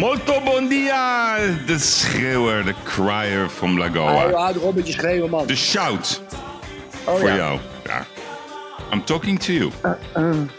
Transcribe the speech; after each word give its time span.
Molto 0.00 0.40
bon 0.44 0.68
dia! 0.68 1.36
De 1.66 1.78
schreeuwer, 1.78 2.64
de 2.64 2.74
crier 2.84 3.50
van 3.50 3.70
Oh, 3.70 3.78
Lagoa. 3.78 4.30
hou 4.32 4.52
toch 4.54 4.62
op 4.62 4.74
met 4.74 4.86
je 4.86 4.92
schreeuwen, 4.92 5.30
man. 5.30 5.46
De 5.46 5.56
shout 5.56 6.22
Oh, 7.04 7.18
voor 7.18 7.28
ja. 7.28 7.34
jou. 7.36 7.58
Ja. 7.84 8.04
I'm 8.92 9.04
talking 9.04 9.40
to 9.40 9.52
you. 9.52 9.70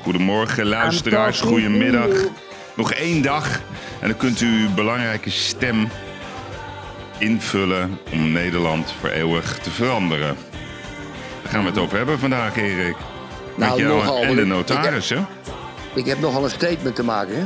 Goedemorgen, 0.01 0.66
luisteraars. 0.66 1.38
talking 1.40 1.60
to 1.60 1.70
Goedemiddag. 1.70 2.27
Nog 2.76 2.93
één 2.93 3.21
dag 3.21 3.62
en 3.99 4.07
dan 4.07 4.18
kunt 4.18 4.41
u 4.41 4.62
uw 4.62 4.70
belangrijke 4.74 5.29
stem 5.29 5.90
invullen 7.18 7.99
om 8.12 8.32
Nederland 8.32 8.94
voor 8.99 9.10
eeuwig 9.10 9.57
te 9.60 9.70
veranderen. 9.70 10.38
Daar 11.44 11.51
gaan 11.51 11.62
we 11.63 11.70
het 11.70 11.77
over 11.77 11.98
hebben 11.98 12.20
vandaag, 12.20 12.55
Erik. 12.57 12.96
Met 13.55 13.68
Nou, 13.68 13.79
jou 13.82 13.94
nogal, 13.96 14.21
en 14.23 14.35
de 14.35 14.46
notaris, 14.46 15.10
hè? 15.10 15.18
Ik 15.94 16.05
heb 16.05 16.20
nogal 16.20 16.44
een 16.44 16.49
statement 16.49 16.96
te 16.96 17.04
maken, 17.04 17.35
hè? 17.35 17.44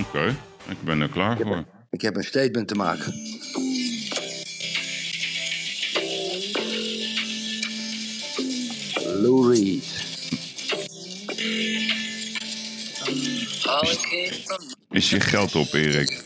Oké, 0.00 0.34
ik 0.68 0.82
ben 0.84 1.00
er 1.00 1.08
klaar 1.08 1.36
voor. 1.36 1.64
Ik 1.90 2.00
heb 2.00 2.16
een 2.16 2.24
statement 2.24 2.68
te 2.68 2.74
maken. 2.74 3.14
Lou 9.22 9.48
Reed. 9.52 9.84
Is 14.90 15.10
je 15.10 15.20
geld 15.20 15.54
op, 15.54 15.72
Erik? 15.72 16.22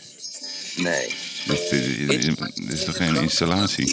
Nee. 0.76 1.14
Dit, 1.46 1.70
dit- 1.70 2.36
dit 2.54 2.72
is 2.72 2.84
toch 2.84 2.96
geen 2.96 3.16
installatie? 3.16 3.90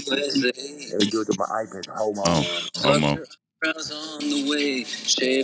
Ik 0.98 1.12
doe 1.12 1.20
het 1.20 1.30
op 1.30 1.48
mijn 1.48 1.66
iPad. 1.66 1.86
Homo. 1.86 2.22
Oh, 2.22 2.46
homo. 2.82 3.18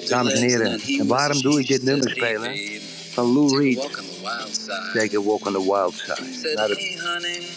Dames 0.07 0.33
en 0.33 0.41
heren, 0.41 0.79
en 0.99 1.07
waarom 1.07 1.41
doe 1.41 1.59
ik 1.59 1.67
dit 1.67 1.83
nummer 1.83 2.09
spelen? 2.09 2.51
Van 3.13 3.33
Lou 3.33 3.57
Reed. 3.57 3.79
Take 4.93 5.15
a 5.17 5.21
walk 5.21 5.45
on 5.45 5.53
the 5.53 5.61
wild 5.61 5.93
side. 5.93 6.17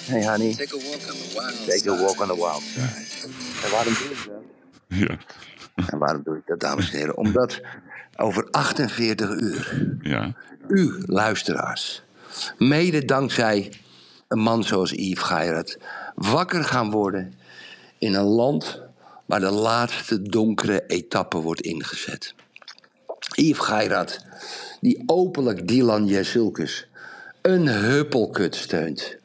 Hey 0.06 0.24
honey, 0.24 0.54
take 0.54 0.72
a 0.72 1.94
walk 1.94 2.20
on 2.20 2.28
the 2.28 2.36
wild 2.36 2.62
side. 2.62 3.28
En 3.64 3.70
waarom 3.70 3.94
doe 3.94 4.10
ik 4.10 4.26
dat? 4.26 4.42
Ja, 4.88 5.18
En 5.90 5.98
waarom 5.98 6.22
doe 6.22 6.36
ik 6.36 6.46
dat, 6.46 6.60
dames 6.60 6.90
en 6.90 6.98
heren? 6.98 7.16
Omdat 7.16 7.60
over 8.16 8.48
48 8.50 9.30
uur 9.30 9.96
ja. 10.02 10.34
u, 10.68 11.02
luisteraars, 11.06 12.02
mede 12.58 13.04
dankzij 13.04 13.72
een 14.28 14.38
man 14.38 14.64
zoals 14.64 14.90
Yves 14.90 15.22
Geirat, 15.22 15.78
wakker 16.14 16.64
gaan 16.64 16.90
worden 16.90 17.34
in 17.98 18.14
een 18.14 18.24
land 18.24 18.80
waar 19.26 19.40
de 19.40 19.50
laatste 19.50 20.22
donkere 20.22 20.84
etappe 20.86 21.38
wordt 21.38 21.60
ingezet. 21.60 22.34
Yves 23.34 23.64
Geirat, 23.64 24.24
die 24.80 25.02
openlijk 25.06 25.68
Dylan 25.68 26.06
Jesulkus 26.06 26.88
een 27.42 27.68
huppelkut 27.68 28.54
steunt. 28.54 29.16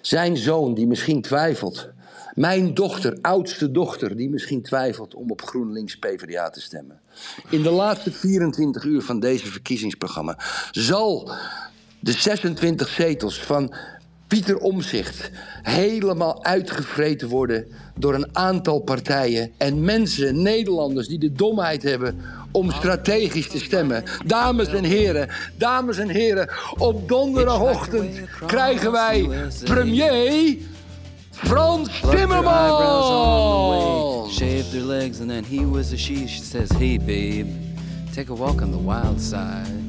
Zijn 0.00 0.36
zoon, 0.36 0.74
die 0.74 0.86
misschien 0.86 1.22
twijfelt. 1.22 1.88
Mijn 2.34 2.74
dochter, 2.74 3.18
oudste 3.20 3.70
dochter, 3.70 4.16
die 4.16 4.30
misschien 4.30 4.62
twijfelt 4.62 5.14
om 5.14 5.30
op 5.30 5.42
GroenLinks 5.42 5.98
PvdA 5.98 6.50
te 6.50 6.60
stemmen. 6.60 7.00
In 7.48 7.62
de 7.62 7.70
laatste 7.70 8.12
24 8.12 8.84
uur 8.84 9.02
van 9.02 9.20
deze 9.20 9.46
verkiezingsprogramma 9.46 10.38
zal 10.70 11.30
de 12.00 12.12
26 12.12 12.88
zetels 12.88 13.42
van 13.42 13.74
Pieter 14.26 14.58
Omzicht 14.58 15.30
helemaal 15.62 16.44
uitgevreten 16.44 17.28
worden 17.28 17.66
door 17.98 18.14
een 18.14 18.36
aantal 18.36 18.80
partijen 18.80 19.52
en 19.56 19.84
mensen, 19.84 20.42
Nederlanders, 20.42 21.08
die 21.08 21.18
de 21.18 21.32
domheid 21.32 21.82
hebben 21.82 22.20
om 22.52 22.70
strategisch 22.70 23.48
te 23.48 23.58
stemmen. 23.58 24.04
Dames 24.26 24.68
en 24.68 24.84
heren, 24.84 25.28
dames 25.56 25.98
en 25.98 26.08
heren, 26.08 26.50
op 26.78 27.08
donderdagochtend 27.08 28.20
krijgen 28.46 28.92
wij 28.92 29.28
premier 29.64 30.56
Frans 31.30 32.00
Timmermans. 32.10 33.06
Shaved 34.34 34.72
her 34.72 34.82
legs 34.82 35.20
and 35.20 35.28
then 35.28 35.44
he 35.44 35.66
was 35.66 35.92
a 35.92 35.96
she. 35.96 36.26
She 36.26 36.42
says, 36.42 36.70
Hey 36.70 36.98
babe, 36.98 37.46
take 38.14 38.32
a 38.32 38.36
walk 38.36 38.60
on 38.60 38.70
the 38.70 38.78
wild 38.78 39.20
side. 39.20 39.80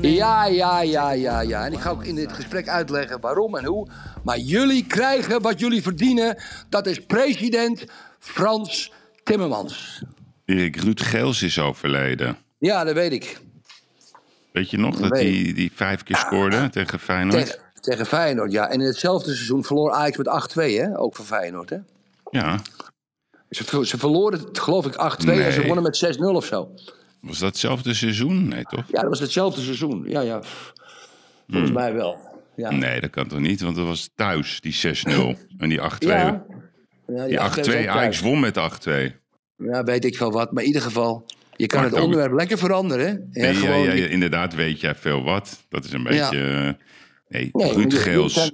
Ja, 0.00 0.46
ja, 0.46 0.82
ja, 0.82 1.12
ja, 1.12 1.40
ja. 1.40 1.64
En 1.64 1.72
ik 1.72 1.80
ga 1.80 1.90
ook 1.90 2.04
in 2.04 2.14
dit 2.14 2.32
gesprek 2.32 2.68
uitleggen 2.68 3.20
waarom 3.20 3.56
en 3.56 3.64
hoe. 3.64 3.88
Maar 4.22 4.38
jullie 4.38 4.86
krijgen 4.86 5.42
wat 5.42 5.60
jullie 5.60 5.82
verdienen. 5.82 6.36
Dat 6.68 6.86
is 6.86 7.00
president 7.06 7.84
Frans 8.18 8.92
Timmermans. 9.24 10.02
Erik 10.46 10.76
Ruud 10.76 11.00
Geels 11.00 11.42
is 11.42 11.58
overleden. 11.58 12.36
Ja, 12.58 12.84
dat 12.84 12.94
weet 12.94 13.12
ik. 13.12 13.40
Weet 14.52 14.70
je 14.70 14.78
nog 14.78 14.96
dat 14.96 15.10
hij 15.10 15.52
die 15.54 15.70
vijf 15.74 16.02
keer 16.02 16.16
scoorde 16.16 16.70
tegen 16.70 16.98
Feyenoord? 16.98 17.44
Tegen, 17.46 17.58
tegen 17.80 18.06
Feyenoord, 18.06 18.52
ja. 18.52 18.68
En 18.68 18.80
in 18.80 18.86
hetzelfde 18.86 19.34
seizoen 19.34 19.64
verloor 19.64 19.92
Ajax 19.92 20.16
met 20.16 20.50
8-2, 20.58 20.62
hè? 20.62 20.98
Ook 20.98 21.16
van 21.16 21.24
Feyenoord, 21.24 21.70
hè? 21.70 21.76
Ja. 22.30 22.60
Ze, 23.50 23.86
ze 23.86 23.98
verloren, 23.98 24.38
het, 24.40 24.58
geloof 24.58 24.86
ik, 24.86 24.92
8-2 24.92 24.96
en 25.28 25.52
ze 25.52 25.66
wonnen 25.66 25.82
met 25.82 26.16
6-0 26.18 26.20
of 26.20 26.44
zo. 26.44 26.70
Was 27.20 27.38
dat 27.38 27.48
hetzelfde 27.48 27.94
seizoen? 27.94 28.48
Nee, 28.48 28.62
toch? 28.62 28.84
Ja, 28.88 29.00
dat 29.00 29.08
was 29.08 29.20
hetzelfde 29.20 29.60
seizoen. 29.60 30.04
Ja, 30.08 30.20
ja. 30.20 30.40
Volgens 31.48 31.72
mij 31.72 31.94
wel. 31.94 32.18
Ja. 32.56 32.70
Nee, 32.70 33.00
dat 33.00 33.10
kan 33.10 33.26
toch 33.28 33.40
niet? 33.40 33.60
Want 33.60 33.76
dat 33.76 33.86
was 33.86 34.10
thuis, 34.14 34.60
die 34.60 34.74
6-0. 34.74 35.38
En 35.58 35.68
die 35.68 35.80
8-2. 35.80 35.82
Ja. 35.98 36.44
Ja, 37.06 37.26
Die 37.26 37.38
8-2, 37.38 37.40
was 37.40 37.68
ook 37.68 37.86
Ajax 37.86 38.20
won 38.20 38.40
met 38.40 38.56
8-2. 38.88 39.25
Ja, 39.56 39.84
weet 39.84 40.04
ik 40.04 40.18
wel 40.18 40.32
wat. 40.32 40.52
Maar 40.52 40.62
in 40.62 40.68
ieder 40.68 40.82
geval, 40.82 41.26
je 41.56 41.66
kan 41.66 41.80
Maakt 41.80 41.90
het 41.90 42.00
ook- 42.00 42.06
onderwerp 42.06 42.32
lekker 42.32 42.58
veranderen. 42.58 43.28
Ja, 43.32 43.40
Nee, 43.42 43.54
gewoon, 43.54 43.82
ja, 43.82 43.92
ja, 43.92 44.06
inderdaad 44.06 44.54
weet 44.54 44.80
jij 44.80 44.94
veel 44.94 45.22
wat. 45.22 45.64
Dat 45.68 45.84
is 45.84 45.92
een 45.92 46.02
beetje... 46.02 46.40
eh, 46.40 46.84
Nee, 47.28 47.48
Nee, 47.52 47.72
Ruud 47.72 47.94
Geels. 47.94 48.50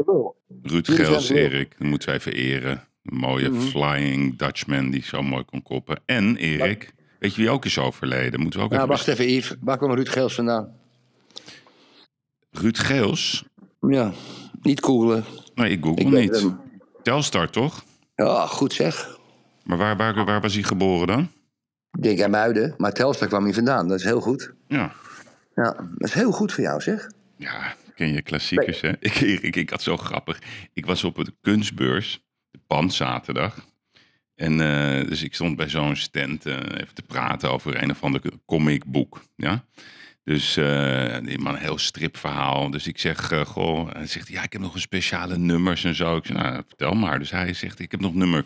Ruud 0.62 0.88
Geels. 0.90 1.28
Erik. 1.28 1.74
Dat 1.78 1.88
moeten 1.88 2.08
wij 2.08 2.20
vereren. 2.20 2.84
Een 3.04 3.16
mooie 3.16 3.48
Mhm. 3.50 3.60
flying 3.60 4.36
Dutchman 4.38 4.90
die 4.90 5.02
zo 5.04 5.22
mooi 5.22 5.44
kon 5.44 5.62
koppen. 5.62 6.00
En 6.06 6.36
Erik, 6.36 6.92
weet 7.18 7.34
je 7.34 7.40
wie 7.40 7.50
ook 7.50 7.64
is 7.64 7.78
overleden? 7.78 8.40
Moeten 8.40 8.58
we 8.60 8.64
ook 8.64 8.70
Ja, 8.72 8.76
even... 8.76 8.88
wacht 8.88 9.08
even, 9.08 9.28
Yves. 9.32 9.54
Waar 9.60 9.76
kwam 9.78 9.94
Ruud 9.94 10.08
Geels 10.08 10.34
vandaan? 10.34 10.72
Ruud 12.50 12.78
Geels? 12.78 13.44
Ja, 13.80 14.12
niet 14.62 14.82
googlen. 14.84 15.24
Nee, 15.54 15.70
ik 15.70 15.84
google 15.84 16.04
Ik 16.04 16.10
niet. 16.10 16.40
hem. 16.40 16.60
Telstar, 17.02 17.50
toch? 17.50 17.84
Ja, 18.14 18.46
goed 18.46 18.72
zeg. 18.72 19.18
Maar 19.64 19.76
waar, 19.76 19.96
waar, 19.96 20.24
waar 20.24 20.40
was 20.40 20.54
hij 20.54 20.62
geboren 20.62 21.06
dan? 21.06 21.30
Ik 21.92 22.02
denk 22.02 22.20
aan 22.20 22.30
Muiden, 22.30 22.74
maar 22.76 22.92
Telstar 22.92 23.28
kwam 23.28 23.44
hier 23.44 23.54
vandaan. 23.54 23.88
Dat 23.88 23.98
is 23.98 24.04
heel 24.04 24.20
goed. 24.20 24.52
Ja. 24.68 24.92
Ja, 25.54 25.72
dat 25.72 26.08
is 26.08 26.14
heel 26.14 26.32
goed 26.32 26.52
voor 26.52 26.64
jou, 26.64 26.80
zeg. 26.80 27.10
Ja, 27.36 27.74
ken 27.94 28.12
je 28.12 28.22
klassiekers, 28.22 28.80
hè? 28.80 28.92
Ik, 29.00 29.14
ik, 29.20 29.56
ik 29.56 29.70
had 29.70 29.82
zo 29.82 29.96
grappig. 29.96 30.38
Ik 30.72 30.86
was 30.86 31.04
op 31.04 31.24
de 31.24 31.34
kunstbeurs, 31.40 32.24
de 32.50 32.58
Pan, 32.66 32.90
zaterdag. 32.90 33.66
En 34.34 34.60
eh, 34.60 35.08
dus 35.08 35.22
ik 35.22 35.34
stond 35.34 35.56
bij 35.56 35.68
zo'n 35.68 35.96
stand 35.96 36.46
eh, 36.46 36.54
even 36.54 36.94
te 36.94 37.02
praten 37.02 37.50
over 37.50 37.82
een 37.82 37.90
of 37.90 38.02
ander 38.02 38.20
comicboek, 38.46 39.22
ja. 39.36 39.64
Dus 40.24 40.56
eh, 40.56 41.16
die 41.22 41.38
man, 41.38 41.54
een 41.54 41.60
heel 41.60 41.78
stripverhaal. 41.78 42.70
Dus 42.70 42.86
ik 42.86 42.98
zeg, 42.98 43.32
goh, 43.46 43.92
hij 43.92 44.06
zegt, 44.06 44.28
ja, 44.28 44.42
ik 44.42 44.52
heb 44.52 44.62
nog 44.62 44.74
een 44.74 44.80
speciale 44.80 45.38
nummers 45.38 45.84
en 45.84 45.94
zo. 45.94 46.16
Ik 46.16 46.26
zeg, 46.26 46.36
nou, 46.36 46.62
vertel 46.68 46.94
maar. 46.94 47.18
Dus 47.18 47.30
hij 47.30 47.52
zegt, 47.52 47.78
ik 47.78 47.90
heb 47.90 48.00
nog 48.00 48.14
nummer 48.14 48.44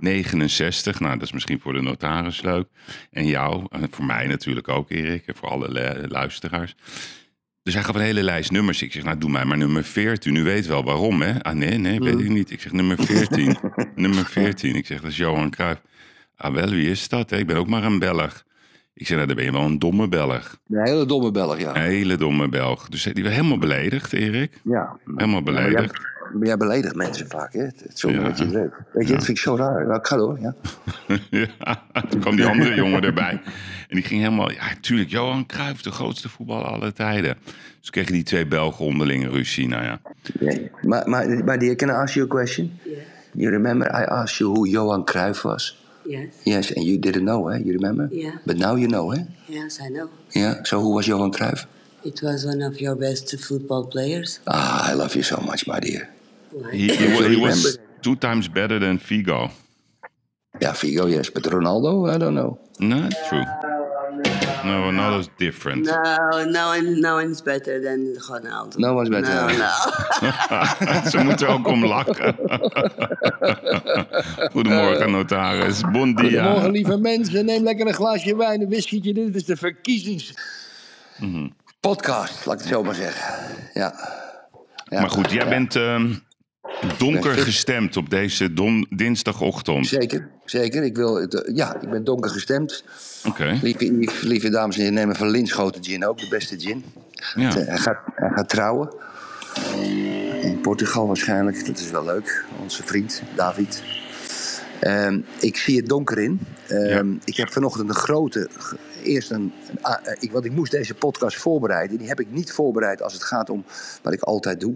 1469. 0.00 1.00
Nou, 1.00 1.14
dat 1.14 1.22
is 1.22 1.32
misschien 1.32 1.60
voor 1.60 1.72
de 1.72 1.80
notaris 1.80 2.42
leuk. 2.42 2.66
En 3.10 3.26
jou, 3.26 3.66
en 3.70 3.86
voor 3.90 4.04
mij 4.04 4.26
natuurlijk 4.26 4.68
ook, 4.68 4.90
Erik. 4.90 5.26
En 5.26 5.34
voor 5.36 5.48
alle 5.48 5.70
le- 5.72 6.04
luisteraars. 6.08 6.74
Dus 7.62 7.74
hij 7.74 7.82
gaf 7.82 7.94
een 7.94 8.00
hele 8.00 8.22
lijst 8.22 8.50
nummers. 8.50 8.82
Ik 8.82 8.92
zeg, 8.92 9.02
nou, 9.04 9.18
doe 9.18 9.30
mij 9.30 9.44
maar 9.44 9.56
nummer 9.58 9.84
14. 9.84 10.36
U 10.36 10.42
weet 10.42 10.66
wel 10.66 10.84
waarom, 10.84 11.22
hè? 11.22 11.42
Ah, 11.42 11.54
nee, 11.54 11.78
nee, 11.78 11.98
weet 12.00 12.18
ik 12.20 12.28
niet. 12.28 12.50
Ik 12.50 12.60
zeg, 12.60 12.72
nummer 12.72 12.96
14. 13.04 13.56
nummer 13.94 14.24
14. 14.26 14.74
Ik 14.74 14.86
zeg, 14.86 15.00
dat 15.00 15.10
is 15.10 15.16
Johan 15.16 15.50
Cruijff. 15.50 15.80
Ah, 16.36 16.54
wel, 16.54 16.68
wie 16.70 16.90
is 16.90 17.08
dat? 17.08 17.30
hè? 17.30 17.36
Ik 17.36 17.46
ben 17.46 17.56
ook 17.56 17.68
maar 17.68 17.84
een 17.84 17.98
Belg. 17.98 18.44
Ik 18.94 19.06
zei, 19.06 19.14
nou, 19.16 19.26
dan 19.26 19.36
ben 19.36 19.44
je 19.44 19.52
wel 19.52 19.68
een 19.70 19.78
domme 19.78 20.08
Belg. 20.08 20.58
Een 20.68 20.86
hele 20.86 21.06
domme 21.06 21.30
Belg, 21.30 21.58
ja. 21.60 21.76
Een 21.76 21.82
hele 21.82 22.16
domme 22.16 22.48
Belg. 22.48 22.88
Dus 22.88 23.02
die 23.02 23.24
was 23.24 23.32
helemaal 23.32 23.58
beledigd, 23.58 24.12
Erik. 24.12 24.52
Ja. 24.64 24.98
Helemaal 25.16 25.42
beledigd. 25.42 26.00
Maar 26.32 26.46
jij 26.46 26.56
beledigt 26.56 26.94
mensen 26.94 27.28
vaak, 27.28 27.52
hè? 27.52 27.60
Het 27.62 27.82
is 27.88 28.00
zo 28.00 28.10
Ja. 28.10 28.16
een 28.16 28.22
beetje 28.22 28.46
leuk. 28.46 28.82
Weet 28.92 29.06
je, 29.08 29.14
dat 29.14 29.24
vind 29.24 29.36
ik 29.36 29.42
zo 29.42 29.56
raar. 29.56 29.86
Nou, 29.86 29.98
ik 29.98 30.06
ga 30.06 30.16
door, 30.16 30.38
ja. 30.40 30.54
Ja, 31.30 31.84
toen 32.08 32.20
kwam 32.20 32.36
die 32.36 32.44
andere 32.46 32.74
jongen 32.74 33.02
erbij. 33.02 33.30
En 33.88 33.96
die 33.96 34.02
ging 34.02 34.22
helemaal... 34.22 34.50
Ja, 34.50 34.62
tuurlijk, 34.80 35.10
Johan 35.10 35.46
Cruijff, 35.46 35.82
de 35.82 35.90
grootste 35.90 36.28
voetballer 36.28 36.66
aller 36.66 36.92
tijden. 36.92 37.36
Dus 37.80 37.90
kregen 37.90 38.12
die 38.12 38.22
twee 38.22 38.46
Belgen 38.46 38.84
onderling 38.84 39.30
ruzie. 39.30 39.68
Nou 39.68 39.82
ja. 39.84 40.00
Nee. 40.40 40.70
Maar, 40.82 41.08
maar, 41.08 41.44
maar 41.44 41.58
dear, 41.58 41.74
can 41.76 41.88
I 41.88 41.92
ask 41.92 42.14
you 42.14 42.26
a 42.26 42.28
question? 42.28 42.78
Yeah. 42.84 42.96
You 43.32 43.50
remember 43.50 43.86
I 43.86 44.04
asked 44.04 44.38
you 44.38 44.50
who 44.52 44.66
Johan 44.66 45.04
Cruijff 45.04 45.42
was? 45.42 45.78
Yes. 46.04 46.24
Yes, 46.44 46.74
and 46.74 46.84
you 46.86 46.98
didn't 46.98 47.24
know, 47.24 47.48
hè? 47.50 47.56
You 47.58 47.72
remember? 47.72 48.08
Yeah. 48.10 48.32
But 48.44 48.56
now 48.56 48.76
you 48.76 48.86
know, 48.88 49.12
hè? 49.12 49.20
Yes, 49.46 49.78
I 49.80 49.86
know. 49.92 50.08
Yeah. 50.28 50.54
So 50.62 50.78
who 50.80 50.94
was 50.94 51.06
Johan 51.06 51.30
Cruijff? 51.30 51.66
It 52.02 52.20
was 52.20 52.44
one 52.44 52.66
of 52.66 52.78
your 52.78 52.96
best 52.96 53.36
football 53.38 53.86
players. 53.86 54.40
Ah, 54.44 54.90
I 54.92 54.94
love 54.94 55.12
you 55.12 55.22
so 55.22 55.36
much, 55.40 55.66
my 55.66 55.78
dear. 55.78 56.08
He, 56.72 56.88
he, 56.96 57.06
wa- 57.14 57.28
he 57.28 57.36
was 57.36 57.78
two 58.00 58.16
times 58.16 58.48
better 58.48 58.78
than 58.80 58.98
Figo. 58.98 59.50
Ja, 60.58 60.74
Figo, 60.74 61.06
yes. 61.08 61.30
But 61.32 61.44
Ronaldo, 61.46 62.08
I 62.14 62.18
don't 62.18 62.34
know. 62.34 62.58
No, 62.78 63.08
true. 63.28 63.44
No, 64.64 64.82
Ronaldo's 64.90 65.28
different. 65.38 65.86
No, 65.86 66.44
no 66.44 66.66
one, 66.68 67.00
no 67.00 67.14
one's 67.14 67.40
better 67.42 67.80
than 67.82 68.16
Ronaldo. 68.28 68.76
No 68.78 68.94
one's 68.94 69.08
better. 69.08 69.34
No, 69.34 69.46
no. 69.46 69.68
Ze 71.10 71.18
moeten 71.24 71.46
er 71.46 71.52
ook 71.52 71.66
om 71.66 71.86
lachen. 71.86 72.36
Goedemorgen, 74.52 75.10
notaris. 75.10 75.80
Bon 75.92 76.14
dia. 76.14 76.24
Goedemorgen, 76.28 76.70
lieve 76.70 76.96
mensen. 76.98 77.44
Neem 77.44 77.62
lekker 77.62 77.86
een 77.86 77.94
glaasje 77.94 78.36
wijn, 78.36 78.60
een 78.60 78.68
whiskietje. 78.68 79.12
Dit 79.14 79.34
is 79.34 79.44
de 79.44 79.56
verkiezingspodcast, 79.56 82.46
laat 82.46 82.54
ik 82.54 82.60
het 82.60 82.68
zo 82.74 82.82
maar 82.82 82.94
zeggen. 82.94 83.34
Ja. 83.74 83.94
ja. 84.84 85.00
Maar 85.00 85.10
goed, 85.10 85.30
jij 85.30 85.48
bent 85.48 85.76
ehm, 85.76 86.12
donker 86.98 87.36
gestemd 87.38 87.96
op 87.96 88.10
deze 88.10 88.52
don- 88.52 88.86
dinsdagochtend. 88.90 89.86
Zeker, 89.86 90.28
zeker. 90.44 90.82
Ik, 90.82 90.96
wil 90.96 91.14
het, 91.20 91.34
eh, 91.42 91.54
ja, 91.56 91.80
ik 91.80 91.90
ben 91.90 92.04
donker 92.04 92.30
gestemd. 92.30 92.84
Oké. 93.26 93.58
Lieve, 93.62 93.92
lieve, 93.92 94.26
lieve 94.26 94.50
dames 94.50 94.74
en 94.76 94.80
heren, 94.80 94.94
nemen 94.96 95.16
van 95.16 95.28
Linschoten 95.30 95.84
gin 95.84 96.06
ook, 96.06 96.18
de 96.18 96.28
beste 96.28 96.58
gin. 96.60 96.84
Ja. 97.34 97.52
Hij, 97.54 97.78
gaat, 97.78 97.98
hij 98.14 98.30
gaat 98.34 98.48
trouwen. 98.48 98.94
In 100.42 100.58
Portugal 100.62 101.06
waarschijnlijk, 101.06 101.66
dat 101.66 101.78
is 101.78 101.90
wel 101.90 102.04
leuk. 102.04 102.44
Onze 102.62 102.82
vriend, 102.82 103.22
David. 103.36 103.82
Ehm, 104.80 105.20
ik 105.40 105.56
zie 105.56 105.76
het 105.76 105.88
donker 105.88 106.18
in. 106.18 106.40
Ehm, 106.68 107.08
Ja. 107.10 107.18
Ik 107.24 107.36
heb 107.36 107.52
vanochtend 107.52 107.88
een 107.88 107.94
grote. 107.94 108.48
Eerst 109.02 109.30
een. 109.30 109.52
een 109.70 109.78
a- 109.86 110.00
eh, 110.04 110.16
ik, 110.20 110.32
want 110.32 110.44
ik 110.44 110.52
moest 110.52 110.70
deze 110.72 110.94
podcast 110.94 111.36
voorbereiden. 111.36 111.98
Die 111.98 112.08
heb 112.08 112.20
ik 112.20 112.26
niet 112.30 112.52
voorbereid 112.52 113.02
als 113.02 113.12
het 113.12 113.22
gaat 113.22 113.50
om 113.50 113.64
wat 114.02 114.12
ik 114.12 114.22
altijd 114.22 114.60
doe. 114.60 114.74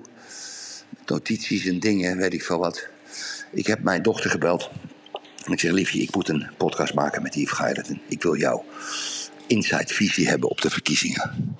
Notities 1.06 1.66
en 1.66 1.80
dingen, 1.80 2.16
weet 2.16 2.32
ik 2.32 2.42
veel 2.42 2.58
wat. 2.58 2.86
Ik 3.52 3.66
heb 3.66 3.82
mijn 3.82 4.02
dochter 4.02 4.30
gebeld. 4.30 4.70
En 5.44 5.52
ik 5.52 5.60
zeg: 5.60 5.70
Liefje, 5.70 6.00
ik 6.00 6.14
moet 6.14 6.28
een 6.28 6.46
podcast 6.56 6.94
maken 6.94 7.22
met 7.22 7.34
Yves 7.34 7.52
Geiraten. 7.52 8.00
Ik 8.08 8.22
wil 8.22 8.36
jouw 8.36 8.64
inside 9.46 9.94
visie 9.94 10.28
hebben 10.28 10.50
op 10.50 10.60
de 10.60 10.70
verkiezingen. 10.70 11.56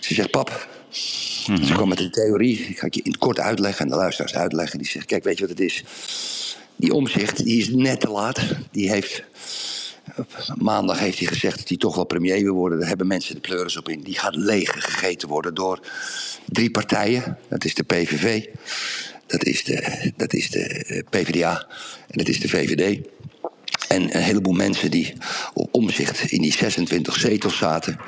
Ze 0.00 0.14
zegt: 0.14 0.30
Pap. 0.30 0.68
Ze 0.90 1.72
kwam 1.72 1.88
met 1.88 2.00
een 2.00 2.10
theorie. 2.10 2.58
Ik 2.58 2.78
ga 2.78 2.84
het 2.84 2.94
je 2.94 3.02
in 3.02 3.10
het 3.10 3.20
kort 3.20 3.38
uitleggen 3.38 3.84
en 3.84 3.90
de 3.90 3.96
luisteraars 3.96 4.34
uitleggen. 4.34 4.78
Die 4.78 4.88
zegt: 4.88 5.06
Kijk, 5.06 5.24
weet 5.24 5.38
je 5.38 5.46
wat 5.46 5.58
het 5.58 5.66
is? 5.66 5.84
Die 6.76 6.92
omzicht, 6.92 7.44
die 7.44 7.58
is 7.58 7.68
net 7.68 8.00
te 8.00 8.10
laat. 8.10 8.40
Die 8.70 8.90
heeft. 8.90 9.24
Maandag 10.54 10.98
heeft 10.98 11.18
hij 11.18 11.28
gezegd 11.28 11.58
dat 11.58 11.68
hij 11.68 11.76
toch 11.76 11.94
wel 11.94 12.04
premier 12.04 12.42
wil 12.42 12.54
worden. 12.54 12.78
Daar 12.78 12.88
hebben 12.88 13.06
mensen 13.06 13.34
de 13.34 13.40
pleuris 13.40 13.76
op 13.76 13.88
in. 13.88 14.00
Die 14.00 14.18
gaat 14.18 14.36
leeg 14.36 14.70
gegeten 14.70 15.28
worden 15.28 15.54
door 15.54 15.80
drie 16.44 16.70
partijen. 16.70 17.38
Dat 17.48 17.64
is 17.64 17.74
de 17.74 17.82
PVV, 17.82 18.44
dat 19.26 19.44
is 19.44 19.64
de, 19.64 20.12
dat 20.16 20.32
is 20.32 20.50
de 20.50 20.60
eh, 20.60 21.02
PvdA 21.10 21.66
en 22.08 22.18
dat 22.18 22.28
is 22.28 22.40
de 22.40 22.48
VVD. 22.48 23.06
En 23.88 24.02
een 24.02 24.22
heleboel 24.22 24.52
mensen 24.52 24.90
die 24.90 25.12
op 25.54 25.74
omzicht 25.74 26.30
in 26.30 26.42
die 26.42 26.52
26 26.52 27.16
zetels 27.16 27.56
zaten, 27.56 27.98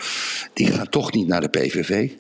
die 0.52 0.72
gaan 0.72 0.88
toch 0.88 1.12
niet 1.12 1.26
naar 1.26 1.40
de 1.40 1.48
PVV. 1.48 2.10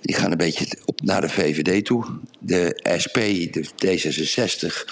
Die 0.00 0.14
gaan 0.14 0.30
een 0.30 0.36
beetje 0.36 0.66
op, 0.84 1.00
naar 1.02 1.20
de 1.20 1.28
VVD 1.28 1.84
toe. 1.84 2.04
De 2.38 2.80
SP, 3.02 3.18
de 3.52 3.68
D66, 3.84 4.84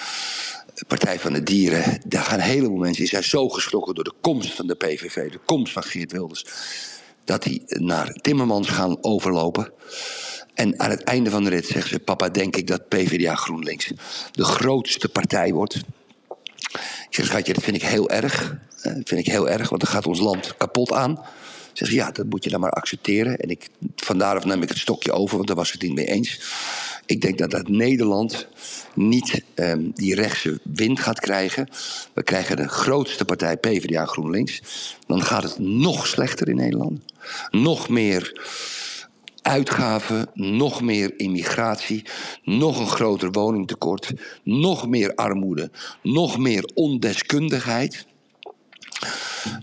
Partij 0.87 1.19
van 1.19 1.33
de 1.33 1.43
Dieren. 1.43 2.01
Daar 2.07 2.23
gaan 2.23 2.39
een 2.39 2.45
heleboel 2.45 2.77
mensen. 2.77 2.99
Die 2.99 3.07
zijn 3.07 3.23
zo 3.23 3.49
geschrokken 3.49 3.95
door 3.95 4.03
de 4.03 4.13
komst 4.21 4.53
van 4.53 4.67
de 4.67 4.75
PVV, 4.75 5.31
de 5.31 5.39
komst 5.45 5.73
van 5.73 5.83
Geert 5.83 6.11
Wilders. 6.11 6.45
Dat 7.25 7.43
die 7.43 7.63
naar 7.67 8.13
Timmermans 8.13 8.67
gaan 8.69 9.03
overlopen. 9.03 9.71
En 10.53 10.79
aan 10.79 10.89
het 10.89 11.03
einde 11.03 11.29
van 11.29 11.43
de 11.43 11.49
rit 11.49 11.65
zegt 11.65 11.87
ze: 11.87 11.99
Papa, 11.99 12.29
denk 12.29 12.55
ik 12.55 12.67
dat 12.67 12.87
PvdA 12.87 13.35
GroenLinks 13.35 13.91
de 14.31 14.43
grootste 14.43 15.09
partij 15.09 15.51
wordt. 15.53 15.75
Ik 17.09 17.15
zeg, 17.15 17.25
schatje, 17.25 17.53
dat 17.53 17.63
vind 17.63 17.75
ik 17.75 17.83
heel 17.83 18.09
erg. 18.09 18.57
Eh, 18.81 18.95
Dat 18.95 19.07
vind 19.07 19.19
ik 19.19 19.27
heel 19.27 19.49
erg, 19.49 19.69
want 19.69 19.81
dan 19.81 19.91
gaat 19.91 20.07
ons 20.07 20.19
land 20.19 20.57
kapot 20.57 20.91
aan. 20.91 21.25
Zeg 21.73 21.87
ze, 21.87 21.95
ja, 21.95 22.11
dat 22.11 22.25
moet 22.25 22.43
je 22.43 22.49
dan 22.49 22.59
maar 22.59 22.71
accepteren. 22.71 23.37
En 23.37 23.49
ik, 23.49 23.69
vandaar 23.95 24.47
neem 24.47 24.61
ik 24.61 24.69
het 24.69 24.77
stokje 24.77 25.11
over, 25.11 25.35
want 25.35 25.47
daar 25.47 25.55
was 25.55 25.67
ik 25.67 25.73
het 25.73 25.81
niet 25.81 25.93
mee 25.93 26.05
eens. 26.05 26.41
Ik 27.07 27.21
denk 27.21 27.37
dat 27.37 27.51
dat 27.51 27.67
Nederland 27.67 28.47
niet 28.93 29.43
ehm, 29.53 29.89
die 29.93 30.15
rechtse 30.15 30.59
wind 30.63 30.99
gaat 30.99 31.19
krijgen. 31.19 31.67
We 32.13 32.23
krijgen 32.23 32.55
de 32.55 32.67
grootste 32.67 33.25
partij 33.25 33.57
PvdA 33.57 34.05
GroenLinks. 34.05 34.61
Dan 35.05 35.21
gaat 35.21 35.43
het 35.43 35.59
nog 35.59 36.07
slechter 36.07 36.49
in 36.49 36.55
Nederland. 36.55 37.01
Nog 37.51 37.89
meer 37.89 38.41
uitgaven, 39.41 40.29
nog 40.33 40.81
meer 40.81 41.19
immigratie, 41.19 42.03
nog 42.43 42.79
een 42.79 42.87
groter 42.87 43.31
woningtekort, 43.31 44.13
nog 44.43 44.87
meer 44.87 45.15
armoede, 45.15 45.71
nog 46.01 46.37
meer 46.37 46.69
ondeskundigheid, 46.73 48.05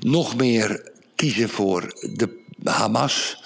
nog 0.00 0.36
meer 0.36 0.90
kiezen 1.14 1.48
voor 1.48 1.82
de 2.16 2.42
Hamas. 2.62 3.42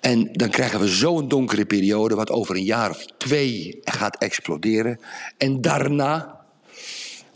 En 0.00 0.28
dan 0.32 0.50
krijgen 0.50 0.80
we 0.80 0.88
zo'n 0.88 1.28
donkere 1.28 1.64
periode, 1.64 2.14
wat 2.14 2.30
over 2.30 2.56
een 2.56 2.64
jaar 2.64 2.90
of 2.90 3.04
twee 3.18 3.78
gaat 3.84 4.16
exploderen. 4.18 5.00
En 5.38 5.60
daarna, 5.60 6.40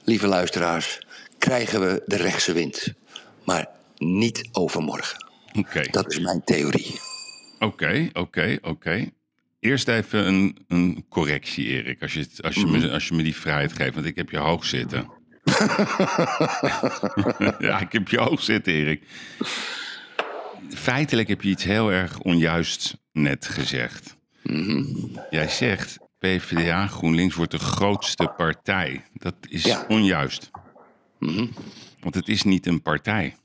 lieve 0.04 0.26
luisteraars, 0.26 0.98
krijgen 1.38 1.80
we 1.80 2.02
de 2.06 2.16
rechtse 2.16 2.52
wind. 2.52 2.92
Maar 3.44 3.66
niet 3.96 4.48
overmorgen. 4.52 5.24
Oké, 5.58 5.82
Dat 5.90 6.12
is 6.12 6.20
mijn 6.20 6.42
theorie. 6.44 7.00
oké, 7.58 8.08
oké, 8.12 8.58
oké. 8.62 9.10
Eerst 9.60 9.88
even 9.88 10.26
een, 10.26 10.58
een 10.68 11.04
correctie, 11.08 11.66
Erik. 11.66 12.02
Als 12.02 12.12
je, 12.12 12.26
als, 12.40 12.54
je 12.54 12.66
me, 12.66 12.90
als 12.90 13.08
je 13.08 13.14
me 13.14 13.22
die 13.22 13.36
vrijheid 13.36 13.72
geeft, 13.72 13.94
want 13.94 14.06
ik 14.06 14.16
heb 14.16 14.30
je 14.30 14.38
hoog 14.38 14.64
zitten. 14.64 15.08
ja, 17.68 17.80
ik 17.80 17.92
heb 17.92 18.08
je 18.08 18.18
hoog 18.18 18.42
zitten, 18.42 18.72
Erik. 18.72 19.02
Feitelijk 20.68 21.28
heb 21.28 21.42
je 21.42 21.48
iets 21.48 21.64
heel 21.64 21.92
erg 21.92 22.18
onjuist 22.20 22.96
net 23.12 23.46
gezegd. 23.46 24.16
Jij 25.30 25.48
zegt, 25.48 25.98
PvdA 26.18 26.86
GroenLinks 26.86 27.34
wordt 27.34 27.50
de 27.50 27.58
grootste 27.58 28.32
partij. 28.36 29.04
Dat 29.12 29.34
is 29.48 29.64
Ja. 29.64 29.84
onjuist. 29.88 30.50
Want 32.00 32.14
het 32.14 32.28
is 32.28 32.42
niet 32.42 32.66
een 32.66 32.82
partij. 32.82 33.36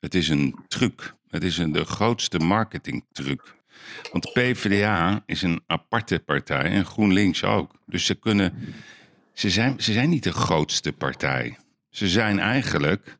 Het 0.00 0.14
is 0.14 0.28
een 0.28 0.56
truc. 0.68 1.14
Het 1.28 1.44
is 1.44 1.58
een, 1.58 1.72
de 1.72 1.84
grootste 1.84 2.38
marketingtruc. 2.38 3.56
Want 4.12 4.32
PvdA 4.32 5.22
is 5.26 5.42
een 5.42 5.60
aparte 5.66 6.18
partij 6.18 6.62
en 6.64 6.84
GroenLinks 6.86 7.44
ook. 7.44 7.74
Dus 7.86 8.04
ze 8.04 8.14
kunnen. 8.14 8.54
Ze 9.32 9.50
zijn, 9.50 9.80
ze 9.80 9.92
zijn 9.92 10.08
niet 10.08 10.22
de 10.22 10.32
grootste 10.32 10.92
partij. 10.92 11.56
Ze 11.90 12.08
zijn 12.08 12.38
eigenlijk 12.38 13.17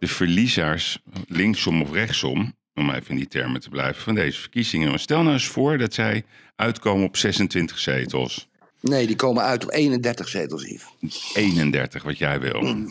de 0.00 0.06
verliezers, 0.06 0.98
linksom 1.26 1.82
of 1.82 1.92
rechtsom, 1.92 2.54
om 2.74 2.90
even 2.90 3.10
in 3.10 3.16
die 3.16 3.28
termen 3.28 3.60
te 3.60 3.68
blijven, 3.68 4.02
van 4.02 4.14
deze 4.14 4.40
verkiezingen. 4.40 4.88
Maar 4.88 4.98
stel 4.98 5.22
nou 5.22 5.32
eens 5.32 5.46
voor 5.46 5.78
dat 5.78 5.94
zij 5.94 6.24
uitkomen 6.56 7.06
op 7.06 7.16
26 7.16 7.78
zetels. 7.78 8.48
Nee, 8.80 9.06
die 9.06 9.16
komen 9.16 9.42
uit 9.42 9.64
op 9.64 9.70
31 9.70 10.28
zetels, 10.28 10.64
Yves. 10.64 11.32
31, 11.34 12.02
wat 12.02 12.18
jij 12.18 12.40
wil. 12.40 12.86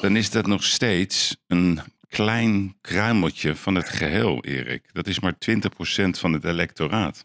Dan 0.00 0.16
is 0.16 0.30
dat 0.30 0.46
nog 0.46 0.64
steeds 0.64 1.36
een 1.46 1.80
klein 2.08 2.76
kruimeltje 2.80 3.56
van 3.56 3.74
het 3.74 3.88
geheel, 3.88 4.44
Erik. 4.44 4.82
Dat 4.92 5.06
is 5.06 5.20
maar 5.20 5.34
20% 5.34 5.36
van 6.10 6.32
het 6.32 6.44
electoraat. 6.44 7.22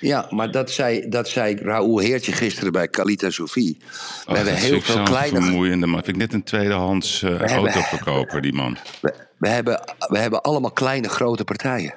Ja, 0.00 0.26
maar 0.30 0.50
dat 0.50 0.70
zei, 0.70 1.08
dat 1.08 1.28
zei 1.28 1.54
Raoul 1.56 1.98
Heertje 1.98 2.32
gisteren 2.32 2.72
bij 2.72 2.88
Kalita 2.88 3.30
Sofie. 3.30 3.76
We 3.80 4.30
Och, 4.30 4.36
hebben 4.36 4.54
heel 4.54 4.80
veel 4.80 5.02
kleine... 5.02 5.40
vermoeiende 5.42 5.86
man. 5.86 6.02
Vind 6.04 6.16
ik 6.16 6.22
net 6.22 6.32
een 6.32 6.42
tweedehands 6.42 7.22
eh, 7.22 7.30
hebben- 7.30 7.48
autoverkoper, 7.48 8.40
die 8.40 8.52
man. 8.52 8.76
We, 9.00 9.14
we 9.36 9.48
hebben, 9.48 9.80
we 10.08 10.18
hebben 10.18 10.42
allemaal 10.42 10.70
kleine, 10.72 11.08
grote 11.08 11.44
partijen. 11.44 11.94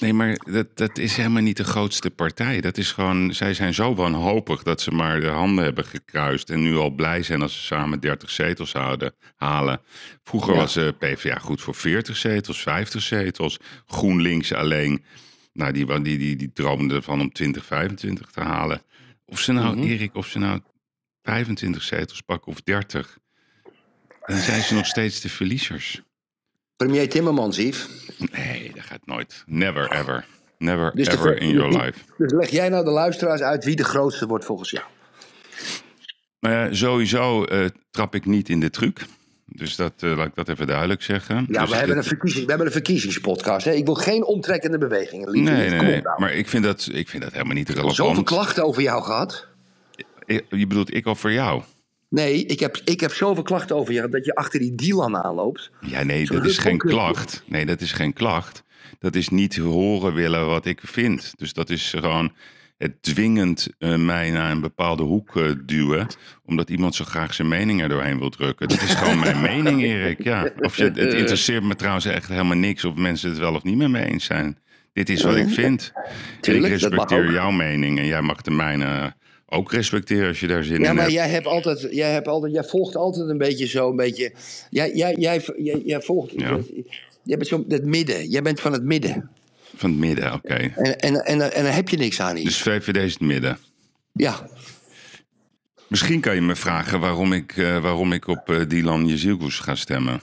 Nee, 0.00 0.12
maar 0.12 0.36
dat, 0.50 0.66
dat 0.74 0.98
is 0.98 1.16
helemaal 1.16 1.42
niet 1.42 1.56
de 1.56 1.64
grootste 1.64 2.10
partij. 2.10 2.60
Dat 2.60 2.76
is 2.78 2.92
gewoon, 2.92 3.34
zij 3.34 3.54
zijn 3.54 3.74
zo 3.74 3.94
wanhopig 3.94 4.62
dat 4.62 4.80
ze 4.80 4.90
maar 4.90 5.20
de 5.20 5.26
handen 5.28 5.64
hebben 5.64 5.84
gekruist. 5.84 6.50
En 6.50 6.62
nu 6.62 6.76
al 6.76 6.90
blij 6.90 7.22
zijn 7.22 7.42
als 7.42 7.52
ze 7.54 7.60
samen 7.60 8.00
30 8.00 8.30
zetels 8.30 8.72
houden, 8.72 9.14
halen. 9.36 9.80
Vroeger 10.24 10.52
Ja. 10.54 10.58
was 10.60 10.74
de 10.74 10.94
PvdA 10.98 11.38
goed 11.38 11.60
voor 11.60 11.74
40 11.74 12.16
zetels, 12.16 12.62
50 12.62 13.02
zetels. 13.02 13.58
GroenLinks 13.86 14.52
alleen. 14.52 15.04
Nou, 15.54 15.72
die, 15.72 16.00
die, 16.02 16.18
die, 16.18 16.36
die 16.36 16.52
droomden 16.52 16.96
ervan 16.96 17.20
om 17.20 17.32
20, 17.32 17.64
25 17.64 18.30
te 18.30 18.40
halen. 18.40 18.82
Of 19.26 19.38
ze 19.40 19.52
nou, 19.52 19.76
Mhm. 19.76 19.86
Erik, 19.86 20.14
of 20.14 20.26
ze 20.26 20.38
nou 20.38 20.60
25 21.22 21.82
zetels 21.82 22.20
pakken 22.20 22.52
of 22.52 22.60
30. 22.62 23.18
Dan 24.26 24.38
zijn 24.38 24.62
ze 24.62 24.74
nog 24.74 24.86
steeds 24.86 25.20
de 25.20 25.28
verliezers. 25.28 26.02
Premier 26.76 27.08
Timmermans, 27.08 27.56
Yves. 27.56 27.88
Nee, 28.32 28.72
dat 28.74 28.84
gaat 28.84 29.06
nooit. 29.06 29.42
Never 29.46 29.90
ever. 29.92 30.26
Never 30.58 30.92
Dus 30.94 31.06
ever 31.06 31.18
ver- 31.22 31.38
in 31.40 31.50
your 31.50 31.82
life. 31.82 31.98
Dus 32.18 32.32
leg 32.32 32.50
jij 32.50 32.68
nou 32.68 32.84
de 32.84 32.90
luisteraars 32.90 33.40
uit 33.40 33.64
wie 33.64 33.76
de 33.76 33.84
grootste 33.84 34.26
wordt 34.26 34.44
volgens 34.44 34.70
jou? 34.70 34.84
Ja, 36.38 36.72
sowieso 36.74 37.44
eh, 37.44 37.66
trap 37.90 38.14
ik 38.14 38.26
niet 38.26 38.48
in 38.48 38.60
de 38.60 38.70
truc. 38.70 39.06
Dus 39.56 39.76
dat, 39.76 39.92
eh, 39.98 40.16
laat 40.16 40.26
ik 40.26 40.34
dat 40.34 40.48
even 40.48 40.66
duidelijk 40.66 41.02
zeggen. 41.02 41.46
Ja, 41.50 41.60
dus 41.60 41.70
we, 41.70 41.76
hebben 41.76 41.96
een 41.96 42.04
verkiezing, 42.04 42.42
we 42.44 42.48
hebben 42.48 42.66
een 42.66 42.72
verkiezingspodcast. 42.72 43.64
Hè? 43.64 43.72
Ik 43.72 43.84
wil 43.84 43.94
geen 43.94 44.24
omtrekkende 44.24 44.78
bewegingen. 44.78 45.42
Nee, 45.42 45.70
nee. 45.70 46.02
Maar 46.16 46.32
ik 46.32 46.48
vind, 46.48 46.64
dat, 46.64 46.88
ik 46.92 47.08
vind 47.08 47.22
dat 47.22 47.32
helemaal 47.32 47.54
niet 47.54 47.68
Zoveel 47.68 47.82
relevant. 47.90 48.26
klachten 48.26 48.64
over 48.64 48.82
jou 48.82 49.02
gehad. 49.02 49.46
Eh, 50.26 50.38
Je 50.48 50.66
bedoelt 50.66 50.94
ik 50.94 51.06
over 51.06 51.32
jou? 51.32 51.62
Nee, 52.08 52.46
ik 52.46 52.60
heb, 52.60 52.80
ik 52.84 53.00
heb 53.00 53.12
zoveel 53.12 53.42
klachten 53.42 53.76
over 53.76 53.94
jou 53.94 54.10
dat 54.10 54.24
je 54.24 54.34
achter 54.34 54.60
die 54.60 54.74
Dylan 54.74 55.16
aanloopt. 55.16 55.70
Ja, 55.80 56.02
nee, 56.02 56.26
Zo 56.26 56.34
dat 56.34 56.44
is 56.44 56.58
geen 56.58 56.78
klacht. 56.78 57.42
Nee, 57.46 57.66
dat 57.66 57.80
is 57.80 57.92
geen 57.92 58.12
klacht. 58.12 58.62
Dat 58.98 59.14
is 59.14 59.28
niet 59.28 59.56
horen 59.56 60.14
willen 60.14 60.46
wat 60.46 60.66
ik 60.66 60.80
vind. 60.82 61.32
Dus 61.36 61.52
dat 61.52 61.70
is 61.70 61.90
gewoon 61.90 62.32
het 62.84 63.02
dwingend 63.02 63.68
eh, 63.78 63.96
mij 63.96 64.30
naar 64.30 64.50
een 64.50 64.60
bepaalde 64.60 65.02
hoek 65.02 65.36
eh, 65.36 65.50
duwen. 65.64 66.06
Omdat 66.46 66.70
iemand 66.70 66.94
zo 66.94 67.04
graag 67.04 67.34
zijn 67.34 67.48
mening 67.48 67.82
er 67.82 67.88
doorheen 67.88 68.18
wil 68.18 68.30
drukken. 68.30 68.68
Dat 68.68 68.82
is 68.82 68.94
gewoon 68.94 69.18
mijn 69.18 69.40
mening, 69.50 69.82
Erik. 69.82 70.24
Ja. 70.24 70.50
Of 70.58 70.76
je, 70.76 70.84
het 70.84 71.14
interesseert 71.14 71.62
me 71.62 71.76
trouwens 71.76 72.04
echt 72.04 72.28
helemaal 72.28 72.56
niks 72.56 72.84
of 72.84 72.94
mensen 72.94 73.30
het 73.30 73.38
wel 73.38 73.54
of 73.54 73.62
niet 73.62 73.76
met 73.76 73.88
me 73.88 74.04
eens 74.04 74.24
zijn. 74.24 74.58
Dit 74.92 75.08
is 75.08 75.22
wat 75.22 75.36
ik 75.36 75.48
vind. 75.48 75.92
En 75.94 76.02
ik 76.36 76.40
Tuurlijk, 76.40 76.72
mag 76.72 76.80
respecteer 76.80 77.32
jouw 77.32 77.50
mening 77.50 77.98
en 77.98 78.06
jij 78.06 78.22
mag 78.22 78.42
de 78.42 78.50
mijne 78.50 79.14
ook 79.48 79.72
respecteren 79.72 80.28
als 80.28 80.40
je 80.40 80.46
daar 80.46 80.64
zin 80.64 80.80
Ja, 80.80 80.88
in 80.88 80.94
maar 80.94 81.04
hebt. 81.04 81.14
jij, 81.16 81.28
hebt 81.28 81.46
altijd, 81.46 81.88
jij, 81.90 82.12
hebt 82.12 82.28
altijd, 82.28 82.52
jij 82.52 82.64
volgt 82.64 82.96
altijd 82.96 83.28
een 83.28 83.38
beetje 83.38 83.66
zo, 83.66 83.90
een 83.90 83.96
beetje. 83.96 84.32
Jij, 84.70 84.94
jij, 84.94 85.14
jij, 85.18 85.42
jij, 85.84 86.00
volgt. 86.00 86.32
Ja. 86.36 86.58
Jij 87.22 87.36
bent 87.36 87.46
zo 87.46 87.64
het 87.68 87.84
midden. 87.84 88.28
Jij 88.28 88.42
bent 88.42 88.60
van 88.60 88.72
het 88.72 88.82
midden. 88.84 89.30
Van 89.76 89.90
het 89.90 89.98
midden, 89.98 90.32
oké. 90.32 90.54
En, 90.54 90.98
en, 90.98 91.24
en, 91.24 91.52
en 91.52 91.64
daar 91.64 91.74
heb 91.74 91.88
je 91.88 91.96
niks 91.96 92.20
aan. 92.20 92.36
Yves. 92.36 92.44
Dus 92.44 92.62
VVD 92.62 92.96
is 92.96 93.12
het 93.12 93.20
midden. 93.20 93.58
Ja. 94.12 94.48
Misschien 95.88 96.20
kan 96.20 96.34
je 96.34 96.40
me 96.40 96.56
vragen 96.56 97.00
waarom 97.00 97.32
ik, 97.32 97.56
eh, 97.56 97.78
waarom 97.78 98.12
ik 98.12 98.26
op 98.26 98.50
eh, 98.50 98.60
Dylan 98.68 99.06
Jezielgoes 99.06 99.58
ga 99.58 99.74
stemmen. 99.74 100.20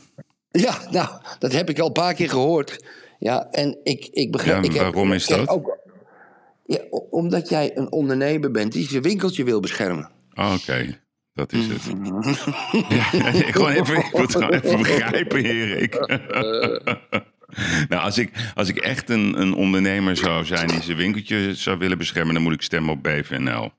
ja, 0.51 0.77
nou, 0.91 1.09
dat 1.39 1.51
heb 1.51 1.69
ik 1.69 1.79
al 1.79 1.87
een 1.87 1.91
paar 1.93 2.13
keer 2.13 2.29
gehoord. 2.29 2.83
Ja, 3.19 3.47
en 3.51 3.77
ik, 3.83 4.07
ik 4.11 4.31
begrijp. 4.31 4.63
Ja, 4.63 4.69
ik 4.69 4.73
heb- 4.75 4.83
waarom 4.83 5.13
is 5.13 5.27
ik 5.27 5.35
dat? 5.37 5.47
Ook, 5.47 5.77
ja, 6.65 6.79
omdat 7.09 7.49
jij 7.49 7.71
een 7.77 7.91
ondernemer 7.91 8.51
bent 8.51 8.71
die 8.71 8.87
zijn 8.87 9.01
winkeltje 9.01 9.43
wil 9.43 9.59
beschermen. 9.59 10.09
Oh, 10.33 10.53
Oké, 10.61 10.99
dat 11.33 11.53
is 11.53 11.65
het. 11.67 11.81
ja, 12.89 13.03
gewoon 13.53 13.71
even, 13.71 13.97
ik 13.97 14.09
wil 14.11 14.21
het 14.21 14.31
gewoon 14.31 14.49
even 14.53 14.77
begrijpen, 14.77 15.43
Erik. 15.45 15.95
nou, 17.89 18.01
als 18.03 18.17
ik, 18.17 18.31
als 18.55 18.69
ik 18.69 18.77
echt 18.77 19.09
een, 19.09 19.41
een 19.41 19.53
ondernemer 19.53 20.17
zou 20.17 20.45
zijn 20.45 20.67
die 20.67 20.81
zijn 20.81 20.97
winkeltje 20.97 21.55
zou 21.55 21.77
willen 21.77 21.97
beschermen, 21.97 22.33
dan 22.33 22.43
moet 22.43 22.53
ik 22.53 22.61
stemmen 22.61 22.93
op 22.93 23.03
BVNL. 23.03 23.71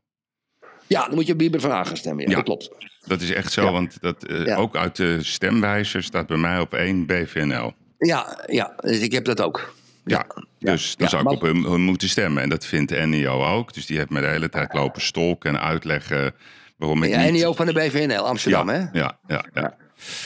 Ja, 0.87 1.07
dan 1.07 1.15
moet 1.15 1.27
je 1.27 1.33
op 1.33 1.39
Bieber 1.39 1.61
van 1.61 1.71
Hagen 1.71 1.97
stemmen. 1.97 2.25
Ja, 2.25 2.31
Ja. 2.31 2.37
dat 2.37 2.45
klopt. 2.45 2.71
Dat 3.07 3.21
is 3.21 3.31
echt 3.33 3.53
zo, 3.53 3.65
Ja. 3.65 3.73
want 3.73 3.97
dat, 4.01 4.25
eh, 4.25 4.45
Ja. 4.47 4.57
ook 4.57 4.77
uit 4.77 4.97
de 4.97 5.23
stemwijzer 5.23 6.03
staat 6.03 6.27
bij 6.27 6.37
mij 6.37 6.59
op 6.61 6.75
één 6.75 7.07
BVNL. 7.07 7.73
Ja, 7.99 8.45
ja, 8.47 8.73
dus 8.81 8.99
ik 9.01 9.13
heb 9.13 9.25
dat 9.25 9.41
ook. 9.41 9.75
Ja, 10.05 10.27
dus 10.59 10.97
dan 10.97 11.09
zou 11.09 11.23
ik 11.23 11.29
op 11.31 11.41
hun, 11.41 11.63
hun 11.63 11.81
moeten 11.81 12.09
stemmen. 12.09 12.43
En 12.43 12.49
dat 12.49 12.67
vindt 12.67 13.07
NIO 13.07 13.45
ook. 13.45 13.75
Dus 13.75 13.87
die 13.87 13.97
heeft 13.97 14.11
me 14.11 14.21
de 14.21 14.27
hele 14.27 14.49
tijd 14.49 14.75
lopen 14.75 15.03
stolken 15.03 15.51
en 15.51 15.61
uitleggen 15.61 16.35
waarom 16.77 17.03
ik 17.03 17.11
Ja, 17.11 17.29
niet... 17.31 17.47
Van 17.57 17.67
de 17.67 17.73
BVNL, 17.73 18.27
Amsterdam, 18.27 18.69
hè? 18.69 18.79
Ja, 18.93 19.19
ja, 19.27 19.45
ja. 19.55 19.75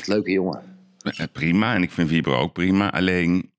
Leuke 0.04 0.30
jongen. 0.30 0.75
Eh, 1.10 1.24
Prima, 1.32 1.74
en 1.74 1.82
ik 1.82 1.90
vind 1.90 2.08
Vibro 2.08 2.36
ook 2.36 2.52
prima. 2.52 2.92
Alleen, 2.92 3.50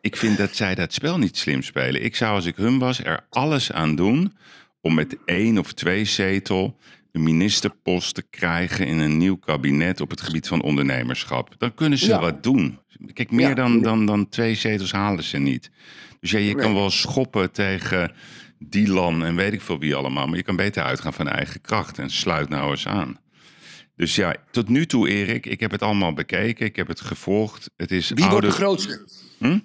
ik 0.00 0.16
vind 0.16 0.36
dat 0.38 0.54
zij 0.56 0.74
dat 0.74 0.92
spel 0.92 1.18
niet 1.18 1.36
slim 1.36 1.62
spelen. 1.62 2.04
Ik 2.04 2.16
zou, 2.16 2.34
als 2.34 2.46
ik 2.46 2.56
hun 2.56 2.78
was, 2.78 3.04
er 3.04 3.26
alles 3.30 3.72
aan 3.72 3.94
doen... 3.94 4.36
om 4.80 4.94
met 4.94 5.16
één 5.24 5.58
of 5.58 5.72
twee 5.72 6.04
zetel 6.04 6.76
een 7.12 7.22
ministerpost 7.22 8.14
te 8.14 8.22
krijgen... 8.22 8.86
in 8.86 8.98
een 8.98 9.16
nieuw 9.16 9.36
kabinet 9.36 10.00
op 10.00 10.10
het 10.10 10.20
gebied 10.20 10.48
van 10.48 10.62
ondernemerschap. 10.62 11.54
Dan 11.58 11.74
kunnen 11.74 11.98
ze 11.98 12.06
Ja. 12.06 12.20
wat 12.20 12.42
doen. 12.42 12.78
Kijk, 13.12 13.30
meer 13.30 13.48
Ja. 13.48 13.54
dan, 13.54 13.82
dan, 13.82 14.06
dan 14.06 14.28
twee 14.28 14.54
zetels 14.54 14.92
halen 14.92 15.24
ze 15.24 15.38
niet. 15.38 15.70
Dus 16.20 16.30
ja, 16.30 16.38
je 16.38 16.54
kan 16.54 16.74
wel 16.74 16.90
schoppen 16.90 17.52
tegen 17.52 18.12
Dylan 18.58 19.24
en 19.24 19.34
weet 19.36 19.52
ik 19.52 19.60
veel 19.60 19.78
wie 19.78 19.94
allemaal... 19.94 20.26
maar 20.26 20.36
je 20.36 20.42
kan 20.42 20.56
beter 20.56 20.82
uitgaan 20.82 21.12
van 21.12 21.28
eigen 21.28 21.60
kracht 21.60 21.98
en 21.98 22.10
sluit 22.10 22.48
nou 22.48 22.70
eens 22.70 22.86
aan. 22.86 23.18
Dus 24.00 24.14
ja, 24.14 24.36
tot 24.50 24.68
nu 24.68 24.86
toe, 24.86 25.08
Erik, 25.08 25.46
ik 25.46 25.60
heb 25.60 25.70
het 25.70 25.82
allemaal 25.82 26.12
bekeken. 26.12 26.66
Ik 26.66 26.76
heb 26.76 26.88
het 26.88 27.00
gevolgd. 27.00 27.70
Het 27.76 27.90
is 27.90 28.10
Wie 28.10 28.26
wordt 28.28 28.46
de 28.46 28.52
grootste? 28.52 29.04
Hm? 29.38 29.58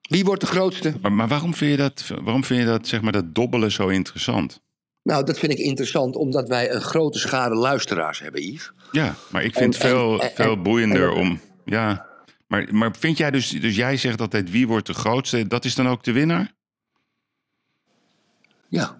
Wie 0.00 0.24
wordt 0.24 0.40
de 0.40 0.46
grootste? 0.46 0.94
Maar, 1.02 1.12
maar 1.12 1.28
waarom 1.28 1.54
vind 1.54 1.70
je 1.70 1.76
dat, 1.76 2.04
waarom 2.22 2.44
vind 2.44 2.60
je 2.60 2.66
dat, 2.66 2.86
zeg 2.86 3.00
maar, 3.00 3.12
dat 3.12 3.34
dobbelen 3.34 3.72
zo 3.72 3.88
interessant? 3.88 4.60
Nou, 5.02 5.24
dat 5.24 5.38
vind 5.38 5.52
ik 5.52 5.58
interessant, 5.58 6.16
omdat 6.16 6.48
wij 6.48 6.70
een 6.70 6.80
grote 6.80 7.18
schare 7.18 7.54
luisteraars 7.54 8.18
hebben, 8.18 8.42
Yves. 8.42 8.72
Ja, 8.92 9.14
maar 9.30 9.44
ik 9.44 9.54
vind 9.54 9.74
En- 9.74 9.80
het 9.80 9.90
veel, 9.90 10.20
en- 10.20 10.28
en- 10.28 10.34
veel 10.34 10.62
boeiender 10.62 11.10
en- 11.10 11.16
om... 11.16 11.40
Ja, 11.64 12.06
maar, 12.46 12.74
maar 12.74 12.96
vind 12.98 13.16
jij 13.16 13.30
dus... 13.30 13.48
Dus 13.48 13.76
jij 13.76 13.96
zegt 13.96 14.20
altijd 14.20 14.50
wie 14.50 14.66
wordt 14.66 14.86
de 14.86 14.94
grootste? 14.94 15.46
Dat 15.46 15.64
is 15.64 15.74
dan 15.74 15.88
ook 15.88 16.04
de 16.04 16.12
winnaar? 16.12 16.52
Ja, 18.68 18.98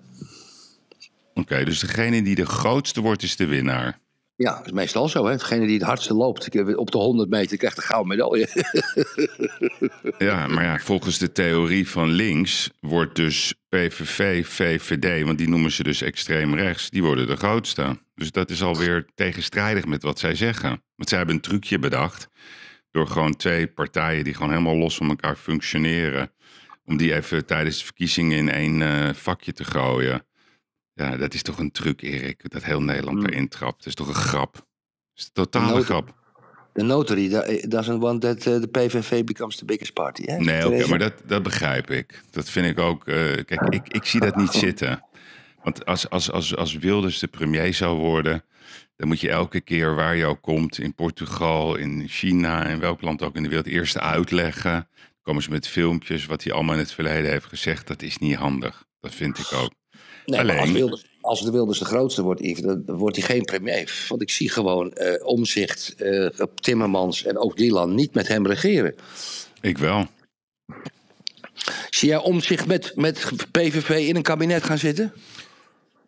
Oké, 1.34 1.64
dus 1.64 1.78
degene 1.80 2.22
die 2.22 2.34
de 2.34 2.46
grootste 2.46 3.00
wordt 3.00 3.22
is 3.22 3.36
de 3.36 3.46
winnaar. 3.46 4.00
Ja 4.42 4.56
dat 4.56 4.66
is 4.66 4.72
meestal 4.72 5.08
zo. 5.08 5.26
Hè? 5.26 5.36
Degene 5.36 5.66
die 5.66 5.74
het 5.74 5.86
hardste 5.86 6.14
loopt 6.14 6.76
op 6.76 6.90
de 6.90 6.98
100 6.98 7.30
meter 7.30 7.56
krijgt 7.56 7.76
een 7.76 7.82
gouden 7.82 8.08
medaille. 8.08 8.48
Ja, 10.18 10.46
maar 10.46 10.64
ja, 10.64 10.78
volgens 10.78 11.18
de 11.18 11.32
theorie 11.32 11.88
van 11.88 12.08
links 12.08 12.70
wordt 12.80 13.16
dus 13.16 13.54
PVV, 13.68 14.46
VVD, 14.46 15.24
want 15.24 15.38
die 15.38 15.48
noemen 15.48 15.70
ze 15.70 15.82
dus 15.82 16.02
extreem 16.02 16.54
rechts, 16.54 16.90
die 16.90 17.02
worden 17.02 17.26
de 17.26 17.36
grootste. 17.36 17.98
Dus 18.14 18.32
dat 18.32 18.50
is 18.50 18.62
alweer 18.62 19.06
tegenstrijdig 19.14 19.86
met 19.86 20.02
wat 20.02 20.18
zij 20.18 20.34
zeggen. 20.34 20.70
Want 20.70 21.08
zij 21.08 21.18
hebben 21.18 21.36
een 21.36 21.42
trucje 21.42 21.78
bedacht 21.78 22.28
door 22.90 23.06
gewoon 23.06 23.36
twee 23.36 23.66
partijen 23.66 24.24
die 24.24 24.34
gewoon 24.34 24.50
helemaal 24.50 24.76
los 24.76 24.96
van 24.96 25.08
elkaar 25.08 25.36
functioneren, 25.36 26.32
om 26.84 26.96
die 26.96 27.14
even 27.14 27.46
tijdens 27.46 27.78
de 27.78 27.84
verkiezingen 27.84 28.38
in 28.38 28.50
één 28.50 28.82
eh, 28.82 29.14
vakje 29.14 29.52
te 29.52 29.64
gooien. 29.64 30.22
Ja, 31.00 31.16
dat 31.16 31.34
is 31.34 31.42
toch 31.42 31.58
een 31.58 31.70
truc, 31.70 32.02
Erik, 32.02 32.50
dat 32.50 32.64
heel 32.64 32.82
Nederland 32.82 33.26
erin 33.26 33.48
trapt. 33.48 33.76
Dat 33.78 33.86
is 33.86 33.94
toch 33.94 34.08
een 34.08 34.14
grap? 34.14 34.52
Dat 34.54 34.64
is 35.14 35.24
een 35.24 35.30
totale 35.32 35.82
grap. 35.82 36.14
De 36.72 36.82
notary 36.82 37.28
doesn't 37.68 38.00
want 38.00 38.20
that 38.20 38.46
uh, 38.46 38.56
the 38.56 38.68
PVV 38.68 39.24
becomes 39.24 39.56
the 39.56 39.64
biggest 39.64 39.92
party. 39.92 40.22
Hè? 40.24 40.36
Nee, 40.36 40.66
oké, 40.66 40.86
maar 40.88 40.98
dat, 40.98 41.12
dat 41.26 41.42
begrijp 41.42 41.90
ik. 41.90 42.22
Dat 42.30 42.50
vind 42.50 42.66
ik 42.66 42.78
ook. 42.78 43.08
eh, 43.08 43.16
kijk, 43.44 43.60
ik, 43.68 43.88
ik 43.88 44.04
zie 44.04 44.20
dat 44.20 44.36
niet 44.36 44.52
zitten. 44.52 45.04
Want 45.62 45.86
als, 45.86 46.10
als, 46.10 46.30
als, 46.30 46.56
als 46.56 46.74
Wilders 46.78 47.18
de 47.18 47.26
premier 47.26 47.74
zou 47.74 47.98
worden, 47.98 48.44
dan 48.96 49.08
moet 49.08 49.20
je 49.20 49.30
elke 49.30 49.60
keer 49.60 49.94
waar 49.94 50.16
je 50.16 50.24
ook 50.26 50.42
komt, 50.42 50.78
in 50.78 50.94
Portugal, 50.94 51.76
in 51.76 52.08
China, 52.08 52.66
in 52.66 52.80
welk 52.80 53.00
land 53.00 53.22
ook 53.22 53.36
in 53.36 53.42
de 53.42 53.48
wereld, 53.48 53.66
eerst 53.66 53.98
uitleggen. 53.98 54.72
Dan 54.72 55.22
komen 55.22 55.42
ze 55.42 55.50
met 55.50 55.68
filmpjes 55.68 56.26
wat 56.26 56.44
hij 56.44 56.52
allemaal 56.52 56.74
in 56.74 56.80
het 56.80 56.92
verleden 56.92 57.30
heeft 57.30 57.46
gezegd. 57.46 57.86
Dat 57.86 58.02
is 58.02 58.18
niet 58.18 58.36
handig. 58.36 58.84
Dat 59.00 59.14
vind 59.14 59.38
ik 59.38 59.52
ook. 59.52 59.78
Nee, 60.30 60.40
als, 60.40 60.50
Alleen- 60.60 60.72
Wilders, 60.72 61.04
als 61.20 61.44
de 61.44 61.50
Wilders 61.50 61.78
de 61.78 61.84
grootste 61.84 62.22
wordt, 62.22 62.62
dan 62.62 62.84
wordt 62.86 63.16
hij 63.16 63.24
geen 63.26 63.44
premier. 63.44 64.04
Want 64.08 64.22
ik 64.22 64.30
zie 64.30 64.48
gewoon 64.50 64.92
eh 64.92 65.26
Omzicht, 65.26 65.94
eh, 65.94 66.26
Timmermans 66.54 67.24
en 67.24 67.38
ook 67.38 67.56
Dylan 67.56 67.94
niet 67.94 68.14
met 68.14 68.28
hem 68.28 68.46
regeren. 68.46 68.94
Ik 69.60 69.78
wel. 69.78 70.06
Zie 71.90 72.08
jij 72.08 72.18
Omzicht 72.18 72.66
met, 72.66 72.92
met 72.96 73.30
PVV 73.50 73.90
in 74.08 74.16
een 74.16 74.22
kabinet 74.22 74.62
gaan 74.64 74.78
zitten? 74.78 75.12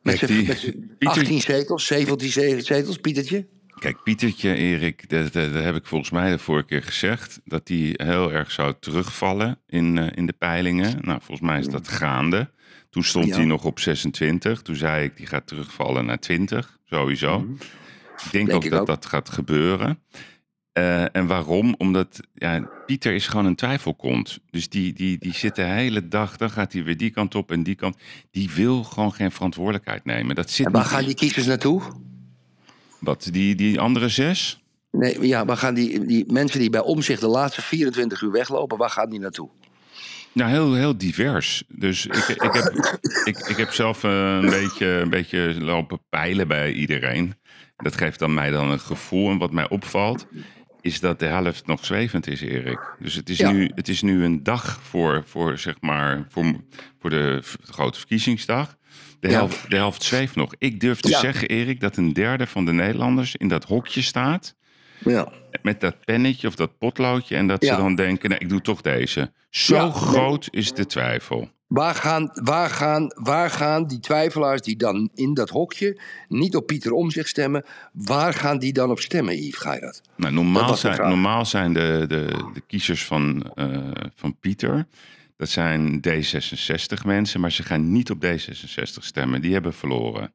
Met 0.02 0.18
Kijk, 0.18 0.30
die- 0.32 0.46
met 0.46 0.58
z'n 0.58 0.70
Pieter- 0.98 1.20
18 1.22 1.40
zetels, 1.40 1.86
17 1.86 2.30
ze- 2.30 2.60
zetels, 2.62 2.96
Pietertje? 2.98 3.46
Kijk, 3.78 4.02
Pietertje, 4.02 4.54
Erik, 4.54 5.08
dat, 5.10 5.32
dat, 5.32 5.52
dat 5.52 5.62
heb 5.64 5.74
ik 5.76 5.86
volgens 5.86 6.10
mij 6.10 6.30
de 6.30 6.38
vorige 6.38 6.66
keer 6.66 6.82
gezegd. 6.82 7.40
Dat 7.44 7.66
die 7.66 7.92
heel 7.96 8.32
erg 8.32 8.50
zou 8.50 8.74
terugvallen 8.80 9.58
in, 9.66 9.98
eh, 9.98 10.06
in 10.14 10.26
de 10.26 10.32
peilingen. 10.38 10.98
Nou, 11.00 11.18
volgens 11.22 11.48
mij 11.48 11.58
is 11.58 11.66
dat 11.68 11.88
gaande. 11.88 12.50
Toen 12.92 13.04
stond 13.04 13.26
Ja. 13.26 13.36
hij 13.36 13.44
nog 13.44 13.64
op 13.64 13.78
26. 13.80 14.62
Toen 14.62 14.76
zei 14.76 15.04
ik, 15.04 15.16
die 15.16 15.26
gaat 15.26 15.46
terugvallen 15.46 16.04
naar 16.06 16.18
20, 16.18 16.78
sowieso. 16.84 17.36
Ik 17.36 18.32
denk, 18.32 18.46
Denk 18.46 18.52
ook 18.52 18.64
ik 18.64 18.70
dat 18.70 18.80
ook. 18.80 18.86
dat 18.86 19.06
gaat 19.06 19.28
gebeuren. 19.30 19.98
Eh, 20.72 21.16
en 21.16 21.26
waarom? 21.26 21.74
Omdat 21.78 22.20
ja, 22.34 22.68
Pieter 22.86 23.12
is 23.14 23.26
gewoon 23.26 23.46
een 23.46 23.54
twijfelkont. 23.54 24.38
Dus 24.50 24.68
die, 24.68 24.92
die, 24.92 25.18
die 25.18 25.34
zit 25.34 25.54
de 25.54 25.62
hele 25.62 26.08
dag, 26.08 26.36
dan 26.36 26.50
gaat 26.50 26.72
hij 26.72 26.84
weer 26.84 26.96
die 26.96 27.10
kant 27.10 27.34
op 27.34 27.50
en 27.50 27.62
die 27.62 27.74
kant. 27.74 27.96
Die 28.30 28.50
wil 28.50 28.84
gewoon 28.84 29.12
geen 29.12 29.30
verantwoordelijkheid 29.32 30.04
nemen. 30.04 30.34
Dat 30.34 30.50
zit 30.50 30.66
En 30.66 30.72
waar 30.72 30.82
niet- 30.82 30.90
gaan 30.90 31.04
die 31.04 31.14
kiezers 31.14 31.46
naartoe? 31.46 31.82
Wat, 33.00 33.28
die, 33.32 33.54
die 33.54 33.80
andere 33.80 34.08
zes? 34.08 34.62
Nee, 34.90 35.26
ja, 35.26 35.44
waar 35.44 35.56
gaan 35.56 35.74
die, 35.74 36.04
die 36.06 36.32
mensen 36.32 36.58
die 36.60 36.70
bij 36.70 36.80
omzicht 36.82 37.20
de 37.20 37.26
laatste 37.28 37.62
24 37.62 38.20
uur 38.20 38.30
weglopen, 38.30 38.78
waar 38.78 38.90
gaan 38.90 39.10
die 39.10 39.20
naartoe? 39.20 39.48
Nou, 40.34 40.50
heel, 40.50 40.74
heel 40.74 40.96
divers. 40.98 41.62
Dus 41.68 42.06
ik, 42.06 42.28
ik, 42.28 42.52
heb, 42.52 42.64
ik, 43.22 43.42
ik 43.46 43.56
heb 43.56 43.72
zelf 43.72 44.04
eh, 44.04 44.38
een 44.40 44.50
beetje, 44.50 44.86
een 44.86 45.10
beetje 45.10 45.54
lopen 45.60 46.00
peilen 46.08 46.48
bij 46.48 46.72
iedereen. 46.72 47.34
Dat 47.78 47.96
geeft 47.96 48.18
dan 48.18 48.34
mij 48.34 48.50
dan 48.50 48.70
een 48.70 48.80
gevoel. 48.80 49.30
En 49.30 49.38
wat 49.38 49.52
mij 49.52 49.68
opvalt, 49.68 50.26
is 50.80 51.00
dat 51.00 51.18
de 51.18 51.26
helft 51.26 51.66
nog 51.66 51.84
zwevend 51.84 52.26
is, 52.26 52.40
Erik. 52.40 52.80
Dus 52.98 53.14
het 53.14 53.28
is, 53.28 53.38
Ja. 53.38 53.50
nu, 53.50 53.70
het 53.74 53.88
is 53.88 54.02
nu 54.02 54.24
een 54.24 54.42
dag 54.42 54.80
voor, 54.82 55.22
voor, 55.26 55.58
zeg 55.58 55.74
maar, 55.80 56.26
voor, 56.28 56.44
voor 57.00 57.10
de 57.10 57.42
grote 57.64 57.98
verkiezingsdag. 57.98 58.76
De 59.20 59.28
Ja. 59.28 59.34
helft, 59.34 59.70
de 59.70 59.76
helft 59.76 60.02
zweeft 60.02 60.34
nog. 60.36 60.54
Ik 60.58 60.80
durf 60.80 61.00
te 61.00 61.08
Ja. 61.08 61.18
zeggen, 61.18 61.48
Erik, 61.48 61.80
dat 61.80 61.96
een 61.96 62.12
derde 62.12 62.46
van 62.46 62.64
de 62.64 62.72
Nederlanders 62.72 63.36
in 63.36 63.48
dat 63.48 63.64
hokje 63.64 64.02
staat. 64.02 64.54
Ja. 65.04 65.32
Met 65.62 65.80
dat 65.80 66.04
pennetje 66.04 66.48
of 66.48 66.54
dat 66.54 66.78
potloodje. 66.78 67.36
En 67.36 67.46
dat 67.46 67.64
Ja. 67.64 67.74
ze 67.74 67.80
dan 67.80 67.94
denken, 67.94 68.28
nee, 68.30 68.38
ik 68.38 68.48
doe 68.48 68.60
toch 68.60 68.80
deze. 68.80 69.32
Zo 69.50 69.74
Ja. 69.74 69.90
groot 69.90 70.48
is 70.50 70.72
de 70.72 70.86
twijfel. 70.86 71.50
Waar 71.66 71.94
gaan, 71.94 72.30
waar, 72.32 72.70
gaan, 72.70 73.06
waar 73.14 73.50
gaan 73.50 73.86
die 73.86 74.00
twijfelaars 74.00 74.60
die 74.60 74.76
dan 74.76 75.10
in 75.14 75.34
dat 75.34 75.48
hokje 75.50 76.00
niet 76.28 76.56
op 76.56 76.66
Pieter 76.66 76.92
Omzicht 76.92 77.28
stemmen, 77.28 77.64
waar 77.92 78.34
gaan 78.34 78.58
die 78.58 78.72
dan 78.72 78.90
op 78.90 79.00
stemmen, 79.00 79.36
Yves 79.36 79.58
Geirat? 79.60 80.00
Nou, 80.16 80.34
Dat 80.34 80.42
normaal, 80.44 80.76
zijn, 80.76 81.00
normaal 81.08 81.44
zijn 81.46 81.72
de, 81.72 82.04
de, 82.08 82.50
de 82.54 82.60
kiezers 82.66 83.04
van, 83.04 83.52
eh, 83.54 83.90
van 84.14 84.36
Pieter, 84.40 84.86
dat 85.36 85.48
zijn 85.48 86.00
D66 86.08 87.04
mensen, 87.04 87.40
maar 87.40 87.52
ze 87.52 87.62
gaan 87.62 87.92
niet 87.92 88.10
op 88.10 88.24
D66 88.24 89.02
stemmen. 89.04 89.40
Die 89.40 89.52
hebben 89.52 89.72
verloren. 89.74 90.32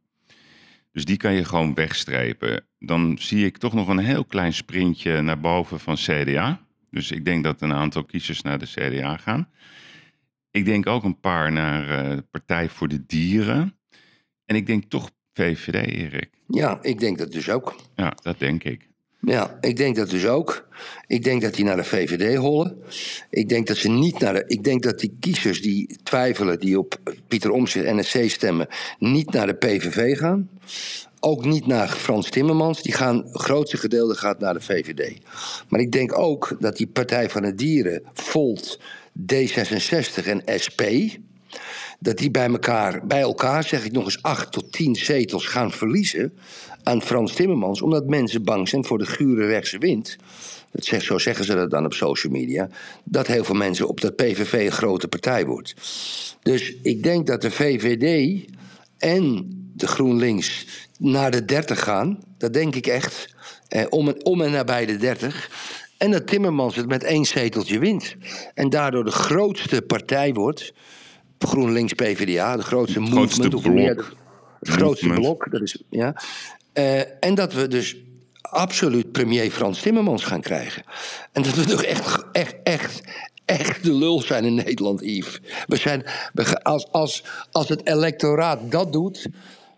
Dus 0.97 1.05
die 1.05 1.17
kan 1.17 1.33
je 1.33 1.45
gewoon 1.45 1.73
wegstrepen. 1.73 2.65
Dan 2.79 3.17
zie 3.19 3.45
ik 3.45 3.57
toch 3.57 3.73
nog 3.73 3.87
een 3.87 3.97
heel 3.97 4.25
klein 4.25 4.53
sprintje 4.53 5.21
naar 5.21 5.39
boven 5.39 5.79
van 5.79 5.95
CDA. 5.95 6.65
Dus 6.89 7.11
ik 7.11 7.25
denk 7.25 7.43
dat 7.43 7.61
een 7.61 7.73
aantal 7.73 8.03
kiezers 8.03 8.41
naar 8.41 8.59
de 8.59 8.65
CDA 8.65 9.17
gaan. 9.17 9.49
Ik 10.51 10.65
denk 10.65 10.87
ook 10.87 11.03
een 11.03 11.19
paar 11.19 11.51
naar 11.51 11.89
eh, 11.89 12.17
Partij 12.31 12.69
voor 12.69 12.87
de 12.87 13.05
Dieren. 13.05 13.79
En 14.45 14.55
ik 14.55 14.65
denk 14.65 14.83
toch 14.83 15.11
VVD, 15.33 15.87
Erik. 15.87 16.29
Ja, 16.47 16.79
ik 16.81 16.99
denk 16.99 17.17
dat 17.17 17.31
dus 17.31 17.49
ook. 17.49 17.75
Ja, 17.95 18.13
dat 18.21 18.39
denk 18.39 18.63
ik. 18.63 18.89
Ja, 19.19 19.57
ik 19.61 19.77
denk 19.77 19.95
dat 19.95 20.09
dus 20.09 20.25
ook. 20.25 20.67
Ik 21.07 21.23
denk 21.23 21.41
dat 21.41 21.53
die 21.53 21.65
naar 21.65 21.75
de 21.75 21.83
VVD 21.83 22.37
hollen. 22.37 22.77
Ik 23.29 23.49
denk 23.49 23.67
dat 23.67 23.77
ze 23.77 23.89
niet 23.89 24.19
naar 24.19 24.33
de. 24.33 24.43
Ik 24.47 24.63
denk 24.63 24.83
dat 24.83 24.99
die 24.99 25.17
kiezers 25.19 25.61
die 25.61 25.97
twijfelen, 26.03 26.59
die 26.59 26.79
op 26.79 26.99
Pieter 27.27 27.51
Omtzigt 27.51 27.85
NSC 27.85 28.29
stemmen, 28.29 28.67
niet 28.99 29.31
naar 29.31 29.47
de 29.47 29.53
PVV 29.53 30.17
gaan. 30.17 30.49
Ook 31.19 31.45
niet 31.45 31.67
naar 31.67 31.89
Frans 31.89 32.29
Timmermans. 32.29 32.81
Die 32.81 32.93
gaan, 32.93 33.17
het 33.17 33.41
grootste 33.41 33.77
gedeelte 33.77 34.15
gaat 34.15 34.39
naar 34.39 34.53
de 34.53 34.61
VVD. 34.61 35.17
Maar 35.69 35.79
ik 35.79 35.91
denk 35.91 36.17
ook 36.17 36.55
dat 36.59 36.77
die 36.77 36.87
Partij 36.87 37.29
van 37.29 37.41
de 37.41 37.55
Dieren, 37.55 38.01
Volt, 38.13 38.79
D66 39.33 40.25
en 40.25 40.41
SP 40.63 40.81
dat 41.99 42.17
die 42.17 42.31
bij 42.31 42.47
elkaar, 42.47 43.05
bij 43.07 43.21
elkaar, 43.21 43.63
zeg 43.63 43.85
ik 43.85 43.91
nog 43.91 44.05
eens, 44.05 44.21
acht 44.21 44.51
tot 44.51 44.71
tien 44.71 44.95
zetels 44.95 45.45
gaan 45.45 45.71
verliezen 45.71 46.37
aan 46.83 47.01
Frans 47.01 47.33
Timmermans, 47.33 47.81
omdat 47.81 48.07
mensen 48.07 48.43
bang 48.43 48.69
zijn 48.69 48.85
voor 48.85 48.97
de 48.97 49.05
gure 49.05 49.45
rechtse 49.45 49.77
wind. 49.77 50.17
Dat 50.71 51.03
zo 51.03 51.17
zeggen 51.17 51.45
ze 51.45 51.55
dat 51.55 51.69
dan 51.69 51.85
op 51.85 51.93
social 51.93 52.33
media. 52.33 52.69
Dat 53.03 53.27
heel 53.27 53.43
veel 53.43 53.55
mensen 53.55 53.87
op 53.87 54.01
dat 54.01 54.15
PVV 54.15 54.53
een 54.53 54.71
grote 54.71 55.07
partij 55.07 55.45
wordt. 55.45 55.73
Dus 56.43 56.75
ik 56.81 57.03
denk 57.03 57.27
dat 57.27 57.41
de 57.41 57.51
VVD 57.51 58.45
en 58.97 59.51
de 59.73 59.87
GroenLinks 59.87 60.65
naar 60.99 61.31
de 61.31 61.45
30 61.45 61.83
gaan. 61.83 62.19
Dat 62.37 62.53
denk 62.53 62.75
ik 62.75 62.87
echt. 62.87 63.35
Eh, 63.67 63.85
om, 63.89 64.07
en, 64.07 64.25
om 64.25 64.41
en 64.41 64.51
nabij 64.51 64.85
de 64.85 64.97
30. 64.97 65.49
En 65.97 66.11
dat 66.11 66.27
Timmermans 66.27 66.75
het 66.75 66.87
met 66.87 67.03
één 67.03 67.25
zeteltje 67.25 67.79
wint. 67.79 68.15
En 68.53 68.69
daardoor 68.69 69.03
de 69.03 69.11
grootste 69.11 69.81
partij 69.81 70.33
wordt. 70.33 70.73
GroenLinks 71.39 71.93
PvdA, 71.93 72.55
de 72.55 72.63
grootste 72.63 72.99
Het 72.99 73.09
movement. 73.09 73.31
grootste 73.33 73.57
of 73.57 73.73
meer, 73.73 73.93
blok. 73.93 74.13
het 74.59 74.69
grootste 74.69 75.05
Movement. 75.07 75.37
blok. 75.37 75.51
Dat 75.51 75.61
is, 75.61 75.83
ja. 75.89 76.15
Eh, 76.73 77.23
en 77.23 77.35
dat 77.35 77.53
we 77.53 77.67
dus 77.67 77.95
absoluut 78.41 79.11
premier 79.11 79.51
Frans 79.51 79.81
Timmermans 79.81 80.23
gaan 80.23 80.41
krijgen. 80.41 80.83
En 81.31 81.41
dat 81.41 81.53
we 81.53 81.65
toch 81.65 81.83
echt, 81.83 82.23
echt, 82.31 82.55
echt, 82.63 83.01
echt 83.45 83.83
de 83.83 83.93
lul 83.93 84.21
zijn 84.21 84.45
in 84.45 84.55
Nederland, 84.55 85.01
Yves. 85.01 85.39
We 85.67 85.75
zijn, 85.75 86.05
als, 86.63 86.91
als, 86.91 87.23
als 87.51 87.69
het 87.69 87.87
electoraat 87.87 88.71
dat 88.71 88.93
doet... 88.93 89.27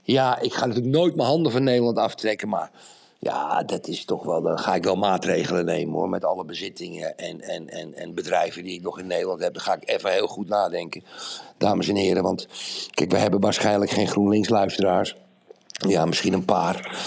Ja, 0.03 0.39
ik 0.41 0.53
ga 0.53 0.65
natuurlijk 0.65 0.95
nooit 0.95 1.15
mijn 1.15 1.27
handen 1.27 1.51
van 1.51 1.63
Nederland 1.63 1.97
aftrekken, 1.97 2.49
maar... 2.49 2.71
Ja, 3.21 3.63
dat 3.63 3.87
is 3.87 4.05
toch 4.05 4.23
wel. 4.23 4.41
Dan 4.41 4.59
ga 4.59 4.75
ik 4.75 4.83
wel 4.83 4.95
maatregelen 4.95 5.65
nemen 5.65 5.93
hoor. 5.93 6.09
Met 6.09 6.25
alle 6.25 6.45
bezittingen 6.45 7.17
en, 7.17 7.41
en, 7.41 7.69
en, 7.69 7.93
en 7.95 8.13
bedrijven 8.13 8.63
die 8.63 8.73
ik 8.73 8.81
nog 8.81 8.99
in 8.99 9.07
Nederland 9.07 9.41
heb. 9.41 9.53
Dan 9.53 9.63
ga 9.63 9.73
ik 9.73 9.89
even 9.89 10.11
heel 10.11 10.27
goed 10.27 10.47
nadenken. 10.47 11.03
Dames 11.57 11.87
en 11.87 11.95
heren. 11.95 12.23
Want 12.23 12.47
kijk, 12.91 13.11
we 13.11 13.17
hebben 13.17 13.39
waarschijnlijk 13.39 13.91
geen 13.91 14.07
GroenLinks-luisteraars. 14.07 15.15
Ja, 15.87 16.05
misschien 16.05 16.33
een 16.33 16.45
paar. 16.45 16.97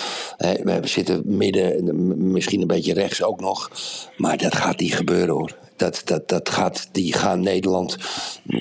We 0.63 0.81
zitten 0.83 1.23
midden, 1.25 2.31
misschien 2.33 2.61
een 2.61 2.67
beetje 2.67 2.95
rechts 2.95 3.23
ook 3.23 3.41
nog. 3.41 3.71
Maar 4.17 4.37
dat 4.37 4.55
gaat 4.55 4.81
niet 4.81 4.95
gebeuren 4.95 5.35
hoor. 5.35 5.62
Dat, 5.77 6.03
dat, 6.05 6.29
dat 6.29 6.49
gaat, 6.49 6.89
die 6.93 7.13
gaan 7.13 7.41
Nederland. 7.41 7.97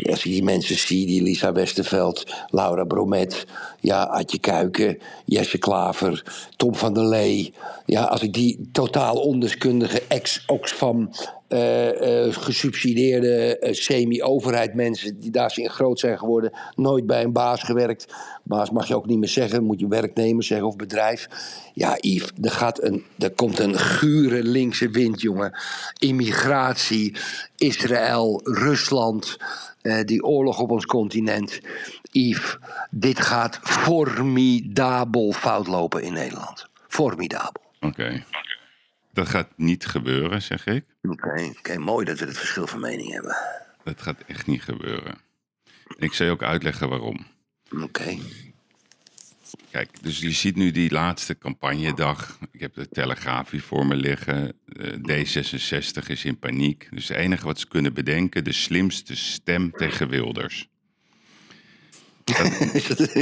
Als 0.10 0.26
ik 0.26 0.32
die 0.32 0.43
mensen 0.43 0.78
zie, 0.78 1.06
die 1.06 1.21
Lisa 1.21 1.52
Westerveld, 1.52 2.26
Laura 2.50 2.84
Bromet, 2.84 3.45
ja, 3.80 4.04
Adje 4.04 4.39
Kuiken, 4.39 4.97
Jesse 5.26 5.58
Klaver, 5.58 6.24
Tom 6.58 6.76
van 6.76 6.93
der 6.93 7.06
Lee. 7.06 7.54
Ja, 7.86 8.04
als 8.04 8.21
ik 8.21 8.34
die 8.34 8.69
totaal 8.71 9.15
ondeskundige 9.15 10.02
ex-Oxfam 10.08 11.10
eh, 11.52 12.34
gesubsidieerde 12.34 13.60
eh, 13.60 13.74
semi-overheid 13.74 14.74
mensen 14.74 15.20
die 15.20 15.32
daar 15.32 15.54
in 15.56 15.70
groot 15.70 16.00
zijn 16.00 16.18
geworden, 16.18 16.52
nooit 16.76 17.08
bij 17.08 17.24
een 17.24 17.32
baas 17.32 17.64
gewerkt. 17.64 18.14
Baas 18.44 18.72
mag 18.72 18.88
je 18.88 18.96
ook 18.96 19.06
niet 19.06 19.20
meer 19.20 19.28
zeggen, 19.28 19.64
moet 19.64 19.80
je 19.80 19.88
werknemer 19.88 20.44
zeggen 20.44 20.68
of 20.68 20.76
bedrijf. 20.76 21.28
Ja, 21.74 21.98
Yves, 22.00 22.32
er, 22.42 22.52
gaat 22.52 22.84
een, 22.84 23.04
er 23.18 23.32
komt 23.32 23.60
een 23.60 23.80
gure 23.80 24.44
linkse 24.44 24.90
wind, 24.90 25.22
jongen. 25.22 25.60
Immigratie, 26.00 27.16
Israël, 27.58 28.42
Rusland, 28.44 29.38
die 30.06 30.24
oorlog 30.24 30.60
op 30.60 30.72
ons 30.72 30.86
continent. 30.86 31.60
Yves, 32.12 32.58
dit 32.90 33.20
gaat 33.20 33.60
formidabel 33.62 35.32
fout 35.32 35.68
lopen 35.68 36.04
in 36.04 36.14
Nederland. 36.14 36.68
Formidabel. 36.88 37.62
Oké. 37.80 38.24
Dat 39.13 39.30
gaat 39.30 39.50
niet 39.56 39.86
gebeuren, 39.86 40.41
zeg 40.41 40.65
ik. 40.65 40.86
Oké, 41.02 41.54
oké, 41.58 41.78
mooi 41.78 42.06
dat 42.06 42.19
we 42.19 42.26
het 42.26 42.38
verschil 42.38 42.67
van 42.67 42.80
mening 42.80 43.12
hebben. 43.12 43.38
Dat 43.84 44.02
gaat 44.02 44.24
echt 44.28 44.47
niet 44.47 44.63
gebeuren. 44.63 45.15
En 45.97 46.06
ik 46.06 46.13
zal 46.13 46.26
je 46.26 46.32
ook 46.32 46.43
uitleggen 46.43 46.89
waarom. 46.89 47.26
Oké. 47.82 48.17
Kijk, 49.71 50.04
dus 50.04 50.19
je 50.19 50.32
ziet 50.32 50.56
nu 50.56 50.71
die 50.71 50.91
laatste 50.91 51.38
campagnedag. 51.38 52.38
Ik 52.52 52.60
heb 52.60 52.74
de 52.74 52.89
Telegraaf 52.89 53.50
hier 53.50 53.62
voor 53.62 53.86
me 53.86 53.95
liggen. 53.95 54.54
Eh, 54.65 54.93
D66 54.93 56.08
is 56.08 56.26
in 56.26 56.39
paniek. 56.39 56.88
Dus 56.91 57.08
het 57.08 57.17
enige 57.17 57.45
wat 57.45 57.60
ze 57.60 57.67
kunnen 57.67 57.93
bedenken, 57.93 58.43
de 58.43 58.52
slimste 58.52 59.15
stem 59.15 59.71
tegen 59.71 60.10
Wilders. 60.10 60.69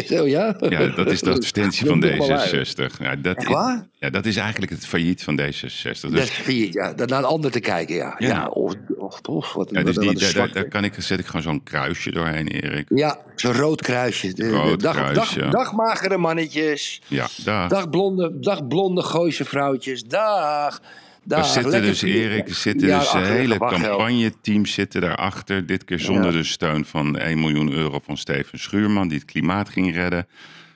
Dat 0.08 0.26
ja? 0.30 0.56
Ja, 0.70 0.88
dat 0.88 1.12
is 1.12 1.22
de 1.22 1.30
advertentie 1.32 1.86
van 1.88 2.00
Doe 2.00 2.16
maar 2.16 2.32
uit. 2.32 2.76
D66. 2.78 2.98
Ja, 3.00 3.16
dat, 3.16 3.38
is, 3.38 3.48
ja, 4.00 4.10
dat 4.10 4.26
is 4.26 4.36
eigenlijk 4.36 4.72
het 4.72 4.86
failliet 4.86 5.24
van 5.24 5.40
D66. 5.42 6.00
Dat 6.02 6.12
Dus, 6.12 6.24
is 6.24 6.30
vier, 6.32 6.68
ja. 6.72 6.94
Dat 6.94 7.10
naar 7.10 7.20
een 7.20 7.26
ander 7.26 7.52
te 7.52 7.60
kijken, 7.60 7.96
ja. 7.96 8.16
Ja, 8.18 8.28
Ja. 8.28 8.48
of, 8.48 8.74
of, 8.98 9.20
of 9.30 9.54
wat, 9.54 9.70
ja, 9.72 9.84
dus 9.84 9.96
wat, 9.96 10.04
die, 10.04 10.14
wat 10.14 10.14
een 10.14 10.14
daar, 10.14 10.14
daar, 10.22 10.30
zwak- 10.30 10.54
daar 10.54 10.68
kan 10.68 10.84
ik, 10.84 10.94
zet 10.98 11.20
ik 11.20 11.26
gewoon 11.26 11.42
zo'n 11.42 11.64
kruisje 11.64 12.12
doorheen, 12.12 12.48
Erik. 12.48 12.86
Ja, 12.96 13.18
zo'n 13.36 13.54
rood 13.54 13.82
kruisje. 13.82 14.34
Rood 14.52 14.80
dag, 14.80 14.96
kruisje. 14.96 15.40
Dag, 15.40 15.52
dag 15.52 15.74
magere 15.74 16.18
mannetjes. 16.18 17.02
Ja, 17.08 17.28
daar. 17.44 17.70
Dag 17.70 17.90
blonde, 17.90 18.40
dag 18.40 18.68
blonde 18.68 19.02
Gooise 19.04 19.46
vrouwtjes. 19.46 20.04
Dag. 20.04 20.82
Dag. 21.24 21.40
Er 21.56 21.62
zitten 21.62 21.82
dus, 21.82 22.02
Erik, 22.02 22.48
er 22.48 22.56
zitten 22.56 22.88
Ja, 22.88 23.00
dus 23.00 23.14
een 23.14 23.20
achter 23.20 23.34
hele 23.36 23.58
campagneteams 23.58 24.74
zitten 24.74 25.02
daarachter. 25.02 25.66
Dit 25.66 25.84
keer 25.86 26.00
zonder 26.00 26.32
Ja. 26.32 26.38
de 26.38 26.44
steun 26.44 26.86
van 26.86 27.18
1 27.18 27.40
miljoen 27.40 27.72
euro 27.72 28.00
van 28.04 28.18
Steven 28.18 28.60
Schuurman, 28.60 29.08
die 29.08 29.18
het 29.18 29.28
klimaat 29.32 29.70
ging 29.70 29.94
redden. 29.96 30.28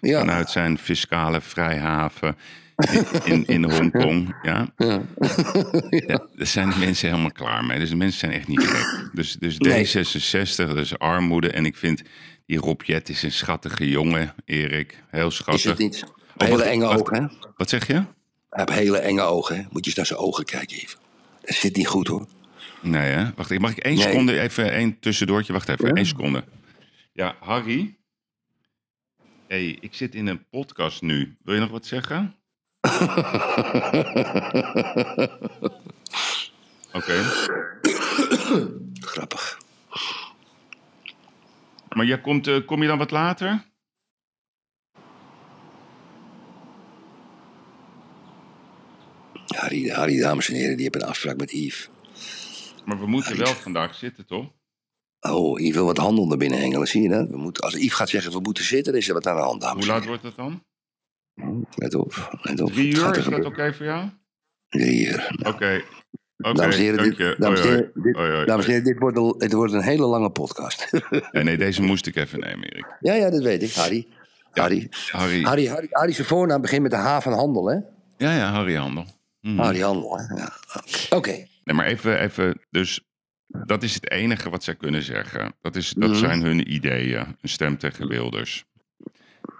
Ja. 0.01 0.19
Vanuit 0.19 0.49
zijn 0.49 0.77
fiscale 0.77 1.41
vrijhaven 1.41 2.35
in, 2.75 3.05
in, 3.25 3.45
in 3.47 3.63
Hongkong. 3.71 4.35
Ja. 4.41 4.67
Ja. 4.77 5.01
Ja, 6.07 6.25
daar 6.35 6.47
zijn 6.47 6.69
de 6.69 6.77
mensen 6.77 7.09
helemaal 7.09 7.31
klaar 7.31 7.65
mee. 7.65 7.79
Dus 7.79 7.89
de 7.89 7.95
mensen 7.95 8.19
zijn 8.19 8.31
echt 8.31 8.47
niet 8.47 8.63
gek. 8.67 9.09
Dus, 9.13 9.33
dus 9.39 9.57
Nee. 9.57 9.87
D66, 9.87 10.55
dat 10.55 10.77
is 10.77 10.97
armoede. 10.99 11.49
En 11.51 11.65
ik 11.65 11.77
vind, 11.77 12.01
die 12.45 12.57
Rob 12.57 12.81
Jet 12.81 13.09
is 13.09 13.23
een 13.23 13.31
schattige 13.31 13.89
jongen, 13.89 14.33
Erik. 14.45 15.03
Heel 15.09 15.27
Is 15.27 15.35
schattig. 15.35 15.63
het 15.63 15.77
niet? 15.77 16.03
Hele 16.37 16.63
enge 16.63 16.85
ogen, 16.85 17.21
hè? 17.23 17.49
Wat 17.57 17.69
zeg 17.69 17.87
je? 17.87 18.03
Hij 18.53 18.63
heeft 18.65 18.79
hele 18.79 18.97
enge 18.97 19.21
ogen, 19.21 19.55
hè. 19.55 19.61
Moet 19.61 19.79
je 19.79 19.85
eens 19.85 19.95
naar 19.95 20.05
zijn 20.05 20.19
ogen 20.19 20.45
kijken 20.45 20.77
even. 20.77 20.99
Dat 21.41 21.55
zit 21.55 21.75
niet 21.75 21.87
goed, 21.87 22.07
hoor. 22.07 22.27
Nee, 22.81 23.11
hè? 23.11 23.31
Wacht, 23.35 23.51
ik 23.51 23.59
mag 23.59 23.71
ik 23.71 23.77
één 23.77 23.95
Nee. 23.95 24.03
seconde 24.03 24.39
even 24.39 24.71
één 24.71 24.99
tussendoortje? 24.99 25.53
Wacht 25.53 25.69
even, 25.69 25.87
Ja? 25.87 25.93
één 25.93 26.05
seconde. 26.05 26.43
Ja, 27.13 27.35
Harry. 27.39 27.95
hey, 29.47 29.77
ik 29.79 29.93
zit 29.93 30.15
in 30.15 30.27
een 30.27 30.45
podcast 30.49 31.01
nu. 31.01 31.37
Wil 31.43 31.53
je 31.53 31.59
nog 31.59 31.69
wat 31.69 31.85
zeggen? 31.85 32.35
Oké. 36.93 37.23
Grappig. 38.99 39.57
Maar 41.89 42.05
jij 42.05 42.21
komt, 42.21 42.47
eh, 42.47 42.65
kom 42.65 42.81
je 42.81 42.87
dan 42.87 42.97
wat 42.97 43.11
later? 43.11 43.63
Harry, 49.53 49.89
Harry, 49.89 50.19
dames 50.19 50.49
en 50.49 50.55
heren, 50.55 50.73
die 50.75 50.83
hebben 50.83 51.01
een 51.01 51.07
afspraak 51.07 51.37
met 51.37 51.51
Yves. 51.51 51.89
Maar 52.85 52.99
we 52.99 53.05
moeten 53.07 53.37
wel 53.37 53.45
vandaag 53.55 53.95
zitten, 53.95 54.25
toch? 54.25 54.45
Oh, 55.19 55.59
Yves 55.59 55.73
wil 55.75 55.85
wat 55.85 55.97
handel 55.97 56.27
naar 56.27 56.37
binnen 56.37 56.59
hengelen, 56.59 56.87
zie 56.87 57.01
je 57.01 57.09
dat? 57.09 57.29
We 57.29 57.37
moeten, 57.37 57.63
als 57.63 57.73
Yves 57.73 57.93
gaat 57.93 58.09
zeggen 58.09 58.31
we 58.31 58.39
moeten 58.39 58.63
zitten, 58.63 58.93
is 58.93 59.07
er 59.07 59.13
wat 59.13 59.27
aan 59.27 59.35
de 59.35 59.41
hand, 59.41 59.61
dames 59.61 59.85
Hoe 59.85 59.93
laat 59.93 60.05
wordt 60.05 60.23
het 60.23 60.35
dan? 60.35 60.63
Let 61.75 61.95
op, 61.95 62.37
let 62.41 62.61
op. 62.61 62.71
Drie 62.71 62.95
uur, 62.95 63.17
is 63.17 63.25
dat 63.25 63.45
oké 63.45 63.73
voor 63.73 63.85
jou? 63.85 64.09
Drie 64.69 65.07
uur. 65.07 65.35
Oké. 65.39 65.81
Oké, 66.37 66.53
Dames 66.53 66.75
en 66.75 66.81
heren, 66.81 66.97
dank 66.97 67.09
dit, 67.09 67.17
je. 67.17 67.35
dames 67.39 67.59
en 67.59 67.67
heren, 67.67 67.91
dit, 67.93 68.13
dames 68.47 68.65
en 68.65 68.71
heren, 68.71 68.83
dit 68.83 68.99
wordt, 68.99 69.17
een, 69.17 69.35
het 69.37 69.53
wordt 69.53 69.73
een 69.73 69.81
hele 69.81 70.05
lange 70.05 70.29
podcast. 70.29 70.89
Nee, 71.31 71.43
nee, 71.43 71.57
deze 71.57 71.81
moest 71.81 72.07
ik 72.07 72.15
even 72.15 72.39
nemen, 72.39 72.69
Erik. 72.69 72.97
ja, 72.99 73.13
ja, 73.13 73.29
dat 73.29 73.41
weet 73.43 73.63
ik, 73.63 73.73
Harry. 73.73 74.07
Harry. 74.51 74.89
Harry. 75.11 75.41
Harry, 75.43 75.67
Harry, 75.67 75.87
Harry 75.91 76.11
zijn 76.11 76.27
voornaam 76.27 76.61
begint 76.61 76.81
met 76.81 76.91
de 76.91 76.97
H 76.97 77.19
van 77.21 77.33
handel, 77.33 77.65
hè? 77.69 77.75
Ja, 78.17 78.35
ja, 78.35 78.51
Harry 78.51 78.75
Handel. 78.75 79.05
Mhm. 79.43 79.57
Harry 79.59 79.81
Handel, 79.81 80.17
hè? 80.17 80.35
Ja. 80.35 80.53
Oké. 81.09 81.31
Nee, 81.63 81.75
maar 81.75 81.85
even, 81.85 82.19
even, 82.19 82.61
dus 82.69 83.01
dat 83.47 83.83
is 83.83 83.93
het 83.93 84.09
enige 84.11 84.49
wat 84.49 84.63
zij 84.63 84.75
kunnen 84.75 85.03
zeggen. 85.03 85.53
Dat, 85.61 85.75
is, 85.75 85.89
dat 85.89 86.09
Mhm. 86.09 86.19
zijn 86.19 86.41
hun 86.41 86.73
ideeën, 86.73 87.25
een 87.41 87.49
stem 87.49 87.77
tegen 87.77 88.07
Wilders. 88.07 88.65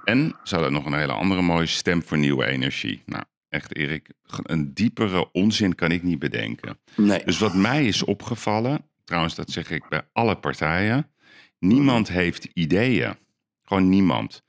En 0.04 0.36
ze 0.44 0.54
hadden 0.56 0.74
nog 0.74 0.86
een 0.86 0.94
hele 0.94 1.12
andere 1.14 1.42
mooie 1.42 1.66
stem 1.66 2.04
voor 2.04 2.18
nieuwe 2.18 2.46
energie. 2.46 3.02
Nou, 3.06 3.24
echt 3.50 3.76
Erik, 3.76 4.10
een 4.44 4.74
diepere 4.74 5.32
onzin 5.32 5.76
kan 5.76 5.92
ik 5.92 6.04
niet 6.04 6.20
bedenken. 6.20 6.80
Nee. 6.96 7.24
Dus 7.26 7.38
wat 7.38 7.54
mij 7.54 7.86
is 7.86 8.04
opgevallen, 8.04 8.86
trouwens 9.04 9.36
dat 9.36 9.52
zeg 9.52 9.70
ik 9.72 9.90
bij 9.90 10.02
alle 10.14 10.36
partijen, 10.38 11.12
niemand 11.60 12.08
heeft 12.08 12.48
ideeën. 12.54 13.16
Gewoon 13.64 13.90
niemand. 13.90 14.44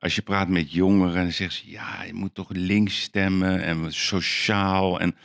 Als 0.00 0.14
je 0.14 0.22
praat 0.22 0.48
met 0.48 0.72
jongeren, 0.72 1.14
dan 1.14 1.32
zeggen 1.32 1.56
ze, 1.56 1.70
ja, 1.70 2.02
je 2.06 2.14
moet 2.14 2.34
toch 2.34 2.48
links 2.52 3.00
stemmen 3.00 3.62
en 3.62 3.92
sociaal. 3.92 5.00
En, 5.00 5.16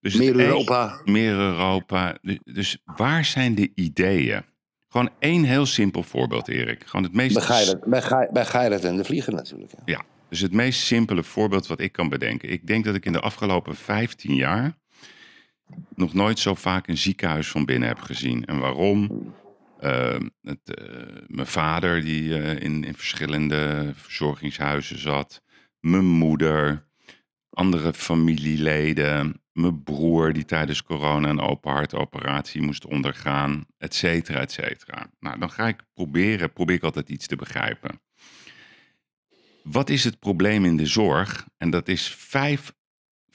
dus 0.00 0.14
Meer 0.14 0.34
Europa. 0.40 1.00
meer 1.04 1.32
Europa. 1.34 2.18
Du- 2.22 2.38
Dus 2.44 2.78
waar 2.84 3.24
zijn 3.24 3.54
de 3.54 3.72
ideeën? 3.74 4.42
Gewoon 4.88 5.10
één 5.18 5.44
heel 5.44 5.66
simpel 5.66 6.02
voorbeeld, 6.02 6.48
Erik. 6.48 6.82
Gewoon 6.86 7.04
het 7.04 7.14
meest... 7.14 7.34
Bij 7.34 7.42
Geirat, 7.42 7.84
bij, 7.84 8.02
Ge- 8.02 8.28
bij 8.32 8.44
Geirat 8.44 8.84
en 8.84 8.96
de 8.96 9.04
Vlieger 9.04 9.32
natuurlijk. 9.32 9.72
Ja. 9.72 9.82
Ja, 9.84 10.02
dus 10.28 10.40
het 10.40 10.52
meest 10.52 10.80
simpele 10.80 11.22
voorbeeld 11.22 11.66
wat 11.66 11.80
ik 11.80 11.92
kan 11.92 12.08
bedenken. 12.08 12.50
Ik 12.50 12.66
denk 12.66 12.84
dat 12.84 12.94
ik 12.94 13.04
in 13.06 13.12
de 13.12 13.20
afgelopen 13.20 13.76
15 13.76 14.34
jaar 14.34 14.76
nog 15.94 16.14
nooit 16.14 16.38
zo 16.38 16.54
vaak 16.54 16.88
een 16.88 16.98
ziekenhuis 16.98 17.48
van 17.48 17.64
binnen 17.64 17.88
heb 17.88 17.98
gezien. 18.00 18.44
En 18.44 18.58
waarom? 18.58 19.10
Eh, 19.84 20.16
het, 20.40 20.74
eh, 20.74 20.86
mijn 21.26 21.46
vader 21.46 22.00
die 22.00 22.38
eh, 22.38 22.62
in, 22.62 22.84
in 22.84 22.94
verschillende 22.94 23.92
verzorgingshuizen 23.94 24.98
zat. 24.98 25.42
Mijn 25.80 26.04
moeder. 26.04 26.88
Andere 27.50 27.92
familieleden. 27.92 29.42
Mijn 29.52 29.82
broer 29.82 30.32
die 30.32 30.44
tijdens 30.44 30.82
corona 30.82 31.28
een 31.28 31.40
open 31.40 31.72
hartoperatie 31.72 32.62
moest 32.62 32.86
ondergaan. 32.86 33.66
Et 33.78 33.94
cetera. 33.94 34.46
Nou, 35.20 35.38
dan 35.38 35.50
ga 35.50 35.68
ik 35.68 35.80
proberen, 35.94 36.52
probeer 36.52 36.76
ik 36.76 36.82
altijd 36.82 37.08
iets 37.08 37.26
te 37.26 37.36
begrijpen. 37.36 38.00
Wat 39.62 39.90
is 39.90 40.04
het 40.04 40.18
probleem 40.18 40.64
in 40.64 40.76
de 40.76 40.86
zorg? 40.86 41.46
En 41.56 41.70
dat 41.70 41.88
is 41.88 42.08
vijf, 42.08 42.72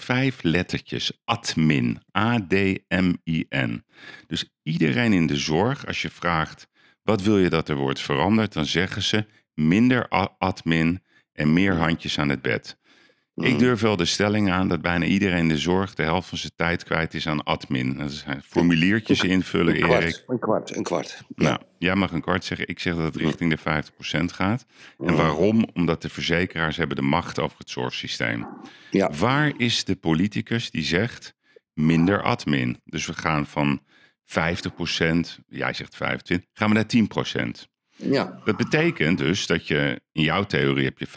vijf 0.01 0.43
lettertjes. 0.43 1.21
Admin. 1.25 2.01
A-D-M-I-N. 2.17 3.85
Dus 4.27 4.49
iedereen 4.63 5.13
in 5.13 5.27
de 5.27 5.37
zorg, 5.37 5.87
als 5.87 6.01
je 6.01 6.09
vraagt... 6.09 6.67
wat 7.03 7.21
wil 7.21 7.37
je 7.37 7.49
dat 7.49 7.69
er 7.69 7.75
wordt 7.75 8.01
veranderd? 8.01 8.53
Dan 8.53 8.65
zeggen 8.65 9.03
ze 9.03 9.25
minder 9.53 10.07
admin 10.37 11.03
en 11.31 11.53
meer 11.53 11.75
handjes 11.75 12.19
aan 12.19 12.29
het 12.29 12.41
bed. 12.41 12.77
Ik 13.41 13.59
durf 13.59 13.81
wel 13.81 13.95
de 13.95 14.05
stelling 14.05 14.51
aan 14.51 14.67
dat 14.67 14.81
bijna 14.81 15.05
iedereen 15.05 15.37
in 15.37 15.47
de 15.47 15.57
zorg... 15.57 15.95
de 15.95 16.03
helft 16.03 16.29
van 16.29 16.37
zijn 16.37 16.51
tijd 16.55 16.83
kwijt 16.83 17.13
is 17.13 17.27
aan 17.27 17.43
admin. 17.43 17.97
Dat 17.97 18.11
zijn 18.11 18.41
formuliertjes 18.45 19.23
invullen, 19.23 19.75
Een 19.75 19.89
Erik. 19.89 19.89
kwart, 19.89 20.23
een 20.27 20.39
kwart, 20.39 20.75
een 20.75 20.83
kwart. 20.83 21.21
Nou, 21.35 21.59
jij 21.77 21.95
mag 21.95 22.11
een 22.11 22.21
kwart 22.21 22.45
zeggen. 22.45 22.67
Ik 22.67 22.79
zeg 22.79 22.95
dat 22.95 23.03
het 23.03 23.15
richting 23.15 23.55
de 23.55 23.83
50% 24.21 24.25
gaat. 24.25 24.65
En 24.97 25.15
waarom? 25.15 25.65
Omdat 25.73 26.01
de 26.01 26.09
verzekeraars 26.09 26.77
hebben 26.77 26.95
de 26.95 27.01
macht 27.01 27.39
over 27.39 27.57
het 27.57 27.69
zorgsysteem. 27.69 28.47
Ja. 28.91 29.11
Waar 29.11 29.51
is 29.57 29.83
de 29.83 29.95
politicus 29.95 30.71
die 30.71 30.83
zegt 30.83 31.33
minder 31.73 32.21
admin? 32.23 32.81
Dus 32.85 33.05
we 33.05 33.13
gaan 33.13 33.45
van 33.45 33.81
50%, 34.23 35.43
jij 35.47 35.73
zegt 35.73 35.95
25, 35.95 36.49
gaan 36.53 36.69
we 36.69 36.73
naar 36.73 37.57
10%. 37.65 37.67
Ja. 38.03 38.41
Dat 38.45 38.57
betekent 38.57 39.17
dus 39.17 39.45
dat 39.47 39.67
je 39.67 40.01
in 40.11 40.23
jouw 40.23 40.43
theorie 40.43 40.85
heb 40.85 40.99
je 40.99 41.07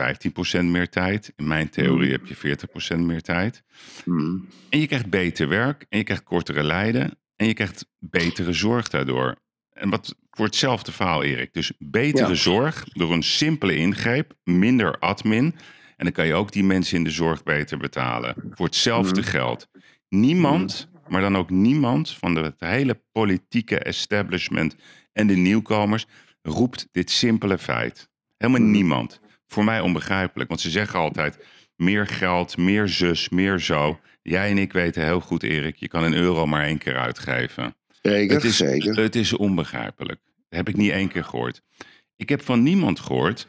15% 0.61 0.65
meer 0.65 0.89
tijd. 0.89 1.33
In 1.37 1.47
mijn 1.47 1.69
theorie 1.71 2.11
heb 2.13 2.27
je 2.27 2.57
40% 2.97 2.99
meer 2.99 3.21
tijd. 3.23 3.63
Mm. 4.05 4.49
En 4.69 4.81
je 4.81 4.87
krijgt 4.87 5.11
beter 5.11 5.49
werk 5.49 5.87
en 5.89 5.99
je 5.99 6.05
krijgt 6.05 6.23
kortere 6.23 6.63
lijden 6.63 7.19
en 7.37 7.47
je 7.47 7.55
krijgt 7.55 7.87
betere 7.99 8.53
zorg 8.53 8.89
daardoor. 8.89 9.37
En 9.73 9.91
wat 9.91 10.17
voor 10.31 10.45
hetzelfde 10.47 10.93
verhaal, 10.93 11.23
Erik. 11.23 11.53
Dus 11.53 11.73
betere 11.79 12.29
Ja. 12.29 12.35
zorg 12.35 12.85
door 12.93 13.13
een 13.13 13.23
simpele 13.23 13.77
ingreep, 13.77 14.35
minder 14.45 14.99
admin. 14.99 15.45
En 15.97 16.05
dan 16.05 16.13
kan 16.13 16.27
je 16.27 16.35
ook 16.35 16.53
die 16.53 16.65
mensen 16.65 16.97
in 16.97 17.05
de 17.05 17.11
zorg 17.11 17.43
beter 17.43 17.79
betalen. 17.79 18.35
Voor 18.51 18.67
hetzelfde 18.67 19.21
Mhm. 19.21 19.31
geld. 19.31 19.69
Niemand, 20.09 20.89
maar 21.09 21.21
dan 21.21 21.37
ook 21.37 21.51
niemand 21.51 22.11
van 22.11 22.35
het 22.37 22.55
hele 22.59 23.03
politieke 23.13 23.79
establishment 23.79 24.77
en 25.13 25.27
de 25.27 25.35
nieuwkomers 25.37 26.07
roept 26.43 26.89
dit 26.93 27.11
simpele 27.11 27.59
feit. 27.59 28.09
Helemaal 28.37 28.61
Mhm. 28.63 28.71
niemand. 28.71 29.21
Voor 29.47 29.65
mij 29.65 29.81
onbegrijpelijk, 29.81 30.49
want 30.49 30.61
ze 30.61 30.71
zeggen 30.71 30.99
altijd 30.99 31.45
meer 31.77 32.07
geld, 32.07 32.57
meer 32.57 32.89
zus, 32.89 33.29
meer 33.29 33.59
zo. 33.61 34.01
Jij 34.23 34.51
en 34.51 34.59
ik 34.59 34.73
weten 34.73 35.05
heel 35.05 35.21
goed, 35.21 35.43
Erik, 35.43 35.77
je 35.77 35.89
kan 35.89 36.03
een 36.05 36.15
euro 36.15 36.47
maar 36.47 36.65
één 36.65 36.79
keer 36.79 36.97
uitgeven. 36.97 37.75
Zeker, 38.03 38.35
Het 38.35 38.45
is, 38.45 38.57
zeker. 38.57 38.97
het 38.97 39.17
is 39.17 39.33
onbegrijpelijk. 39.33 40.21
Dat 40.25 40.59
heb 40.59 40.69
ik 40.69 40.77
niet 40.77 40.91
één 40.91 41.09
keer 41.09 41.25
gehoord. 41.25 41.63
Ik 42.17 42.29
heb 42.29 42.43
van 42.43 42.63
niemand 42.63 43.01
gehoord 43.01 43.49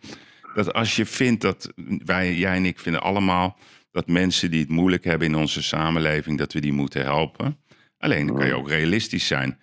dat 0.53 0.73
als 0.73 0.95
je 0.95 1.06
vindt 1.06 1.41
dat 1.41 1.73
wij, 2.06 2.36
jij 2.36 2.56
en 2.56 2.65
ik 2.65 2.79
vinden 2.79 3.01
allemaal 3.01 3.58
dat 3.91 4.08
mensen 4.08 4.51
die 4.51 4.60
het 4.60 4.69
moeilijk 4.69 5.03
hebben 5.03 5.27
in 5.27 5.36
onze 5.36 5.63
samenleving, 5.63 6.38
dat 6.38 6.53
we 6.53 6.60
die 6.62 6.73
moeten 6.73 7.01
helpen. 7.03 7.58
Alleen 7.97 8.27
dan 8.27 8.36
kan 8.38 8.45
je 8.47 8.56
ook 8.56 8.69
realistisch 8.69 9.27
zijn. 9.27 9.60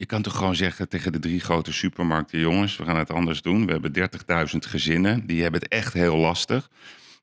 Je 0.00 0.06
kan 0.06 0.22
toch 0.22 0.36
gewoon 0.36 0.54
zeggen 0.54 0.88
tegen 0.88 1.12
de 1.12 1.18
drie 1.18 1.40
grote 1.40 1.72
supermarkten: 1.72 2.38
jongens, 2.38 2.76
we 2.76 2.84
gaan 2.84 2.96
het 2.96 3.12
anders 3.12 3.42
doen. 3.42 3.66
We 3.66 3.72
hebben 3.72 3.92
30.000 4.52 4.56
gezinnen, 4.58 5.26
die 5.26 5.42
hebben 5.42 5.60
het 5.60 5.70
echt 5.70 5.92
heel 5.92 6.16
lastig. 6.16 6.70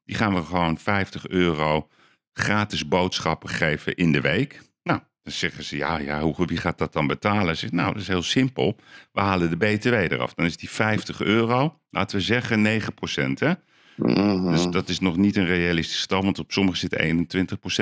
Die 0.06 0.16
gaan 0.16 0.34
we 0.34 0.44
gewoon 0.44 0.78
50 0.78 1.28
euro 1.28 1.88
gratis 2.34 2.88
boodschappen 2.88 3.50
geven 3.50 3.96
in 3.96 4.12
de 4.12 4.22
week. 4.22 4.62
Nou, 4.84 5.00
dan 5.24 5.34
zeggen 5.34 5.64
ze, 5.64 5.78
ja, 5.78 5.98
ja 5.98 6.22
hoe, 6.22 6.46
wie 6.46 6.58
gaat 6.58 6.78
dat 6.78 6.94
dan 6.94 7.08
betalen? 7.08 7.54
Ze 7.54 7.60
zeggen, 7.60 7.78
nou, 7.78 7.94
dat 7.94 8.02
is 8.02 8.08
heel 8.08 8.22
simpel. 8.22 8.76
We 9.12 9.20
halen 9.20 9.50
de 9.50 9.58
BTW 9.58 9.94
eraf. 9.94 10.34
Dan 10.34 10.46
is 10.46 10.58
die 10.58 10.70
50 10.70 11.22
euro, 11.22 11.80
laten 11.90 12.18
we 12.18 12.24
zeggen 12.24 12.82
9% 12.82 13.34
hè? 13.34 13.54
Mhm. 13.96 14.52
Dus 14.52 14.68
dat 14.68 14.90
is 14.90 15.00
nog 15.00 15.18
niet 15.18 15.36
een 15.36 15.46
realistische 15.46 16.02
stand, 16.02 16.24
want 16.24 16.40
op 16.40 16.52
sommige 16.52 16.78
zit 16.78 16.96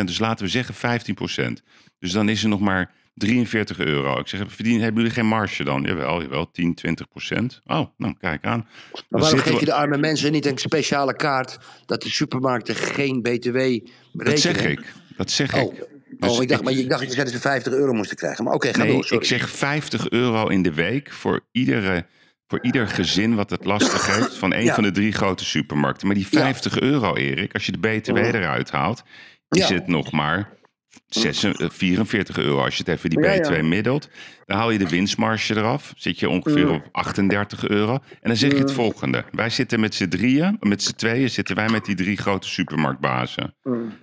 21% 0.02 0.06
Dus 0.06 0.20
laten 0.20 0.46
we 0.46 0.52
zeggen 0.52 0.76
15% 0.76 1.64
Dus 2.00 2.12
dan 2.12 2.30
is 2.30 2.44
er 2.44 2.50
nog 2.50 2.60
maar 2.60 2.94
43 3.16 3.80
euro. 3.80 4.20
Ik 4.20 4.28
zeg, 4.28 4.42
verdien, 4.48 4.82
hebben 4.82 5.02
jullie 5.02 5.16
geen 5.18 5.26
marge 5.28 5.64
dan? 5.64 5.82
Jawel, 5.82 6.22
jawel, 6.22 6.52
10, 6.52 6.76
20% 6.76 7.62
Oh, 7.66 7.86
nou, 7.98 8.16
kijk 8.20 8.46
aan. 8.46 8.68
Dan 9.10 9.22
waarom 9.22 9.40
geef 9.40 9.54
we- 9.54 9.60
je 9.60 9.66
de 9.66 9.74
arme 9.74 9.98
mensen 9.98 10.32
niet 10.32 10.46
een 10.46 10.58
speciale 10.58 11.16
kaart 11.16 11.58
dat 11.86 12.02
de 12.02 12.10
supermarkten 12.10 12.76
geen 12.76 13.22
BTW 13.22 13.52
berekenen? 13.52 13.92
Dat 14.24 14.40
zeg 14.40 14.66
ik. 14.66 14.94
Dat 15.18 15.32
zeg 15.32 15.54
Oh, 15.56 15.74
ik. 15.74 15.82
oh 15.82 15.90
Dus 16.30 16.40
ik 16.40 16.48
dacht, 16.48 16.60
ik- 16.60 16.66
maar 16.66 16.74
je 16.76 16.86
dacht 16.88 17.00
dat 17.00 17.10
je 17.10 17.14
zei 17.16 17.26
dat 17.26 17.34
ze 17.34 17.40
50 17.42 17.74
euro 17.74 17.94
moesten 17.94 18.18
krijgen. 18.18 18.44
Maar 18.44 18.54
oké, 18.54 18.74
ga 18.74 18.78
Nee, 18.84 18.92
door. 18.92 19.04
Sorry. 19.04 19.18
ik 19.18 19.28
zeg 19.28 19.50
50 19.50 20.10
euro 20.10 20.48
in 20.48 20.62
de 20.62 20.74
week 20.74 21.12
voor, 21.12 21.40
iedere, 21.52 22.06
voor 22.48 22.60
ieder 22.62 22.88
gezin 22.88 23.36
wat 23.36 23.50
het 23.50 23.66
lastig 23.66 24.16
heeft 24.16 24.36
van 24.36 24.54
een 24.54 24.64
Ja. 24.64 24.74
van 24.74 24.84
de 24.84 24.92
drie 24.92 25.12
grote 25.12 25.46
supermarkten. 25.46 26.08
Maar 26.08 26.16
die 26.16 26.28
Ja. 26.30 26.40
50 26.40 26.80
euro, 26.80 27.16
Erik, 27.16 27.54
als 27.54 27.66
je 27.66 27.72
de 27.72 27.78
BTW 27.78 28.10
Mm. 28.12 28.18
eruit 28.18 28.72
haalt, 28.72 29.04
is 29.50 29.68
Ja. 29.68 29.74
het 29.76 29.88
nog 29.88 30.12
maar 30.12 30.54
44 31.10 32.38
euro. 32.38 32.64
Als 32.64 32.78
je 32.78 32.84
het 32.86 32.88
even 32.98 33.10
die 33.10 33.20
Ja, 33.20 33.38
B2 33.38 33.56
ja. 33.56 33.64
middelt, 33.64 34.10
dan 34.46 34.58
haal 34.58 34.72
je 34.72 34.78
de 34.78 34.90
winstmarge 34.90 35.56
eraf. 35.56 35.94
Zit 35.98 36.20
je 36.20 36.30
ongeveer 36.30 36.70
op 36.70 36.88
38 36.92 37.68
euro. 37.68 37.94
En 37.94 38.00
dan 38.22 38.36
zeg 38.36 38.52
je 38.52 38.58
het 38.58 38.72
volgende. 38.72 39.26
Wij 39.32 39.50
zitten 39.50 39.80
met 39.80 39.96
z'n 39.96 40.08
drieën, 40.08 40.58
met 40.60 40.84
z'n 40.84 40.94
tweeën 40.96 41.30
zitten 41.30 41.56
wij 41.56 41.70
met 41.70 41.86
die 41.86 41.96
drie 41.96 42.18
grote 42.18 42.48
supermarktbazen. 42.48 43.56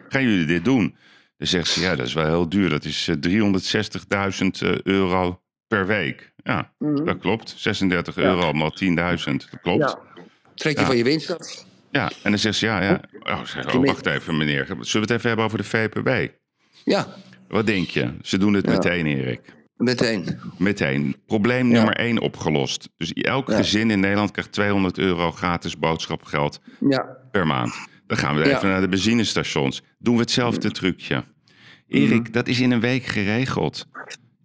Gaan 0.09 0.23
jullie 0.23 0.47
dit 0.47 0.65
doen? 0.65 0.97
Dan 1.37 1.47
zegt 1.51 1.69
ze, 1.69 1.81
ja, 1.81 1.97
dat 1.97 2.07
is 2.07 2.15
wel 2.15 2.27
heel 2.27 2.49
duur. 2.49 2.69
Dat 2.69 2.85
is 2.85 3.09
eh, 3.09 3.17
360.000 3.17 4.47
eh, 4.61 4.81
euro 4.83 5.43
per 5.67 5.87
week. 5.87 6.33
Ja, 6.37 6.73
dat 6.79 7.19
klopt. 7.19 7.55
36 7.57 8.17
euro 8.17 8.53
maal 8.53 8.75
10.000. 8.85 8.89
Dat 9.25 9.61
klopt. 9.63 9.79
Ja. 9.81 9.99
Trek 10.55 10.75
je 10.75 10.81
Ja. 10.81 10.87
van 10.87 10.97
je 10.97 11.05
winst 11.05 11.39
af. 11.39 11.65
Ja, 11.91 12.11
en 12.23 12.31
dan 12.31 12.39
zegt 12.39 12.57
ze, 12.57 12.67
ja, 12.67 12.83
ja. 12.83 13.01
Oh, 13.21 13.45
zeg, 13.45 13.75
oh, 13.75 13.85
wacht 13.85 14.07
even, 14.07 14.37
meneer. 14.37 14.65
Zullen 14.67 14.85
we 14.91 14.99
het 14.99 15.11
even 15.11 15.27
hebben 15.29 15.45
over 15.45 15.59
de 15.59 15.65
VPB? 15.65 16.33
Ja, 16.85 17.07
Wat 17.49 17.67
denk 17.67 17.89
je? 17.89 18.11
Ze 18.23 18.39
doen 18.39 18.55
het 18.55 18.67
meteen, 18.67 19.07
Erik. 19.07 19.41
meteen. 19.77 20.39
Meteen. 20.59 21.17
Probleem 21.27 21.67
Ja. 21.67 21.73
nummer 21.73 21.97
één 21.97 22.19
opgelost. 22.19 22.89
Dus 22.97 23.13
elk 23.13 23.49
Ja. 23.49 23.57
gezin 23.57 23.91
in 23.91 24.01
Nederland 24.01 24.31
krijgt 24.31 24.53
200 24.53 24.99
euro 24.99 25.31
gratis 25.31 25.79
boodschapgeld 25.79 26.61
Ja, 26.89 27.17
per 27.31 27.47
maand. 27.47 27.75
Dan 28.07 28.17
gaan 28.19 28.37
we 28.37 28.55
even 28.55 28.69
naar 28.69 28.81
de 28.81 28.89
benzinestations. 28.89 29.83
Doen 29.99 30.15
we 30.15 30.21
hetzelfde 30.21 30.71
trucje. 30.71 31.25
Erik, 31.89 32.33
dat 32.33 32.49
is 32.49 32.61
in 32.61 32.71
een 32.71 32.81
week 32.81 33.05
geregeld. 33.05 33.87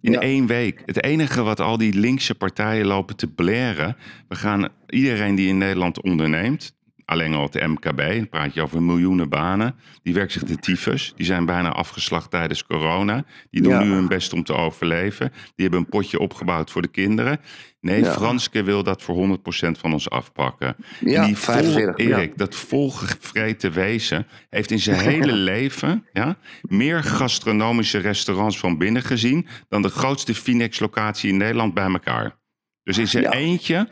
In 0.00 0.12
Ja. 0.12 0.20
één 0.20 0.46
week. 0.46 0.82
Het 0.86 1.02
enige 1.02 1.42
wat 1.42 1.60
al 1.60 1.78
die 1.78 1.94
linkse 1.94 2.34
partijen 2.34 2.86
lopen 2.86 3.16
te 3.16 3.26
blaren. 3.26 3.96
We 4.28 4.34
gaan 4.34 4.68
iedereen 4.86 5.34
die 5.34 5.48
in 5.48 5.58
Nederland 5.58 6.02
onderneemt. 6.02 6.76
Alleen 7.08 7.34
al 7.34 7.42
het 7.42 7.66
MKB, 7.66 7.96
dan 8.16 8.28
praat 8.28 8.54
je 8.54 8.62
over 8.62 8.82
miljoenen 8.82 9.28
banen. 9.28 9.74
Die 10.02 10.14
werkt 10.14 10.32
zich 10.32 10.42
de 10.44 10.56
tyfus. 10.56 11.12
Die 11.16 11.26
zijn 11.26 11.44
bijna 11.44 11.68
afgeslacht 11.72 12.30
tijdens 12.30 12.64
corona. 12.64 13.24
Die 13.50 13.62
doen 13.62 13.72
Ja. 13.72 13.82
nu 13.82 13.90
hun 13.92 14.08
best 14.08 14.32
om 14.32 14.42
te 14.44 14.54
overleven. 14.54 15.30
Die 15.32 15.52
hebben 15.56 15.80
een 15.80 15.88
potje 15.88 16.18
opgebouwd 16.18 16.70
voor 16.70 16.82
de 16.82 16.88
kinderen. 16.88 17.40
Nee, 17.80 18.02
Ja. 18.02 18.12
Franske 18.12 18.62
wil 18.62 18.82
dat 18.82 19.02
voor 19.02 19.14
100% 19.14 19.78
van 19.78 19.92
ons 19.92 20.10
afpakken. 20.10 20.76
Ja, 21.00 21.20
en 21.20 21.26
die 21.26 21.36
vol, 21.36 21.54
45, 21.54 22.06
ja. 22.06 22.16
Erik, 22.16 22.38
dat 22.38 22.54
volgevreten 22.54 23.72
wezen 23.72 24.26
heeft 24.50 24.70
in 24.70 24.78
zijn 24.80 24.98
hele 25.00 25.32
leven 25.52 26.06
ja, 26.12 26.36
meer 26.62 27.02
gastronomische 27.04 27.98
restaurants 27.98 28.58
van 28.58 28.78
binnen 28.78 29.02
gezien 29.02 29.46
dan 29.68 29.82
de 29.82 29.88
grootste 29.88 30.34
Finex-locatie 30.34 31.30
in 31.30 31.36
Nederland 31.36 31.74
bij 31.74 31.84
elkaar. 31.92 32.36
Dus 32.82 32.98
in 32.98 33.08
zijn 33.08 33.22
Ja. 33.24 33.32
eentje. 33.32 33.88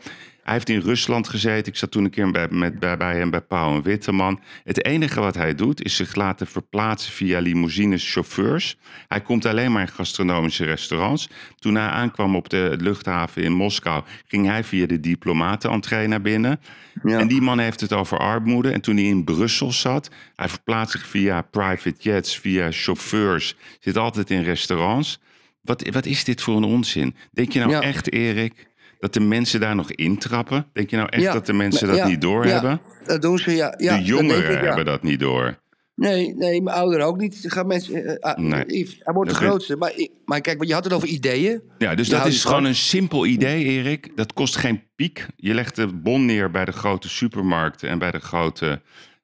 Hij 0.47 0.55
heeft 0.55 0.69
in 0.69 0.79
Rusland 0.79 1.27
gezeten. 1.27 1.71
Ik 1.71 1.77
zat 1.77 1.91
toen 1.91 2.03
een 2.03 2.09
keer 2.09 2.31
bij, 2.31 2.47
met, 2.49 2.79
bij, 2.79 2.97
bij 2.97 3.17
hem 3.17 3.29
bij 3.29 3.41
Pauw 3.41 3.75
en 3.75 3.81
Witteman. 3.81 4.39
Het 4.63 4.85
enige 4.85 5.19
wat 5.19 5.35
hij 5.35 5.55
doet 5.55 5.83
is 5.83 5.95
zich 5.95 6.15
laten 6.15 6.47
verplaatsen 6.47 7.13
via 7.13 7.39
limousines 7.39 8.11
chauffeurs. 8.11 8.77
Hij 9.07 9.21
komt 9.21 9.45
alleen 9.45 9.71
maar 9.71 9.81
in 9.81 9.87
gastronomische 9.87 10.65
restaurants. 10.65 11.29
Toen 11.59 11.75
hij 11.75 11.87
aankwam 11.87 12.35
op 12.35 12.49
de 12.49 12.75
luchthaven 12.79 13.43
in 13.43 13.51
Moskou, 13.51 14.03
ging 14.27 14.45
hij 14.45 14.63
via 14.63 14.85
de 14.85 14.99
diplomaten 14.99 15.81
naar 16.09 16.21
binnen. 16.21 16.59
Ja. 17.03 17.19
En 17.19 17.27
die 17.27 17.41
man 17.41 17.59
heeft 17.59 17.81
het 17.81 17.93
over 17.93 18.17
armoede. 18.17 18.71
En 18.71 18.81
toen 18.81 18.95
hij 18.95 19.05
in 19.05 19.23
Brussel 19.23 19.71
zat, 19.71 20.09
hij 20.35 20.49
verplaatst 20.49 20.91
zich 20.91 21.07
via 21.07 21.41
private 21.41 21.95
jets, 21.99 22.37
via 22.39 22.71
chauffeurs, 22.71 23.55
zit 23.79 23.97
altijd 23.97 24.29
in 24.29 24.43
restaurants. 24.43 25.19
Wat, 25.61 25.89
wat 25.89 26.05
is 26.05 26.23
dit 26.23 26.41
voor 26.41 26.55
een 26.57 26.63
onzin? 26.63 27.15
Denk 27.31 27.51
je 27.51 27.59
nou 27.59 27.71
Ja. 27.71 27.81
echt, 27.81 28.11
Erik, 28.11 28.67
dat 28.99 29.13
de 29.13 29.19
mensen 29.19 29.59
daar 29.59 29.75
nog 29.75 29.91
intrappen? 29.91 30.65
Denk 30.73 30.89
je 30.89 30.95
nou 30.95 31.09
echt 31.09 31.21
Ja, 31.23 31.33
dat 31.33 31.45
de 31.45 31.53
mensen 31.53 31.87
dat 31.87 31.95
ja, 31.97 32.07
niet 32.07 32.21
doorhebben? 32.21 32.69
Ja, 32.99 33.05
dat 33.05 33.21
doen 33.21 33.37
ze, 33.39 33.51
ja. 33.51 33.73
ja 33.77 33.97
de 33.97 34.03
jongeren 34.03 34.57
ik, 34.57 34.63
hebben 34.63 34.85
dat 34.85 35.03
niet 35.03 35.19
door. 35.19 35.59
Nee, 35.95 36.35
nee, 36.35 36.61
mijn 36.61 36.75
ouderen 36.75 37.05
ook 37.05 37.17
niet. 37.17 37.43
Gaan 37.47 37.67
mensen, 37.67 38.19
Nee. 38.35 38.63
Yves, 38.67 38.99
hij 39.03 39.13
wordt 39.13 39.29
de 39.29 39.35
Dat 39.35 39.39
ben- 39.43 39.49
grootste. 39.49 39.75
Maar, 39.75 39.93
maar 40.25 40.41
kijk, 40.41 40.63
je 40.63 40.73
had 40.73 40.83
het 40.83 40.93
over 40.93 41.07
ideeën. 41.07 41.61
Ja, 41.77 41.95
dus 41.95 42.07
Je 42.07 42.13
dat 42.13 42.25
is 42.25 42.41
gewoon 42.43 42.57
van. 42.61 42.65
een 42.65 42.75
simpel 42.75 43.25
idee, 43.25 43.63
Erik. 43.63 44.11
Dat 44.15 44.33
kost 44.33 44.55
geen 44.55 44.83
piek. 44.95 45.25
Je 45.35 45.53
legt 45.53 45.75
de 45.75 45.87
bon 45.87 46.25
neer 46.25 46.51
bij 46.51 46.65
de 46.65 46.71
grote 46.71 47.09
supermarkten 47.09 47.89
en 47.89 47.99
bij 47.99 48.11
de 48.11 48.19
grote 48.19 48.81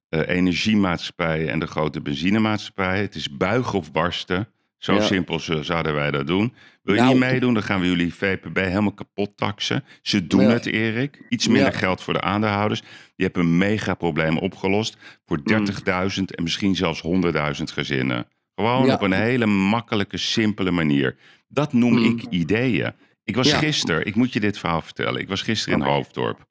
eh, 0.10 0.28
energiemaatschappijen 0.28 1.50
en 1.50 1.60
de 1.60 1.68
grote 1.68 2.02
benzinemaatschappijen. 2.02 3.02
Het 3.04 3.16
is 3.16 3.38
buigen 3.38 3.80
of 3.80 3.92
barsten. 3.92 4.48
Zo 4.78 4.94
Ja. 4.94 5.02
simpel 5.02 5.40
zo- 5.40 5.62
zouden 5.62 5.94
wij 5.94 6.12
dat 6.12 6.28
doen. 6.28 6.54
Wil 6.84 6.96
je 6.96 7.02
Nou, 7.02 7.14
niet 7.14 7.24
meedoen, 7.24 7.54
dan 7.54 7.64
gaan 7.64 7.80
we 7.80 7.86
jullie 7.88 8.14
VPB 8.14 8.56
helemaal 8.58 8.94
kapot 8.94 9.38
taxen. 9.38 9.84
Ze 10.02 10.28
doen 10.28 10.42
Ja. 10.42 10.50
het, 10.50 10.66
Erik. 10.66 11.26
Iets 11.30 11.48
minder 11.48 11.72
Ja. 11.72 11.78
geld 11.78 12.02
voor 12.02 12.14
de 12.14 12.22
aandeelhouders. 12.22 12.82
Je 13.16 13.24
hebt 13.24 13.38
een 13.38 13.58
mega 13.58 13.94
probleem 13.94 14.38
opgelost 14.38 14.98
voor 15.26 15.38
Mm. 15.38 15.44
30.000 15.44 16.36
en 16.36 16.44
misschien 16.44 16.76
zelfs 16.76 17.02
100.000 17.02 17.72
gezinnen. 17.72 18.28
Gewoon 18.56 18.86
Ja. 18.86 18.94
op 18.94 19.02
een 19.02 19.12
hele 19.12 19.46
makkelijke, 19.46 20.18
simpele 20.18 20.72
manier. 20.72 21.18
Dat 21.48 21.74
noem 21.74 21.94
Mm. 21.94 22.06
ik 22.06 22.24
ideeën. 22.30 22.94
Ik 23.24 23.36
was 23.36 23.54
gisteren, 23.54 24.06
ik 24.06 24.16
moet 24.16 24.34
je 24.34 24.40
dit 24.40 24.58
verhaal 24.58 24.82
vertellen. 24.82 25.22
Ik 25.22 25.28
was 25.28 25.42
gisteren 25.42 25.80
in. 25.80 25.86
Hoofddorp. 25.86 26.46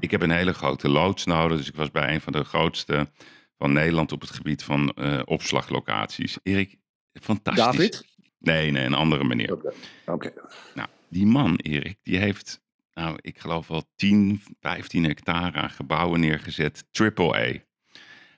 Ik 0.00 0.10
heb 0.10 0.22
een 0.22 0.30
hele 0.30 0.52
grote 0.52 0.88
loods 0.88 1.24
nodig. 1.24 1.56
Dus 1.58 1.68
ik 1.68 1.74
was 1.76 1.90
bij 1.90 2.14
een 2.14 2.20
van 2.20 2.32
de 2.32 2.44
grootste 2.44 3.10
van 3.58 3.72
Nederland 3.72 4.12
op 4.12 4.20
het 4.20 4.30
gebied 4.30 4.62
van 4.62 4.90
eh, 4.90 5.20
opslaglocaties. 5.24 6.38
Erik, 6.42 6.76
fantastisch. 7.22 7.64
David? 7.64 8.14
Nee, 8.46 8.70
nee, 8.70 8.84
een 8.84 8.94
andere 8.94 9.24
meneer. 9.24 9.58
Oké. 10.06 10.32
Nou, 10.74 10.88
die 11.08 11.26
man, 11.26 11.56
Erik, 11.56 11.98
die 12.02 12.18
heeft, 12.18 12.60
nou, 12.94 13.18
ik 13.20 13.38
geloof 13.38 13.66
wel 13.68 13.84
10, 13.96 14.42
15 14.60 15.04
hectare 15.04 15.58
aan 15.58 15.70
gebouwen 15.70 16.20
neergezet. 16.20 16.84
Triple 16.90 17.36
A. 17.36 17.52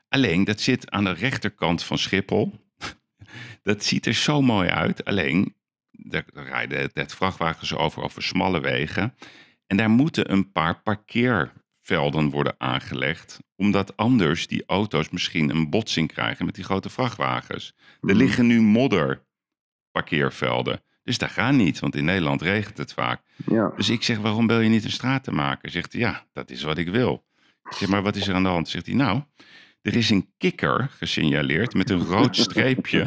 Alleen, 0.09 0.45
dat 0.45 0.61
zit 0.61 0.91
aan 0.91 1.05
de 1.05 1.13
rechterkant 1.13 1.85
van 1.85 1.99
Schiphol. 1.99 2.53
dat 3.63 3.85
ziet 3.85 4.07
er 4.07 4.15
zo 4.15 4.43
mooi 4.43 4.69
uit. 4.69 5.05
Alleen, 5.05 5.55
daar 5.91 6.25
rijden 6.33 6.91
net 6.95 7.15
vrachtwagens 7.15 7.75
over, 7.75 8.03
over 8.03 8.23
smalle 8.23 8.61
wegen. 8.61 9.15
En 9.67 9.77
daar 9.77 9.91
moeten 9.91 10.33
een 10.33 10.53
paar 10.53 10.83
parkeervelden 10.83 12.31
worden 12.31 12.55
aangelegd. 12.59 13.39
Omdat 13.57 13.97
anders 13.97 14.47
die 14.47 14.63
auto's 14.67 15.11
misschien 15.11 15.51
een 15.51 15.71
botsing 15.71 16.13
krijgen 16.13 16.45
met 16.45 16.55
die 16.55 16.65
grote 16.65 16.91
vrachtwagens. 16.91 17.75
Er 18.01 18.15
liggen 18.15 18.47
nu 18.47 18.61
modderparkeervelden. 19.93 20.81
Dus 21.03 21.19
dat 21.19 21.31
gaat 21.31 21.53
niet, 21.55 21.79
want 21.79 21.95
in 21.97 22.05
Nederland 22.05 22.43
regent 22.43 22.79
het 22.79 22.93
vaak. 22.93 23.21
Ja. 23.47 23.73
Dus 23.77 23.89
ik 23.89 24.03
zeg, 24.03 24.19
waarom 24.19 24.47
wil 24.47 24.61
je 24.61 24.69
niet 24.69 24.85
een 24.85 24.91
straat 24.91 25.25
te 25.25 25.33
maken? 25.33 25.71
Zegt 25.71 25.93
hij, 25.93 26.01
ja, 26.03 26.27
dat 26.33 26.51
is 26.51 26.63
wat 26.63 26.79
ik 26.79 26.89
wil. 26.89 27.25
Ik 27.63 27.73
zeg, 27.77 27.89
maar 27.89 28.03
wat 28.03 28.17
is 28.17 28.29
er 28.29 28.35
aan 28.35 28.43
de 28.43 28.49
hand? 28.49 28.69
Zegt 28.69 28.87
hij, 28.87 28.95
nou, 28.95 29.23
er 29.83 29.97
is 29.97 30.11
een 30.11 30.31
kikker 30.39 30.89
gesignaleerd 30.91 31.75
met 31.75 31.91
een 31.91 32.05
rood 32.05 32.37
streepje. 32.47 33.07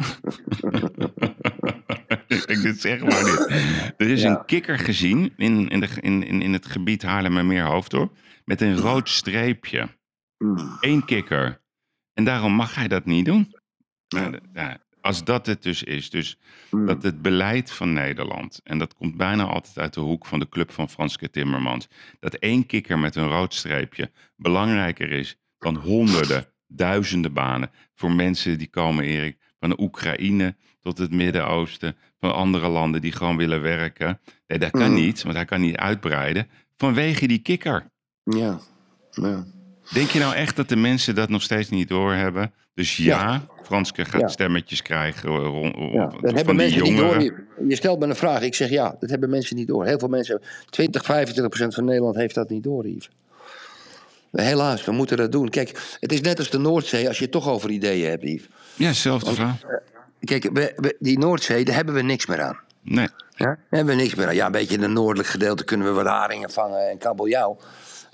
ik 2.28 2.62
dit 2.62 2.80
zeg 2.80 3.00
maar 3.00 3.24
niet. 3.24 3.46
Er 3.96 4.08
is 4.10 4.22
Ja. 4.22 4.30
een 4.30 4.44
kikker 4.44 4.78
gezien 4.78 5.32
in, 5.36 5.68
in, 5.68 5.80
de, 5.80 5.88
in, 6.00 6.22
in, 6.26 6.42
in 6.42 6.52
het 6.52 6.66
gebied 6.66 7.02
Haarlemmermeer 7.02 7.64
Hoofddorp 7.64 8.16
met 8.44 8.60
een 8.60 8.76
rood 8.76 9.08
streepje. 9.08 9.88
Mm. 10.38 10.76
Eén 10.80 11.04
kikker. 11.04 11.60
En 12.14 12.24
daarom 12.24 12.52
mag 12.52 12.74
hij 12.74 12.88
dat 12.88 13.04
niet 13.04 13.24
doen. 13.24 13.54
Nou, 14.08 14.38
ja, 14.52 14.78
als 15.02 15.24
dat 15.24 15.46
het 15.46 15.62
dus 15.62 15.82
is, 15.82 16.10
dus 16.10 16.38
Mm. 16.70 16.86
dat 16.86 17.02
het 17.02 17.22
beleid 17.22 17.70
van 17.72 17.92
Nederland, 17.92 18.60
en 18.64 18.78
dat 18.78 18.94
komt 18.94 19.16
bijna 19.16 19.44
altijd 19.44 19.78
uit 19.78 19.94
de 19.94 20.00
hoek 20.00 20.26
van 20.26 20.38
de 20.38 20.48
club 20.48 20.70
van 20.72 20.88
Franske 20.88 21.30
Timmermans, 21.30 21.88
dat 22.20 22.34
één 22.34 22.66
kikker 22.66 22.98
met 22.98 23.16
een 23.16 23.28
rood 23.28 23.54
streepje 23.54 24.10
belangrijker 24.36 25.10
is 25.12 25.36
dan 25.58 25.76
honderden, 25.76 26.46
duizenden 26.66 27.32
banen 27.32 27.70
voor 27.94 28.12
mensen 28.12 28.58
die 28.58 28.68
komen, 28.70 29.04
Erik, 29.04 29.36
van 29.60 29.68
de 29.68 29.80
Oekraïne 29.80 30.56
tot 30.80 30.98
het 30.98 31.10
Midden-Oosten, 31.10 31.96
van 32.20 32.34
andere 32.34 32.68
landen 32.68 33.00
die 33.00 33.12
gewoon 33.12 33.36
willen 33.36 33.60
werken. 33.60 34.20
Nee, 34.46 34.58
dat 34.58 34.70
kan 34.70 34.88
Mm. 34.90 34.94
niet, 34.94 35.22
want 35.22 35.34
hij 35.36 35.44
kan 35.44 35.60
niet 35.60 35.76
uitbreiden 35.76 36.48
vanwege 36.76 37.26
die 37.26 37.38
kikker. 37.38 37.90
Ja. 38.22 38.60
ja. 39.10 39.44
Denk 39.92 40.08
je 40.10 40.18
nou 40.18 40.34
echt 40.34 40.56
dat 40.56 40.68
de 40.68 40.76
mensen 40.76 41.14
dat 41.14 41.28
nog 41.28 41.42
steeds 41.42 41.68
niet 41.70 41.88
doorhebben? 41.88 42.52
Dus 42.74 42.96
ja, 42.96 43.42
Franske 43.62 44.04
gaat 44.04 44.20
Ja. 44.20 44.28
stemmetjes 44.28 44.82
krijgen 44.82 45.28
eh, 45.28 45.36
rond, 45.36 45.74
Ja, 45.92 46.10
van 46.10 46.20
dat 46.20 46.32
hebben 46.34 46.44
die 46.46 46.54
mensen 46.54 46.82
niet 46.82 46.92
jongeren. 46.98 47.12
door. 47.12 47.22
Je, 47.22 47.64
je 47.68 47.76
stelt 47.76 47.98
me 47.98 48.06
een 48.06 48.16
vraag, 48.16 48.42
ik 48.42 48.54
zeg 48.54 48.68
ja, 48.70 48.96
dat 49.00 49.10
hebben 49.10 49.30
mensen 49.30 49.56
niet 49.56 49.68
door. 49.68 49.84
Heel 49.86 49.98
veel 49.98 50.08
mensen, 50.08 50.40
20, 50.70 51.04
25 51.04 51.48
procent 51.48 51.74
van 51.74 51.84
Nederland 51.84 52.14
heeft 52.16 52.34
dat 52.34 52.48
niet 52.50 52.62
door, 52.62 52.86
Yves. 52.88 53.10
Helaas, 54.32 54.84
we 54.84 54.92
moeten 54.92 55.16
dat 55.16 55.32
doen. 55.32 55.48
Kijk, 55.48 55.96
het 56.00 56.12
is 56.12 56.20
net 56.20 56.38
als 56.38 56.50
de 56.50 56.58
Noordzee, 56.58 57.08
als 57.08 57.16
je 57.16 57.22
het 57.22 57.32
toch 57.32 57.48
over 57.48 57.70
ideeën 57.70 58.08
hebt, 58.10 58.22
Yves. 58.22 58.48
Ja, 58.76 58.92
zelfde 58.92 59.34
vraag. 59.34 59.60
Kijk, 60.24 60.42
we, 60.52 60.72
we- 60.76 60.96
die 60.98 61.18
Noordzee, 61.18 61.64
daar 61.64 61.74
hebben 61.74 61.94
we 61.94 62.02
niks 62.02 62.26
meer 62.26 62.42
aan. 62.42 62.58
Nee. 62.82 63.08
Ja? 63.34 63.44
Daar 63.46 63.58
hebben 63.68 63.96
we 63.96 64.02
niks 64.02 64.14
meer 64.14 64.26
aan. 64.26 64.34
Ja, 64.34 64.46
een 64.46 64.52
beetje 64.52 64.74
in 64.76 64.82
het 64.82 64.90
noordelijk 64.90 65.28
gedeelte 65.28 65.64
kunnen 65.64 65.86
we 65.86 65.92
wat 65.92 66.06
haringen 66.06 66.50
vangen 66.50 66.90
en 66.90 66.98
kabeljauw. 66.98 67.58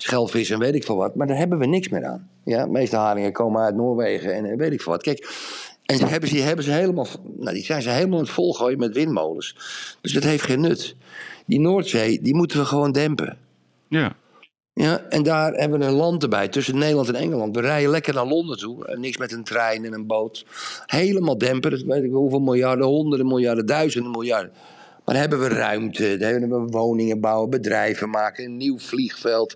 Schelvis 0.01 0.49
en 0.49 0.59
weet 0.59 0.75
ik 0.75 0.83
veel 0.83 0.95
wat. 0.95 1.15
Maar 1.15 1.27
daar 1.27 1.37
hebben 1.37 1.59
we 1.59 1.65
niks 1.65 1.89
meer 1.89 2.05
aan. 2.05 2.29
Ja, 2.43 2.63
de 2.63 2.71
meeste 2.71 2.95
haringen 2.95 3.31
komen 3.31 3.61
uit 3.61 3.75
Noorwegen 3.75 4.33
en 4.33 4.45
eh, 4.45 4.57
weet 4.57 4.71
ik 4.71 4.81
veel 4.81 4.91
wat. 4.91 5.01
Kijk, 5.01 5.27
en 5.85 5.97
ze 5.97 6.05
hebben, 6.05 6.29
ze 6.29 6.37
hebben 6.37 6.65
ze 6.65 6.71
helemaal, 6.71 7.07
nou, 7.37 7.53
die 7.53 7.63
zijn 7.63 7.81
ze 7.81 7.89
helemaal 7.89 8.17
aan 8.17 8.23
het 8.23 8.33
volgooien 8.33 8.79
met 8.79 8.93
windmolens. 8.93 9.55
Dus 10.01 10.13
dat 10.13 10.23
heeft 10.23 10.43
geen 10.43 10.61
nut. 10.61 10.95
Die 11.45 11.59
Noordzee, 11.59 12.21
die 12.21 12.35
moeten 12.35 12.59
we 12.59 12.65
gewoon 12.65 12.91
dempen. 12.91 13.37
Ja. 13.87 14.15
Ja, 14.73 15.01
en 15.09 15.23
daar 15.23 15.53
hebben 15.53 15.79
we 15.79 15.85
een 15.85 15.91
land 15.91 16.23
erbij, 16.23 16.47
tussen 16.47 16.77
Nederland 16.77 17.07
en 17.07 17.15
Engeland. 17.15 17.55
We 17.55 17.61
rijden 17.61 17.89
lekker 17.89 18.13
naar 18.13 18.25
Londen 18.25 18.57
toe. 18.57 18.85
En 18.85 18.99
niks 18.99 19.17
met 19.17 19.31
een 19.31 19.43
trein 19.43 19.85
en 19.85 19.93
een 19.93 20.07
boot. 20.07 20.45
Helemaal 20.85 21.37
dempen. 21.37 21.71
Dat 21.71 21.81
weet 21.81 22.03
ik 22.03 22.11
hoeveel 22.11 22.39
miljarden, 22.39 22.85
honderden 22.85 23.27
miljarden, 23.27 23.65
duizenden 23.65 24.11
miljarden. 24.11 24.51
Maar 25.05 25.17
dan 25.17 25.29
hebben 25.29 25.39
we 25.39 25.55
ruimte, 25.55 26.17
dan 26.17 26.29
hebben 26.29 26.65
we 26.65 26.71
woningen 26.71 27.19
bouwen, 27.19 27.49
bedrijven 27.49 28.09
maken, 28.09 28.45
een 28.45 28.57
nieuw 28.57 28.79
vliegveld. 28.79 29.55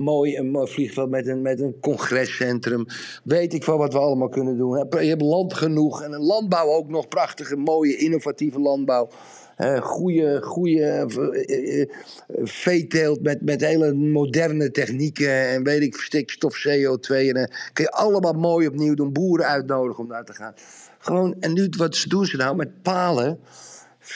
Mooi, 0.00 0.36
een 0.36 0.50
mooi 0.50 0.72
vliegveld 0.72 1.10
met 1.10 1.26
een, 1.26 1.42
met 1.42 1.60
een 1.60 1.76
congrescentrum. 1.80 2.86
Weet 3.24 3.54
ik 3.54 3.64
wel 3.64 3.78
wat 3.78 3.92
we 3.92 3.98
allemaal 3.98 4.28
kunnen 4.28 4.56
doen. 4.56 4.86
Je 5.00 5.08
hebt 5.08 5.22
land 5.22 5.54
genoeg 5.54 6.02
en 6.02 6.16
landbouw 6.16 6.66
ook 6.66 6.88
nog. 6.88 7.08
Prachtige, 7.08 7.56
mooie, 7.56 7.96
innovatieve 7.96 8.60
landbouw. 8.60 9.08
Eh 9.56 9.80
goede, 9.80 10.42
goede 10.42 10.80
eh, 10.80 11.80
eh, 11.80 11.88
veeteelt 12.42 13.22
met, 13.22 13.42
met 13.42 13.60
hele 13.60 13.92
moderne 13.92 14.70
technieken 14.70 15.48
en 15.48 15.62
weet 15.62 15.82
ik, 15.82 15.94
stikstof, 15.94 16.66
CO2. 16.68 17.14
En 17.14 17.50
kun 17.72 17.84
je 17.84 17.90
allemaal 17.90 18.32
mooi 18.32 18.66
opnieuw 18.66 18.94
doen. 18.94 19.12
Boeren 19.12 19.46
uitnodigen 19.46 20.02
om 20.02 20.08
daar 20.08 20.24
te 20.24 20.32
gaan. 20.32 20.54
Gewoon, 20.98 21.36
en 21.40 21.52
nu, 21.52 21.68
wat 21.76 22.04
doen 22.08 22.26
ze 22.26 22.36
nou 22.36 22.56
met 22.56 22.82
palen? 22.82 23.38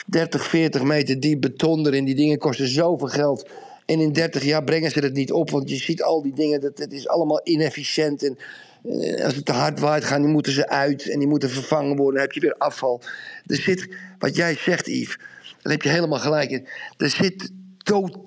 30, 0.07 0.47
40 0.47 0.83
meter 0.83 1.19
diep 1.19 1.41
beton 1.41 1.87
erin. 1.87 2.05
Die 2.05 2.15
dingen 2.15 2.37
kosten 2.37 2.67
zoveel 2.67 3.07
geld. 3.07 3.49
En 3.85 3.99
in 3.99 4.13
30 4.13 4.43
jaar 4.43 4.63
brengen 4.63 4.91
ze 4.91 4.99
het 4.99 5.13
niet 5.13 5.31
op. 5.31 5.49
Want 5.49 5.69
je 5.69 5.75
ziet 5.75 6.03
al 6.03 6.21
die 6.21 6.33
dingen, 6.33 6.61
dat, 6.61 6.77
het 6.77 6.93
is 6.93 7.07
allemaal 7.07 7.41
inefficiënt. 7.43 8.23
En 8.23 8.37
eh, 8.83 9.25
als 9.25 9.35
het 9.35 9.45
te 9.45 9.51
hard 9.51 9.79
waait, 9.79 10.03
gaan 10.03 10.21
die 10.21 10.31
moeten 10.31 10.51
ze 10.51 10.69
uit. 10.69 11.09
En 11.09 11.19
die 11.19 11.27
moeten 11.27 11.49
vervangen 11.49 11.95
worden. 11.95 12.13
Dan 12.13 12.21
heb 12.21 12.31
je 12.31 12.39
weer 12.39 12.55
afval. 12.57 13.01
Er 13.45 13.55
zit, 13.55 13.87
wat 14.19 14.35
jij 14.35 14.55
zegt, 14.55 14.87
Yves. 14.87 15.17
Daar 15.61 15.73
heb 15.73 15.81
je 15.81 15.89
helemaal 15.89 16.19
gelijk 16.19 16.49
in. 16.49 16.67
Er 16.97 17.09
zit 17.09 17.51
totaal 17.77 18.25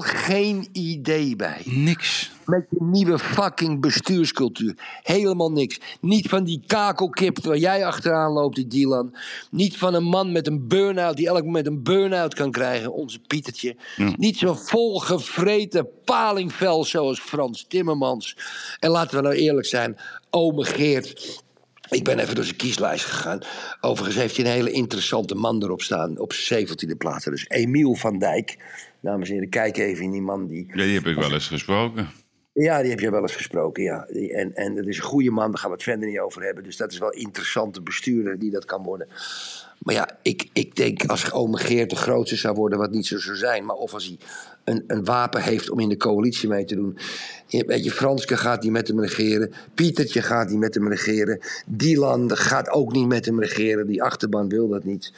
geen 0.00 0.68
idee 0.72 1.36
bij. 1.36 1.62
Niks. 1.64 2.32
Met 2.44 2.66
je 2.70 2.76
nieuwe 2.80 3.18
fucking 3.18 3.80
bestuurscultuur. 3.80 4.74
Helemaal 5.02 5.52
niks. 5.52 5.80
Niet 6.00 6.28
van 6.28 6.44
die 6.44 6.62
kakelkip 6.66 7.44
waar 7.44 7.56
jij 7.56 7.86
achteraan 7.86 8.32
loopt, 8.32 8.56
die 8.56 8.66
Dylan. 8.66 9.16
Niet 9.50 9.76
van 9.76 9.94
een 9.94 10.04
man 10.04 10.32
met 10.32 10.46
een 10.46 10.68
burn-out 10.68 11.16
die 11.16 11.26
elk 11.26 11.44
moment 11.44 11.66
een 11.66 11.82
burn-out 11.82 12.34
kan 12.34 12.50
krijgen, 12.50 12.92
onze 12.92 13.18
Pietertje. 13.18 13.76
Niet 14.16 14.36
zo 14.36 14.54
volgevreten 14.54 15.88
palingvel 16.04 16.84
zoals 16.84 17.20
Frans 17.20 17.64
Timmermans. 17.68 18.36
En 18.78 18.90
laten 18.90 19.16
we 19.16 19.22
nou 19.22 19.34
eerlijk 19.34 19.66
zijn, 19.66 19.96
ome 20.30 20.64
Geert. 20.64 21.44
Ik 21.88 22.04
ben 22.04 22.18
even 22.18 22.34
door 22.34 22.44
zijn 22.44 22.56
kieslijst 22.56 23.04
gegaan. 23.04 23.38
Overigens 23.80 24.16
heeft 24.16 24.36
hij 24.36 24.44
een 24.44 24.50
hele 24.50 24.70
interessante 24.70 25.34
man 25.34 25.62
erop 25.62 25.82
staan. 25.82 26.18
Op 26.18 26.34
17e 26.34 26.96
plaats. 26.98 27.24
Dus 27.24 27.48
Emiel 27.48 27.94
van 27.94 28.18
Dijk. 28.18 28.58
Dames 29.06 29.28
en 29.28 29.34
heren, 29.34 29.48
kijk 29.48 29.76
even 29.76 30.04
in 30.04 30.10
die 30.10 30.22
man 30.22 30.46
die 30.46 30.66
Ja, 30.68 30.84
die 30.84 30.94
heb 30.94 31.06
ik 31.06 31.16
wel 31.16 31.32
eens 31.32 31.48
gesproken. 31.48 32.08
ja, 32.52 32.80
die 32.80 32.90
heb 32.90 33.00
je 33.00 33.10
wel 33.10 33.22
eens 33.22 33.36
gesproken, 33.36 33.82
ja. 33.82 34.06
En, 34.06 34.54
en 34.54 34.74
dat 34.74 34.86
is 34.86 34.96
een 34.96 35.02
goede 35.02 35.30
man, 35.30 35.50
daar 35.50 35.58
gaan 35.58 35.70
we 35.70 35.74
het 35.74 35.84
verder 35.84 36.08
niet 36.08 36.18
over 36.18 36.42
hebben. 36.42 36.64
Dus 36.64 36.76
dat 36.76 36.92
is 36.92 36.98
wel 36.98 37.14
een 37.14 37.20
interessante 37.20 37.82
bestuurder 37.82 38.38
die 38.38 38.50
dat 38.50 38.64
kan 38.64 38.82
worden. 38.82 39.08
Maar 39.78 39.94
ja, 39.94 40.18
ik, 40.22 40.48
ik 40.52 40.76
denk 40.76 41.04
als 41.04 41.32
ome 41.32 41.58
Geert 41.58 41.90
de 41.90 41.96
grootste 41.96 42.36
zou 42.36 42.54
worden, 42.54 42.78
wat 42.78 42.90
niet 42.90 43.06
zo 43.06 43.18
zou 43.18 43.36
zijn. 43.36 43.64
Maar 43.64 43.76
of 43.76 43.92
als 43.92 44.06
hij 44.06 44.18
een, 44.64 44.84
een 44.86 45.04
wapen 45.04 45.42
heeft 45.42 45.70
om 45.70 45.80
in 45.80 45.88
de 45.88 45.96
coalitie 45.96 46.48
mee 46.48 46.64
te 46.64 46.74
doen. 46.74 46.98
Je, 47.46 47.64
weet 47.66 47.84
je, 47.84 47.90
Franske 47.90 48.36
gaat 48.36 48.62
niet 48.62 48.72
met 48.72 48.88
hem 48.88 49.00
regeren. 49.00 49.52
Pietertje 49.74 50.22
gaat 50.22 50.48
niet 50.48 50.58
met 50.58 50.74
hem 50.74 50.88
regeren. 50.88 51.40
Dylan 51.66 52.36
gaat 52.36 52.68
ook 52.68 52.92
niet 52.92 53.06
met 53.06 53.24
hem 53.24 53.40
regeren. 53.40 53.86
Die 53.86 54.02
achterban 54.02 54.48
wil 54.48 54.68
dat 54.68 54.84
niet. 54.84 55.12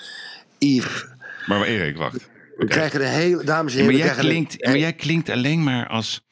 Yves, 0.58 1.06
Maar 1.46 1.62
Erik, 1.62 1.96
wacht. 1.96 2.28
We 2.58 2.66
krijgen 2.66 3.00
de 3.00 3.06
hele... 3.06 3.44
Dames 3.44 3.74
en 3.74 3.84
maar, 3.84 3.94
heren, 3.94 4.06
we 4.08 4.14
jij 4.14 4.22
de- 4.22 4.28
klinkt, 4.28 4.64
maar 4.64 4.78
jij 4.78 4.92
klinkt 4.92 5.28
alleen 5.30 5.62
maar 5.62 5.86
als... 5.88 6.26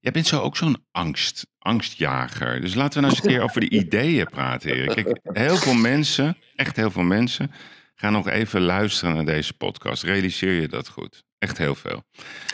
Jij 0.00 0.12
bent 0.12 0.26
zo 0.26 0.40
ook 0.40 0.56
zo'n 0.56 0.84
angst, 0.92 1.46
angstjager. 1.58 2.60
Dus 2.60 2.74
laten 2.74 2.94
we 2.94 3.00
nou 3.00 3.12
eens 3.12 3.24
een 3.24 3.30
keer 3.30 3.42
over 3.42 3.60
de 3.60 3.68
ideeën 3.68 4.26
praten, 4.30 4.70
Erik. 4.70 4.94
Kijk, 4.94 5.18
heel 5.22 5.56
veel 5.56 5.74
mensen, 5.74 6.36
echt 6.54 6.76
heel 6.76 6.90
veel 6.90 7.02
mensen... 7.02 7.50
gaan 7.94 8.12
nog 8.12 8.28
even 8.28 8.60
luisteren 8.60 9.14
naar 9.14 9.24
deze 9.24 9.52
podcast. 9.52 10.02
Realiseer 10.02 10.60
je 10.60 10.68
dat 10.68 10.88
goed? 10.88 11.24
Echt 11.38 11.58
heel 11.58 11.74
veel. 11.74 12.02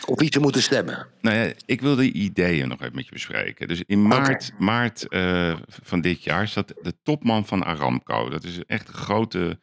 Op 0.05 0.19
wie 0.19 0.31
ze 0.31 0.39
moeten 0.39 0.61
stemmen. 0.61 1.07
Nou 1.21 1.37
ja, 1.37 1.53
ik 1.65 1.81
wil 1.81 1.95
de 1.95 2.11
ideeën 2.11 2.67
nog 2.67 2.81
even 2.81 2.95
met 2.95 3.05
je 3.05 3.11
bespreken. 3.11 3.67
Dus 3.67 3.83
in 3.85 4.07
maart, 4.07 4.51
maart 4.57 5.07
eh, 5.07 5.55
van 5.83 6.01
dit 6.01 6.23
jaar 6.23 6.47
zat 6.47 6.73
de 6.81 6.93
topman 7.03 7.45
van 7.45 7.63
Aramco. 7.63 8.29
Dat 8.29 8.43
is 8.43 8.59
echt 8.65 8.87
een 8.87 8.93
grote, 8.93 9.59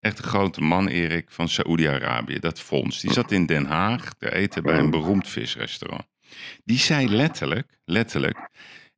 echt 0.00 0.18
een 0.18 0.24
grote 0.24 0.60
man, 0.60 0.88
Erik, 0.88 1.30
van 1.30 1.48
Saoedi-Arabië. 1.48 2.38
Dat 2.38 2.60
fonds. 2.60 3.00
Die 3.00 3.12
zat 3.12 3.32
in 3.32 3.46
Den 3.46 3.66
Haag 3.66 4.12
te 4.14 4.34
eten 4.34 4.62
bij 4.62 4.78
een 4.78 4.90
beroemd 4.90 5.28
visrestaurant. 5.28 6.06
Die 6.64 6.78
zei 6.78 7.08
letterlijk, 7.08 7.78
letterlijk... 7.84 8.48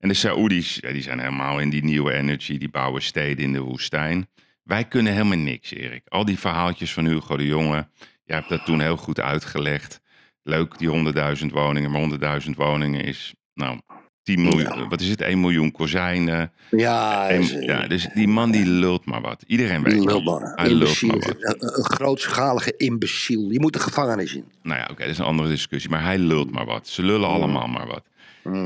En 0.03 0.09
de 0.09 0.15
Saoedi's, 0.15 0.79
ja, 0.81 0.93
die 0.93 1.03
zijn 1.03 1.19
helemaal 1.19 1.61
in 1.61 1.71
die 1.71 1.85
nieuwe 1.85 2.13
energy. 2.13 2.59
Die 2.59 2.71
bouwen 2.71 3.03
steden 3.03 3.45
in 3.45 3.53
de 3.53 3.61
woestijn. 3.61 4.29
Wij 4.63 4.85
kunnen 4.85 5.13
helemaal 5.13 5.39
niks, 5.39 5.73
Erik. 5.73 6.03
Al 6.09 6.25
die 6.25 6.39
verhaaltjes 6.39 6.93
van 6.93 7.07
Hugo 7.07 7.37
de 7.37 7.47
Jonge. 7.47 7.89
Jij 8.25 8.37
hebt 8.37 8.49
dat 8.49 8.65
toen 8.65 8.81
heel 8.81 8.97
goed 8.97 9.21
uitgelegd. 9.21 10.01
Leuk, 10.43 10.79
die 10.79 11.13
100.000 11.41 11.47
woningen. 11.47 11.91
Maar 11.91 12.41
100.000 12.43 12.51
woningen 12.51 13.05
is, 13.05 13.35
nou, 13.55 13.81
10 14.23 14.43
miljoen. 14.43 14.89
Wat 14.89 15.01
is 15.01 15.09
het? 15.09 15.21
1 15.21 15.41
miljoen 15.41 15.73
kozijnen. 15.73 16.53
Ja, 16.71 17.31
ja, 17.61 17.87
dus 17.87 18.09
die 18.15 18.29
man 18.29 18.51
die 18.51 18.67
lult 18.67 19.05
maar 19.05 19.21
wat. 19.21 19.45
Iedereen 19.47 19.83
weet 19.83 20.05
lult 20.05 20.25
maar. 20.25 20.53
Hij 20.55 20.71
lult 20.71 21.03
maar 21.03 21.19
wat. 21.19 21.35
Een, 21.39 21.79
een 21.79 21.85
grootschalige 21.85 22.77
imbeciel. 22.77 23.49
Die 23.49 23.61
moet 23.61 23.73
de 23.73 23.79
gevangenis 23.79 24.35
in. 24.35 24.45
Nou 24.63 24.79
ja, 24.79 24.89
oké, 24.91 25.01
dat 25.01 25.11
is 25.11 25.19
een 25.19 25.25
andere 25.25 25.49
discussie. 25.49 25.91
Maar 25.91 26.03
hij 26.03 26.19
lult 26.19 26.51
maar 26.51 26.67
wat. 26.67 26.89
Ze 26.89 27.03
lullen 27.03 27.29
allemaal 27.29 27.67
maar 27.67 27.87
wat. 27.87 28.05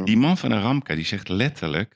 Die 0.05 0.17
man 0.17 0.39
van 0.39 0.53
Aramca, 0.53 0.95
die 0.95 1.05
zegt 1.05 1.29
letterlijk... 1.29 1.95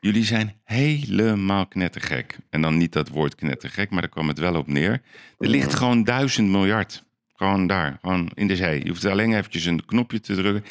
Jullie 0.00 0.24
zijn 0.24 0.56
helemaal 0.64 1.66
knettergek. 1.66 2.36
En 2.50 2.62
dan 2.62 2.76
niet 2.76 2.92
dat 2.92 3.08
woord 3.08 3.34
knettergek, 3.34 3.90
maar 3.90 4.00
daar 4.00 4.10
kwam 4.10 4.28
het 4.28 4.38
wel 4.38 4.54
op 4.54 4.66
neer. 4.66 5.02
Er 5.38 5.48
ligt 5.48 5.74
gewoon 5.74 6.04
duizend 6.04 6.48
miljard. 6.48 7.04
Gewoon 7.34 7.66
daar, 7.66 7.98
gewoon 8.00 8.30
in 8.34 8.46
de 8.46 8.56
zee. 8.56 8.82
Je 8.82 8.88
hoeft 8.88 9.04
alleen 9.04 9.34
eventjes 9.34 9.64
een 9.64 9.84
knopje 9.84 10.20
te 10.20 10.34
drukken. 10.34 10.64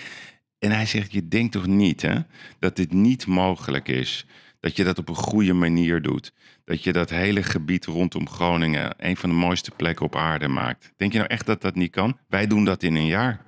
En 0.61 0.71
hij 0.71 0.85
zegt, 0.85 1.11
je 1.11 1.27
denkt 1.27 1.51
toch 1.51 1.67
niet 1.67 2.01
hè, 2.01 2.15
dat 2.59 2.75
dit 2.75 2.93
niet 2.93 3.27
mogelijk 3.27 3.87
is. 3.87 4.25
Dat 4.59 4.75
je 4.75 4.83
dat 4.83 4.97
op 4.97 5.09
een 5.09 5.15
goede 5.15 5.53
manier 5.53 6.01
doet. 6.01 6.33
Dat 6.65 6.83
je 6.83 6.93
dat 6.93 7.09
hele 7.09 7.43
gebied 7.43 7.85
rondom 7.85 8.29
Groningen... 8.29 8.93
een 8.97 9.17
van 9.17 9.29
de 9.29 9.35
mooiste 9.35 9.71
plekken 9.71 10.05
op 10.05 10.15
aarde 10.15 10.47
maakt. 10.47 10.93
Denk 10.97 11.11
je 11.11 11.17
nou 11.17 11.29
echt 11.29 11.45
dat 11.45 11.61
dat 11.61 11.75
niet 11.75 11.91
kan? 11.91 12.17
Wij 12.27 12.47
doen 12.47 12.65
dat 12.65 12.83
in 12.83 12.95
een 12.95 13.05
jaar. 13.05 13.45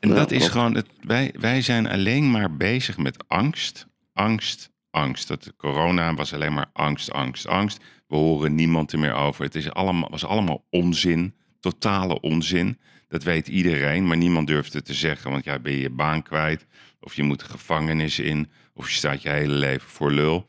En 0.00 0.08
dat 0.08 0.30
is 0.30 0.48
gewoon, 0.48 0.74
het, 0.74 0.86
wij, 1.00 1.34
wij 1.38 1.62
zijn 1.62 1.88
alleen 1.88 2.30
maar 2.30 2.56
bezig 2.56 2.96
met 2.96 3.28
angst, 3.28 3.86
angst, 4.12 4.70
angst. 4.90 5.28
Dat 5.28 5.52
corona 5.56 6.14
was 6.14 6.34
alleen 6.34 6.54
maar 6.54 6.70
angst, 6.72 7.12
angst, 7.12 7.46
angst. 7.46 7.80
We 8.06 8.16
horen 8.16 8.54
niemand 8.54 8.92
er 8.92 8.98
meer 8.98 9.14
over. 9.14 9.44
Het 9.44 9.54
is 9.54 9.70
allemaal, 9.70 10.10
was 10.10 10.24
allemaal 10.24 10.64
onzin, 10.70 11.34
totale 11.60 12.20
onzin. 12.20 12.78
Dat 13.12 13.22
weet 13.22 13.48
iedereen, 13.48 14.06
maar 14.06 14.16
niemand 14.16 14.46
durft 14.46 14.72
het 14.72 14.84
te 14.84 14.94
zeggen. 14.94 15.30
Want 15.30 15.44
ja, 15.44 15.58
ben 15.58 15.72
je 15.72 15.80
je 15.80 15.90
baan 15.90 16.22
kwijt, 16.22 16.66
of 17.00 17.14
je 17.14 17.22
moet 17.22 17.38
de 17.38 17.44
gevangenis 17.44 18.18
in, 18.18 18.50
of 18.74 18.88
je 18.88 18.94
staat 18.94 19.22
je 19.22 19.28
hele 19.28 19.52
leven 19.54 19.90
voor 19.90 20.12
lul. 20.12 20.46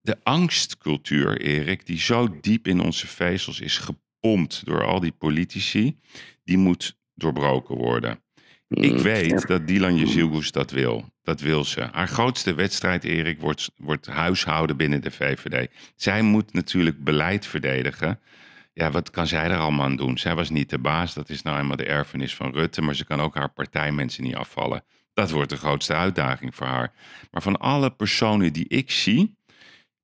De 0.00 0.16
angstcultuur, 0.22 1.40
Erik, 1.40 1.86
die 1.86 1.98
zo 1.98 2.38
diep 2.40 2.66
in 2.66 2.80
onze 2.80 3.06
vezels 3.06 3.60
is 3.60 3.78
gepompt 3.78 4.64
door 4.64 4.84
al 4.84 5.00
die 5.00 5.12
politici, 5.12 5.98
die 6.44 6.58
moet 6.58 6.96
doorbroken 7.14 7.76
worden. 7.76 8.20
Ik 8.68 8.98
weet 8.98 9.46
dat 9.46 9.66
Dylan 9.66 9.96
Jezilgus 9.96 10.52
dat 10.52 10.70
wil. 10.70 11.12
Dat 11.22 11.40
wil 11.40 11.64
ze. 11.64 11.88
Haar 11.92 12.08
grootste 12.08 12.54
wedstrijd, 12.54 13.04
Erik, 13.04 13.40
wordt, 13.40 13.70
wordt 13.76 14.06
huishouden 14.06 14.76
binnen 14.76 15.02
de 15.02 15.10
VVD. 15.10 15.70
Zij 15.96 16.22
moet 16.22 16.52
natuurlijk 16.52 17.04
beleid 17.04 17.46
verdedigen. 17.46 18.20
Ja, 18.78 18.90
wat 18.90 19.10
kan 19.10 19.26
zij 19.26 19.44
er 19.44 19.58
allemaal 19.58 19.84
aan 19.84 19.96
doen? 19.96 20.18
Zij 20.18 20.34
was 20.34 20.50
niet 20.50 20.70
de 20.70 20.78
baas. 20.78 21.14
Dat 21.14 21.28
is 21.28 21.42
nou 21.42 21.58
eenmaal 21.58 21.76
de 21.76 21.84
erfenis 21.84 22.34
van 22.34 22.52
Rutte. 22.52 22.82
Maar 22.82 22.94
ze 22.94 23.04
kan 23.04 23.20
ook 23.20 23.34
haar 23.34 23.52
partijmensen 23.52 24.22
niet 24.22 24.34
afvallen. 24.34 24.84
Dat 25.12 25.30
wordt 25.30 25.50
de 25.50 25.56
grootste 25.56 25.94
uitdaging 25.94 26.54
voor 26.54 26.66
haar. 26.66 26.92
Maar 27.30 27.42
van 27.42 27.58
alle 27.58 27.90
personen 27.90 28.52
die 28.52 28.68
ik 28.68 28.90
zie, 28.90 29.37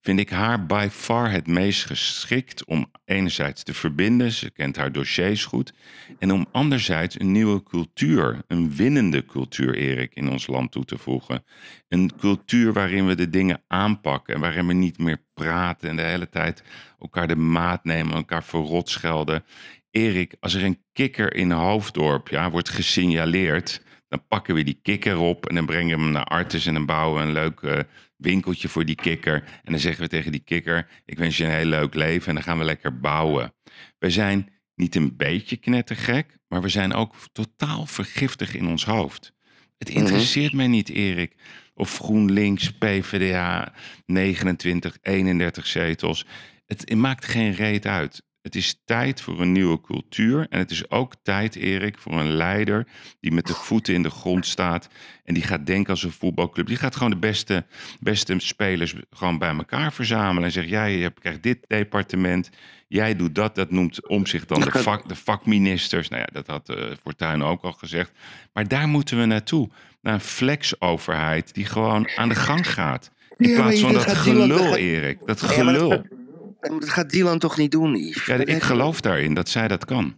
vind 0.05 0.19
ik 0.19 0.31
haar 0.31 0.67
by 0.67 0.89
far 0.91 1.31
het 1.31 1.47
meest 1.47 1.85
geschikt 1.85 2.65
om 2.65 2.91
enerzijds 3.05 3.63
te 3.63 3.75
verbinden, 3.75 4.33
ze 4.33 4.51
kent 4.51 4.77
haar 4.77 4.93
dossiers 4.93 5.45
goed, 5.45 5.73
en 6.19 6.33
om 6.33 6.47
anderzijds 6.53 7.21
een 7.21 7.33
nieuwe 7.33 7.63
cultuur, 7.63 8.43
een 8.47 8.75
winnende 8.75 9.25
cultuur, 9.27 9.75
Erik, 9.75 10.15
in 10.15 10.29
ons 10.29 10.47
land 10.47 10.73
toe 10.73 10.85
te 10.85 10.99
voegen. 10.99 11.45
Een 11.89 12.11
cultuur 12.19 12.73
waarin 12.73 13.07
we 13.07 13.15
de 13.15 13.31
dingen 13.31 13.63
aanpakken 13.67 14.35
en 14.35 14.41
waarin 14.41 14.67
we 14.67 14.73
niet 14.73 14.99
meer 14.99 15.23
praten 15.35 15.89
en 15.89 15.97
de 15.97 16.03
hele 16.03 16.29
tijd 16.29 16.63
elkaar 17.01 17.29
de 17.29 17.37
maat 17.37 17.85
nemen, 17.85 18.15
elkaar 18.15 18.45
verrot 18.45 18.89
schelden. 18.89 19.45
Erik, 19.91 20.35
als 20.41 20.55
er 20.55 20.65
een 20.65 20.83
kikker 20.93 21.35
in 21.35 21.51
Hoofddorp 21.51 22.29
ja, 22.29 22.51
wordt 22.51 22.69
gesignaleerd, 22.69 23.83
dan 24.09 24.27
pakken 24.29 24.55
we 24.55 24.63
die 24.63 24.79
kikker 24.83 25.19
op 25.19 25.47
en 25.47 25.55
dan 25.55 25.67
brengen 25.67 25.97
we 25.97 26.03
hem 26.03 26.13
naar 26.13 26.25
Artis 26.25 26.67
en 26.67 26.75
dan 26.75 26.87
bouwen 26.87 27.21
we 27.21 27.27
een 27.27 27.33
leuk 27.33 27.61
eh, 27.61 27.79
winkeltje 28.17 28.69
voor 28.69 28.85
die 28.85 28.95
kikker. 28.95 29.35
En 29.63 29.73
dan 29.73 29.81
zeggen 29.81 30.03
we 30.03 30.09
tegen 30.09 30.33
die 30.33 30.45
kikker, 30.45 30.89
ik 31.05 31.19
wens 31.19 31.37
je 31.37 31.45
een 31.45 31.51
heel 31.51 31.65
leuk 31.65 31.95
leven 31.95 32.29
en 32.29 32.35
dan 32.35 32.43
gaan 32.43 32.59
we 32.59 32.65
lekker 32.65 33.01
bouwen. 33.01 33.55
We 33.99 34.11
zijn 34.11 34.53
niet 34.75 34.95
een 34.95 35.17
beetje 35.17 35.57
knettergek, 35.57 36.39
maar 36.49 36.63
we 36.63 36.69
zijn 36.69 36.93
ook 36.93 37.15
totaal 37.33 37.87
vergiftig 37.87 38.55
in 38.55 38.67
ons 38.67 38.85
hoofd. 38.85 39.33
Het 39.79 39.89
interesseert 39.89 40.53
mij 40.53 40.67
niet, 40.67 40.89
Erik, 40.89 41.37
of 41.75 41.99
GroenLinks, 41.99 42.73
PvdA, 42.73 43.73
29, 44.07 44.99
31 45.01 45.67
zetels. 45.67 46.27
Het, 46.67 46.81
het 46.81 46.99
maakt 46.99 47.25
geen 47.25 47.53
reet 47.53 47.87
uit. 47.87 48.23
Het 48.45 48.55
is 48.55 48.81
tijd 48.85 49.21
voor 49.21 49.41
een 49.41 49.53
nieuwe 49.53 49.81
cultuur. 49.81 50.47
En 50.51 50.59
het 50.59 50.71
is 50.71 50.91
ook 50.91 51.15
tijd, 51.23 51.57
Erik, 51.57 51.99
voor 51.99 52.13
een 52.13 52.33
leider 52.33 52.87
die 53.21 53.33
met 53.33 53.47
de 53.47 53.55
voeten 53.55 53.95
in 53.95 54.03
de 54.03 54.11
grond 54.11 54.47
staat. 54.47 54.89
En 55.25 55.35
die 55.35 55.43
gaat 55.43 55.67
denken 55.67 55.91
als 55.91 56.03
een 56.03 56.13
voetbalclub. 56.13 56.67
Die 56.67 56.77
gaat 56.77 56.97
gewoon 56.97 57.11
de 57.11 57.17
beste, 57.17 57.65
beste 58.01 58.35
spelers 58.39 58.95
gewoon 59.11 59.39
bij 59.39 59.49
elkaar 59.49 59.93
verzamelen. 59.93 60.45
En 60.45 60.53
zegt, 60.53 60.69
jij 60.69 61.11
krijgt 61.21 61.43
dit 61.43 61.59
departement. 61.67 62.51
Jij 62.89 63.17
doet 63.17 63.35
dat. 63.35 63.55
Dat 63.55 63.71
noemt 63.71 64.09
om 64.09 64.27
zich 64.27 64.47
dan 64.47 64.61
de, 64.61 64.71
vak, 64.71 65.09
de 65.09 65.17
vakministers. 65.17 66.09
Nou 66.09 66.23
ja, 66.23 66.29
dat 66.33 66.47
had 66.47 66.71
uh, 66.71 66.91
Fortuyn 67.03 67.43
ook 67.43 67.63
al 67.63 67.73
gezegd. 67.73 68.13
Maar 68.53 68.69
daar 68.69 68.89
moeten 68.89 69.19
we 69.19 69.25
naartoe. 69.25 69.69
Naar 70.03 70.15
een 70.15 70.21
flexoverheid 70.21 71.55
die 71.55 71.67
gewoon 71.67 72.09
aan 72.17 72.29
de 72.29 72.35
gang 72.35 72.73
gaat. 72.73 73.11
In 73.37 73.49
Ja, 73.49 73.57
plaats 73.57 73.81
van 73.81 73.93
dat 73.93 74.17
gelul, 74.17 74.77
Erik. 74.77 75.19
Dat 75.27 75.41
Ja, 75.41 75.63
maar 75.63 76.24
dat 76.69 76.89
gaat 76.89 77.11
Dylan 77.11 77.39
toch 77.39 77.57
niet 77.57 77.71
doen, 77.71 77.95
Yves? 77.97 78.27
Ja, 78.27 78.35
ik 78.35 78.63
geloof 78.63 79.01
daarin 79.01 79.35
dat 79.35 79.49
zij 79.49 79.69
dat 79.69 79.85
kan. 79.85 80.17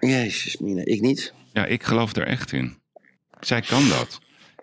Jezus, 0.00 0.56
Mina, 0.56 0.82
ik 0.84 1.00
niet. 1.00 1.32
Ja, 1.52 1.66
ik 1.66 1.82
geloof 1.82 2.16
er 2.16 2.26
echt 2.26 2.52
in. 2.52 2.76
Zij 3.40 3.60
kan 3.60 3.88
dat. 3.88 4.20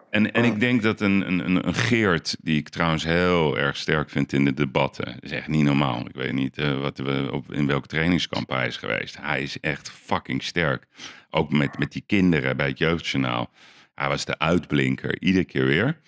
En, 0.09 0.31
en 0.31 0.43
ik 0.43 0.59
denk 0.59 0.81
dat 0.81 1.01
een, 1.01 1.27
een, 1.27 1.67
een- 1.67 1.73
Geert, 1.73 2.35
die 2.41 2.57
ik 2.57 2.69
trouwens 2.69 3.03
heel 3.03 3.57
erg 3.57 3.77
sterk 3.77 4.09
vind 4.09 4.33
in 4.33 4.45
de 4.45 4.53
debatten, 4.53 5.05
dat 5.05 5.23
is 5.23 5.31
echt 5.31 5.47
niet 5.47 5.63
normaal. 5.63 5.99
Ik 6.07 6.15
weet 6.15 6.33
niet 6.33 6.57
eh, 6.57 6.79
wat 6.79 6.97
we 6.97 7.29
op, 7.31 7.53
in 7.53 7.67
welk 7.67 7.87
trainingskamp 7.87 8.49
hij 8.49 8.67
is 8.67 8.77
geweest. 8.77 9.17
Hij 9.21 9.41
is 9.41 9.59
echt 9.59 9.89
fucking 9.91 10.43
sterk. 10.43 10.85
Ook 11.29 11.51
met, 11.51 11.77
met 11.77 11.91
die 11.91 12.03
kinderen 12.05 12.57
bij 12.57 12.67
het 12.67 12.77
Jeugdjournaal. 12.77 13.49
Hij 13.95 14.07
was 14.07 14.25
de 14.25 14.39
uitblinker, 14.39 15.21
iedere 15.21 15.45
keer 15.45 15.65
weer. 15.65 15.99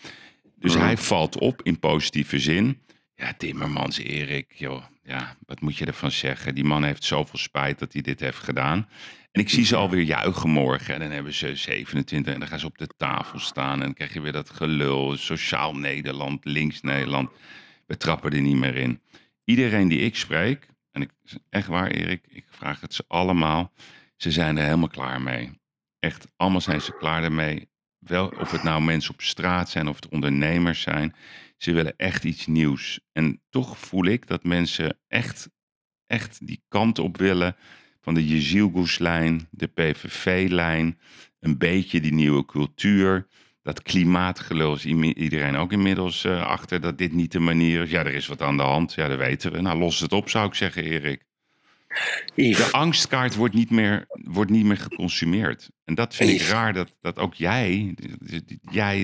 Dus 0.59 0.73
hij 0.75 0.97
valt 0.97 1.37
op 1.39 1.61
in 1.63 1.79
positieve 1.79 2.39
zin. 2.39 2.79
Ja, 3.19 3.33
Timmermans, 3.33 3.97
Erik, 3.97 4.53
joh. 4.53 4.83
Ja, 5.03 5.35
wat 5.45 5.61
moet 5.61 5.77
je 5.77 5.85
ervan 5.85 6.11
zeggen? 6.11 6.55
Die 6.55 6.63
man 6.63 6.83
heeft 6.83 7.03
zoveel 7.03 7.39
spijt 7.39 7.79
dat 7.79 7.93
hij 7.93 8.01
dit 8.01 8.19
heeft 8.19 8.37
gedaan. 8.37 8.89
En 9.31 9.41
ik 9.41 9.49
zie 9.49 9.65
ze 9.65 9.75
alweer 9.75 10.01
juichen 10.01 10.49
morgen. 10.49 10.93
En 10.93 10.99
dan 10.99 11.11
hebben 11.11 11.33
ze 11.33 11.55
27 11.55 12.33
en 12.33 12.39
dan 12.39 12.47
gaan 12.47 12.59
ze 12.59 12.65
op 12.65 12.77
de 12.77 12.87
tafel 12.97 13.39
staan. 13.39 13.73
En 13.73 13.79
dan 13.79 13.93
krijg 13.93 14.13
je 14.13 14.21
weer 14.21 14.31
dat 14.31 14.49
gelul. 14.49 15.17
Sociaal 15.17 15.75
Nederland, 15.75 16.45
links 16.45 16.81
Nederland. 16.81 17.29
We 17.85 17.97
trappen 17.97 18.31
er 18.31 18.41
niet 18.41 18.55
meer 18.55 18.75
in. 18.75 19.01
Iedereen 19.43 19.87
die 19.87 19.99
ik 19.99 20.15
spreek, 20.15 20.67
en 20.91 21.01
ik, 21.01 21.11
echt 21.49 21.67
waar 21.67 21.87
Erik, 21.87 22.25
ik 22.27 22.45
vraag 22.49 22.81
het 22.81 22.93
ze 22.93 23.03
allemaal. 23.07 23.71
Ze 24.15 24.31
zijn 24.31 24.57
er 24.57 24.63
helemaal 24.63 24.87
klaar 24.87 25.21
mee. 25.21 25.59
Echt, 25.99 26.27
allemaal 26.35 26.61
zijn 26.61 26.81
ze 26.81 26.97
klaar 26.97 27.23
ermee. 27.23 27.69
Wel, 27.99 28.27
of 28.27 28.51
het 28.51 28.63
nou 28.63 28.81
mensen 28.81 29.13
op 29.13 29.21
straat 29.21 29.69
zijn 29.69 29.87
of 29.87 29.95
het 29.95 30.07
ondernemers 30.07 30.81
zijn. 30.81 31.15
Ze 31.57 31.71
willen 31.71 31.93
echt 31.97 32.23
iets 32.23 32.47
nieuws. 32.47 32.99
En 33.11 33.41
toch 33.49 33.77
voel 33.77 34.05
ik 34.05 34.27
dat 34.27 34.43
mensen 34.43 34.99
echt, 35.07 35.49
echt 36.07 36.47
die 36.47 36.63
kant 36.67 36.99
op 36.99 37.17
willen 37.17 37.55
van 38.01 38.13
de 38.13 38.27
Jezilgoes-lijn, 38.27 39.47
de 39.51 39.67
PVV-lijn, 39.67 40.99
een 41.39 41.57
beetje 41.57 42.01
die 42.01 42.13
nieuwe 42.13 42.45
cultuur. 42.45 43.27
Dat 43.61 43.81
klimaatgelul 43.81 44.73
is 44.73 44.85
iedereen 44.85 45.55
ook 45.55 45.71
inmiddels 45.71 46.23
eh, 46.23 46.45
achter 46.45 46.81
dat 46.81 46.97
dit 46.97 47.13
niet 47.13 47.31
de 47.31 47.39
manier 47.39 47.81
is. 47.81 47.89
Ja, 47.89 47.99
er 47.99 48.13
is 48.13 48.27
wat 48.27 48.41
aan 48.41 48.57
de 48.57 48.63
hand. 48.63 48.93
Ja, 48.93 49.07
dat 49.07 49.17
weten 49.17 49.51
we. 49.51 49.61
Nou, 49.61 49.79
los 49.79 49.99
het 49.99 50.13
op, 50.13 50.29
zou 50.29 50.47
ik 50.47 50.53
zeggen, 50.53 50.83
Erik. 50.83 51.26
De 52.35 52.67
angstkaart 52.71 53.35
wordt 53.35 53.53
niet 53.53 53.69
meer, 53.69 54.05
wordt 54.07 54.51
niet 54.51 54.65
meer 54.65 54.77
geconsumeerd. 54.77 55.69
En 55.85 55.95
dat 55.95 56.15
vind 56.15 56.29
ik 56.29 56.41
raar 56.41 56.73
dat, 56.73 56.93
dat 57.01 57.17
ook 57.19 57.33
jij, 57.33 57.95
jij, 58.71 58.97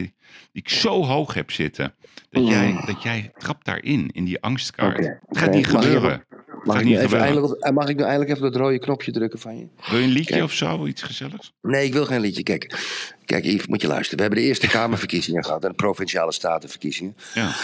die 0.51 0.61
ik 0.61 0.69
zo 0.69 1.03
hoog 1.05 1.33
heb 1.33 1.51
zitten, 1.51 1.95
dat, 2.29 2.43
Mm. 2.43 2.49
jij, 2.49 2.81
dat 2.85 3.03
jij 3.03 3.31
trapt 3.37 3.65
daarin, 3.65 4.09
in 4.11 4.23
die 4.23 4.41
angstkaart. 4.41 4.97
Het 4.97 5.37
gaat 5.37 5.53
niet 5.53 5.71
Mag 5.71 5.83
gebeuren. 5.83 6.25
mag, 6.63 6.75
gaat 6.75 6.85
ik 6.85 6.89
nu 6.89 6.97
even 6.97 7.19
eindelijk, 7.19 7.71
mag 7.73 7.87
ik 7.87 7.99
eindelijk 8.01 8.29
even 8.29 8.41
dat 8.41 8.55
rode 8.55 8.79
knopje 8.79 9.11
drukken 9.11 9.39
van 9.39 9.57
je? 9.57 9.67
Wil 9.89 9.99
je 9.99 10.05
een 10.05 10.11
liedje 10.11 10.31
Kijk. 10.33 10.43
of 10.43 10.53
zo, 10.53 10.85
iets 10.87 11.01
gezelligs? 11.01 11.53
Nee, 11.61 11.85
ik 11.85 11.93
wil 11.93 12.05
geen 12.05 12.21
liedje. 12.21 12.43
Kijk, 12.43 12.79
kijk 13.25 13.43
Yves, 13.45 13.67
moet 13.67 13.81
je 13.81 13.87
luisteren. 13.87 14.15
We 14.17 14.23
hebben 14.23 14.41
de 14.41 14.47
Eerste 14.47 14.67
Kamerverkiezingen 14.67 15.43
gehad 15.45 15.63
en 15.63 15.69
de 15.69 15.75
Provinciale 15.75 16.31
Statenverkiezingen. 16.31 17.15
Ja. 17.33 17.55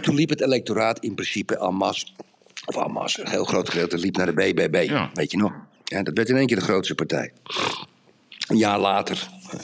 Toen 0.00 0.14
liep 0.14 0.28
het 0.28 0.40
electoraat 0.40 0.98
in 0.98 1.14
principe 1.14 1.58
en 1.58 1.74
masse, 1.74 2.06
of 2.64 2.86
masse, 2.86 3.20
een 3.20 3.30
heel 3.30 3.44
groot 3.44 3.68
gedeelte 3.68 3.98
liep 3.98 4.16
naar 4.16 4.26
de 4.26 4.32
BBB. 4.32 4.86
Ja. 4.88 5.10
Weet 5.14 5.30
je 5.30 5.36
nog? 5.36 5.52
Ja, 5.84 6.02
dat 6.02 6.16
werd 6.16 6.28
in 6.28 6.36
één 6.36 6.46
keer 6.46 6.56
de 6.56 6.62
grootste 6.62 6.94
partij. 6.94 7.32
Een 8.48 8.56
jaar 8.56 8.78
later, 8.78 9.28
eh, 9.50 9.60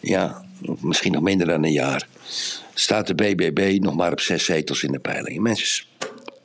ja, 0.00 0.44
misschien 0.80 1.12
nog 1.12 1.22
minder 1.22 1.46
dan 1.46 1.64
een 1.64 1.72
jaar, 1.72 2.08
staat 2.74 3.06
de 3.06 3.14
BBB 3.14 3.78
nog 3.82 3.94
maar 3.94 4.12
op 4.12 4.20
zes 4.20 4.44
zetels 4.44 4.82
in 4.82 4.92
de 4.92 4.98
peiling. 4.98 5.40
Mensen, 5.40 5.84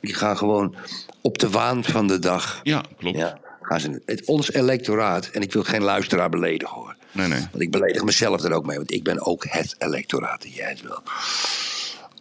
die 0.00 0.14
gaan 0.14 0.36
gewoon 0.36 0.74
op 1.20 1.38
de 1.38 1.50
waan 1.50 1.84
van 1.84 2.06
de 2.06 2.18
dag. 2.18 2.60
Ja, 2.62 2.84
klopt. 2.98 3.16
Ja, 3.16 3.38
gaan 3.62 3.80
ze, 3.80 4.02
het, 4.06 4.24
ons 4.24 4.52
electoraat, 4.52 5.26
en 5.26 5.42
ik 5.42 5.52
wil 5.52 5.62
geen 5.62 5.82
luisteraar 5.82 6.28
beledigen 6.28 6.74
hoor. 6.74 6.96
Nee, 7.12 7.28
nee. 7.28 7.40
Want 7.50 7.62
ik 7.62 7.70
beledig 7.70 8.04
mezelf 8.04 8.42
er 8.42 8.52
ook 8.52 8.66
mee, 8.66 8.76
want 8.76 8.92
ik 8.92 9.02
ben 9.02 9.26
ook 9.26 9.44
het 9.48 9.74
electoraat 9.78 10.44
en 10.44 10.50
jij 10.50 10.68
het 10.68 10.80
wel. 10.80 11.02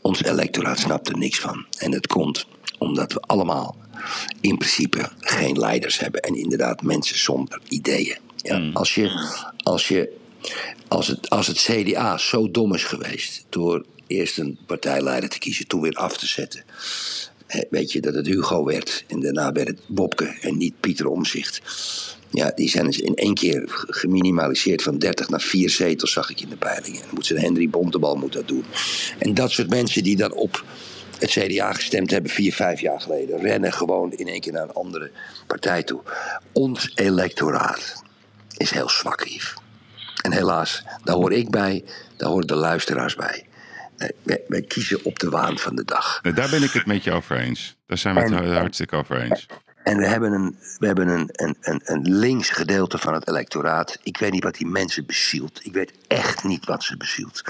Ons 0.01 0.23
electoraat 0.23 0.79
snapt 0.79 1.09
er 1.09 1.17
niks 1.17 1.39
van. 1.39 1.65
En 1.77 1.91
het 1.91 2.07
komt 2.07 2.45
omdat 2.81 3.13
we 3.13 3.19
allemaal 3.19 3.75
in 4.39 4.57
principe 4.57 5.09
geen 5.19 5.59
leiders 5.59 5.99
hebben. 5.99 6.21
En 6.21 6.35
inderdaad 6.35 6.81
mensen 6.81 7.19
zonder 7.19 7.61
ideeën. 7.67 8.17
Ja, 8.35 8.69
als, 8.73 8.95
je, 8.95 9.29
als, 9.57 9.87
je, 9.87 10.17
als, 10.87 11.07
het, 11.07 11.29
als 11.29 11.47
het 11.47 11.57
CDA 11.57 12.17
zo 12.17 12.51
dom 12.51 12.73
is 12.73 12.83
geweest 12.83 13.45
door 13.49 13.85
eerst 14.07 14.37
een 14.37 14.57
partijleider 14.65 15.29
te 15.29 15.39
kiezen, 15.39 15.67
toen 15.67 15.81
weer 15.81 15.93
af 15.93 16.17
te 16.17 16.27
zetten. 16.27 16.63
Weet 17.69 17.91
je 17.91 18.01
dat 18.01 18.13
het 18.13 18.27
Hugo 18.27 18.63
werd 18.63 19.03
en 19.07 19.19
daarna 19.19 19.51
werd 19.51 19.67
het 19.67 19.79
Bobke 19.87 20.35
en 20.41 20.57
niet 20.57 20.79
Pieter 20.79 21.07
Omzicht. 21.07 21.61
Ja, 22.29 22.51
die 22.55 22.69
zijn 22.69 22.85
dus 22.85 22.99
in 22.99 23.15
één 23.15 23.33
keer 23.33 23.63
geminimaliseerd 23.87 24.81
van 24.81 24.97
30 24.97 25.29
naar 25.29 25.41
4 25.41 25.69
zetels, 25.69 26.11
zag 26.11 26.29
ik 26.29 26.41
in 26.41 26.49
de 26.49 26.55
peilingen. 26.55 26.99
En 26.99 27.05
dan 27.05 27.15
moet 27.15 27.25
ze 27.25 27.39
Henry 27.39 27.69
Bontebal 27.69 28.15
moet 28.15 28.33
dat 28.33 28.47
doen. 28.47 28.65
En 29.17 29.33
dat 29.33 29.51
soort 29.51 29.69
mensen 29.69 30.03
die 30.03 30.15
dan 30.15 30.33
op 30.33 30.63
het 31.21 31.29
CDA 31.29 31.73
gestemd 31.73 32.11
hebben 32.11 32.31
vier, 32.31 32.53
vijf 32.53 32.79
jaar 32.79 33.01
geleden, 33.01 33.39
rennen 33.41 33.73
gewoon 33.73 34.11
in 34.11 34.27
één 34.27 34.41
keer 34.41 34.51
naar 34.53 34.63
een 34.63 34.73
andere 34.73 35.11
partij 35.47 35.83
toe. 35.83 36.01
Ons 36.51 36.91
electoraat 36.95 38.03
is 38.57 38.71
heel 38.71 38.89
zwak, 38.89 39.23
Yves. 39.23 39.53
En 40.21 40.31
helaas, 40.33 40.83
daar 41.03 41.15
hoor 41.15 41.31
ik 41.33 41.49
bij, 41.49 41.83
daar 42.17 42.29
horen 42.29 42.47
de 42.47 42.55
luisteraars 42.55 43.15
bij. 43.15 43.45
Eh, 43.97 44.09
Wij, 44.23 44.41
wij 44.47 44.61
kiezen 44.61 44.99
op 45.05 45.19
de 45.19 45.29
waan 45.29 45.57
van 45.57 45.75
de 45.75 45.85
dag. 45.85 46.19
Daar 46.21 46.49
ben 46.49 46.63
ik 46.63 46.71
het 46.71 46.85
met 46.85 47.03
je 47.03 47.11
over 47.11 47.37
eens. 47.37 47.75
Daar 47.85 47.97
zijn 47.97 48.15
we 48.15 48.21
het 48.21 48.31
En- 48.31 48.53
hartstikke 48.55 48.95
over 48.95 49.21
eens. 49.21 49.45
En 49.83 49.97
we 49.97 50.07
hebben, 50.07 50.31
een, 50.31 50.57
we 50.77 50.85
hebben 50.85 51.07
een, 51.07 51.29
een, 51.31 51.81
een, 51.83 52.01
links 52.01 52.49
gedeelte 52.49 52.97
van 52.97 53.13
het 53.13 53.27
electoraat. 53.27 53.97
Ik 54.03 54.17
weet 54.17 54.31
niet 54.31 54.43
wat 54.43 54.55
die 54.55 54.67
mensen 54.67 55.05
bezielt. 55.05 55.65
Ik 55.65 55.73
weet 55.73 55.93
echt 56.07 56.43
niet 56.43 56.65
wat 56.65 56.83
ze 56.83 56.97
bezielt. 56.97 57.41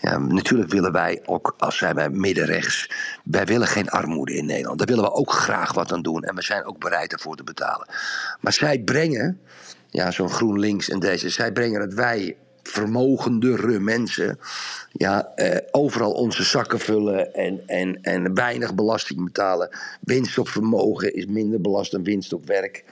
Ja, 0.00 0.18
natuurlijk 0.18 0.70
willen 0.70 0.92
wij 0.92 1.22
ook, 1.24 1.54
als 1.58 1.78
zij 1.78 1.94
bij 1.94 2.10
middenrechts. 2.10 2.90
Wij 3.24 3.44
willen 3.44 3.66
geen 3.66 3.88
armoede 3.88 4.34
in 4.34 4.46
Nederland. 4.46 4.78
Daar 4.78 4.86
willen 4.86 5.04
we 5.04 5.12
ook 5.12 5.32
graag 5.32 5.72
wat 5.72 5.92
aan 5.92 6.02
doen. 6.02 6.22
En 6.22 6.34
we 6.34 6.42
zijn 6.42 6.64
ook 6.64 6.78
bereid 6.78 7.12
ervoor 7.12 7.36
te 7.36 7.44
betalen. 7.44 7.88
Maar 8.40 8.52
zij 8.52 8.78
brengen, 8.78 9.40
ja, 9.88 10.10
zo'n 10.10 10.30
GroenLinks 10.30 10.88
en 10.88 11.00
deze. 11.00 11.28
Zij 11.28 11.52
brengen 11.52 11.80
dat 11.80 11.92
wij 11.92 12.36
vermogendere 12.68 13.78
mensen. 13.78 14.38
Ja, 14.92 15.32
eh, 15.34 15.60
overal 15.70 16.12
onze 16.12 16.42
zakken 16.42 16.78
vullen 16.78 17.34
en, 17.34 17.62
en, 17.66 18.02
en 18.02 18.34
weinig 18.34 18.74
belasting 18.74 19.24
betalen. 19.24 19.76
Winst 20.00 20.38
op 20.38 20.48
vermogen 20.48 21.14
is 21.14 21.26
minder 21.26 21.60
belast 21.60 21.90
dan 21.90 22.04
winst 22.04 22.32
op 22.32 22.46
werk. 22.46 22.84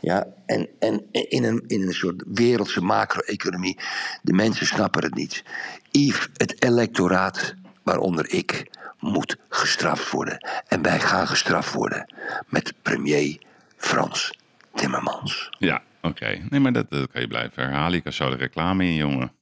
Ja, 0.00 0.26
en, 0.46 0.68
en 0.78 1.06
in, 1.10 1.44
een, 1.44 1.64
in 1.66 1.82
een 1.82 1.94
soort 1.94 2.22
wereldse 2.26 2.80
macro-economie. 2.80 3.78
De 4.22 4.32
mensen 4.32 4.66
snappen 4.66 5.02
het 5.02 5.14
niet. 5.14 5.44
Yves, 5.90 6.28
het 6.36 6.62
electoraat, 6.62 7.54
waaronder 7.82 8.32
ik, 8.32 8.70
moet 9.00 9.36
gestraft 9.48 10.10
worden. 10.10 10.48
En 10.68 10.82
wij 10.82 11.00
gaan 11.00 11.26
gestraft 11.26 11.72
worden 11.72 12.14
met 12.48 12.74
premier 12.82 13.38
Frans 13.76 14.38
Timmermans. 14.74 15.50
Ja, 15.58 15.82
oké. 16.04 16.46
Nee, 16.48 16.60
maar 16.60 16.72
dat, 16.72 16.90
dat 16.90 17.10
kan 17.10 17.20
je 17.20 17.26
blijven 17.28 17.62
herhalen. 17.62 17.96
Je 17.96 18.00
kan 18.00 18.12
zo 18.12 18.30
de 18.30 18.36
reclame 18.36 18.84
in, 18.84 18.94
jongen. 18.94 19.32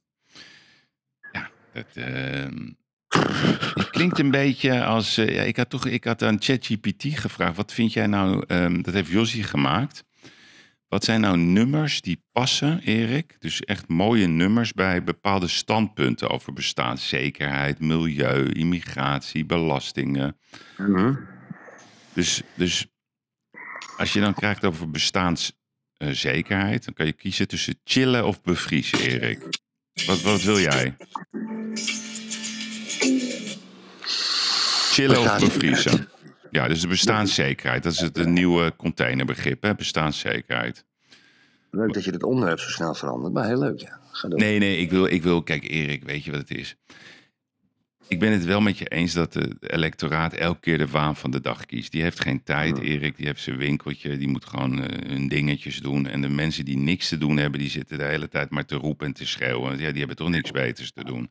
Ja, 1.32 1.50
dat... 1.72 1.86
ehm, 1.94 2.70
het 3.74 3.90
klinkt 3.90 4.18
een 4.18 4.30
beetje 4.30 4.84
als... 4.84 5.16
eh, 5.16 5.34
ja, 5.34 5.42
ik 5.42 5.56
had 5.56 5.70
toch 5.70 5.86
ik 5.86 6.04
had 6.04 6.22
aan 6.22 6.42
ChatGPT 6.42 7.04
gevraagd... 7.18 7.56
wat 7.56 7.72
vind 7.72 7.92
jij 7.92 8.06
nou... 8.06 8.44
ehm, 8.46 8.82
dat 8.82 8.94
heeft 8.94 9.10
Jossie 9.10 9.42
gemaakt. 9.42 10.04
Wat 10.88 11.04
zijn 11.04 11.20
nou 11.20 11.36
nummers 11.36 12.00
die 12.00 12.24
passen, 12.32 12.80
Erik? 12.80 13.36
Dus 13.38 13.60
echt 13.60 13.88
mooie 13.88 14.26
nummers 14.26 14.72
bij 14.72 15.04
bepaalde 15.04 15.48
standpunten... 15.48 16.30
over 16.30 16.52
bestaanszekerheid, 16.52 17.80
milieu, 17.80 18.48
immigratie, 18.52 19.44
belastingen. 19.44 20.36
Dus, 22.14 22.42
dus 22.54 22.86
als 23.96 24.12
je 24.12 24.20
dan 24.20 24.34
krijgt 24.34 24.64
over 24.64 24.86
eh, 24.92 25.52
zekerheid. 26.10 26.84
Dan 26.84 26.94
kan 26.94 27.06
je 27.06 27.12
kiezen 27.12 27.48
tussen 27.48 27.74
chillen 27.84 28.26
of 28.26 28.42
bevriezen, 28.42 28.98
Erik. 28.98 29.48
Wat, 30.06 30.22
wat 30.22 30.42
wil 30.42 30.58
jij? 30.58 30.96
Chillen 34.90 35.20
of 35.20 35.38
bevriezen? 35.38 36.08
Ja, 36.50 36.68
dus 36.68 36.80
de 36.80 36.88
bestaanszekerheid. 36.88 37.82
Dat 37.82 37.92
is 37.92 38.00
het 38.00 38.26
nieuwe 38.26 38.76
containerbegrip, 38.76 39.62
hè? 39.62 39.74
bestaanszekerheid. 39.74 40.84
Leuk 41.70 41.92
dat 41.92 42.04
je 42.04 42.10
het 42.10 42.22
onderwerp 42.22 42.58
zo 42.60 42.68
snel 42.68 42.94
verandert, 42.94 43.32
maar 43.32 43.46
heel 43.46 43.58
leuk, 43.58 43.80
ja. 43.80 44.00
Ga 44.10 44.28
door. 44.28 44.38
Nee, 44.38 44.58
nee, 44.58 44.76
ik 44.76 44.90
wil, 44.90 45.04
ik 45.04 45.22
wil, 45.22 45.42
kijk 45.42 45.68
Erik, 45.70 46.04
weet 46.04 46.24
je 46.24 46.30
wat 46.30 46.40
het 46.40 46.58
is? 46.58 46.76
Ik 48.12 48.18
ben 48.18 48.32
het 48.32 48.44
wel 48.44 48.60
met 48.60 48.78
je 48.78 48.88
eens 48.88 49.12
dat 49.12 49.32
de 49.32 49.56
electoraat 49.60 50.32
elke 50.32 50.60
keer 50.60 50.78
de 50.78 50.86
waan 50.86 51.16
van 51.16 51.30
de 51.30 51.40
dag 51.40 51.66
kiest. 51.66 51.92
Die 51.92 52.02
heeft 52.02 52.20
geen 52.20 52.42
tijd, 52.42 52.78
Erik. 52.78 53.16
Die 53.16 53.26
heeft 53.26 53.42
zijn 53.42 53.56
winkeltje. 53.56 54.16
Die 54.16 54.28
moet 54.28 54.44
gewoon 54.44 54.82
eh, 54.82 55.10
hun 55.10 55.28
dingetjes 55.28 55.78
doen. 55.78 56.06
En 56.06 56.20
de 56.20 56.28
mensen 56.28 56.64
die 56.64 56.76
niks 56.76 57.08
te 57.08 57.18
doen 57.18 57.36
hebben, 57.36 57.60
die 57.60 57.70
zitten 57.70 57.98
de 57.98 58.04
hele 58.04 58.28
tijd 58.28 58.50
maar 58.50 58.64
te 58.64 58.74
roepen 58.74 59.06
en 59.06 59.12
te 59.12 59.26
schreeuwen. 59.26 59.78
Ja, 59.78 59.88
die 59.90 59.98
hebben 59.98 60.16
toch 60.16 60.28
niks 60.28 60.50
beters 60.50 60.92
te 60.92 61.04
doen. 61.04 61.30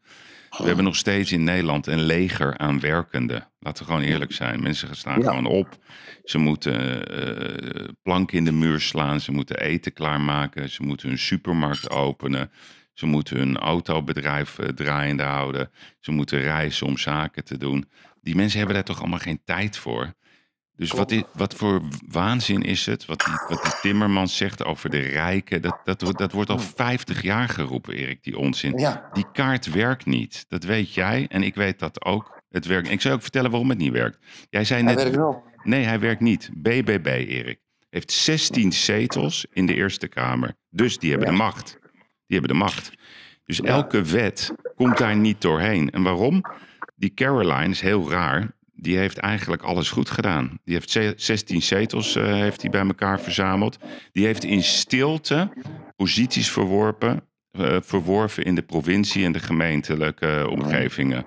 We 0.58 0.64
hebben 0.64 0.84
nog 0.84 0.96
steeds 0.96 1.32
in 1.32 1.44
Nederland 1.44 1.88
een 1.88 2.02
leger 2.04 2.58
aan 2.58 2.80
werkenden. 2.80 3.48
Laten 3.60 3.86
we 3.86 3.92
gewoon 3.92 4.06
eerlijk 4.08 4.32
zijn. 4.32 4.64
Mensen 4.64 4.96
staan 4.96 5.22
Ja. 5.22 5.30
gewoon 5.30 5.46
op. 5.46 5.78
Ze 6.24 6.38
moeten 6.38 7.08
eh 7.08 7.88
planken 8.04 8.38
in 8.38 8.46
de 8.46 8.52
muur 8.52 8.80
slaan. 8.82 9.20
Ze 9.22 9.32
moeten 9.32 9.60
eten 9.60 9.94
klaarmaken. 9.94 10.70
Ze 10.70 10.84
moeten 10.84 11.08
hun 11.08 11.20
supermarkt 11.20 11.90
openen. 11.90 12.52
Ze 12.94 13.06
moeten 13.06 13.38
hun 13.38 13.58
autobedrijf 13.58 14.60
eh, 14.60 14.68
draaiende 14.68 15.24
houden. 15.24 15.72
Ze 16.00 16.12
moeten 16.12 16.40
reizen 16.40 16.88
om 16.88 16.98
zaken 16.98 17.44
te 17.44 17.58
doen. 17.58 17.90
Die 18.22 18.36
mensen 18.36 18.58
hebben 18.58 18.76
daar 18.76 18.86
toch 18.86 19.00
allemaal 19.00 19.20
geen 19.20 19.42
tijd 19.46 19.78
voor. 19.78 20.14
Dus 20.76 20.92
wat, 20.92 21.12
i- 21.12 21.24
wat 21.34 21.56
voor 21.56 21.82
waanzin 22.08 22.62
is 22.62 22.86
het? 22.86 23.06
Wat 23.06 23.20
die, 23.26 23.34
wat 23.48 23.64
die 23.64 23.74
Timmermans 23.82 24.38
zegt 24.38 24.64
over 24.66 24.90
de 24.90 25.00
rijken. 25.00 25.62
Dat, 25.62 25.80
dat, 25.84 26.02
wordt- 26.02 26.18
dat 26.18 26.32
wordt 26.32 26.50
al 26.50 26.60
50 26.60 27.22
jaar 27.22 27.50
geroepen, 27.50 27.94
Erik, 27.94 28.24
die 28.24 28.38
onzin. 28.38 28.78
Ja. 28.78 29.10
Die 29.14 29.26
kaart 29.34 29.72
werkt 29.72 30.06
niet. 30.06 30.46
Dat 30.48 30.64
weet 30.64 30.94
jij 30.94 31.26
en 31.30 31.44
ik 31.44 31.56
weet 31.56 31.80
dat 31.80 32.06
ook. 32.06 32.42
Het 32.50 32.66
werkt. 32.66 32.90
Ik 32.90 33.02
zou 33.02 33.14
ook 33.14 33.22
vertellen 33.22 33.50
waarom 33.52 33.70
het 33.70 33.78
niet 33.78 33.92
werkt. 33.92 34.18
Jij 34.50 34.64
zei 34.66 34.84
Hij 34.84 34.94
net. 34.94 35.02
werkt 35.04 35.18
wel. 35.18 35.44
Nee, 35.64 35.84
hij 35.84 36.00
werkt 36.00 36.22
niet. 36.22 36.50
BBB, 36.54 37.06
Erik. 37.28 37.60
Heeft 37.90 38.12
16 38.12 38.72
zetels 38.74 39.46
in 39.52 39.66
de 39.66 39.74
Eerste 39.76 40.08
Kamer. 40.08 40.54
Dus 40.70 40.98
die 40.98 41.10
hebben 41.10 41.28
Ja. 41.28 41.34
de 41.38 41.44
macht. 41.44 41.80
Die 42.32 42.40
hebben 42.40 42.58
de 42.58 42.64
macht. 42.64 42.92
Dus 43.46 43.62
elke 43.62 44.02
wet 44.04 44.54
komt 44.76 44.98
daar 44.98 45.16
niet 45.16 45.42
doorheen. 45.42 45.90
En 45.90 46.02
waarom? 46.04 46.42
Die 46.96 47.14
Caroline 47.14 47.70
is 47.70 47.82
heel 47.82 48.10
raar. 48.10 48.52
Die 48.76 48.98
heeft 48.98 49.18
eigenlijk 49.18 49.62
alles 49.62 49.90
goed 49.90 50.10
gedaan. 50.10 50.60
Die 50.64 50.74
heeft 50.74 50.90
ze- 50.90 51.14
16 51.16 51.62
zetels 51.62 52.16
eh, 52.16 52.24
heeft 52.26 52.62
hij 52.62 52.72
bij 52.72 52.82
elkaar 52.86 53.20
verzameld. 53.22 53.78
Die 54.12 54.26
heeft 54.26 54.44
in 54.44 54.64
stilte 54.64 55.50
posities 55.96 56.52
verworpen, 56.52 57.22
eh, 57.52 57.78
verworven 57.82 58.44
in 58.44 58.56
de 58.56 58.62
provincie 58.62 59.26
en 59.26 59.32
de 59.32 59.40
gemeentelijke 59.40 60.48
omgevingen. 60.50 61.26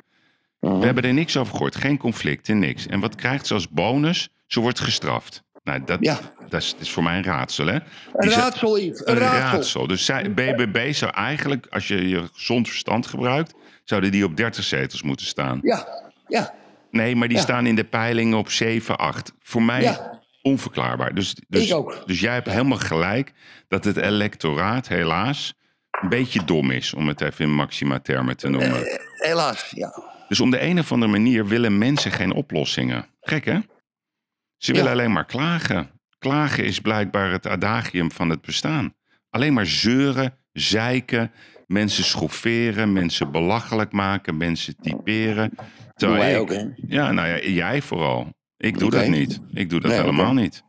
We 0.61 0.85
hebben 0.85 1.05
er 1.05 1.13
niks 1.13 1.37
over 1.37 1.53
gehoord. 1.53 1.77
Geen 1.77 1.99
conflicten, 1.99 2.59
niks. 2.59 2.87
En 2.87 3.01
wat 3.01 3.15
krijgt 3.15 3.47
ze 3.47 3.55
als 3.55 3.69
bonus? 3.69 4.29
Ze 4.47 4.61
wordt 4.61 4.81
gestraft. 4.81 5.44
Nou, 5.65 5.85
dat, 5.85 5.99
Ja. 6.01 6.19
dat, 6.49 6.63
is, 6.63 6.71
dat 6.73 6.81
is 6.81 6.91
voor 6.91 7.03
mij 7.03 7.17
een 7.17 7.25
raadsel, 7.25 7.67
hè? 7.67 7.79
Een 8.15 8.31
raadsel, 8.31 8.79
Yves. 8.79 9.01
Een 9.07 9.13
een 9.13 9.19
raadsel. 9.19 9.41
raadsel. 9.41 9.87
Dus 9.87 10.05
zij, 10.05 10.33
BBB 10.35 10.93
zou 10.93 11.13
eigenlijk, 11.13 11.67
als 11.71 11.89
je 11.89 12.09
je 12.09 12.25
gezond 12.33 12.69
verstand 12.69 13.07
gebruikt, 13.07 13.55
zouden 13.85 14.11
die 14.11 14.25
op 14.25 14.37
30 14.37 14.65
zetels 14.65 15.03
moeten 15.03 15.27
staan. 15.27 15.59
Ja, 15.63 15.87
ja. 16.29 16.55
Nee, 16.91 17.17
maar 17.17 17.29
die 17.29 17.37
Ja. 17.37 17.43
staan 17.43 17.67
in 17.67 17.75
de 17.75 17.85
peilingen 17.85 18.39
op 18.39 18.51
7, 18.51 18.99
8. 18.99 19.33
Voor 19.43 19.63
mij 19.63 19.83
Ja. 19.83 20.21
onverklaarbaar. 20.43 21.15
Dus, 21.15 21.37
dus, 21.49 21.67
Ik 21.69 21.75
ook. 21.75 22.03
dus 22.07 22.21
jij 22.21 22.33
hebt 22.35 22.51
helemaal 22.51 22.79
gelijk 22.79 23.33
dat 23.69 23.85
het 23.85 23.97
electoraat 23.97 24.89
helaas 24.89 25.55
een 26.03 26.09
beetje 26.09 26.45
dom 26.45 26.71
is, 26.71 26.95
om 26.95 27.09
het 27.09 27.21
even 27.21 27.45
in 27.45 27.55
maxima 27.55 27.99
termen 28.01 28.37
te 28.37 28.49
noemen. 28.49 28.87
Eh, 28.87 28.99
Helaas, 29.17 29.71
ja. 29.75 30.03
Dus 30.29 30.41
om 30.41 30.51
de 30.51 30.61
een 30.63 30.79
of 30.79 30.93
andere 30.93 31.13
manier 31.13 31.47
willen 31.47 31.79
mensen 31.79 32.11
geen 32.11 32.33
oplossingen. 32.33 33.07
Gek 33.21 33.45
hè? 33.45 33.59
Ze 34.65 34.73
Ja. 34.73 34.79
willen 34.79 34.93
alleen 34.93 35.13
maar 35.13 35.25
klagen. 35.27 35.91
Klagen 36.19 36.65
is 36.65 36.81
blijkbaar 36.81 37.31
het 37.31 37.47
adagium 37.47 38.11
van 38.13 38.31
het 38.31 38.41
bestaan. 38.41 38.95
Alleen 39.31 39.53
maar 39.53 39.67
zeuren, 39.67 40.35
zeiken, 40.53 41.31
mensen 41.67 42.05
schofferen, 42.05 42.93
mensen 42.93 43.31
belachelijk 43.33 43.93
maken, 43.93 44.37
mensen 44.37 44.77
typeren. 44.81 45.51
Terwijl 45.95 46.21
wij 46.21 46.33
ik- 46.33 46.39
ook, 46.41 46.53
hè? 46.53 46.65
Ja, 46.89 47.13
nou 47.13 47.29
ja, 47.29 47.41
jij 47.49 47.83
vooral. 47.83 48.33
Ik 48.57 48.79
doe 48.79 48.91
dat 48.91 49.09
niet. 49.09 49.41
Ik 49.53 49.71
doe 49.71 49.81
dat 49.81 49.91
Nee, 49.91 50.01
helemaal 50.01 50.35
niet. 50.35 50.63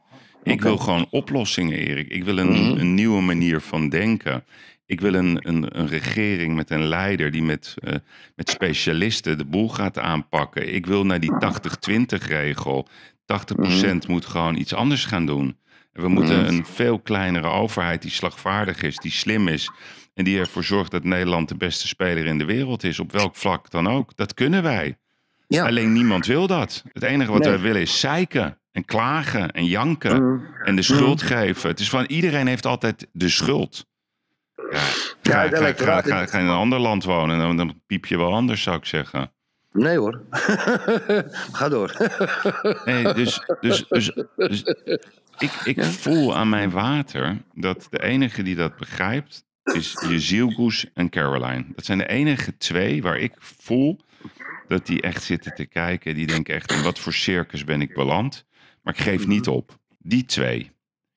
Ik 0.44 0.62
wil 0.62 0.78
gewoon 0.78 1.08
oplossingen, 1.10 1.78
Erik. 1.78 2.08
Ik 2.12 2.24
wil 2.24 2.38
een, 2.38 2.52
Mhm. 2.52 2.80
een 2.80 2.94
nieuwe 2.94 3.22
manier 3.22 3.62
van 3.62 3.90
denken. 3.90 4.44
Ik 4.86 5.02
wil 5.02 5.14
een, 5.14 5.38
een, 5.48 5.80
een 5.80 5.88
regering 5.88 6.56
met 6.56 6.70
een 6.70 6.84
leider 6.88 7.32
die 7.32 7.44
met, 7.44 7.74
eh, 7.84 7.94
met 8.36 8.50
specialisten 8.50 9.38
de 9.38 9.46
boel 9.46 9.70
gaat 9.70 10.00
aanpakken. 10.00 10.74
Ik 10.74 10.86
wil 10.86 11.06
naar 11.06 11.20
die 11.20 11.38
80-20 11.40 12.28
regel. 12.28 12.88
80% 13.26 14.08
moet 14.08 14.26
gewoon 14.26 14.56
iets 14.56 14.74
anders 14.74 15.06
gaan 15.06 15.26
doen. 15.26 15.58
En 15.94 16.02
we 16.02 16.08
moeten 16.08 16.40
Mhm. 16.42 16.48
een 16.48 16.66
veel 16.66 17.00
kleinere 17.00 17.48
overheid 17.48 18.02
die 18.02 18.12
slagvaardig 18.12 18.82
is, 18.82 18.98
die 18.98 19.12
slim 19.12 19.48
is. 19.48 19.72
En 20.14 20.24
die 20.24 20.40
ervoor 20.40 20.64
zorgt 20.64 20.92
dat 20.92 21.04
Nederland 21.04 21.50
de 21.50 21.56
beste 21.58 21.88
speler 21.88 22.26
in 22.26 22.38
de 22.38 22.46
wereld 22.46 22.84
is. 22.84 23.00
Op 23.00 23.12
welk 23.12 23.36
vlak 23.36 23.70
dan 23.70 23.88
ook. 23.90 24.16
Dat 24.16 24.34
kunnen 24.34 24.64
wij. 24.64 24.98
Ja. 25.48 25.66
Alleen 25.66 25.94
niemand 25.94 26.26
wil 26.26 26.48
dat. 26.48 26.84
Het 26.94 27.04
enige 27.04 27.32
wat 27.32 27.42
Nee. 27.42 27.50
wij 27.50 27.60
willen 27.60 27.82
is 27.82 28.00
zeiken 28.00 28.60
en 28.72 28.86
klagen 28.86 29.52
en 29.52 29.66
janken 29.66 30.42
en 30.64 30.76
de 30.76 30.82
schuld 30.82 31.22
geven. 31.22 31.70
Het 31.70 31.80
is 31.80 31.90
van 31.90 32.06
iedereen 32.06 32.48
heeft 32.48 32.66
altijd 32.66 33.08
de 33.12 33.30
schuld. 33.30 33.86
Ja, 34.72 34.80
ga, 34.80 34.90
ga, 35.22 35.48
ga, 35.48 35.58
electoraat- 35.58 36.08
ga, 36.08 36.26
ga 36.26 36.40
in 36.40 36.46
een 36.46 36.52
ander 36.56 36.80
land 36.80 37.04
wonen, 37.04 37.38
dan, 37.40 37.58
dan 37.58 37.82
piep 37.88 38.06
je 38.06 38.18
wel 38.18 38.34
anders, 38.34 38.62
zou 38.62 38.78
ik 38.78 38.86
zeggen. 38.86 39.34
Nee 39.76 39.98
hoor. 39.98 40.22
Ga 41.58 41.70
door. 41.70 41.94
Nee, 42.86 43.14
dus, 43.14 43.42
dus, 43.60 43.86
dus, 43.88 44.12
dus 44.36 44.64
ik, 45.38 45.52
ik 45.64 45.84
voel 45.84 46.36
aan 46.36 46.50
mijn 46.50 46.70
water 46.70 47.42
dat 47.54 47.88
de 47.90 48.04
enige 48.04 48.44
die 48.44 48.56
dat 48.56 48.76
begrijpt 48.76 49.46
is 49.74 50.06
Jezielgoes 50.08 50.86
en 50.94 51.10
Caroline. 51.10 51.66
Dat 51.76 51.86
zijn 51.86 51.98
de 51.98 52.08
enige 52.08 52.58
twee 52.58 53.02
waar 53.02 53.20
ik 53.20 53.34
voel 53.40 54.00
dat 54.68 54.86
die 54.86 55.02
echt 55.02 55.24
zitten 55.24 55.54
te 55.56 55.66
kijken. 55.66 56.16
Die 56.16 56.28
denken 56.28 56.56
echt, 56.56 56.72
in 56.72 56.84
wat 56.84 57.00
voor 57.00 57.14
circus 57.14 57.64
ben 57.64 57.82
ik 57.82 57.94
beland? 57.94 58.46
Maar 58.82 58.94
ik 58.94 59.02
geef 59.02 59.28
niet 59.28 59.48
op. 59.48 59.80
Die 59.98 60.26
twee. 60.26 60.72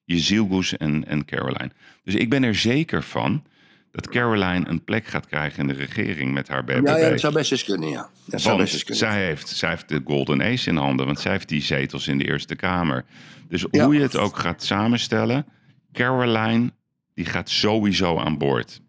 Jezielgoes 0.05 0.77
en, 0.77 1.07
en 1.07 1.25
Caroline. 1.25 1.71
Dus 2.05 2.15
ik 2.15 2.31
ben 2.31 2.43
er 2.43 2.55
zeker 2.55 3.03
van 3.03 3.45
dat 3.91 4.09
Caroline 4.09 4.69
een 4.69 4.85
plek 4.85 5.07
gaat 5.07 5.27
krijgen 5.27 5.61
in 5.61 5.67
de 5.67 5.85
regering 5.85 6.33
met 6.33 6.49
haar 6.49 6.65
BBB. 6.65 6.87
Ja, 6.87 6.97
ja, 6.97 7.09
dat 7.11 7.21
zou 7.21 7.33
best 7.33 7.53
eens 7.53 7.65
kunnen, 7.65 7.89
ja. 7.89 8.09
Dat 8.25 8.41
zou 8.41 8.59
best 8.59 8.73
eens 8.73 8.85
kunnen. 8.85 9.09
zij 9.09 9.25
heeft, 9.25 9.49
zij 9.49 9.69
heeft 9.69 9.89
de 9.89 10.01
Golden 10.05 10.43
Ace 10.43 10.71
in 10.71 10.77
handen, 10.77 11.07
want 11.07 11.21
zij 11.21 11.33
heeft 11.33 11.49
die 11.49 11.63
zetels 11.63 12.09
in 12.09 12.19
de 12.19 12.25
Eerste 12.29 12.57
Kamer. 12.57 13.05
Dus 13.49 13.67
Ja. 13.71 13.85
hoe 13.85 13.95
je 13.95 14.01
het 14.01 14.17
ook 14.17 14.37
gaat 14.37 14.63
samenstellen, 14.63 15.47
Caroline 15.93 16.73
die 17.15 17.25
gaat 17.25 17.51
sowieso 17.51 18.19
aan 18.19 18.39
boord. 18.39 18.81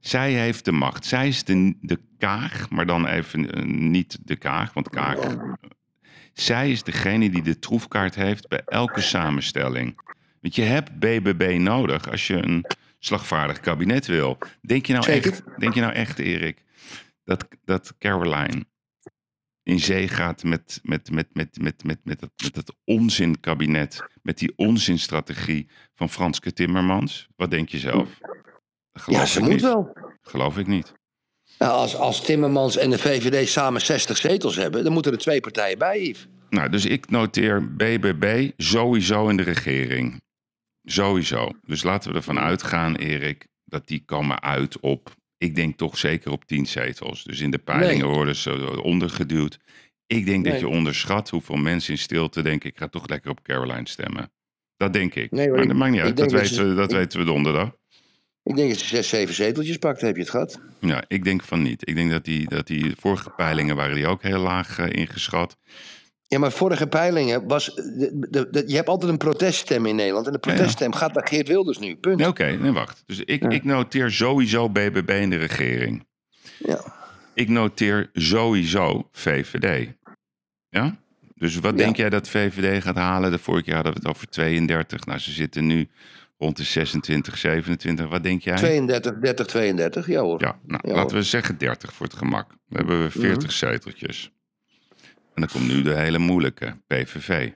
Zij 0.00 0.32
heeft 0.32 0.64
de 0.64 0.72
macht. 0.72 1.06
Zij 1.06 1.28
is 1.28 1.44
de, 1.44 1.74
de 1.80 1.98
kaag, 2.18 2.70
maar 2.70 2.86
dan 2.86 3.06
even 3.06 3.50
eh, 3.50 3.62
niet 3.64 4.18
de 4.24 4.36
kaag, 4.36 4.72
want 4.72 4.88
kaag. 4.90 5.18
Zij 6.32 6.70
is 6.70 6.82
degene 6.82 7.30
die 7.30 7.42
de 7.42 7.58
troefkaart 7.58 8.14
heeft 8.14 8.48
bij 8.48 8.62
elke 8.66 9.00
samenstelling. 9.00 10.00
Want 10.40 10.54
je 10.54 10.62
hebt 10.62 10.98
BBB 10.98 11.56
nodig 11.58 12.10
als 12.10 12.26
je 12.26 12.44
een 12.44 12.64
slagvaardig 13.04 13.60
kabinet 13.60 14.06
wil. 14.06 14.38
Denk 14.60 14.86
je 14.86 14.92
nou 14.92 15.04
Zeker. 15.04 15.32
echt, 15.32 15.42
denk 15.58 15.74
je 15.74 15.80
nou 15.80 15.92
echt, 15.92 16.18
Erik, 16.18 16.64
dat, 17.24 17.48
dat 17.64 17.94
Caroline 17.98 18.64
in 19.62 19.80
zee 19.80 20.08
gaat 20.08 20.42
met, 20.42 20.80
met, 20.82 21.10
met, 21.10 21.34
met, 21.34 21.48
met, 21.58 21.84
met, 21.84 22.00
met, 22.04 22.20
dat, 22.20 22.30
met 22.42 22.54
dat 22.54 22.76
onzinkabinet, 22.84 24.04
met 24.22 24.38
die 24.38 24.52
onzinstrategie 24.56 25.68
van 25.94 26.10
Franske 26.10 26.52
Timmermans? 26.52 27.28
Wat 27.36 27.50
denk 27.50 27.68
je 27.68 27.78
zelf? 27.78 28.08
Geloof 28.92 29.20
Ja, 29.20 29.26
ze 29.26 29.40
moet 29.40 29.48
niet. 29.48 29.60
wel. 29.60 29.92
Geloof 30.20 30.58
ik 30.58 30.66
niet. 30.66 30.92
Nou, 31.58 31.72
als, 31.72 31.96
als 31.96 32.20
Timmermans 32.20 32.76
en 32.76 32.90
de 32.90 32.98
VVD 32.98 33.48
samen 33.48 33.80
60 33.80 34.16
zetels 34.16 34.56
hebben, 34.56 34.84
dan 34.84 34.92
moeten 34.92 35.12
er 35.12 35.18
twee 35.18 35.40
partijen 35.40 35.78
bij, 35.78 36.00
Yves. 36.00 36.28
Nou, 36.50 36.68
dus 36.68 36.86
ik 36.86 37.10
noteer 37.10 37.74
BBB 37.74 38.50
sowieso 38.56 39.28
in 39.28 39.36
de 39.36 39.42
regering. 39.42 40.22
Sowieso. 40.84 41.50
Dus 41.66 41.82
laten 41.82 42.10
we 42.10 42.16
ervan 42.16 42.38
uitgaan, 42.38 42.94
Erik, 42.96 43.46
dat 43.64 43.86
die 43.86 44.02
komen 44.04 44.42
uit 44.42 44.80
op, 44.80 45.14
ik 45.38 45.54
denk 45.54 45.76
toch 45.76 45.98
zeker 45.98 46.30
op 46.30 46.44
10 46.44 46.66
zetels. 46.66 47.24
Dus 47.24 47.40
in 47.40 47.50
de 47.50 47.58
peilingen 47.58 48.06
Nee. 48.06 48.14
worden 48.14 48.36
ze 48.36 48.82
ondergeduwd. 48.82 49.58
Ik 50.06 50.26
denk 50.26 50.44
dat 50.44 50.58
je 50.60 50.68
onderschat 50.68 51.30
hoeveel 51.30 51.56
mensen 51.56 51.92
in 51.92 51.98
stilte 51.98 52.42
denken, 52.42 52.68
ik 52.70 52.78
ga 52.78 52.88
toch 52.88 53.08
lekker 53.08 53.30
op 53.30 53.42
Caroline 53.42 53.88
stemmen. 53.88 54.32
Dat 54.76 54.92
denk 54.92 55.14
ik. 55.14 55.30
Nee, 55.30 55.50
maar 55.50 55.60
ik- 55.62 55.68
dat 55.68 55.76
maakt 55.76 55.92
niet 55.92 56.00
uit, 56.00 56.16
dat, 56.16 56.32
weten, 56.32 56.54
ze- 56.54 56.64
we, 56.68 56.74
dat 56.74 56.90
ik- 56.90 56.96
weten 56.96 57.18
we 57.18 57.24
donderdag. 57.24 57.76
Ik 58.42 58.56
denk 58.56 58.68
dat 58.70 58.78
ze 58.78 58.86
zes, 58.86 59.08
zeven 59.08 59.34
zeteltjes 59.34 59.76
pakt, 59.76 60.00
heb 60.00 60.14
je 60.14 60.20
het 60.20 60.30
gehad. 60.30 60.60
Ja, 60.80 61.04
ik 61.08 61.24
denk 61.24 61.42
van 61.42 61.62
niet. 61.62 61.88
Ik 61.88 61.94
denk 61.94 62.10
dat 62.10 62.24
die, 62.24 62.48
dat 62.48 62.66
die 62.66 62.92
vorige 62.98 63.30
peilingen 63.30 63.76
waren 63.76 63.94
die 63.94 64.06
ook 64.06 64.22
heel 64.22 64.40
laag 64.40 64.78
eh, 64.78 64.86
ingeschat. 65.00 65.56
Ja, 66.34 66.40
maar 66.40 66.52
vorige 66.52 66.86
peilingen 66.86 67.46
was... 67.46 67.74
De, 67.74 68.26
de, 68.30 68.48
de- 68.50 68.64
je 68.66 68.74
hebt 68.74 68.88
altijd 68.88 69.10
een 69.10 69.18
proteststem 69.18 69.86
in 69.86 69.96
Nederland. 69.96 70.26
En 70.26 70.32
de 70.32 70.38
proteststem 70.38 70.92
gaat 70.92 71.14
naar 71.14 71.26
Geert 71.28 71.48
Wilders 71.48 71.78
nu. 71.78 71.96
Punt. 71.96 72.18
Nee, 72.18 72.28
Oké, 72.28 72.44
nee, 72.44 72.72
wacht. 72.72 73.02
Dus 73.06 73.20
ik, 73.20 73.42
ik 73.44 73.64
noteer 73.64 74.10
sowieso 74.10 74.68
BBB 74.70 75.10
in 75.10 75.30
de 75.30 75.36
regering. 75.36 76.06
Ja. 76.58 76.80
Ik 77.34 77.48
noteer 77.48 78.10
sowieso 78.12 79.08
VVD. 79.12 79.92
Ja? 80.68 80.96
Dus 81.34 81.56
wat 81.56 81.76
denk 81.76 81.96
jij 81.96 82.10
dat 82.10 82.28
VVD 82.28 82.82
gaat 82.82 82.96
halen? 82.96 83.30
De 83.30 83.38
vorige 83.38 83.64
keer 83.64 83.74
hadden 83.74 83.92
we 83.92 83.98
het 83.98 84.08
over 84.08 84.28
32. 84.28 85.04
Nou, 85.04 85.18
ze 85.18 85.30
zitten 85.30 85.66
nu 85.66 85.88
rond 86.38 86.56
de 86.56 86.62
26, 86.64 87.38
27. 87.38 88.08
Wat 88.08 88.22
denk 88.22 88.42
jij? 88.42 88.56
32, 88.56 89.18
30, 89.18 89.46
32. 89.46 90.06
Ja 90.06 90.20
hoor. 90.20 90.40
Ja, 90.40 90.58
nou, 90.66 90.80
laten 90.86 91.00
hoor. 91.00 91.12
we 91.12 91.22
zeggen 91.22 91.58
30 91.58 91.92
voor 91.92 92.06
het 92.06 92.16
gemak. 92.16 92.50
We 92.68 92.76
hebben 92.76 93.10
40 93.10 93.52
zeteltjes. 93.52 94.32
En 95.34 95.40
dan 95.40 95.48
komt 95.52 95.66
nu 95.66 95.82
de 95.82 95.94
hele 95.94 96.18
moeilijke, 96.18 96.76
PVV. 96.86 97.50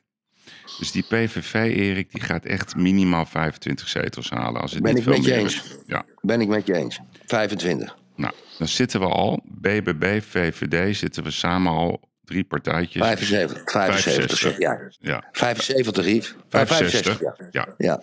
Dus 0.79 0.93
die 0.93 1.03
PVV, 1.03 1.55
Erik, 1.55 2.11
die 2.12 2.20
gaat 2.20 2.45
echt 2.45 2.76
minimaal 2.76 3.26
25 3.26 3.89
zetels 3.89 4.31
halen. 4.31 4.61
Als 4.61 4.72
het 4.72 4.83
Ben 4.83 4.95
niet 4.95 5.07
ik 5.07 5.09
veel 5.09 5.18
met 5.18 5.29
je 5.29 5.35
eens. 5.35 5.55
is. 5.55 5.76
Ja, 5.87 6.05
Ben 6.20 6.41
ik 6.41 6.49
met 6.49 6.66
je 6.66 6.74
eens. 6.74 7.01
25. 7.26 7.97
nou, 8.16 8.33
dan 8.59 8.68
zitten 8.68 9.01
we 9.01 9.07
al, 9.07 9.41
BBB, 9.45 10.22
VVD, 10.22 10.97
zitten 10.97 11.22
we 11.22 11.31
samen 11.31 11.72
al 11.72 12.01
drie 12.24 12.45
partijtjes. 12.45 13.03
75. 13.03 13.70
75. 13.70 14.39
65. 14.39 14.59
Ja. 14.59 14.91
Ja, 15.01 15.29
75, 15.33 16.07
Yves. 16.07 16.35
65. 16.49 17.20
ja. 17.20 17.35
Ja. 17.51 17.74
Ja. 17.79 18.03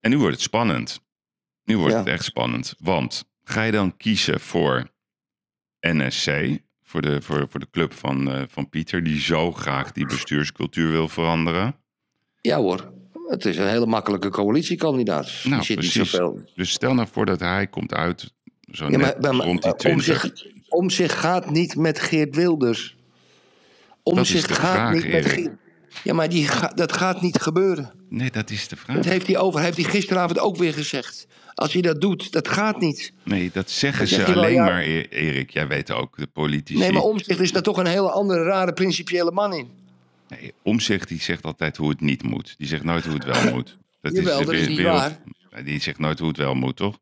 En 0.00 0.10
nu 0.10 0.18
wordt 0.18 0.34
het 0.34 0.42
spannend. 0.42 1.00
Nu 1.64 1.76
wordt 1.76 1.92
Ja. 1.92 1.98
het 1.98 2.08
echt 2.08 2.24
spannend. 2.24 2.74
Want 2.78 3.24
ga 3.44 3.62
je 3.62 3.72
dan 3.72 3.96
kiezen 3.96 4.40
voor 4.40 4.88
NSC, 5.80 6.58
voor 6.90 7.02
de, 7.02 7.22
voor, 7.22 7.46
voor 7.50 7.60
de 7.60 7.70
club 7.70 7.94
van, 7.94 8.30
eh, 8.32 8.42
van 8.48 8.68
Pieter, 8.68 9.04
die 9.04 9.20
zo 9.20 9.52
graag 9.52 9.92
die 9.92 10.06
bestuurscultuur 10.06 10.90
wil 10.90 11.08
veranderen? 11.08 11.76
ja 12.40 12.56
hoor. 12.56 12.92
Het 13.28 13.44
is 13.44 13.56
een 13.56 13.68
hele 13.68 13.86
makkelijke 13.86 14.28
coalitiekandidaat. 14.30 15.30
Nou, 15.44 15.62
zit 15.62 15.68
niet 15.80 15.90
precies. 15.92 16.10
zoveel. 16.10 16.40
Dus 16.54 16.70
stel 16.70 16.94
nou 16.94 17.08
voor 17.12 17.26
dat 17.26 17.40
hij 17.40 17.66
komt 17.66 17.94
uit 17.94 18.32
zo 18.72 18.90
Ja, 18.90 18.98
maar, 18.98 19.14
maar, 19.20 19.32
rond 19.46 19.62
die 19.62 19.72
om 19.72 19.78
20. 19.78 20.04
zich, 20.04 20.32
om 20.68 20.90
zich 20.90 21.20
gaat 21.20 21.50
niet 21.50 21.76
met 21.76 21.98
Geert 22.00 22.36
Wilders. 22.36 22.96
Om 24.02 24.14
Dat 24.14 24.24
is 24.24 24.30
zich 24.30 24.46
de 24.46 24.54
gaat 24.54 24.72
vraag, 24.74 24.92
niet 24.94 25.08
met. 25.12 25.26
Geert. 25.26 25.50
Ja, 26.04 26.14
maar 26.14 26.28
die 26.28 26.48
ga- 26.48 26.72
dat 26.74 26.92
gaat 26.92 27.20
niet 27.22 27.40
gebeuren. 27.40 27.92
Nee, 28.08 28.30
dat 28.30 28.50
is 28.50 28.68
de 28.68 28.76
vraag. 28.76 28.96
Dat 28.96 29.04
heeft 29.04 29.26
hij 29.26 29.38
over, 29.38 29.60
heeft 29.60 29.76
hij 29.76 29.90
gisteravond 29.90 30.38
ook 30.38 30.56
weer 30.56 30.72
gezegd. 30.72 31.26
Als 31.60 31.72
hij 31.72 31.82
dat 31.82 32.00
doet, 32.00 32.32
dat 32.32 32.48
gaat 32.48 32.80
niet. 32.80 33.12
Nee, 33.22 33.50
dat 33.52 33.70
zeggen 33.70 34.00
Dat 34.00 34.08
ze 34.08 34.24
wel, 34.24 34.34
alleen 34.34 34.52
ja. 34.54 34.64
maar, 34.64 34.82
E- 34.82 35.06
Erik. 35.10 35.50
Jij 35.50 35.66
weet 35.68 35.90
ook, 35.90 36.16
de 36.16 36.26
politici. 36.26 36.78
Nee, 36.78 36.92
maar 36.92 37.02
Omtzigt 37.02 37.40
is 37.40 37.52
daar 37.52 37.62
toch 37.62 37.76
een 37.78 37.86
hele 37.86 38.10
andere, 38.10 38.42
rare, 38.42 38.72
principiële 38.72 39.30
man 39.30 39.52
in. 39.54 39.68
Nee, 40.28 40.52
Omzicht 40.62 41.08
die 41.08 41.20
zegt 41.20 41.44
altijd 41.44 41.76
hoe 41.76 41.88
het 41.88 42.00
niet 42.00 42.22
moet. 42.22 42.54
Die 42.58 42.66
zegt 42.66 42.84
nooit 42.84 43.04
hoe 43.04 43.14
het 43.14 43.24
wel 43.24 43.52
moet. 43.52 43.78
Dat 44.00 44.14
Jawel, 44.16 44.38
de 44.38 44.44
dat 44.44 44.54
is 44.54 44.60
we- 44.60 44.66
niet 44.68 44.76
wereld- 44.76 44.98
waar. 45.50 45.64
Die 45.64 45.80
zegt 45.80 45.98
nooit 45.98 46.18
hoe 46.18 46.28
het 46.28 46.36
wel 46.36 46.54
moet, 46.54 46.76
toch? 46.76 46.98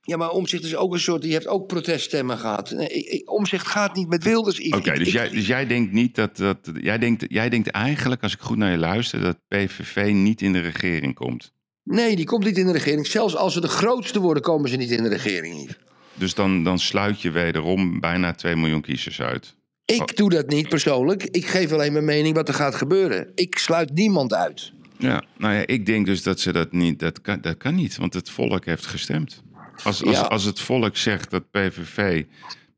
Ja, 0.00 0.16
maar 0.16 0.30
Omzicht 0.30 0.64
is 0.64 0.76
ook 0.76 0.92
een 0.92 1.00
soort, 1.00 1.22
die 1.22 1.32
heeft 1.32 1.46
ook 1.46 1.66
proteststemmen 1.66 2.38
gehad. 2.38 2.70
Nee, 2.70 3.22
Omzicht 3.28 3.66
gaat 3.66 3.94
niet 3.96 4.08
met 4.08 4.24
Wilders. 4.24 4.60
Oké, 4.70 4.92
dus, 4.98 5.12
jij, 5.12 5.28
dus 5.28 5.46
jij 5.46 5.66
denkt 5.66 5.92
niet 5.92 6.14
dat... 6.14 6.36
dat 6.36 6.58
jij, 6.80 6.98
denkt, 6.98 7.24
jij 7.28 7.48
denkt 7.48 7.70
eigenlijk, 7.70 8.22
als 8.22 8.32
ik 8.32 8.40
goed 8.40 8.56
naar 8.56 8.70
je 8.70 8.78
luister... 8.78 9.20
dat 9.20 9.38
PVV 9.48 10.10
niet 10.12 10.42
in 10.42 10.52
de 10.52 10.60
regering 10.60 11.14
komt. 11.14 11.52
Nee, 11.84 12.16
die 12.16 12.24
komt 12.24 12.44
niet 12.44 12.58
in 12.58 12.66
de 12.66 12.72
regering. 12.72 13.06
Zelfs 13.06 13.36
als 13.36 13.52
ze 13.52 13.60
de 13.60 13.68
grootste 13.68 14.20
worden, 14.20 14.42
komen 14.42 14.70
ze 14.70 14.76
niet 14.76 14.90
in 14.90 15.02
de 15.02 15.08
regering. 15.08 15.62
Yves. 15.62 15.76
Dus 16.14 16.34
dan, 16.34 16.64
dan 16.64 16.78
sluit 16.78 17.20
je 17.20 17.30
wederom 17.30 18.00
bijna 18.00 18.32
2 18.32 18.56
miljoen 18.56 18.80
kiezers 18.80 19.20
uit. 19.20 19.54
Ik 19.84 20.16
doe 20.16 20.30
dat 20.30 20.48
niet 20.48 20.68
persoonlijk. 20.68 21.22
Ik 21.22 21.46
geef 21.46 21.72
alleen 21.72 21.92
mijn 21.92 22.04
mening 22.04 22.34
wat 22.34 22.48
er 22.48 22.54
gaat 22.54 22.74
gebeuren. 22.74 23.32
Ik 23.34 23.58
sluit 23.58 23.94
niemand 23.94 24.34
uit. 24.34 24.72
Ja, 24.98 25.24
nou 25.38 25.54
ja, 25.54 25.66
ik 25.66 25.86
denk 25.86 26.06
dus 26.06 26.22
dat 26.22 26.40
ze 26.40 26.52
dat 26.52 26.72
niet... 26.72 26.98
Dat 26.98 27.20
kan, 27.20 27.40
dat 27.40 27.56
kan 27.56 27.74
niet, 27.74 27.96
want 27.96 28.14
het 28.14 28.30
volk 28.30 28.64
heeft 28.64 28.86
gestemd. 28.86 29.42
Als, 29.82 30.04
als, 30.04 30.16
Ja. 30.16 30.20
als 30.20 30.44
het 30.44 30.60
volk 30.60 30.96
zegt 30.96 31.30
dat 31.30 31.50
PVV 31.50 32.24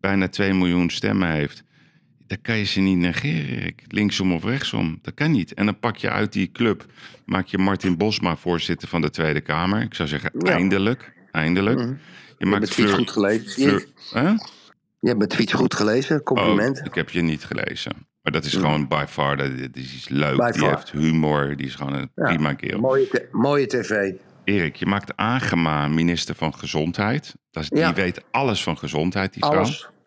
bijna 0.00 0.28
2 0.28 0.54
miljoen 0.54 0.90
stemmen 0.90 1.30
heeft... 1.30 1.64
dan 2.32 2.40
kan 2.42 2.56
je 2.56 2.64
ze 2.64 2.80
niet 2.80 2.96
negeren, 2.98 3.58
Erik. 3.58 3.82
Linksom 3.88 4.32
of 4.32 4.44
rechtsom. 4.44 4.98
Dat 5.02 5.14
kan 5.14 5.30
niet. 5.30 5.54
En 5.54 5.64
dan 5.64 5.78
pak 5.78 5.96
je 5.96 6.10
uit 6.10 6.32
die 6.32 6.50
club... 6.52 6.84
maak 7.24 7.46
je 7.46 7.58
Martin 7.58 7.96
Bosma 7.96 8.36
voorzitter 8.36 8.88
van 8.88 9.00
de 9.00 9.10
Tweede 9.10 9.40
Kamer. 9.40 9.82
Ik 9.82 9.94
zou 9.94 10.08
zeggen, 10.08 10.30
Ja. 10.38 10.52
eindelijk. 10.52 11.12
Eindelijk. 11.30 11.78
Je 11.78 11.84
Je 11.86 11.94
hebt 12.38 12.50
maakt 12.50 12.74
Fleur- 12.74 12.94
goed 12.94 13.10
gelezen. 13.10 13.50
Fleur-? 13.52 13.86
Je 15.00 15.08
hebt 15.08 15.18
mijn 15.18 15.28
tweet 15.30 15.52
goed 15.52 15.74
gelezen. 15.74 16.22
Compliment. 16.22 16.78
Oh, 16.80 16.84
ik 16.86 16.94
heb 16.94 17.10
je 17.10 17.22
niet 17.22 17.44
gelezen. 17.44 17.92
Maar 18.22 18.32
dat 18.32 18.44
is 18.44 18.54
gewoon 18.54 18.88
by 18.88 19.04
far, 19.08 19.36
dat, 19.36 19.58
dat 19.58 19.76
is 19.76 20.08
leuk. 20.08 20.36
By 20.36 20.50
die 20.50 20.60
far. 20.60 20.74
heeft 20.74 20.90
humor, 20.90 21.56
die 21.56 21.66
is 21.66 21.74
gewoon 21.74 21.92
een 21.94 22.10
Ja, 22.14 22.24
prima 22.24 22.52
kerel. 22.54 22.80
Mooie, 22.80 23.28
mooie 23.32 23.66
tv. 23.66 24.12
Erik, 24.44 24.76
je 24.76 24.86
maakt 24.86 25.16
Agema 25.16 25.88
minister 25.88 26.34
van 26.34 26.54
Gezondheid. 26.54 27.34
Dat 27.50 27.62
is, 27.62 27.68
Ja. 27.78 27.92
Die 27.92 28.02
weet 28.02 28.22
alles 28.30 28.62
van 28.62 28.78
gezondheid, 28.78 29.32
die 29.32 29.44
vrouw. 29.44 29.64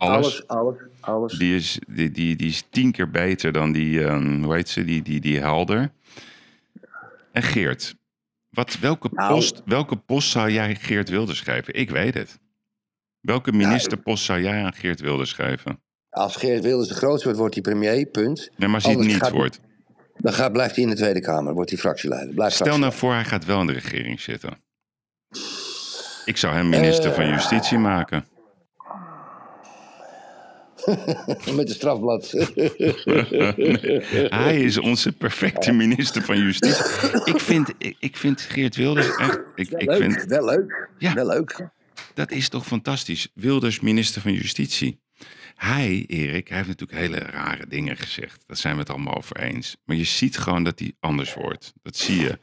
Alles, 0.09 0.47
alles, 0.47 0.47
alles, 0.47 0.81
alles. 0.99 1.33
Die, 1.33 1.55
is, 1.55 1.79
die, 1.87 2.11
die, 2.11 2.35
die 2.35 2.47
is 2.49 2.63
tien 2.69 2.91
keer 2.91 3.09
beter 3.11 3.51
dan 3.51 3.71
die, 3.71 4.03
ehm, 4.05 4.43
hoe 4.43 4.53
heet 4.53 4.69
ze, 4.69 4.83
die, 4.85 5.01
die, 5.01 5.19
die 5.19 5.39
helder. 5.39 5.91
En 7.31 7.43
Geert, 7.43 7.95
wat, 8.49 8.77
welke, 8.79 9.09
Nou. 9.11 9.33
post, 9.33 9.61
welke 9.65 9.95
post 9.95 10.29
zou 10.29 10.51
jij 10.51 10.75
Geert 10.75 11.09
Wilders 11.09 11.41
geven? 11.41 11.73
Ik 11.73 11.89
weet 11.89 12.13
het. 12.13 12.39
Welke 13.19 13.51
ministerpost 13.51 14.23
zou 14.23 14.41
jij 14.41 14.63
aan 14.63 14.73
Geert 14.73 14.99
Wilders 14.99 15.33
geven? 15.33 15.79
Als 16.09 16.35
Geert 16.35 16.63
Wilders 16.63 16.87
de 16.89 16.95
grootste 16.95 17.23
wordt, 17.23 17.39
wordt 17.39 17.53
hij 17.53 17.63
premier, 17.63 18.05
punt. 18.05 18.49
Nee, 18.57 18.67
maar 18.67 18.75
als 18.75 18.83
hij 18.83 18.93
het 18.93 19.05
niet 19.05 19.15
gaat- 19.15 19.31
wordt. 19.31 19.59
Dan 20.17 20.33
gaat, 20.33 20.51
blijft 20.51 20.75
hij 20.75 20.83
in 20.83 20.89
de 20.89 20.95
Tweede 20.95 21.21
Kamer, 21.21 21.53
wordt 21.53 21.69
hij 21.69 21.79
fractieleider. 21.79 22.33
Blijft 22.33 22.55
Stel 22.55 22.77
nou 22.77 22.93
voor, 22.93 23.13
hij 23.13 23.25
gaat 23.25 23.45
wel 23.45 23.59
in 23.61 23.67
de 23.67 23.73
regering 23.73 24.21
zitten. 24.21 24.57
Ik 26.25 26.37
zou 26.37 26.53
hem 26.53 26.69
minister 26.69 27.09
Eh. 27.09 27.15
van 27.15 27.27
Justitie 27.27 27.77
maken. 27.77 28.25
Met 31.55 31.67
de 31.67 31.73
strafblad. 31.73 32.31
Hij 34.41 34.61
is 34.61 34.77
onze 34.77 35.11
perfecte 35.11 35.71
minister 35.71 36.21
van 36.21 36.37
Justitie. 36.37 37.23
Ik 37.23 37.39
vind, 37.39 37.73
ik, 37.77 37.95
ik 37.99 38.17
vind 38.17 38.41
Geert 38.41 38.75
Wilders 38.75 39.15
echt... 39.15 39.39
Ik, 39.55 39.69
wel, 39.69 39.79
ik 39.79 39.87
leuk, 39.87 39.97
vind, 40.01 40.25
wel 40.25 40.45
leuk, 40.45 40.89
Ja. 40.97 41.13
wel 41.13 41.27
leuk. 41.27 41.67
dat 42.13 42.31
is 42.31 42.49
toch 42.49 42.65
fantastisch. 42.65 43.27
Wilders 43.33 43.79
minister 43.79 44.21
van 44.21 44.33
Justitie. 44.33 44.99
Hij, 45.55 46.03
Erik, 46.07 46.47
hij 46.47 46.57
heeft 46.57 46.69
natuurlijk 46.69 46.99
hele 46.99 47.17
rare 47.19 47.67
dingen 47.67 47.97
gezegd. 47.97 48.43
Daar 48.47 48.57
zijn 48.57 48.73
we 48.73 48.79
het 48.79 48.89
allemaal 48.89 49.15
over 49.17 49.37
eens. 49.39 49.75
Maar 49.85 49.95
je 49.95 50.03
ziet 50.03 50.37
gewoon 50.37 50.63
dat 50.63 50.79
hij 50.79 50.93
anders 50.99 51.33
wordt. 51.33 51.73
Dat 51.81 51.97
zie 51.97 52.21
je. 52.21 52.39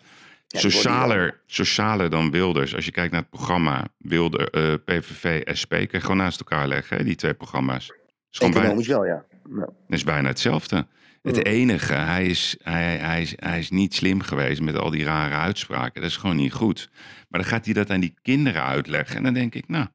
Socialer, 0.49 1.41
socialer 1.47 2.11
dan 2.11 2.31
Wilders. 2.31 2.75
Als 2.75 2.85
je 2.85 2.91
kijkt 2.91 3.13
naar 3.13 3.21
het 3.21 3.31
programma 3.31 3.89
Wilder, 3.99 4.51
eh, 4.51 4.75
PVV, 4.85 5.57
SP... 5.61 5.71
kan 5.71 5.87
je 5.91 6.01
gewoon 6.01 6.17
naast 6.17 6.39
elkaar 6.39 6.69
leggen, 6.69 6.97
hè, 6.97 7.05
die 7.05 7.15
twee 7.15 7.35
programma's. 7.35 7.93
Is 8.33 8.39
gewoon 8.39 8.53
bijna, 8.53 8.67
Economisch 8.67 8.89
wel, 8.89 9.05
ja. 9.05 9.25
Nou, 9.49 9.71
is 9.89 10.05
bijna 10.05 10.29
hetzelfde. 10.29 10.87
Het 11.23 11.45
enige, 11.45 11.93
hij 11.93 12.27
is, 12.27 12.57
hij, 12.63 12.97
hij, 12.97 13.23
is, 13.23 13.33
hij 13.37 13.59
is 13.59 13.71
niet 13.71 13.95
slim 13.95 14.21
geweest 14.21 14.61
met 14.61 14.77
al 14.77 14.91
die 14.91 15.05
rare 15.05 15.35
uitspraken. 15.35 16.01
Dat 16.01 16.11
is 16.11 16.17
gewoon 16.17 16.37
niet 16.37 16.53
goed. 16.53 16.91
Maar 17.29 17.41
dan 17.41 17.51
gaat 17.51 17.65
hij 17.65 17.75
dat 17.75 17.91
aan 17.91 18.01
die 18.01 18.15
kinderen 18.23 18.63
uitleggen. 18.63 19.17
En 19.17 19.23
dan 19.23 19.35
denk 19.35 19.55
ik, 19.55 19.69
nou, 19.69 19.87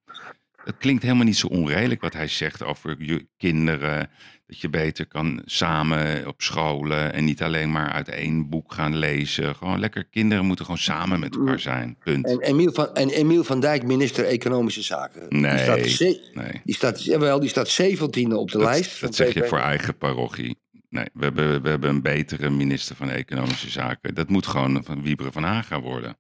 het 0.64 0.78
klinkt 0.78 1.04
helemaal 1.04 1.26
niet 1.26 1.38
zo 1.38 1.48
onredelijk 1.48 2.02
wat 2.02 2.14
hij 2.14 2.28
zegt 2.28 2.64
over 2.64 2.96
je 3.00 3.28
kinderen. 3.38 4.10
Dat 4.48 4.60
je 4.60 4.70
beter 4.70 5.06
kan 5.08 5.42
samen 5.46 6.28
op 6.28 6.42
scholen 6.42 7.14
en 7.14 7.24
niet 7.26 7.44
alleen 7.44 7.72
maar 7.72 7.92
uit 7.92 8.08
één 8.10 8.50
boek 8.50 8.74
gaan 8.74 8.96
lezen. 8.96 9.56
Gewoon 9.56 9.80
lekker, 9.80 10.04
kinderen 10.06 10.46
moeten 10.46 10.66
gewoon 10.66 10.80
samen 10.80 11.20
met 11.20 11.36
elkaar 11.36 11.60
zijn. 11.60 11.98
Punt. 12.04 12.26
En 12.28 12.40
Emiel, 12.42 12.72
van, 12.74 12.94
en 12.94 13.10
Emiel 13.10 13.44
van 13.44 13.60
Dijk, 13.60 13.84
minister 13.84 14.26
Economische 14.26 14.82
Zaken. 14.82 15.26
Nee, 15.30 15.52
Die 15.52 15.64
staat, 15.64 15.86
ze- 15.88 16.30
nee. 16.34 16.62
die 16.64 16.76
staat, 16.76 17.04
jawel, 17.04 17.40
die 17.40 17.50
staat 17.50 17.70
17e 17.82 18.34
op 18.36 18.52
de 18.52 18.58
Dat, 18.58 18.68
lijst. 18.68 19.02
dat 19.02 19.16
zeg 19.16 19.34
je 19.34 19.48
voor 19.48 19.60
eigen 19.60 19.98
parochie. 19.98 20.58
Nee, 20.90 21.06
we 21.14 21.24
hebben, 21.24 21.62
we 21.62 21.70
hebben 21.70 21.90
een 21.90 22.02
betere 22.02 22.50
minister 22.50 22.96
van 22.96 23.10
Economische 23.10 23.70
Zaken. 23.70 24.16
Dat 24.16 24.30
moet 24.30 24.48
gewoon 24.48 24.84
van 24.84 25.02
Wieberen 25.02 25.32
van 25.34 25.44
Haga 25.44 25.82
worden. 25.82 26.18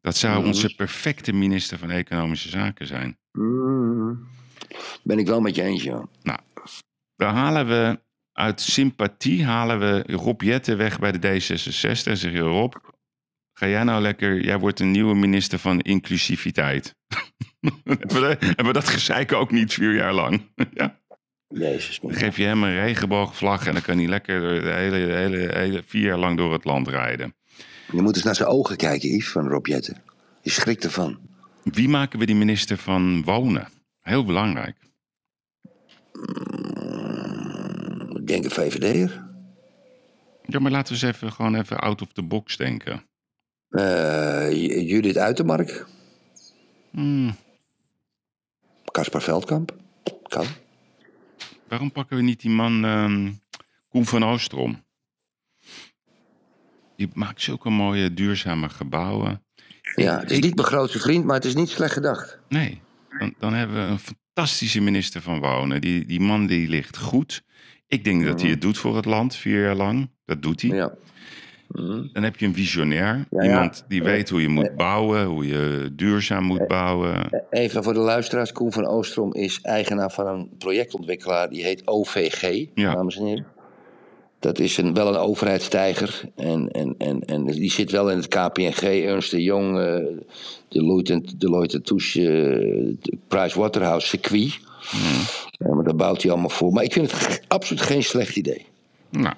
Dat 0.00 0.16
zou 0.16 0.46
onze 0.46 0.74
perfecte 0.74 1.32
minister 1.32 1.78
van 1.78 1.90
Economische 1.90 2.48
Zaken 2.48 2.86
zijn. 2.86 3.18
Mm. 3.32 4.28
Ben 5.02 5.18
ik 5.18 5.26
wel 5.26 5.40
met 5.40 5.54
je 5.54 5.62
eens, 5.62 5.82
ja. 5.82 6.08
Nou, 6.22 6.38
dan 7.20 7.34
halen 7.34 7.66
we 7.66 8.00
uit 8.32 8.60
sympathie 8.60 9.44
halen 9.44 9.78
we 9.78 10.02
Rob 10.06 10.42
Jetten 10.42 10.76
weg 10.76 10.98
bij 10.98 11.12
de 11.12 11.18
D66. 11.18 12.04
En 12.04 12.16
zeg 12.16 12.32
je, 12.32 12.38
Rob, 12.38 12.74
ga 13.52 13.66
jij 13.66 13.82
nou 13.82 14.02
lekker... 14.02 14.44
Jij 14.44 14.58
wordt 14.58 14.80
een 14.80 14.90
nieuwe 14.90 15.14
minister 15.14 15.58
van 15.58 15.80
inclusiviteit. 15.80 16.94
hebben, 17.84 18.38
we, 18.56 18.72
dat 18.72 18.88
gezeik 18.88 19.32
ook 19.32 19.50
niet 19.50 19.72
vier 19.72 19.94
jaar 19.94 20.12
lang? 20.12 20.42
ja. 20.74 20.98
Jezus. 21.48 21.98
Dan 22.02 22.14
geef 22.14 22.36
je 22.36 22.44
hem 22.44 22.62
een 22.62 22.80
regenboogvlag 22.80 23.66
en 23.66 23.72
dan 23.72 23.82
kan 23.82 23.98
hij 23.98 24.06
lekker 24.06 24.62
de 24.62 24.70
hele, 24.70 24.96
hele, 24.96 25.52
hele 25.52 25.82
vier 25.86 26.02
jaar 26.02 26.18
lang 26.18 26.36
door 26.36 26.52
het 26.52 26.64
land 26.64 26.88
rijden. 26.88 27.34
Je 27.92 28.02
moet 28.02 28.14
eens 28.14 28.24
naar 28.24 28.34
zijn 28.34 28.48
ogen 28.48 28.76
kijken, 28.76 29.08
Yves, 29.08 29.28
van 29.30 29.48
Rob 29.48 29.66
Jetten. 29.66 30.02
Je 30.42 30.50
schrikt 30.50 30.84
ervan. 30.84 31.18
Wie 31.62 31.88
maken 31.88 32.18
we 32.18 32.26
die 32.26 32.34
minister 32.34 32.76
van 32.76 33.24
Wonen? 33.24 33.68
Heel 34.00 34.24
belangrijk. 34.24 34.76
Ik 35.62 36.89
denk 38.30 38.44
een 38.44 38.50
VVD'er. 38.50 39.28
Ja, 40.42 40.58
maar 40.58 40.70
laten 40.70 40.94
we 40.94 41.06
eens 41.06 41.14
even, 41.14 41.32
gewoon 41.32 41.54
even 41.54 41.78
out 41.78 42.02
of 42.02 42.12
the 42.12 42.22
box 42.22 42.56
denken. 42.56 43.02
Eh, 43.68 44.50
Judith 44.88 45.16
Uitermark. 45.16 45.86
Hmm, 46.90 47.36
Caspar 48.84 49.22
Veldkamp. 49.22 49.78
Kan. 50.22 50.46
waarom 51.68 51.92
pakken 51.92 52.16
we 52.16 52.22
niet 52.22 52.40
die 52.40 52.50
man 52.50 52.84
ehm, 52.84 53.32
Koen 53.88 54.06
van 54.06 54.24
Oostrom? 54.24 54.84
Die 56.96 57.10
maakt 57.12 57.42
zulke 57.42 57.70
mooie 57.70 58.14
duurzame 58.14 58.68
gebouwen. 58.68 59.44
Ja, 59.94 60.20
het 60.20 60.30
is 60.30 60.38
niet 60.38 60.54
mijn 60.54 60.66
grootste 60.66 60.98
vriend, 60.98 61.24
maar 61.24 61.34
het 61.34 61.44
is 61.44 61.54
niet 61.54 61.68
slecht 61.68 61.92
gedacht. 61.92 62.38
Nee, 62.48 62.80
dan, 63.18 63.34
dan 63.38 63.54
hebben 63.54 63.76
we 63.76 63.92
een 63.92 63.98
fantastische 63.98 64.80
minister 64.80 65.22
van 65.22 65.40
Wonen. 65.40 65.80
Die, 65.80 66.04
die 66.06 66.20
man 66.20 66.46
die 66.46 66.68
ligt 66.68 66.96
goed. 66.96 67.42
Ik 67.90 68.04
denk 68.04 68.24
dat 68.24 68.40
hij 68.40 68.50
het 68.50 68.60
doet 68.60 68.78
voor 68.78 68.96
het 68.96 69.04
land, 69.04 69.34
vier 69.36 69.62
jaar 69.62 69.74
lang. 69.74 70.10
Dat 70.24 70.42
doet 70.42 70.62
hij. 70.62 70.70
Ja. 70.70 70.92
Mhm. 71.68 72.06
Dan 72.12 72.22
heb 72.22 72.36
je 72.36 72.46
een 72.46 72.54
visionair. 72.54 73.26
Ja, 73.30 73.42
Iemand 73.42 73.76
ja. 73.76 73.84
die 73.88 74.02
weet 74.02 74.28
hoe 74.28 74.40
je 74.40 74.48
moet 74.48 74.76
bouwen, 74.76 75.24
hoe 75.24 75.46
je 75.46 75.90
duurzaam 75.92 76.44
moet 76.44 76.66
bouwen. 76.66 77.44
Even 77.50 77.82
voor 77.82 77.92
de 77.92 77.98
luisteraars. 77.98 78.52
Koen 78.52 78.72
van 78.72 78.86
Oostrom 78.86 79.34
is 79.34 79.60
eigenaar 79.62 80.10
van 80.10 80.26
een 80.26 80.48
projectontwikkelaar. 80.58 81.50
Die 81.50 81.62
heet 81.62 81.86
OVG, 81.86 82.66
Ja. 82.74 82.94
dames 82.94 83.16
en 83.16 83.24
heren. 83.24 83.46
Dat 84.38 84.58
is 84.58 84.76
een, 84.76 84.94
wel 84.94 85.08
een 85.08 85.20
overheidstijger. 85.20 86.22
En, 86.36 86.68
en, 86.70 86.94
en, 86.98 87.20
en 87.20 87.44
die 87.46 87.70
zit 87.70 87.90
wel 87.90 88.10
in 88.10 88.16
het 88.16 88.28
KPNG, 88.28 88.82
Ernst 88.82 89.30
de 89.30 89.42
Jong, 89.42 89.78
eh, 89.78 90.04
Deloitte, 90.68 91.22
Deloitte 91.38 91.80
Touche, 91.80 92.28
eh, 92.28 93.14
Pricewaterhouse 93.28 94.06
circuit. 94.06 94.60
Ja, 95.50 95.74
maar 95.74 95.84
daar 95.84 95.96
bouwt 95.96 96.22
hij 96.22 96.30
allemaal 96.30 96.50
voor. 96.50 96.72
Maar 96.72 96.84
ik 96.84 96.92
vind 96.92 97.10
het 97.10 97.42
absoluut 97.48 97.82
geen 97.82 98.02
slecht 98.02 98.36
idee. 98.36 98.66
Nou, 99.10 99.34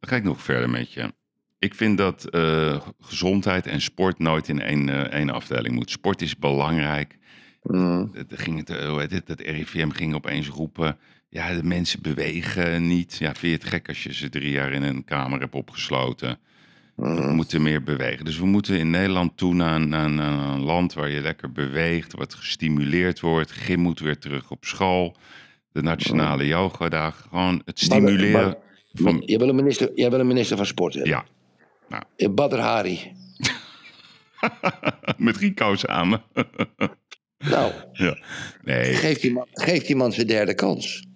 dan 0.00 0.10
ga 0.10 0.16
ik 0.16 0.24
nog 0.24 0.42
verder 0.42 0.70
met 0.70 0.92
je. 0.92 1.12
Ik 1.58 1.74
vind 1.74 1.98
dat 1.98 2.24
eh, 2.24 2.80
gezondheid 3.00 3.66
en 3.66 3.80
sport 3.80 4.18
nooit 4.18 4.48
in 4.48 4.60
één, 4.60 4.88
eh, 4.88 5.18
één 5.18 5.30
afdeling 5.30 5.74
moet. 5.74 5.90
Sport 5.90 6.22
is 6.22 6.36
belangrijk. 6.36 7.18
Mm. 7.62 8.10
Het 8.12 8.32
ging 8.34 8.58
het, 8.58 8.70
eh, 8.70 8.88
hoe 8.88 9.00
heet 9.00 9.10
het, 9.10 9.28
het 9.28 9.40
RIVM 9.40 9.90
ging 9.90 10.14
opeens 10.14 10.48
roepen... 10.48 10.98
ja, 11.28 11.54
de 11.54 11.62
mensen 11.62 12.02
bewegen 12.02 12.86
niet. 12.86 13.16
Ja, 13.16 13.34
vind 13.34 13.40
je 13.52 13.58
het 13.58 13.74
gek 13.74 13.88
als 13.88 14.02
je 14.02 14.14
ze 14.14 14.28
drie 14.28 14.50
jaar 14.50 14.72
in 14.72 14.82
een 14.82 15.04
kamer 15.04 15.40
hebt 15.40 15.54
opgesloten? 15.54 16.38
We 16.98 17.32
moeten 17.32 17.62
meer 17.62 17.82
bewegen. 17.82 18.24
Dus 18.24 18.38
we 18.38 18.46
moeten 18.46 18.78
in 18.78 18.90
Nederland 18.90 19.36
toe 19.36 19.54
naar, 19.54 19.74
een- 19.74 19.88
naar, 19.88 20.04
een- 20.04 20.14
naar 20.14 20.48
een 20.48 20.60
land 20.62 20.92
waar 20.94 21.08
je 21.08 21.20
lekker 21.20 21.52
beweegt... 21.52 22.12
wat 22.14 22.34
gestimuleerd 22.34 23.20
wordt. 23.20 23.50
Gym 23.50 23.80
moet 23.80 24.00
weer 24.00 24.18
terug 24.18 24.50
op 24.50 24.64
school. 24.64 25.16
De 25.72 25.82
nationale 25.82 26.46
yogadag. 26.46 27.26
Gewoon 27.28 27.62
het 27.64 27.78
stimuleren 27.80 28.42
Maar- 28.42 28.56
van... 28.92 29.22
Jij 29.26 29.38
wil 29.38 29.48
een 29.48 29.54
minister, 29.54 29.90
jij 29.94 30.10
wil 30.10 30.20
een 30.20 30.26
minister 30.26 30.56
van 30.56 30.66
sport 30.66 30.94
hebben. 30.94 31.12
Ja, 31.88 32.04
Eh, 32.16 32.28
Badr 32.34 32.56
Hari. 32.58 33.12
met 35.16 35.36
Rico 35.36 35.74
samen. 35.76 36.22
Nou, 37.38 37.72
ja. 37.92 38.18
Nee, 38.62 38.94
geef 38.94 39.18
die, 39.20 39.32
man, 39.32 39.46
geef 39.52 39.82
die 39.86 39.96
man 39.96 40.12
zijn 40.12 40.26
derde 40.26 40.54
kans. 40.54 41.06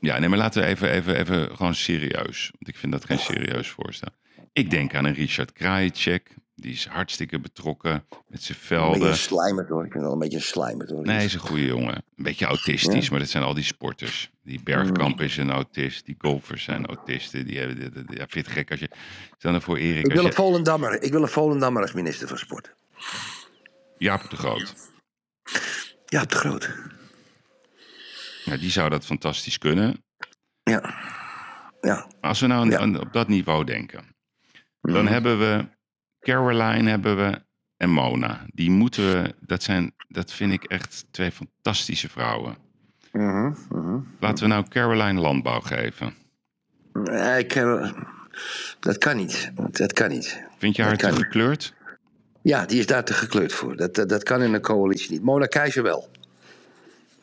ja, 0.00 0.18
nee, 0.18 0.28
maar 0.28 0.38
laten 0.38 0.62
we 0.62 0.68
even, 0.68 0.90
even, 0.90 1.16
even 1.18 1.56
gewoon 1.56 1.74
serieus. 1.74 2.50
Want 2.52 2.68
ik 2.68 2.76
vind 2.76 2.92
dat 2.92 3.04
geen 3.04 3.18
serieus 3.18 3.68
voorstel. 3.68 4.08
Ik 4.52 4.70
denk 4.70 4.94
aan 4.94 5.04
een 5.04 5.14
Richard 5.14 5.52
Krajicek. 5.52 6.34
Die 6.54 6.72
is 6.72 6.86
hartstikke 6.86 7.40
betrokken 7.40 7.92
met 7.92 8.02
zijn 8.08 8.18
Een 8.28 8.38
beetje 8.38 8.54
velden. 8.54 9.08
een 9.08 9.16
slijmer 9.16 9.66
hoor. 9.68 9.84
Ik 9.84 9.92
vind 9.92 10.04
wel 10.04 10.12
een 10.12 10.18
beetje 10.18 10.40
slijmer 10.40 10.88
hoor. 10.92 11.02
Nee, 11.04 11.16
hij 11.16 11.24
is 11.24 11.34
een 11.34 11.40
goede 11.40 11.64
jongen. 11.66 11.94
Een 11.94 12.24
beetje 12.24 12.46
autistisch, 12.46 13.10
maar 13.10 13.18
dat 13.18 13.28
zijn 13.28 13.42
al 13.44 13.54
die 13.54 13.64
sporters. 13.64 14.30
Die 14.42 14.62
Bergkamp 14.62 15.20
is 15.20 15.36
een 15.36 15.50
autist, 15.50 16.06
die 16.06 16.14
golfers 16.18 16.64
zijn 16.64 16.86
autisten. 16.86 17.46
Die 17.46 17.58
hebben, 17.58 17.92
dit- 17.92 18.18
ja, 18.18 18.26
vind 18.28 18.46
het 18.46 18.54
gek 18.54 18.70
als 18.70 18.80
je... 18.80 18.90
Stel 19.38 19.50
nou 19.50 19.62
voor 19.62 19.76
Erik, 19.76 20.06
Ik 20.06 20.12
wil 20.12 20.24
een. 20.24 20.32
Volendammer. 20.32 21.02
Ik 21.02 21.12
wil 21.12 21.22
een 21.22 21.28
Volendammer 21.28 21.82
als 21.82 21.92
minister 21.92 22.28
van 22.28 22.38
sport. 22.38 22.74
Jaap 23.98 24.30
de 24.30 24.36
Groot. 24.36 24.74
Ja, 26.06 26.24
te 26.24 26.36
groot. 26.36 26.70
Ja, 28.44 28.56
die 28.56 28.70
zou 28.70 28.88
dat 28.90 29.04
fantastisch 29.06 29.58
kunnen. 29.58 30.04
Ja. 30.62 30.94
Ja. 31.80 32.06
Als 32.20 32.40
we 32.40 32.46
nou 32.46 32.60
aan- 32.60 32.70
Ja. 32.70 32.78
aan- 32.78 33.00
op 33.00 33.12
dat 33.12 33.28
niveau 33.28 33.64
denken... 33.64 34.09
Mhm. 34.80 34.94
Dan 34.94 35.06
hebben 35.06 35.38
we 35.38 35.66
Caroline 36.20 36.90
hebben 36.90 37.16
we 37.16 37.42
en 37.76 37.90
Mona. 37.90 38.46
Die 38.54 38.70
moeten 38.70 39.12
we, 39.12 39.34
dat 39.40 39.62
zijn, 39.62 39.94
dat 40.08 40.32
vind 40.32 40.52
ik 40.52 40.64
echt 40.64 41.04
twee 41.10 41.30
fantastische 41.30 42.08
vrouwen. 42.08 42.56
Mhm, 43.12 43.52
mhm. 43.70 43.98
Laten 44.20 44.44
we 44.44 44.50
nou 44.50 44.68
Caroline 44.68 45.20
landbouw 45.20 45.60
geven. 45.60 46.14
Nee, 46.92 47.38
ik, 47.38 47.54
eh, 47.54 47.92
dat 48.80 48.98
kan 48.98 49.16
niet. 49.16 49.52
Dat 49.70 49.92
kan 49.92 50.08
niet. 50.08 50.42
Vind 50.58 50.76
je 50.76 50.82
haar 50.82 50.96
te 50.96 51.06
niet. 51.06 51.16
gekleurd? 51.16 51.74
Ja, 52.42 52.66
die 52.66 52.78
is 52.78 52.86
daar 52.86 53.04
te 53.04 53.12
gekleurd 53.12 53.52
voor. 53.52 53.76
Dat, 53.76 53.94
dat, 53.94 54.08
dat 54.08 54.22
kan 54.22 54.42
in 54.42 54.54
een 54.54 54.60
coalitie 54.60 55.10
niet. 55.10 55.22
Mona 55.22 55.46
Keizer 55.46 55.82
wel. 55.82 56.08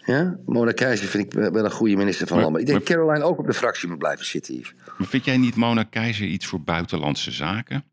Ja? 0.07 0.37
Mona 0.45 0.71
Keizer 0.71 1.07
vind 1.07 1.33
ik 1.33 1.39
wel 1.39 1.65
een 1.65 1.71
goede 1.71 1.95
minister 1.95 2.27
van 2.27 2.35
Maar- 2.35 2.45
Landbouw. 2.45 2.65
Ik 2.65 2.67
denk 2.71 2.87
dat 2.87 2.97
Caroline 2.97 3.25
ook 3.25 3.39
op 3.39 3.45
de 3.45 3.53
fractie 3.53 3.87
moet 3.89 3.97
blijven 3.97 4.25
zitten 4.25 4.53
hier. 4.53 4.73
Maar 4.97 5.07
vind 5.07 5.25
jij 5.25 5.37
niet 5.37 5.55
Mona 5.55 5.83
Keizer 5.83 6.27
iets 6.27 6.45
voor 6.45 6.61
buitenlandse 6.61 7.31
zaken? 7.31 7.83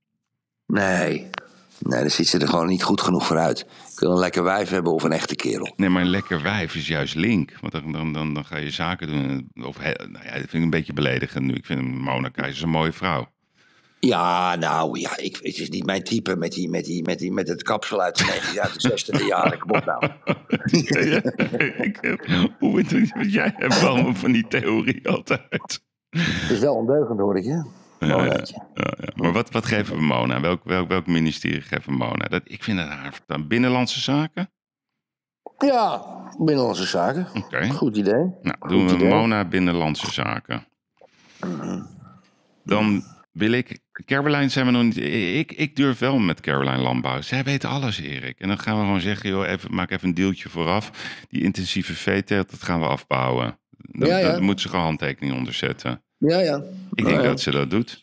Nee. 0.66 1.30
Nee, 1.78 2.00
daar 2.00 2.10
ziet 2.10 2.28
ze 2.28 2.38
er 2.38 2.48
gewoon 2.48 2.66
niet 2.66 2.82
goed 2.82 3.00
genoeg 3.00 3.26
voor 3.26 3.38
uit. 3.38 3.60
Ik 3.92 3.98
wil 3.98 4.10
een 4.10 4.18
lekker 4.18 4.42
wijf 4.44 4.68
hebben 4.68 4.92
of 4.92 5.02
een 5.02 5.12
echte 5.12 5.34
kerel. 5.34 5.72
Nee, 5.76 5.88
maar 5.88 6.02
een 6.02 6.08
lekker 6.08 6.42
wijf 6.42 6.74
is 6.74 6.88
juist 6.88 7.14
link. 7.14 7.52
Want 7.60 7.72
dan, 7.72 7.92
dan, 7.92 8.12
dan, 8.12 8.34
dan 8.34 8.44
ga 8.44 8.56
je 8.56 8.70
zaken 8.70 9.06
doen. 9.06 9.50
Of, 9.66 9.78
nou 9.78 10.24
ja, 10.24 10.30
dat 10.32 10.32
vind 10.32 10.52
ik 10.52 10.62
een 10.62 10.70
beetje 10.70 10.92
beledigend 10.92 11.44
nu. 11.44 11.54
Ik 11.54 11.66
vind 11.66 11.82
Mona 11.82 12.28
Keizer 12.28 12.64
een 12.64 12.70
mooie 12.70 12.92
vrouw. 12.92 13.32
Ja, 14.06 14.56
nou, 14.56 14.98
ja, 15.00 15.16
ik, 15.16 15.36
het 15.42 15.58
is 15.58 15.68
niet 15.68 15.86
mijn 15.86 16.02
type 16.02 16.36
met, 16.36 16.52
die, 16.52 16.68
met, 16.68 16.84
die, 16.84 17.02
met, 17.02 17.18
die, 17.18 17.32
met 17.32 17.48
het 17.48 17.62
kapsel 17.62 18.00
uit 18.00 18.16
de, 18.18 18.24
19 18.24 18.60
uit 18.60 18.80
de 18.80 19.20
60e 19.22 19.26
jaren. 19.26 19.58
Kom 19.58 19.70
op 19.70 19.84
nou. 19.84 20.04
Ik- 21.86 22.18
Hoe 22.58 22.84
wat 23.14 23.32
jij 23.32 23.54
hebt 23.56 23.80
wel 23.80 24.14
van 24.14 24.32
die 24.32 24.46
theorie 24.48 25.08
altijd? 25.08 25.82
Het 26.10 26.50
is 26.50 26.58
wel 26.58 26.74
ondeugend, 26.74 27.18
hoor 27.18 27.36
ik, 27.36 27.44
je. 27.44 27.64
Ja, 27.98 28.08
ja, 28.08 28.24
ja, 28.24 28.44
ja. 28.74 29.12
Maar 29.14 29.32
wat, 29.32 29.50
wat 29.50 29.66
geven 29.66 29.96
we 29.96 30.02
Mona? 30.02 30.40
Welk, 30.40 30.64
welk, 30.64 30.88
welk 30.88 31.06
ministerie 31.06 31.60
geven 31.60 31.92
we 31.92 31.96
Mona? 31.98 32.28
Dat, 32.28 32.42
ik 32.44 32.62
vind 32.62 32.78
dat 32.78 32.88
haar 32.88 33.20
dan 33.26 33.48
binnenlandse 33.48 34.00
zaken. 34.00 34.50
Ja, 35.58 36.02
binnenlandse 36.38 36.86
zaken. 36.86 37.26
Oké. 37.34 37.70
Goed 37.70 37.96
idee. 37.96 38.32
Nou, 38.42 38.56
Goed 38.58 38.68
doen 38.70 38.88
we 38.88 38.94
idee. 38.94 39.08
Mona 39.08 39.44
binnenlandse 39.44 40.12
zaken. 40.12 40.66
Dan 42.64 43.02
wil 43.34 43.52
ik. 43.52 43.78
Caroline 44.04 44.48
zijn 44.48 44.66
we 44.66 44.72
nog 44.72 44.82
niet. 44.82 44.96
Ik, 45.36 45.52
ik 45.52 45.76
durf 45.76 45.98
wel 45.98 46.18
met 46.18 46.40
Caroline 46.40 46.82
Landbouw. 46.82 47.20
Zij 47.20 47.44
weet 47.44 47.64
alles, 47.64 48.00
Erik. 48.00 48.40
En 48.40 48.48
dan 48.48 48.58
gaan 48.58 48.76
we 48.78 48.84
gewoon 48.84 49.00
zeggen: 49.00 49.30
joh, 49.30 49.46
even, 49.48 49.74
maak 49.74 49.90
even 49.90 50.08
een 50.08 50.14
deeltje 50.14 50.48
vooraf. 50.48 50.90
Die 51.28 51.42
intensieve 51.42 51.94
veeteelt, 51.94 52.50
dat 52.50 52.62
gaan 52.62 52.80
we 52.80 52.86
afbouwen. 52.86 53.58
Dan, 53.76 54.08
Ja, 54.08 54.18
ja. 54.18 54.32
dan 54.32 54.42
moet 54.42 54.60
ze 54.60 54.68
gewoon 54.68 54.84
handtekening 54.84 55.34
onderzetten. 55.36 56.02
Ja, 56.18 56.38
ja. 56.40 56.62
Ik 56.94 57.04
denk 57.04 57.16
Ja, 57.16 57.22
dat 57.22 57.40
ze 57.40 57.50
dat 57.50 57.70
doet. 57.70 58.02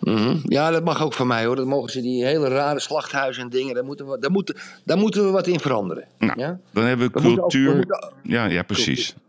Mhm. 0.00 0.36
Ja, 0.44 0.70
dat 0.70 0.84
mag 0.84 1.02
ook 1.02 1.12
van 1.12 1.26
mij 1.26 1.44
hoor. 1.44 1.56
Dat 1.56 1.66
mogen 1.66 1.90
ze 1.90 2.00
die 2.00 2.24
hele 2.24 2.48
rare 2.48 2.80
slachthuizen 2.80 3.42
en 3.42 3.48
dingen. 3.50 3.74
Daar 3.74 3.84
moeten 3.84 4.08
we, 4.08 4.18
daar 4.18 4.30
moeten, 4.30 4.56
daar 4.84 4.98
moeten 4.98 5.24
we 5.24 5.30
wat 5.30 5.46
in 5.46 5.60
veranderen. 5.60 6.04
Nou, 6.18 6.40
Ja? 6.40 6.60
Dan 6.72 6.84
hebben 6.84 7.10
we 7.12 7.16
ook- 7.18 7.22
cultuur. 7.22 7.84
Ja, 8.22 8.44
ja, 8.44 8.62
precies. 8.62 9.06
Cultuur 9.06 9.28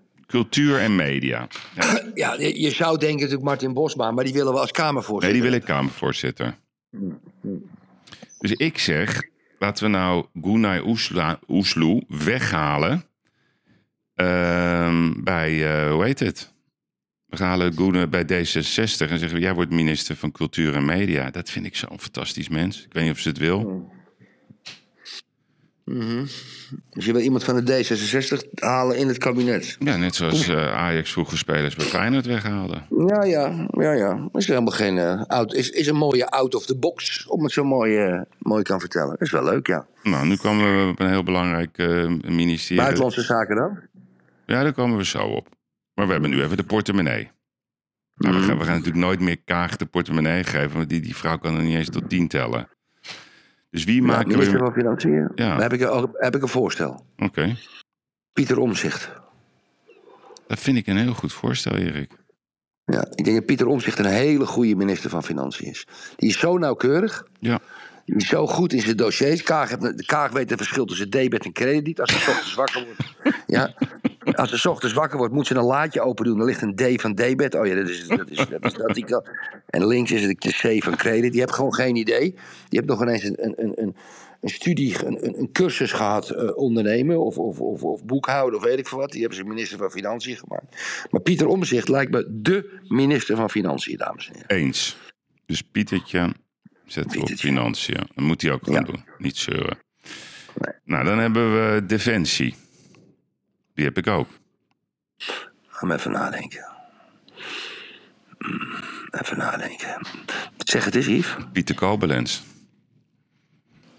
en 0.79 0.95
media. 0.95 1.47
Ja. 1.75 2.01
Ja, 2.13 2.33
je 2.39 2.69
zou 2.69 2.97
denken 2.97 3.17
natuurlijk 3.17 3.43
Martin 3.43 3.73
Bosma, 3.73 4.11
maar 4.11 4.23
die 4.23 4.33
willen 4.33 4.53
we 4.53 4.59
als 4.59 4.71
Nee, 4.71 4.85
Kamervoorzitter. 4.85 5.41
die 5.41 5.49
wil 5.49 5.59
ik 5.59 5.65
Kamervoorzitter. 5.65 6.57
Dus 8.39 8.51
ik 8.51 8.77
zeg, 8.77 9.21
laten 9.59 9.83
we 9.83 9.89
nou 9.89 10.25
Gunay 10.41 10.97
Oesloe 11.47 12.03
weghalen 12.07 13.03
ehm, 14.15 15.23
bij, 15.23 15.83
eh, 15.85 15.91
hoe 15.91 16.03
heet 16.03 16.19
het? 16.19 16.53
We 17.25 17.43
halen 17.43 17.73
Gunay 17.73 18.09
bij 18.09 18.23
D66 18.23 18.27
en 18.65 19.19
zeggen 19.19 19.33
we, 19.33 19.39
jij 19.39 19.53
wordt 19.53 19.71
minister 19.71 20.15
van 20.15 20.31
Cultuur 20.31 20.75
en 20.75 20.85
Media. 20.85 21.29
Dat 21.29 21.49
vind 21.49 21.65
ik 21.65 21.75
zo'n 21.75 21.99
fantastisch 21.99 22.49
mens. 22.49 22.85
Ik 22.85 22.93
weet 22.93 23.03
niet 23.03 23.11
of 23.11 23.19
ze 23.19 23.29
het 23.29 23.37
wil. 23.37 23.89
Mhm. 25.85 26.25
Dus 26.89 27.05
je 27.05 27.13
wil 27.13 27.21
iemand 27.21 27.43
van 27.43 27.65
de 27.65 27.83
D66 27.83 28.59
halen 28.59 28.97
in 28.97 29.07
het 29.07 29.17
kabinet. 29.17 29.75
Ja, 29.79 29.95
net 29.95 30.15
zoals 30.15 30.47
eh, 30.47 30.73
Ajax 30.73 31.11
vroeger 31.11 31.37
spelers 31.37 31.75
bij 31.75 31.85
Feyenoord 31.85 32.25
weghaalde. 32.25 32.81
Ja, 33.07 33.23
ja, 33.23 33.67
ja, 33.71 33.91
ja. 33.91 34.29
Is 34.33 34.47
helemaal 34.47 34.73
geen 34.73 34.97
eh, 34.97 35.21
out, 35.21 35.53
is, 35.53 35.69
is 35.69 35.87
een 35.87 35.95
mooie 35.95 36.29
out 36.29 36.55
of 36.55 36.65
the 36.65 36.77
box, 36.77 37.25
om 37.27 37.43
het 37.43 37.51
zo 37.51 37.63
mooi, 37.63 37.97
eh, 37.97 38.21
mooi 38.39 38.63
kan 38.63 38.79
vertellen. 38.79 39.15
Is 39.19 39.31
wel 39.31 39.43
leuk, 39.43 39.67
ja. 39.67 39.87
Nou, 40.03 40.27
nu 40.27 40.35
komen 40.35 40.85
we 40.85 40.91
op 40.91 40.99
een 40.99 41.09
heel 41.09 41.23
belangrijk 41.23 41.77
ministerie. 42.27 42.81
Buitenlandse 42.81 43.21
zaken 43.21 43.55
dan? 43.55 43.79
Ja, 44.45 44.63
daar 44.63 44.73
komen 44.73 44.97
we 44.97 45.05
zo 45.05 45.23
op. 45.23 45.47
Maar 45.93 46.05
we 46.05 46.11
hebben 46.11 46.29
nu 46.29 46.43
even 46.43 46.57
de 46.57 46.63
portemonnee. 46.63 47.31
Nou, 48.15 48.35
we, 48.35 48.41
gaan, 48.41 48.57
we 48.57 48.63
gaan 48.63 48.77
natuurlijk 48.77 49.05
nooit 49.05 49.19
meer 49.19 49.41
Kaag 49.45 49.77
de 49.77 49.85
portemonnee 49.85 50.43
geven, 50.43 50.77
want 50.77 50.89
die, 50.89 50.99
die 50.99 51.15
vrouw 51.15 51.37
kan 51.37 51.55
er 51.55 51.63
niet 51.63 51.75
eens 51.75 51.89
tot 51.89 52.09
tien 52.09 52.27
tellen. 52.27 52.67
Dus 53.71 53.83
wie 53.83 54.01
maken 54.01 54.27
minister 54.27 54.57
we... 54.59 54.63
van 54.65 54.73
Financiën. 54.73 55.31
Ja. 55.35 55.59
Heb 55.59 55.73
ik, 55.73 55.81
een- 55.81 56.09
heb 56.13 56.35
ik 56.35 56.41
een 56.41 56.47
voorstel. 56.47 57.05
Oké, 57.17 57.55
Pieter 58.33 58.59
Omzicht. 58.59 59.11
dat 60.47 60.59
vind 60.59 60.77
ik 60.77 60.87
een 60.87 60.97
heel 60.97 61.13
goed 61.13 61.33
voorstel, 61.33 61.75
Erik. 61.75 62.11
Ja, 62.85 63.05
ik 63.15 63.23
denk 63.23 63.37
dat 63.37 63.45
Pieter 63.45 63.67
Omzicht 63.67 63.99
een 63.99 64.05
hele 64.05 64.45
goede 64.45 64.75
minister 64.75 65.09
van 65.09 65.23
Financiën 65.23 65.67
is. 65.69 65.87
Die 66.15 66.29
is 66.29 66.39
zo 66.39 66.57
nauwkeurig. 66.57 67.27
Ja. 67.39 67.59
Zo 68.17 68.47
goed 68.47 68.73
in 68.73 68.81
zijn 68.81 68.97
dossiers. 68.97 69.43
Kaag, 69.43 69.69
heeft- 69.69 69.97
de 69.97 70.05
Kaag 70.05 70.31
weet 70.31 70.49
het 70.49 70.57
verschil 70.59 70.85
tussen 70.85 71.09
debet 71.09 71.45
en 71.45 71.51
krediet. 71.51 72.01
Als 72.01 72.11
ze 72.11 72.19
's 72.19 72.27
ochtends 72.27 72.53
wakker 72.55 72.85
wordt. 72.85 72.99
Ja. 73.47 73.73
Als 74.33 74.49
ze 74.49 74.57
's 74.57 74.65
ochtends 74.65 74.95
wakker 74.95 75.17
wordt, 75.17 75.33
moet 75.33 75.47
ze 75.47 75.55
een 75.55 75.63
laadje 75.63 76.01
open 76.01 76.25
doen. 76.25 76.37
Dan 76.37 76.45
ligt 76.47 76.61
een 76.61 76.75
D 76.75 77.01
van 77.01 77.13
debet. 77.13 77.55
Oh 77.55 77.65
ja, 77.65 77.75
dat 77.75 77.89
is 77.89 78.07
dat. 78.07 78.29
Is, 78.29 78.37
dat, 78.37 78.65
is 78.65 78.73
dat 78.73 78.93
die 78.93 79.05
kan. 79.05 79.25
En 79.69 79.87
links 79.87 80.11
is 80.11 80.23
het 80.23 80.41
de 80.41 80.77
C 80.77 80.83
van 80.83 80.95
credit. 80.95 81.31
Die 81.31 81.39
hebt 81.41 81.53
gewoon 81.53 81.73
geen 81.73 81.95
idee. 81.95 82.31
Die 82.69 82.79
hebt 82.79 82.87
nog 82.87 83.01
ineens 83.01 83.23
een, 83.23 83.45
een, 83.45 83.53
een, 83.57 83.71
een, 83.81 83.95
een 84.41 84.49
studie, 84.49 85.05
een, 85.05 85.25
een, 85.25 85.39
een 85.39 85.51
cursus 85.51 85.91
gehad 85.91 86.29
eh, 86.29 86.57
ondernemen. 86.57 87.19
Of, 87.19 87.37
of, 87.37 87.59
of, 87.59 87.83
of 87.83 88.05
boekhouden 88.05 88.59
of 88.59 88.65
weet 88.65 88.79
ik 88.79 88.87
veel 88.87 88.97
wat. 88.97 89.11
Die 89.11 89.19
hebben 89.19 89.37
ze 89.37 89.43
minister 89.43 89.77
van 89.77 89.91
Financiën 89.91 90.37
gemaakt. 90.37 90.75
Maar 91.09 91.21
Pieter 91.21 91.47
Omzicht 91.47 91.89
lijkt 91.89 92.11
me 92.11 92.27
de 92.41 92.79
minister 92.87 93.35
van 93.35 93.49
Financiën, 93.49 93.97
dames 93.97 94.27
en 94.27 94.33
heren. 94.33 94.49
Eens. 94.49 94.97
Dus 95.45 95.61
Pietertje 95.61 96.33
zet 96.91 97.17
op 97.17 97.29
financiën. 97.29 97.95
Dat 98.15 98.25
moet 98.25 98.41
hij 98.41 98.51
ook 98.51 98.63
gewoon 98.63 98.79
Ja. 98.79 98.91
doen. 98.91 99.05
Niet 99.17 99.37
zeuren. 99.37 99.77
Nou, 100.83 101.03
dan 101.05 101.17
hebben 101.19 101.53
we 101.73 101.85
Defensie. 101.85 102.55
Die 103.73 103.85
heb 103.85 103.97
ik 103.97 104.07
ook. 104.07 104.27
Ga 105.67 105.85
maar 105.85 105.97
even 105.97 106.11
nadenken. 106.11 106.65
Hmm, 108.37 108.73
Even 109.11 109.37
nadenken. 109.37 110.07
Zeg 110.57 110.85
het 110.85 110.95
eens, 110.95 111.05
Yves. 111.05 111.35
Pieter 111.51 111.75
Kobelens. 111.75 112.43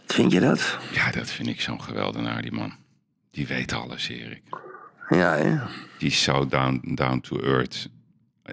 Vind 0.07 0.33
je 0.33 0.41
dat? 0.41 0.79
Ja, 0.93 1.11
dat 1.11 1.31
vind 1.31 1.49
ik 1.49 1.61
zo'n 1.61 1.83
geweldenaar, 1.83 2.43
die 2.43 2.53
man. 2.53 2.75
Die 3.31 3.47
weet 3.47 3.73
alles, 3.73 4.09
Erik. 4.09 4.43
Ja, 5.09 5.35
hè? 5.37 5.59
Die 5.99 6.09
is 6.09 6.23
zo 6.23 6.47
down, 6.47 6.95
down 6.95 7.21
to 7.21 7.41
earth. 7.41 7.89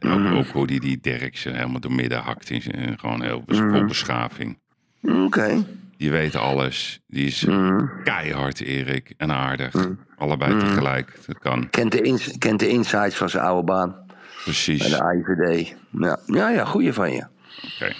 Ook, 0.06 0.20
Mhm. 0.20 0.34
ook 0.38 0.47
hoe 0.47 0.68
die 0.68 0.80
die 0.80 1.00
Derksen 1.02 1.56
helemaal 1.56 1.80
door 1.80 1.91
midden 1.91 2.20
hakt. 2.20 2.50
In 2.50 2.62
zijn, 2.62 3.00
gewoon 3.00 3.22
heel 3.24 3.43
bes- 3.45 3.60
Mhm. 3.60 3.70
vol 3.72 3.86
beschaving. 3.86 4.60
Oké. 5.02 5.66
Die 5.97 6.12
weet 6.12 6.36
alles. 6.36 7.00
Die 7.08 7.26
is 7.26 7.45
Mhm. 7.45 7.86
keihard, 8.04 8.62
Erik. 8.62 9.14
En 9.18 9.32
aardig. 9.32 9.76
Allebei 10.18 10.58
tegelijk. 10.60 11.20
Dat 11.26 11.39
kan. 11.39 11.70
Kent, 11.70 11.91
de 11.91 12.02
ins- 12.02 12.38
kent 12.38 12.60
de 12.60 12.68
insights 12.68 13.16
van 13.16 13.30
zijn 13.30 13.43
oude 13.43 13.64
baan. 13.66 13.95
Bij 14.08 14.16
Precies. 14.43 14.89
de 14.89 15.02
AIVD. 15.04 15.76
Ja, 15.91 16.20
ja, 16.26 16.50
ja 16.50 16.66
goeie 16.66 16.93
van 16.93 17.12
je. 17.12 17.26
Oké. 17.76 17.93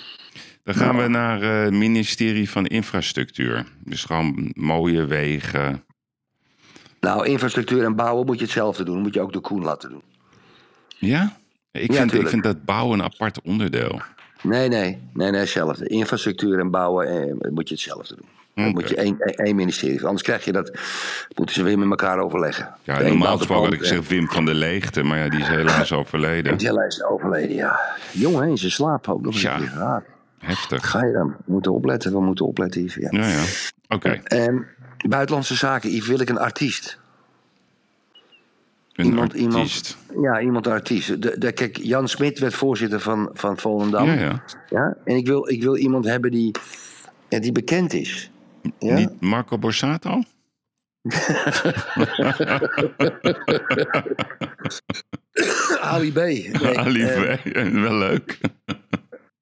Dan 0.64 0.76
gaan 0.76 0.98
we 0.98 1.08
naar 1.08 1.42
eh, 1.42 1.64
het 1.64 1.74
ministerie 1.74 2.50
van 2.50 2.66
Infrastructuur. 2.66 3.66
Dus 3.84 4.04
gewoon 4.04 4.52
mooie 4.54 5.06
wegen. 5.06 5.84
Nou, 7.00 7.26
infrastructuur 7.28 7.84
en 7.84 7.96
bouwen 7.96 8.26
moet 8.26 8.38
je 8.38 8.44
hetzelfde 8.44 8.84
doen. 8.84 9.02
Moet 9.02 9.14
je 9.14 9.22
ook 9.22 9.34
de 9.34 9.40
Koen 9.40 9.64
laten 9.64 9.90
doen. 9.90 10.04
Ja? 10.98 11.38
Ik, 11.72 11.92
Ja, 11.92 11.98
vind, 12.00 12.14
ik 12.14 12.28
vind 12.28 12.44
dat 12.44 12.66
bouwen 12.66 13.00
een 13.00 13.06
apart 13.06 13.42
onderdeel. 13.42 14.02
Nee, 14.42 14.68
nee. 14.68 15.00
Nee, 15.14 15.32
nee, 15.32 15.40
hetzelfde. 15.40 15.88
Infrastructuur 15.88 16.60
en 16.60 16.70
bouwen 16.70 17.08
eh, 17.08 17.52
moet 17.52 17.68
je 17.70 17.74
hetzelfde 17.74 18.16
doen. 18.16 18.26
Dan 18.56 18.74
moet 18.74 18.90
je 18.90 18.96
één, 18.96 19.20
één- 19.20 19.56
ministerie. 19.56 20.04
Anders 20.06 20.24
krijg 20.24 20.46
je 20.46 20.52
dat. 20.52 20.78
Moeten 21.36 21.56
ze 21.56 21.64
weer 21.64 21.80
met 21.80 21.90
elkaar 21.90 22.20
overleggen. 22.20 22.74
Ja, 22.84 22.98
De 22.98 23.04
normaal 23.04 23.38
gesproken 23.38 23.64
had 23.64 23.74
het 23.74 23.82
ik 23.82 23.88
gezegd 23.88 24.08
Wim 24.10 24.30
van 24.30 24.46
der 24.46 24.54
Leegte. 24.56 25.04
Maar 25.04 25.18
ja, 25.18 25.30
die 25.30 25.40
is 25.40 25.48
helaas 25.48 25.94
overleden. 25.94 26.56
Jella 26.56 26.84
is 26.84 27.04
overleden, 27.04 27.56
ja. 27.56 27.80
Jongen, 28.12 28.48
in 28.50 28.58
zijn 28.58 28.72
slaap 28.72 29.08
ook 29.10 29.22
nog 29.22 29.36
Ja. 29.36 29.56
een 29.56 29.60
keer. 29.62 30.04
Heftig. 30.40 30.90
Ga 30.90 31.06
je 31.06 31.14
dan? 31.14 31.28
We 31.46 31.52
moeten 31.52 31.72
opletten, 31.74 32.12
we 32.12 32.22
moeten 32.22 32.46
opletten, 32.46 32.82
Yves. 32.84 32.96
Ja. 33.12 33.20
Ja, 33.20 33.28
ja. 33.28 33.44
Oké. 33.88 34.10
Ehm, 34.24 34.58
buitenlandse 35.08 35.56
zaken, 35.56 35.90
Yves, 35.92 36.08
wil 36.08 36.20
ik 36.20 36.30
een 36.30 36.40
artiest. 36.40 37.00
Een 39.00 39.06
Iemand- 39.06 39.34
iemand- 39.34 39.56
artiest. 39.56 39.98
Ja, 40.22 40.42
iemand 40.42 40.68
artiest. 40.68 41.22
De, 41.22 41.38
de, 41.38 41.52
kijk, 41.52 41.78
Jan 41.78 42.08
Smit 42.08 42.40
werd 42.40 42.54
voorzitter 42.54 43.00
van, 43.00 43.30
van 43.34 43.58
Volendam. 43.58 44.06
Ja, 44.06 44.14
ja. 44.14 44.44
Ja? 44.70 44.98
En 45.04 45.16
ik 45.16 45.28
wil, 45.28 45.50
ik 45.50 45.62
wil 45.64 45.78
iemand 45.78 46.06
hebben 46.06 46.32
die, 46.32 46.52
ja, 47.30 47.40
die 47.40 47.52
bekend 47.52 47.94
is. 47.94 48.32
Ja? 48.80 48.94
Niet 48.96 49.22
Marco 49.22 49.58
Borsato? 49.58 50.22
Ali 55.82 56.12
B. 56.12 56.16
Nee, 56.16 56.78
Ali 56.80 57.04
eh, 57.04 57.34
B. 57.44 57.54
Wel 57.74 57.98
leuk. 57.98 58.40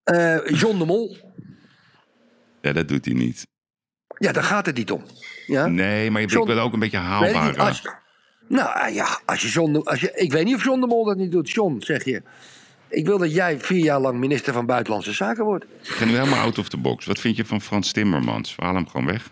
eh, 0.03 0.37
John 0.45 0.77
de 0.77 0.85
Mol. 0.85 1.17
Ja, 2.61 2.73
dat 2.73 2.87
doet 2.87 3.05
hij 3.05 3.13
niet. 3.13 3.47
Ja, 4.17 4.31
daar 4.31 4.43
gaat 4.43 4.65
het 4.65 4.77
niet 4.77 4.91
om. 4.91 5.03
Ja? 5.47 5.67
Nee, 5.67 6.11
maar 6.11 6.23
John- 6.23 6.47
wil 6.47 6.59
ook 6.59 6.73
een 6.73 6.79
beetje 6.79 6.97
haalbaar. 6.97 7.57
als, 7.57 7.81
nou 8.47 8.69
ah, 8.73 8.93
ja, 8.93 9.19
als 9.25 9.41
je 9.41 9.47
John, 9.47 9.75
als 9.83 9.99
je, 9.99 10.11
ik 10.15 10.31
weet 10.31 10.45
niet 10.45 10.55
of 10.55 10.63
John 10.63 10.79
de 10.79 10.87
Mol 10.87 11.05
dat 11.05 11.17
niet 11.17 11.31
doet. 11.31 11.49
John, 11.49 11.75
zeg 11.79 12.05
je. 12.05 12.21
Ik 12.89 13.05
wil 13.05 13.17
dat 13.17 13.33
jij 13.33 13.59
vier 13.59 13.83
jaar 13.83 13.99
lang 13.99 14.19
minister 14.19 14.53
van 14.53 14.65
Buitenlandse 14.65 15.13
Zaken 15.13 15.43
wordt. 15.43 15.65
Ik 15.83 15.89
ga 15.89 16.05
nu 16.05 16.11
helemaal 16.11 16.39
out 16.39 16.57
of 16.57 16.69
the 16.69 16.77
box. 16.77 17.05
Wat 17.05 17.19
vind 17.19 17.35
je 17.35 17.45
van 17.45 17.61
Frans 17.61 17.91
Timmermans? 17.91 18.55
Haal 18.57 18.75
hem 18.75 18.87
gewoon 18.87 19.05
weg. 19.05 19.29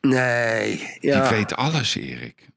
Nee, 0.00 0.88
ja. 1.00 1.28
Die 1.28 1.36
weet 1.36 1.56
alles, 1.56 1.96
Erik. 1.96 2.52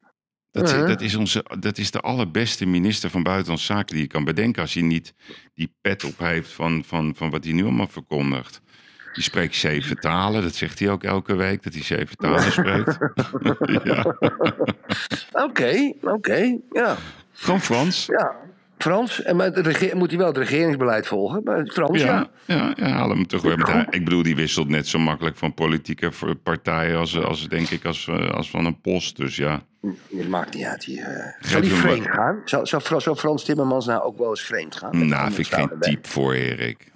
Dat, 0.52 0.72
Uh-huh. 0.72 0.88
dat, 0.88 1.02
is 1.02 1.16
onze, 1.16 1.46
dat 1.60 1.78
is 1.78 1.92
de 1.92 2.00
allerbeste 2.00 2.66
minister 2.66 3.10
van 3.10 3.24
Buitenlandse 3.24 3.66
Zaken 3.66 3.94
die 3.94 4.04
je 4.04 4.10
kan 4.10 4.24
bedenken... 4.24 4.62
als 4.62 4.74
hij 4.74 4.84
niet 4.84 5.14
die 5.54 5.74
pet 5.82 6.04
op 6.04 6.20
heeft 6.20 6.52
van, 6.52 6.84
van, 6.86 7.16
van 7.16 7.30
wat 7.30 7.44
hij 7.44 7.54
nu 7.54 7.64
allemaal 7.64 7.88
verkondigt. 7.88 8.62
Die 9.18 9.26
spreekt 9.26 9.56
zeven 9.56 9.96
talen. 10.00 10.44
Dat 10.44 10.56
zegt 10.56 10.80
hij 10.80 10.90
ook 10.90 11.04
elke 11.04 11.36
week, 11.36 11.64
dat 11.64 11.74
hij 11.74 11.84
zeven 11.84 12.18
talen 12.18 12.52
spreekt. 12.52 12.98
Oké, 15.32 15.94
oké, 16.02 16.58
ja. 16.72 16.96
Gewoon 17.32 17.62
Frans. 17.62 18.06
Ja, 18.06 18.36
Frans. 18.78 19.24
En 19.24 19.54
rege- 19.64 19.96
moet 19.96 20.10
hij 20.10 20.18
wel 20.18 20.28
het 20.28 20.38
regeringsbeleid 20.38 21.08
volgen? 21.08 21.42
Maar 21.44 21.66
Frans, 21.66 22.02
ja. 22.02 22.28
Ja, 22.46 22.56
ja, 22.56 22.74
ja, 22.76 22.88
haal 22.88 23.10
hem 23.10 23.28
toch 23.28 23.42
weer. 23.42 23.58
met 23.58 23.88
Ik 23.90 24.04
bedoel, 24.04 24.24
die 24.24 24.36
wisselt 24.36 24.70
net 24.70 24.88
zo 24.88 25.00
makkelijk 25.00 25.38
van 25.38 25.54
politieke 25.54 26.12
partijen 26.44 26.98
als, 26.98 27.18
als 27.24 27.48
denk 27.48 27.70
ik, 27.70 27.86
als, 27.86 28.08
eh, 28.08 28.30
als 28.30 28.50
van 28.50 28.66
een 28.66 28.82
post. 28.82 29.18
Dus 29.18 29.36
ja, 29.36 29.62
Het 30.18 30.30
maakt 30.30 30.54
niet 30.56 30.66
uit. 30.66 30.86
Die, 30.86 31.02
eh 31.02 31.08
Geef 31.40 31.52
zal 31.52 31.62
die 31.62 31.72
vreemd 31.72 32.08
gaan? 32.08 32.42
Zou, 32.46 32.66
zou, 32.66 32.82
Fra- 32.82 33.00
zou 33.00 33.16
Frans 33.16 33.44
Timmermans 33.44 33.86
nou 33.86 34.02
ook 34.04 34.18
wel 34.18 34.30
eens 34.30 34.42
vreemd 34.42 34.76
gaan? 34.76 34.98
Met 34.98 35.08
nou 35.08 35.32
vind 35.34 35.48
ik 35.48 35.54
geen 35.54 35.72
type 35.80 36.08
voor 36.10 36.34
Erik. 36.34 36.92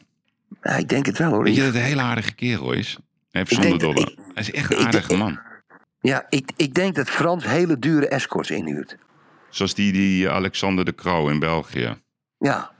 Ja, 0.61 0.71
ik 0.71 0.89
denk 0.89 1.05
het 1.05 1.17
wel 1.17 1.29
hoor. 1.29 1.43
Weet 1.43 1.55
je 1.55 1.61
dat 1.61 1.73
het 1.73 1.81
een 1.81 1.87
hele 1.87 2.01
aardige 2.01 2.33
kerel 2.33 2.71
is? 2.71 2.97
Ik 3.31 3.47
zonder 3.47 3.79
dollar. 3.79 4.11
Hij 4.15 4.43
is 4.43 4.51
echt 4.51 4.71
een 4.71 4.85
aardige 4.85 5.15
man. 5.17 5.39
Ja, 5.99 6.25
ik, 6.29 6.51
ik 6.55 6.73
denk 6.73 6.95
dat 6.95 7.09
Frans 7.09 7.45
hele 7.45 7.79
dure 7.79 8.07
escorts 8.07 8.49
inhuurt. 8.49 8.97
Zoals 9.49 9.73
die, 9.73 9.91
die 9.91 10.29
Alexander 10.29 10.85
de 10.85 10.95
Croo 10.95 11.27
in 11.27 11.39
België. 11.39 11.97
Ja. 12.37 12.71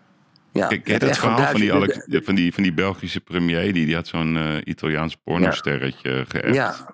ja. 0.51 0.67
Kijk, 0.67 0.87
gewoon 0.87 1.13
verhaal 1.13 1.51
van 1.51 1.59
die, 1.59 1.73
Alex- 1.73 2.07
van, 2.09 2.35
die, 2.35 2.53
van 2.53 2.63
die 2.63 2.73
Belgische 2.73 3.19
premier? 3.19 3.73
Die, 3.73 3.85
die 3.85 3.95
had 3.95 4.07
zo'n 4.07 4.37
eh, 4.37 4.57
Italiaans 4.63 5.15
pornosterretje 5.15 6.25
geëpt. 6.27 6.55
Ja, 6.55 6.93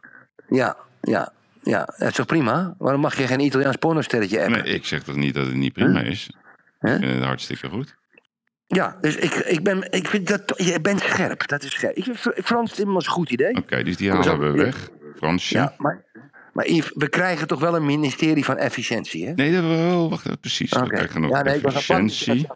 ja, 0.49 0.77
ja. 1.01 1.33
Ja, 1.61 1.85
dat 1.97 2.07
is 2.09 2.15
toch 2.15 2.25
prima? 2.25 2.75
Waarom 2.77 3.01
mag 3.01 3.17
je 3.17 3.27
geen 3.27 3.39
Italiaans 3.39 3.75
pornosterretje 3.75 4.39
appen? 4.43 4.63
Nee, 4.63 4.73
ik 4.73 4.85
zeg 4.85 5.03
toch 5.03 5.15
niet 5.15 5.33
dat 5.33 5.45
het 5.45 5.55
niet 5.55 5.73
prima 5.73 6.01
is? 6.01 6.29
Huh? 6.79 6.93
Ik 6.93 6.99
vind 6.99 7.13
het 7.13 7.23
hartstikke 7.23 7.69
goed. 7.69 7.96
Ja, 8.67 8.97
dus 9.01 9.15
ik, 9.15 9.33
ik, 9.33 9.63
ben, 9.63 9.91
ik 9.91 10.07
vind 10.07 10.27
dat... 10.27 10.53
Je 10.57 10.81
bent 10.81 10.99
scherp, 10.99 11.47
dat 11.47 11.63
is 11.63 11.71
scherp. 11.71 11.95
Ik 11.95 12.03
vind 12.03 12.17
Fr- 12.17 12.41
Frans 12.43 12.73
Timmermans 12.73 13.05
een 13.05 13.11
goed 13.11 13.29
idee. 13.31 13.55
Oké, 13.55 13.83
dus 13.83 13.97
die 13.97 14.11
halen 14.11 14.39
we 14.39 14.51
weg. 14.63 14.89
Fransje. 15.15 15.57
Ja, 15.57 15.73
maar, 15.77 16.05
maar 16.53 16.65
we 16.93 17.07
krijgen 17.09 17.47
toch 17.47 17.59
wel 17.59 17.75
een 17.75 17.85
ministerie 17.85 18.45
van 18.45 18.57
efficiëntie, 18.57 19.25
hè? 19.27 19.33
Nee, 19.33 19.51
dat, 19.51 19.63
oh, 19.63 20.09
wacht 20.09 20.25
even, 20.25 20.39
precies. 20.39 20.71
We 20.71 20.87
krijgen 20.87 21.21
nog 21.21 21.31
Ja, 21.31 21.41
nee, 21.41 21.61
dat 21.61 21.73
efficiëntie. 21.73 22.47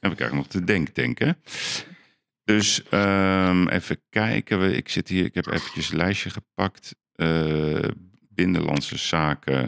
En 0.00 0.10
we 0.10 0.16
krijgen 0.16 0.36
nog 0.36 0.46
de 0.46 0.64
denktanken. 0.64 1.36
Dus 2.44 2.82
ehm, 2.90 3.68
even 3.68 4.00
kijken. 4.10 4.60
We- 4.60 4.76
Ik, 4.76 4.88
zit 4.88 5.08
hier, 5.08 5.24
ik 5.24 5.34
heb 5.34 5.46
eventjes 5.46 5.90
een 5.90 5.96
lijstje 5.96 6.30
gepakt. 6.30 6.94
Eh, 7.14 7.88
binnenlandse 8.28 8.98
zaken 8.98 9.66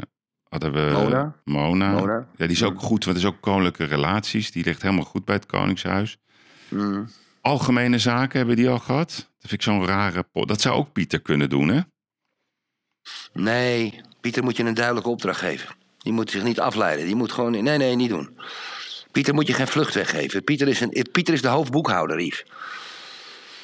hadden 0.53 0.72
we... 0.72 0.90
Mona. 0.92 1.36
Mona. 1.44 1.90
Mona. 1.92 2.26
Ja, 2.36 2.46
die 2.46 2.57
is 2.57 2.62
ook 2.62 2.80
goed, 2.80 3.05
want 3.05 3.16
het 3.16 3.26
is 3.26 3.32
ook 3.32 3.40
koninklijke 3.40 3.94
relaties. 3.94 4.50
Die 4.50 4.64
ligt 4.64 4.82
helemaal 4.82 5.05
goed 5.05 5.24
bij 5.24 5.34
het 5.34 5.46
Koningshuis. 5.46 6.18
Mm. 6.68 7.09
Algemene 7.40 7.98
zaken 7.98 8.38
hebben 8.38 8.57
die 8.57 8.68
al 8.68 8.78
gehad. 8.78 9.09
Dat 9.09 9.50
vind 9.50 9.53
ik 9.53 9.62
zo'n 9.62 9.86
rare 9.86 10.22
pot. 10.22 10.48
Dat 10.48 10.61
zou 10.61 10.76
ook 10.76 10.92
Pieter 10.92 11.20
kunnen 11.20 11.50
doen, 11.50 11.68
hè? 11.68 11.80
Nee, 13.32 14.00
Pieter 14.20 14.42
moet 14.42 14.57
je 14.57 14.64
een 14.64 14.74
duidelijke 14.74 15.09
opdracht 15.09 15.38
geven. 15.38 15.74
Die 15.98 16.12
moet 16.12 16.30
zich 16.30 16.42
niet 16.42 16.61
afleiden. 16.61 17.07
Die 17.07 17.14
moet 17.14 17.32
gewoon... 17.32 17.50
Nee, 17.50 17.78
nee, 17.78 17.96
niet 17.96 18.11
doen. 18.11 18.38
Pieter 19.12 19.34
moet 19.34 19.46
je 19.46 19.53
geen 19.53 19.68
vluchtweg 19.68 20.11
geven. 20.11 20.44
Pieter 20.44 20.68
is, 20.68 20.80
een, 20.80 21.07
Pieter 21.12 21.34
is 21.34 21.42
de 21.42 21.48
hoofdboekhouder, 21.48 22.20
Yves. 22.20 22.44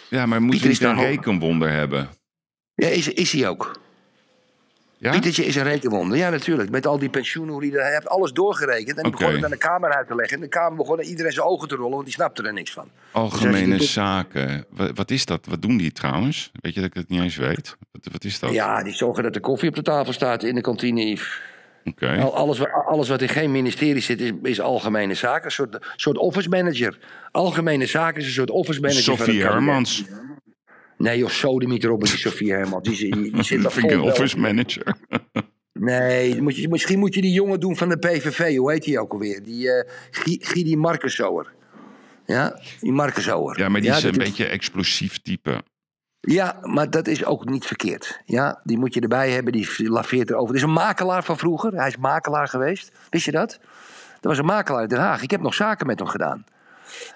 Ja, 0.09 0.27
maar 0.27 0.43
moet 0.43 0.51
Pieter 0.51 0.69
niet 0.69 0.81
een 0.81 0.97
rekenwonder 0.97 1.71
hebben? 1.71 2.09
Ja, 2.75 2.89
is, 2.89 3.09
is 3.09 3.33
hij 3.33 3.49
ook. 3.49 3.81
Ja? 5.01 5.11
Pietertje 5.11 5.45
is 5.45 5.57
een 5.57 5.63
rekenwonder. 5.63 6.19
Ja, 6.19 6.31
natuurlijk. 6.31 6.71
Met 6.71 6.87
al 6.87 6.99
die 6.99 7.09
pensioenen, 7.09 7.53
hoe 7.53 7.63
die, 7.63 7.73
hij 7.73 7.93
heeft 7.93 8.09
alles 8.09 8.33
doorgerekend. 8.33 8.99
En 8.99 9.07
Oké. 9.07 9.17
begon 9.17 9.35
het 9.35 9.45
aan 9.45 9.51
de 9.51 9.57
Kamer 9.57 9.95
uit 9.95 10.07
te 10.07 10.15
leggen. 10.15 10.37
En 10.37 10.43
de 10.43 10.49
Kamer 10.49 10.77
begon 10.77 11.01
iedereen 11.01 11.33
zijn 11.33 11.47
ogen 11.47 11.69
te 11.69 11.75
rollen, 11.75 11.93
want 11.93 12.05
die 12.05 12.15
snapte 12.15 12.43
er 12.43 12.53
niks 12.53 12.73
van. 12.73 12.89
Algemene 13.11 13.77
Dus 13.77 13.93
zaken. 13.93 14.65
Wat, 14.71 14.91
wat 14.95 15.11
is 15.11 15.25
dat? 15.25 15.47
Wat 15.47 15.63
doen 15.63 15.77
die 15.77 15.93
trouwens? 15.93 16.51
Weet 16.61 16.75
je 16.75 16.81
dat 16.81 16.89
ik 16.89 16.95
het 16.95 17.09
niet 17.09 17.21
eens 17.21 17.37
weet? 17.37 17.77
Wat, 17.93 18.13
wat 18.13 18.25
is 18.25 18.39
dat? 18.39 18.53
Ja, 18.53 18.83
die 18.83 18.95
zorgen 18.95 19.23
dat 19.23 19.33
de 19.33 19.41
koffie 19.41 19.69
op 19.69 19.75
de 19.75 19.83
tafel 19.83 20.13
staat 20.13 20.43
in 20.43 20.55
de 20.55 20.61
kantine, 20.61 21.19
Alles, 22.33 22.67
alles 22.87 23.09
wat 23.09 23.23
in 23.23 23.29
geen 23.29 23.51
ministerie 23.53 24.03
zit, 24.03 24.21
is, 24.21 24.33
is 24.43 24.61
algemene 24.61 25.15
zaken. 25.15 25.45
Een 25.45 25.51
soort, 25.51 25.79
soort 25.97 26.19
office 26.19 26.49
manager. 26.49 26.99
Algemene 27.31 27.87
zaken 27.87 28.21
is 28.21 28.27
een 28.27 28.33
soort 28.33 28.51
office 28.51 28.81
manager. 28.81 29.17
kabinet. 29.17 29.43
Hermans. 29.43 30.05
Nee 30.99 31.19
joh, 31.19 31.29
sodemiet 31.29 31.85
erop 31.85 32.01
met 32.01 32.09
die 32.11 32.19
Sofie 32.19 32.53
Hermans. 32.53 32.89
Die, 32.89 32.97
zit- 32.97 33.13
die, 33.13 33.33
die 33.33 33.43
zit 33.43 33.63
daar 33.63 33.77
een 33.77 33.81
vol 33.81 33.91
wel. 33.91 34.05
office 34.05 34.39
manager. 34.39 34.95
Nee, 35.81 36.43
moet 36.43 36.57
je, 36.57 36.69
misschien 36.69 36.99
moet 36.99 37.15
je 37.15 37.21
die 37.21 37.33
jongen 37.33 37.61
doen 37.61 37.77
van 37.77 37.89
de 37.89 37.97
PVV. 37.99 38.57
Hoe 38.57 38.73
heet 38.73 38.83
die 38.85 39.01
ook 39.01 39.13
alweer? 39.13 39.43
Die 39.43 39.71
eh 39.73 39.91
Gie- 40.11 40.39
Gidi 40.45 40.77
Markensower. 40.77 41.53
Ja, 42.27 42.61
die. 42.81 42.93
Ja, 43.59 43.69
maar 43.69 43.81
die 43.81 43.91
is 43.91 44.03
een 44.03 44.13
beetje 44.13 44.47
explosief 44.47 45.19
type. 45.19 45.63
Ja, 46.21 46.59
maar 46.63 46.91
dat 46.91 47.07
is 47.07 47.25
ook 47.25 47.45
niet 47.45 47.65
verkeerd. 47.67 48.21
Ja, 48.25 48.61
die 48.65 48.79
moet 48.79 48.95
je 48.95 49.01
erbij 49.01 49.31
hebben, 49.31 49.53
die 49.53 49.91
laveert 49.91 50.31
erover. 50.31 50.47
Het 50.49 50.57
is 50.57 50.63
een 50.63 50.73
makelaar 50.73 51.25
van 51.25 51.39
vroeger. 51.39 51.73
Hij 51.75 51.89
is 51.89 51.97
makelaar 51.97 52.49
geweest. 52.49 52.93
Wist 53.11 53.25
je 53.25 53.31
dat? 53.33 53.59
Dat 54.21 54.31
was 54.31 54.39
een 54.39 54.45
makelaar 54.45 54.83
in 54.83 54.89
Den 54.89 54.99
Haag. 54.99 55.23
Ik 55.23 55.31
heb 55.31 55.41
nog 55.41 55.55
zaken 55.55 55.87
met 55.87 55.99
hem 55.99 56.09
gedaan. 56.09 56.45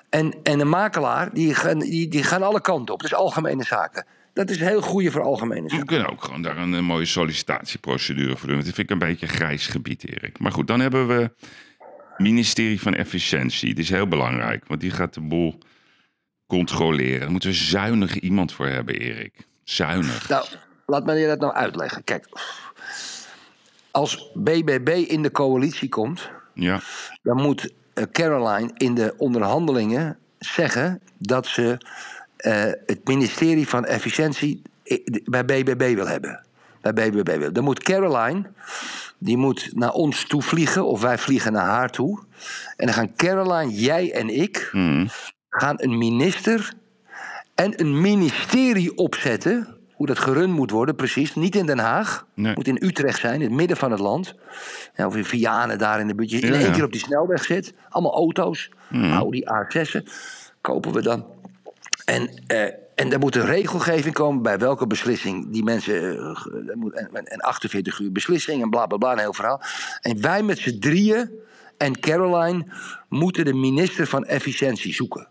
En, 0.08 0.34
en 0.42 0.60
een 0.60 0.68
makelaar, 0.68 1.32
die 1.32 1.54
gaan, 1.54 1.78
die, 1.78 2.08
die 2.08 2.22
gaan 2.22 2.42
alle 2.42 2.60
kanten 2.60 2.94
op. 2.94 3.00
Dat 3.00 3.10
is 3.10 3.16
algemene 3.16 3.64
zaken. 3.64 4.06
Dat 4.32 4.50
is 4.50 4.58
heel 4.58 4.80
goede 4.82 5.10
voor 5.10 5.22
algemene 5.22 5.62
We 5.62 5.68
zaken. 5.68 5.86
kunnen 5.86 6.10
ook 6.10 6.24
gewoon 6.24 6.42
daar 6.42 6.56
een, 6.56 6.84
mooie 6.84 7.04
sollicitatieprocedure 7.06 8.36
voor 8.36 8.46
doen. 8.46 8.54
Want 8.54 8.66
dat 8.66 8.74
vind 8.74 8.90
ik 8.90 9.00
een 9.00 9.08
beetje 9.08 9.26
grijs 9.26 9.66
gebied, 9.66 10.08
Erik. 10.08 10.38
Maar 10.38 10.52
goed, 10.52 10.66
dan 10.66 10.80
hebben 10.80 11.06
we 11.06 11.30
ministerie 12.16 12.80
van 12.80 12.94
Efficiëntie. 12.94 13.74
Die 13.74 13.84
is 13.84 13.90
heel 13.90 14.08
belangrijk, 14.08 14.64
want 14.66 14.80
die 14.80 14.90
gaat 14.90 15.14
de 15.14 15.20
boel 15.20 15.58
controleren. 16.46 17.20
Daar 17.20 17.30
moeten 17.30 17.48
we 17.50 17.54
zuinig 17.56 18.18
iemand 18.18 18.52
voor 18.52 18.66
hebben, 18.66 18.94
Erik. 18.94 19.46
Zuinig. 19.64 20.28
Nou, 20.28 20.46
laat 20.86 21.04
me 21.04 21.14
je 21.14 21.26
dat 21.26 21.40
nou 21.40 21.52
uitleggen. 21.52 22.04
Kijk, 22.04 22.28
als 23.90 24.30
BBB 24.34 24.88
in 24.88 25.22
de 25.22 25.30
coalitie 25.30 25.88
komt, 25.88 26.30
Ja, 26.54 26.80
dan 27.22 27.36
moet 27.36 27.72
Caroline 28.12 28.70
in 28.76 28.94
de 28.94 29.14
onderhandelingen 29.16 30.18
zeggen 30.38 31.00
dat 31.18 31.46
ze 31.46 31.78
eh, 32.36 32.62
het 32.86 33.00
ministerie 33.04 33.68
van 33.68 33.84
Efficiëntie 33.84 34.62
i- 34.84 35.02
bij 35.24 35.44
BBB 35.44 35.94
wil 35.94 36.06
hebben. 36.06 36.44
Bij 36.80 36.92
BBB 36.92 37.36
wil. 37.38 37.52
Dan 37.52 37.64
moet 37.64 37.82
Caroline, 37.82 38.42
die 39.18 39.36
moet 39.36 39.70
naar 39.74 39.92
ons 39.92 40.24
toe 40.26 40.42
vliegen, 40.42 40.86
of 40.86 41.00
wij 41.00 41.18
vliegen 41.18 41.52
naar 41.52 41.66
haar 41.66 41.90
toe. 41.90 42.18
En 42.76 42.86
dan 42.86 42.94
gaan 42.94 43.14
Caroline, 43.16 43.72
jij 43.74 44.12
en 44.12 44.28
ik, 44.28 44.68
Mhm. 44.72 45.06
gaan 45.50 45.74
een 45.78 45.98
minister 45.98 46.72
en 47.54 47.80
een 47.80 48.00
ministerie 48.00 48.96
opzetten. 48.96 49.76
Hoe 50.02 50.10
dat 50.14 50.22
gerund 50.24 50.52
moet 50.52 50.70
worden, 50.70 50.94
precies. 50.94 51.34
Niet 51.34 51.56
in 51.56 51.66
Den 51.66 51.78
Haag. 51.78 52.26
Nee. 52.34 52.54
Moet 52.54 52.66
in 52.66 52.78
Utrecht 52.80 53.20
zijn, 53.20 53.34
in 53.34 53.40
het 53.40 53.50
midden 53.50 53.76
van 53.76 53.90
het 53.90 54.00
land. 54.00 54.34
Ja, 54.96 55.06
of 55.06 55.16
in 55.16 55.24
Vianen 55.24 55.78
daar 55.78 56.00
in 56.00 56.06
de 56.06 56.14
buurt. 56.14 56.32
In 56.32 56.38
Ja, 56.40 56.52
één 56.54 56.60
ja. 56.66 56.70
keer 56.72 56.84
op 56.84 56.92
die 56.92 57.00
snelweg 57.00 57.44
zit. 57.44 57.74
Allemaal 57.88 58.14
auto's. 58.14 58.70
Audi 58.92 59.42
A6'en. 59.44 60.02
Kopen 60.60 60.92
we 60.92 61.02
dan. 61.02 61.24
En, 62.04 62.30
eh, 62.46 62.62
en 62.94 63.12
er 63.12 63.18
moet 63.18 63.36
een 63.36 63.44
regelgeving 63.44 64.14
komen 64.14 64.42
bij 64.42 64.58
welke 64.58 64.86
beslissing 64.86 65.52
die 65.52 65.62
mensen. 65.64 66.18
en- 67.12 67.24
en 67.26 67.40
48 67.40 67.98
uur 67.98 68.12
beslissing 68.12 68.62
en 68.62 68.70
bla 68.70 68.86
bla 68.86 68.96
bla, 68.96 69.12
een 69.12 69.18
heel 69.18 69.32
verhaal. 69.32 69.60
En 70.00 70.20
wij 70.20 70.42
met 70.42 70.58
z'n 70.58 70.78
drieën 70.78 71.30
en 71.76 72.00
Caroline 72.00 72.66
moeten 73.08 73.44
de 73.44 73.54
minister 73.54 74.06
van 74.06 74.24
Efficiëntie 74.24 74.94
zoeken. 74.94 75.28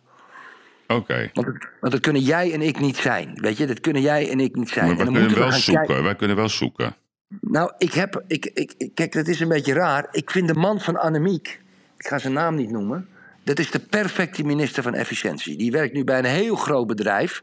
Oké. 0.96 1.30
Want, 1.34 1.58
dat 1.80 2.00
kunnen 2.00 2.22
jij 2.22 2.54
en 2.54 2.62
ik 2.62 2.80
niet 2.80 2.98
zijn. 2.98 3.32
Weet 3.36 3.58
je, 3.58 3.66
dat 3.68 3.80
kunnen 3.80 4.02
jij 4.02 4.30
en 4.30 4.40
ik 4.40 4.56
niet 4.56 4.70
zijn. 4.70 4.86
Maar 4.86 4.92
En 4.92 4.98
wij 4.98 5.06
dan 5.06 5.14
kunnen 5.16 5.34
we 5.34 5.40
wel 5.44 5.52
zoeken. 5.52 5.86
kijken- 5.86 6.04
Wij 6.04 6.16
kunnen 6.16 6.36
wel 6.38 6.50
zoeken. 6.50 6.96
Nou, 7.42 7.72
ik 7.78 7.94
heb. 7.94 8.24
Ik, 8.28 8.46
ik, 8.54 8.74
ik- 8.78 8.96
kijk, 8.96 9.12
dat 9.14 9.28
is 9.28 9.40
een 9.40 9.48
beetje 9.48 9.74
raar. 9.74 10.08
Ik 10.12 10.32
vind 10.32 10.48
de 10.48 10.54
man 10.54 10.80
van 10.80 10.98
Annemiek. 11.00 11.60
Ik 11.98 12.08
ga 12.08 12.18
zijn 12.18 12.34
naam 12.34 12.56
niet 12.56 12.70
noemen. 12.72 13.08
Dat 13.44 13.60
is 13.60 13.72
de 13.72 13.80
perfecte 13.80 14.44
minister 14.44 14.84
van 14.84 14.94
Efficiëntie. 14.94 15.58
Die 15.58 15.72
werkt 15.72 15.94
nu 15.94 16.04
bij 16.04 16.20
een 16.20 16.26
heel 16.26 16.56
groot 16.56 16.88
bedrijf. 16.88 17.42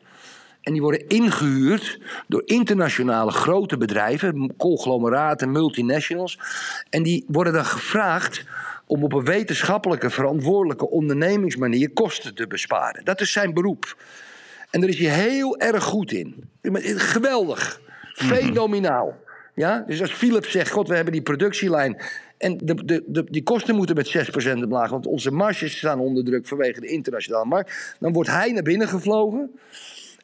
En 0.63 0.73
die 0.73 0.83
worden 0.83 1.07
ingehuurd 1.09 2.01
door 2.27 2.43
internationale 2.45 3.31
grote 3.31 3.77
bedrijven, 3.77 4.55
conglomeraten, 4.57 5.51
multinationals. 5.53 6.39
En 6.91 7.03
die 7.03 7.25
worden 7.29 7.53
dan 7.53 7.65
gevraagd 7.65 8.45
om 8.89 9.05
op 9.05 9.13
een 9.13 9.25
wetenschappelijke, 9.25 10.11
verantwoordelijke 10.11 10.91
ondernemingsmanier 10.91 11.91
kosten 11.91 12.35
te 12.35 12.47
besparen. 12.47 13.05
Dat 13.05 13.21
is 13.21 13.33
zijn 13.33 13.55
beroep. 13.55 13.97
En 14.71 14.81
daar 14.81 14.89
is 14.89 14.99
hij 14.99 15.11
heel 15.11 15.59
erg 15.59 15.85
goed 15.85 16.13
in. 16.13 16.51
Geweldig. 16.97 17.81
Fenomenaal. 18.15 19.17
Ja? 19.55 19.85
Dus 19.87 20.01
als 20.01 20.13
Philips 20.13 20.51
zegt, 20.51 20.71
god, 20.71 20.89
we 20.89 20.95
hebben 20.95 21.13
die 21.13 21.23
productielijn... 21.23 22.03
en 22.39 22.57
de, 22.57 22.85
de, 22.85 23.05
de, 23.07 23.25
die 23.31 23.43
kosten 23.43 23.77
moeten 23.77 23.97
met 23.97 24.31
6% 24.49 24.53
omlaag... 24.53 24.91
want 24.91 25.07
onze 25.07 25.31
marges 25.31 25.77
staan 25.77 26.01
onder 26.01 26.25
druk 26.25 26.47
vanwege 26.47 26.81
de 26.81 26.87
internationale 26.87 27.45
markt... 27.45 27.97
dan 28.01 28.13
wordt 28.13 28.31
hij 28.31 28.53
naar 28.53 28.63
binnen 28.63 28.89
gevlogen... 28.89 29.51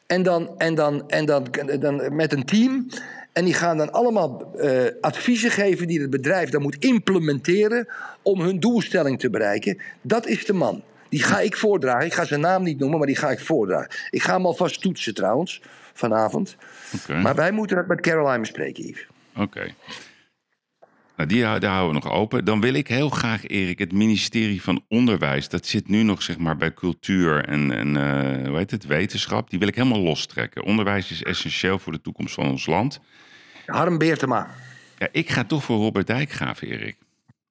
En 0.07 0.23
dan, 0.23 0.59
en 0.59 0.75
dan, 0.75 1.09
en 1.09 1.25
dan, 1.25 1.47
dan 1.81 2.15
met 2.17 2.33
een 2.33 2.45
team. 2.45 2.87
En 3.33 3.45
die 3.45 3.55
gaan 3.55 3.77
dan 3.77 3.93
allemaal 3.93 4.55
eh, 4.57 4.85
adviezen 5.01 5.51
geven 5.51 5.87
die 5.87 6.01
het 6.01 6.11
bedrijf 6.11 6.51
dan 6.51 6.63
moet 6.63 6.85
implementeren 6.85 7.89
om 8.23 8.41
hun 8.41 8.61
doelstelling 8.61 9.19
te 9.19 9.31
bereiken. 9.31 9.81
Dat 10.03 10.27
is 10.27 10.45
de 10.45 10.53
man. 10.53 10.83
Die 11.09 11.23
ga 11.23 11.41
ik 11.41 11.57
voordragen. 11.57 12.07
Ik 12.07 12.15
ga 12.15 12.25
zijn 12.25 12.41
naam 12.41 12.63
niet 12.63 12.79
noemen, 12.79 12.99
maar 12.99 13.07
die 13.07 13.17
ga 13.17 13.31
ik 13.31 13.41
voordragen. 13.41 13.91
Ik 14.11 14.23
ga 14.23 14.35
hem 14.35 14.47
alvast 14.47 14.81
toetsen 14.81 15.15
trouwens, 15.15 15.63
vanavond. 15.93 16.57
Maar 17.23 17.35
wij 17.35 17.51
moeten 17.51 17.77
dat 17.77 17.87
met 17.87 18.01
Caroline 18.01 18.41
bespreken, 18.41 18.85
Yves. 18.85 19.07
Oké. 19.37 19.75
Nou, 21.17 21.29
die, 21.29 21.43
daar 21.43 21.65
houden 21.65 22.01
we 22.01 22.07
nog 22.07 22.13
open. 22.13 22.45
Dan 22.45 22.61
wil 22.61 22.75
ik 22.75 22.89
heel 22.89 23.09
graag, 23.09 23.47
Erik, 23.47 23.79
het 23.79 23.93
ministerie 23.93 24.63
van 24.63 24.85
Onderwijs. 24.89 25.49
Dat 25.49 25.67
zit 25.67 25.89
nu 25.89 26.03
nog 26.03 26.23
zeg 26.23 26.39
maar, 26.39 26.57
bij 26.57 26.75
cultuur 26.75 27.45
en, 27.45 27.73
en 27.73 27.97
eh, 27.97 28.49
hoe 28.49 28.57
heet 28.57 28.71
het, 28.71 28.87
wetenschap. 28.87 29.51
Die 29.51 29.59
wil 29.59 29.69
ik 29.69 29.75
helemaal 29.75 30.01
lostrekken. 30.01 30.65
Onderwijs 30.65 31.11
is 31.11 31.23
essentieel 31.23 31.79
voor 31.79 31.93
de 31.93 32.01
toekomst 32.01 32.35
van 32.35 32.51
ons 32.51 32.67
land. 32.67 33.01
Harm 33.67 33.99
Beertema. 33.99 34.49
Ja, 34.99 35.09
ik 35.13 35.31
ga 35.31 35.45
toch 35.45 35.65
voor 35.65 35.77
Robert 35.77 36.07
Dijkgraaf, 36.07 36.63
Erik. 36.63 36.97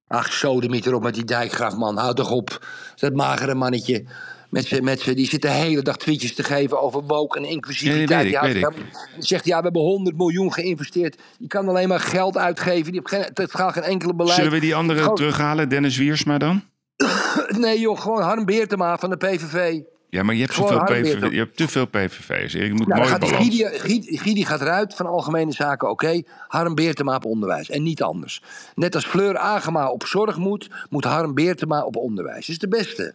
Ach, 0.07 0.33
sodemiet 0.33 0.85
erop 0.85 1.03
met 1.03 1.13
die 1.13 1.23
dijkgraaf, 1.23 1.75
man. 1.75 1.97
Houd 1.97 2.15
toch 2.15 2.31
op. 2.31 2.67
Dat 2.95 3.13
magere 3.13 3.55
mannetje. 3.55 4.05
Met 4.53 4.65
z'n, 4.65 4.83
met 4.83 5.01
z'n, 5.01 5.13
die 5.13 5.27
zit 5.27 5.41
de 5.41 5.49
hele 5.49 5.81
dag 5.81 5.97
tweetjes 5.97 6.35
te 6.35 6.43
geven 6.43 6.81
over 6.81 7.03
woke 7.03 7.37
en 7.37 7.45
inclusiviteit. 7.45 8.23
Weet 8.23 8.33
ik, 8.33 8.39
weet 8.41 8.55
ik. 8.55 8.61
Dan 8.61 8.73
zegt 9.19 9.45
ja, 9.45 9.57
we 9.57 9.63
hebben 9.63 9.81
100 9.81 10.17
miljoen 10.17 10.53
geïnvesteerd. 10.53 11.21
Je 11.37 11.47
kan 11.47 11.67
alleen 11.67 11.87
maar 11.87 11.99
geld 11.99 12.37
uitgeven. 12.37 12.91
Die 12.91 13.01
heeft 13.03 13.09
geen, 13.09 13.45
het 13.45 13.55
gaat 13.55 13.73
geen 13.73 13.83
enkele 13.83 14.15
beleid. 14.15 14.35
Zullen 14.35 14.51
we 14.51 14.59
die 14.59 14.75
andere 14.75 15.13
terughalen, 15.13 15.69
Dennis 15.69 15.97
Wiersma 15.97 16.37
dan? 16.37 16.63
Nee 17.57 17.79
joh, 17.79 17.99
gewoon 17.99 18.21
Harm 18.21 18.45
Beertema 18.45 18.97
van 18.97 19.09
de 19.09 19.17
PVV. 19.17 19.79
Ja, 20.09 20.23
maar 20.23 20.35
je 20.35 20.41
hebt, 20.41 20.53
zoveel 20.53 20.83
PVV, 20.83 21.31
je 21.31 21.37
hebt 21.37 21.57
te 21.57 21.67
veel 21.67 21.85
PVV's. 21.85 22.53
Je 22.53 22.73
moet 22.73 22.87
Nou, 22.87 22.99
mooi 22.99 23.11
gaat. 23.11 23.31
Gidi, 23.31 23.65
Gidi, 23.65 24.17
Gidi 24.17 24.45
gaat 24.45 24.61
eruit 24.61 24.95
van 24.95 25.05
algemene 25.05 25.51
zaken, 25.51 25.89
oké. 25.89 26.21
Harm 26.47 26.75
Beertema 26.75 27.15
op 27.15 27.25
onderwijs 27.25 27.69
en 27.69 27.83
niet 27.83 28.03
anders. 28.03 28.41
Net 28.75 28.95
als 28.95 29.05
Fleur 29.05 29.37
Agema 29.37 29.89
op 29.89 30.05
zorg 30.05 30.37
moet, 30.37 30.69
moet 30.89 31.03
Harm 31.03 31.33
Beertema 31.33 31.83
op 31.83 31.95
onderwijs. 31.95 32.45
Dat 32.45 32.49
is 32.49 32.57
de 32.57 32.67
beste. 32.67 33.13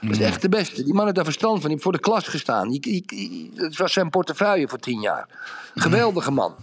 Dat 0.00 0.10
is 0.10 0.18
echt 0.18 0.42
de 0.42 0.48
beste. 0.48 0.84
Die 0.84 0.94
man 0.94 1.02
heeft 1.04 1.16
daar 1.16 1.24
verstand 1.24 1.52
van. 1.52 1.60
Die 1.62 1.70
heeft 1.70 1.82
voor 1.82 1.92
de 1.92 1.98
klas 2.00 2.28
gestaan. 2.28 2.68
Die, 2.70 2.80
die, 2.80 3.02
die- 3.06 3.50
dat 3.54 3.76
was 3.76 3.92
zijn 3.92 4.10
portefeuille 4.10 4.68
voor 4.68 4.78
tien 4.78 5.00
jaar. 5.00 5.28
Geweldige 5.74 6.30
man. 6.30 6.54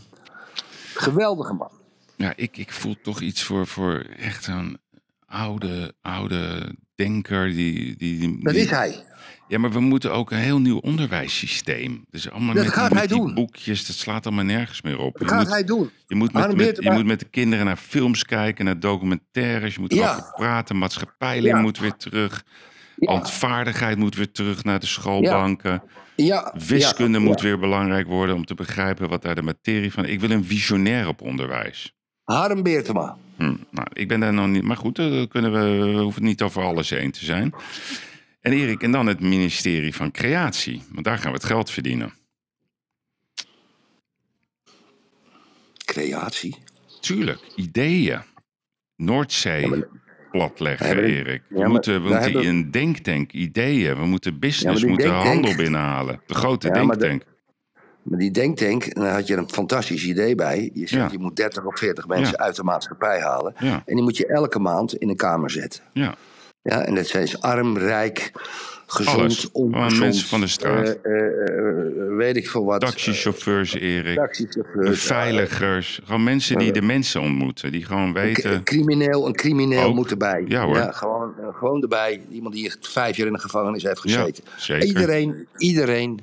Geweldige 0.93 1.53
man. 1.53 1.71
Ja, 2.15 2.33
ik, 2.35 2.57
ik 2.57 2.71
voel 2.71 2.95
toch 3.03 3.19
iets 3.21 3.43
voor, 3.43 3.67
voor 3.67 4.05
echt 4.17 4.43
zo'n 4.43 4.77
oude, 5.25 5.93
oude 6.01 6.73
denker. 6.95 7.49
Die, 7.49 7.95
die, 7.97 8.19
die, 8.19 8.43
Dat 8.43 8.53
is 8.53 8.69
hij. 8.69 9.03
Ja, 9.47 9.59
maar 9.59 9.71
we 9.71 9.79
moeten 9.79 10.13
ook 10.13 10.31
een 10.31 10.37
heel 10.37 10.59
nieuw 10.59 10.77
onderwijssysteem. 10.77 12.05
Dus 12.09 12.29
allemaal 12.31 12.53
Dat 12.55 12.63
met, 12.63 12.73
gaat 12.73 12.89
die, 12.89 12.97
hij 12.97 13.07
die 13.07 13.17
doen. 13.17 13.33
boekjes, 13.33 13.87
dat 13.87 13.95
slaat 13.95 14.25
allemaal 14.25 14.45
nergens 14.45 14.81
meer 14.81 14.97
op. 14.99 15.13
Dat 15.13 15.21
je, 15.21 15.27
gaat 15.27 15.39
moet, 15.43 15.49
hij 15.53 15.63
doen. 15.63 15.89
je, 16.07 16.15
moet 16.15 16.33
met, 16.33 16.55
met- 16.55 16.77
je 16.83 16.91
moet 16.91 17.05
met 17.05 17.19
de 17.19 17.25
kinderen 17.29 17.65
naar 17.65 17.77
films 17.77 18.23
kijken, 18.25 18.65
naar 18.65 18.79
documentaires. 18.79 19.73
Je 19.75 19.79
moet 19.79 19.93
Ja. 19.93 20.11
erover 20.13 20.33
praten. 20.35 20.77
Maatschappijleer 20.77 21.55
Ja. 21.55 21.61
moet 21.61 21.79
weer 21.79 21.95
terug. 21.95 22.43
Ja. 22.95 23.11
Handvaardigheid 23.11 23.97
moet 23.97 24.15
weer 24.15 24.31
terug 24.31 24.63
naar 24.63 24.79
de 24.79 24.85
schoolbanken. 24.85 25.83
Ja, 26.15 26.53
Wiskunde 26.67 27.19
moet 27.19 27.41
weer 27.41 27.59
belangrijk 27.59 28.07
worden 28.07 28.35
om 28.35 28.45
te 28.45 28.53
begrijpen 28.53 29.09
wat 29.09 29.21
daar 29.21 29.35
de 29.35 29.41
materie 29.41 29.91
van. 29.91 30.05
Ik 30.05 30.19
wil 30.19 30.29
een 30.29 30.45
visionair 30.45 31.07
op 31.07 31.21
onderwijs. 31.21 31.93
Harm 32.23 32.63
Beertema. 32.63 33.17
Hm, 33.37 33.55
nou, 33.71 33.87
ik 33.93 34.07
ben 34.07 34.19
daar 34.19 34.33
nog 34.33 34.47
niet. 34.47 34.63
Maar 34.63 34.77
goed, 34.77 34.95
dan 34.95 35.27
kunnen 35.27 35.51
we, 35.51 35.59
we 35.93 35.99
hoeven 36.01 36.21
het 36.21 36.29
niet 36.29 36.41
over 36.41 36.63
alles 36.63 36.89
heen 36.89 37.11
te 37.11 37.25
zijn. 37.25 37.53
En 38.41 38.51
Erik, 38.53 38.81
en 38.81 38.91
dan 38.91 39.07
het 39.07 39.19
ministerie 39.19 39.95
van 39.95 40.11
Creatie. 40.11 40.83
Want 40.91 41.05
daar 41.05 41.17
gaan 41.17 41.31
we 41.31 41.37
het 41.37 41.45
geld 41.45 41.69
verdienen. 41.71 42.13
Creatie. 45.85 46.57
Tuurlijk, 47.01 47.39
ideeën. 47.55 48.21
Noordzee 48.95 49.61
platleggen, 49.67 49.87
Ja, 49.87 49.91
maar- 49.91 50.04
Erik. 50.39 51.41
We 51.49 51.57
ja, 51.59 51.67
moeten, 51.67 52.01
moeten 52.01 52.21
hebben- 52.21 52.47
een 52.47 52.71
denktank, 52.71 53.31
ideeën. 53.31 53.97
We 53.97 54.05
moeten 54.05 54.39
business, 54.39 54.73
Ja, 54.81 54.85
die 54.85 54.87
moeten 54.89 55.07
denktank- 55.09 55.33
handel 55.33 55.55
binnenhalen. 55.55 56.21
De 56.25 56.33
grote 56.33 56.67
Ja, 56.67 56.83
maar 56.83 56.97
de- 56.97 57.07
denktank. 57.07 57.33
Maar 58.03 58.19
die 58.19 58.31
denktank, 58.31 58.95
daar 58.95 59.13
had 59.13 59.27
je 59.27 59.35
een 59.35 59.49
fantastisch 59.49 60.05
idee 60.05 60.35
bij. 60.35 60.69
Je 60.73 60.87
zegt, 60.87 61.11
je 61.11 61.19
moet 61.19 61.35
30 61.35 61.65
of 61.65 61.77
40 61.79 62.07
mensen 62.07 62.37
uit 62.39 62.55
de 62.55 62.63
maatschappij 62.63 63.19
halen. 63.19 63.55
En 63.57 63.81
die 63.95 64.01
moet 64.03 64.17
je 64.17 64.27
elke 64.27 64.59
maand 64.59 64.95
in 64.95 65.09
een 65.09 65.15
kamer 65.15 65.49
zetten. 65.51 65.83
Ja. 65.93 66.15
Ja, 66.61 66.85
en 66.85 66.95
dat 66.95 67.07
zijn 67.07 67.39
arm, 67.39 67.77
rijk, 67.77 68.31
gezond, 68.87 69.17
Alles. 69.19 69.49
Gewoon 69.53 69.73
ongezond. 69.73 69.99
mensen 69.99 70.27
van 70.27 70.39
de 70.39 70.47
straat. 70.47 70.87
eh, 71.01 71.11
eh, 71.13 71.57
eh, 71.57 72.15
weet 72.15 72.35
ik 72.35 72.49
veel 72.49 72.65
wat. 72.65 72.81
Taxichauffeurs, 72.81 73.73
Erik. 73.73 74.15
Taxichauffeurs. 74.17 74.89
Beveiligers. 74.89 75.99
Gewoon 76.03 76.23
mensen 76.23 76.57
die 76.57 76.71
de 76.71 76.81
mensen 76.81 77.21
ontmoeten. 77.21 77.71
Die 77.71 77.85
gewoon 77.85 78.01
Een 78.07 78.13
weten... 78.13 78.63
crimineel, 78.63 79.27
een 79.27 79.35
crimineel 79.35 79.83
Ook. 79.83 79.95
moet 79.95 80.11
erbij. 80.11 80.43
Ja, 80.47 80.65
hoor. 80.65 80.75
gewoon, 80.93 81.33
eh, 81.39 81.47
gewoon 81.57 81.81
erbij. 81.81 82.21
Iemand 82.31 82.53
die 82.53 82.65
echt 82.65 82.87
vijf 82.91 83.17
jaar 83.17 83.27
in 83.27 83.33
de 83.33 83.39
gevangenis 83.39 83.83
heeft 83.83 84.01
Ja, 84.03 84.19
gezeten. 84.19 84.43
zeker. 84.57 84.87
Iedereen, 84.87 85.47
iedereen. 85.57 86.19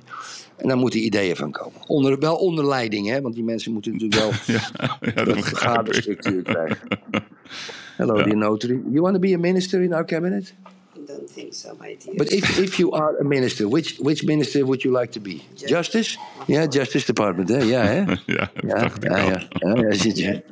En 0.57 0.69
daar 0.69 0.77
moeten 0.77 1.01
ideeën 1.05 1.37
van 1.37 1.51
komen. 1.51 1.81
Onder, 1.87 2.19
wel 2.19 2.37
onder 2.37 2.67
leiding, 2.67 3.09
hè? 3.09 3.21
Want 3.21 3.35
die 3.35 3.45
mensen 3.45 3.73
moeten 3.73 3.93
natuurlijk 3.93 4.21
wel 4.21 4.31
Ja, 4.57 4.61
ja, 5.01 5.25
dat 5.25 5.37
een 5.37 5.45
vergaderstructuur 5.45 6.43
krijgen. 6.43 6.79
Hello, 7.97 8.15
dear 8.23 8.37
notary. 8.37 8.81
You 8.91 9.01
want 9.01 9.15
to 9.15 9.21
be 9.21 9.35
a 9.35 9.39
minister 9.39 9.83
in 9.83 9.93
our 9.93 10.05
cabinet? 10.05 10.55
I 11.13 11.17
don't 11.17 11.31
think 11.31 11.55
so, 11.55 11.75
my 11.81 11.97
dear. 12.05 12.15
But 12.17 12.33
if, 12.33 12.59
if 12.59 12.79
you 12.79 12.93
are 12.93 13.17
a 13.21 13.25
minister, 13.25 13.69
which, 13.69 13.99
which 13.99 14.23
minister 14.25 14.65
would 14.65 14.83
you 14.85 14.99
like 15.01 15.13
to 15.13 15.21
be? 15.21 15.43
Justice? 15.57 16.17
yeah, 16.47 16.67
Justice 16.71 17.05
Department, 17.07 17.49
hè? 17.49 17.59
Ja, 17.63 17.83
hè? 17.85 17.99
Ja, 18.27 18.51
dat 18.55 18.63
Ja, 18.67 18.79
dacht 18.81 19.05
ik 19.05 19.11
ja, 19.11 19.23
al. 19.23 19.29
ja. 19.29 19.43
ja, 19.53 19.75
ja 19.83 19.93
zit 19.93 20.19
je. 20.19 20.43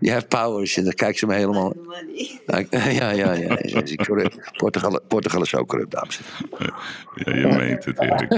You 0.00 0.12
have 0.14 0.26
powers. 0.26 0.76
En 0.76 0.84
dan 0.84 0.92
kijkt 0.92 1.18
ze 1.18 1.26
me 1.26 1.34
helemaal... 1.34 1.72
Money. 1.86 2.40
Ja, 2.70 2.88
ja, 2.88 3.10
ja. 3.10 3.32
ja. 3.32 3.56
Ze 3.62 3.82
is 3.82 3.94
corrupt. 4.06 4.36
Portugal, 4.56 5.00
Portugal 5.08 5.42
is 5.42 5.54
ook 5.54 5.68
corrupt, 5.68 5.90
dames 5.90 6.18
en 6.18 6.24
heren. 6.58 6.74
Ja, 7.14 7.50
je 7.50 7.56
meent 7.56 7.84
het, 7.84 7.98
Erik. 8.00 8.30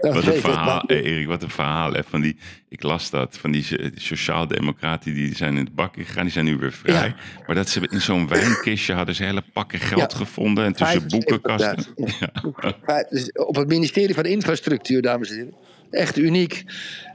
Wat 0.14 0.26
een 0.26 0.40
verhaal, 0.40 0.84
Erik, 0.86 1.26
wat 1.26 1.42
een 1.42 1.50
verhaal. 1.50 1.92
Hè, 1.92 2.02
van 2.04 2.20
die, 2.20 2.36
ik 2.68 2.82
las 2.82 3.10
dat, 3.10 3.38
van 3.38 3.50
die 3.50 3.62
so- 3.64 3.76
sociaaldemocraten 3.94 5.14
die 5.14 5.34
zijn 5.36 5.56
in 5.56 5.64
het 5.64 5.74
bakje 5.74 6.04
gegaan, 6.04 6.22
die 6.22 6.32
zijn 6.32 6.44
nu 6.44 6.56
weer 6.56 6.72
vrij. 6.72 7.06
Ja. 7.06 7.14
Maar 7.46 7.54
dat 7.56 7.68
ze 7.68 7.88
in 7.90 8.00
zo'n 8.00 8.28
wijnkistje 8.28 8.92
hadden 8.94 9.14
ze 9.14 9.24
hele 9.24 9.42
pakken 9.52 9.78
geld 9.78 10.12
Ja. 10.12 10.18
gevonden 10.18 10.64
en 10.64 10.72
tussen 10.72 11.00
75.000. 11.02 11.06
boekenkasten. 11.06 11.84
Ja, 12.86 13.06
dus 13.10 13.32
op 13.32 13.56
het 13.56 13.68
ministerie 13.68 14.14
van 14.14 14.24
Infrastructuur, 14.24 15.02
dames 15.02 15.30
en 15.30 15.34
heren. 15.36 15.54
Echt 15.90 16.16
uniek. 16.16 16.64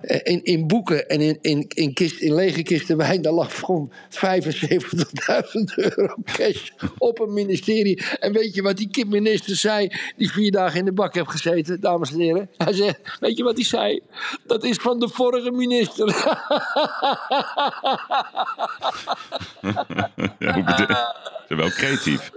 Eh, 0.01 0.19
In, 0.23 0.43
in 0.43 0.67
boeken 0.67 1.09
en 1.09 1.21
in, 1.21 1.37
in, 1.41 1.65
in, 1.73 1.93
kist, 1.93 2.19
in 2.19 2.35
lege 2.35 2.63
kisten 2.63 2.97
wijn, 2.97 3.21
daar 3.21 3.33
lag 3.33 3.59
gewoon 3.59 3.91
75.000 4.09 4.19
euro 5.75 6.15
cash 6.23 6.69
op 6.97 7.19
een 7.19 7.33
ministerie. 7.33 8.03
En 8.19 8.33
weet 8.33 8.55
je 8.55 8.61
wat 8.61 8.77
die 8.77 8.89
Kip 8.89 9.07
minister 9.07 9.55
zei, 9.55 9.91
die 10.17 10.31
vier 10.31 10.51
dagen 10.51 10.79
in 10.79 10.85
de 10.85 10.91
bak 10.93 11.13
heeft 11.13 11.29
gezeten, 11.29 11.79
dames 11.79 12.11
en 12.11 12.19
heren? 12.19 12.49
Hij 12.57 12.73
zei, 12.73 12.93
weet 13.19 13.37
je 13.37 13.43
wat 13.43 13.55
hij 13.55 13.65
zei? 13.65 13.99
Dat 14.45 14.63
is 14.63 14.77
van 14.77 14.99
de 14.99 15.09
vorige 15.09 15.51
minister. 15.51 16.07
Ja, 20.39 21.15
zijn 21.57 21.57
wel 21.59 21.69
creatief. 21.77 22.31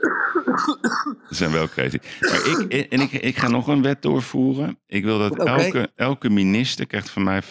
Ze 1.28 1.34
zijn 1.34 1.50
wel 1.52 1.68
creatief. 1.68 2.20
Maar 2.20 2.46
ik, 2.68 2.86
en 2.92 3.00
ik, 3.00 3.12
ik 3.12 3.36
ga 3.36 3.48
nog 3.48 3.66
een 3.66 3.82
wet 3.82 4.02
doorvoeren. 4.02 4.78
Ik 4.86 5.04
wil 5.04 5.18
dat 5.18 5.44
elke, 5.46 5.90
elke 5.96 6.30
minister 6.30 6.86
krijgt 6.86 7.10
van 7.10 7.22
mij 7.22 7.42
500.000 7.42 7.48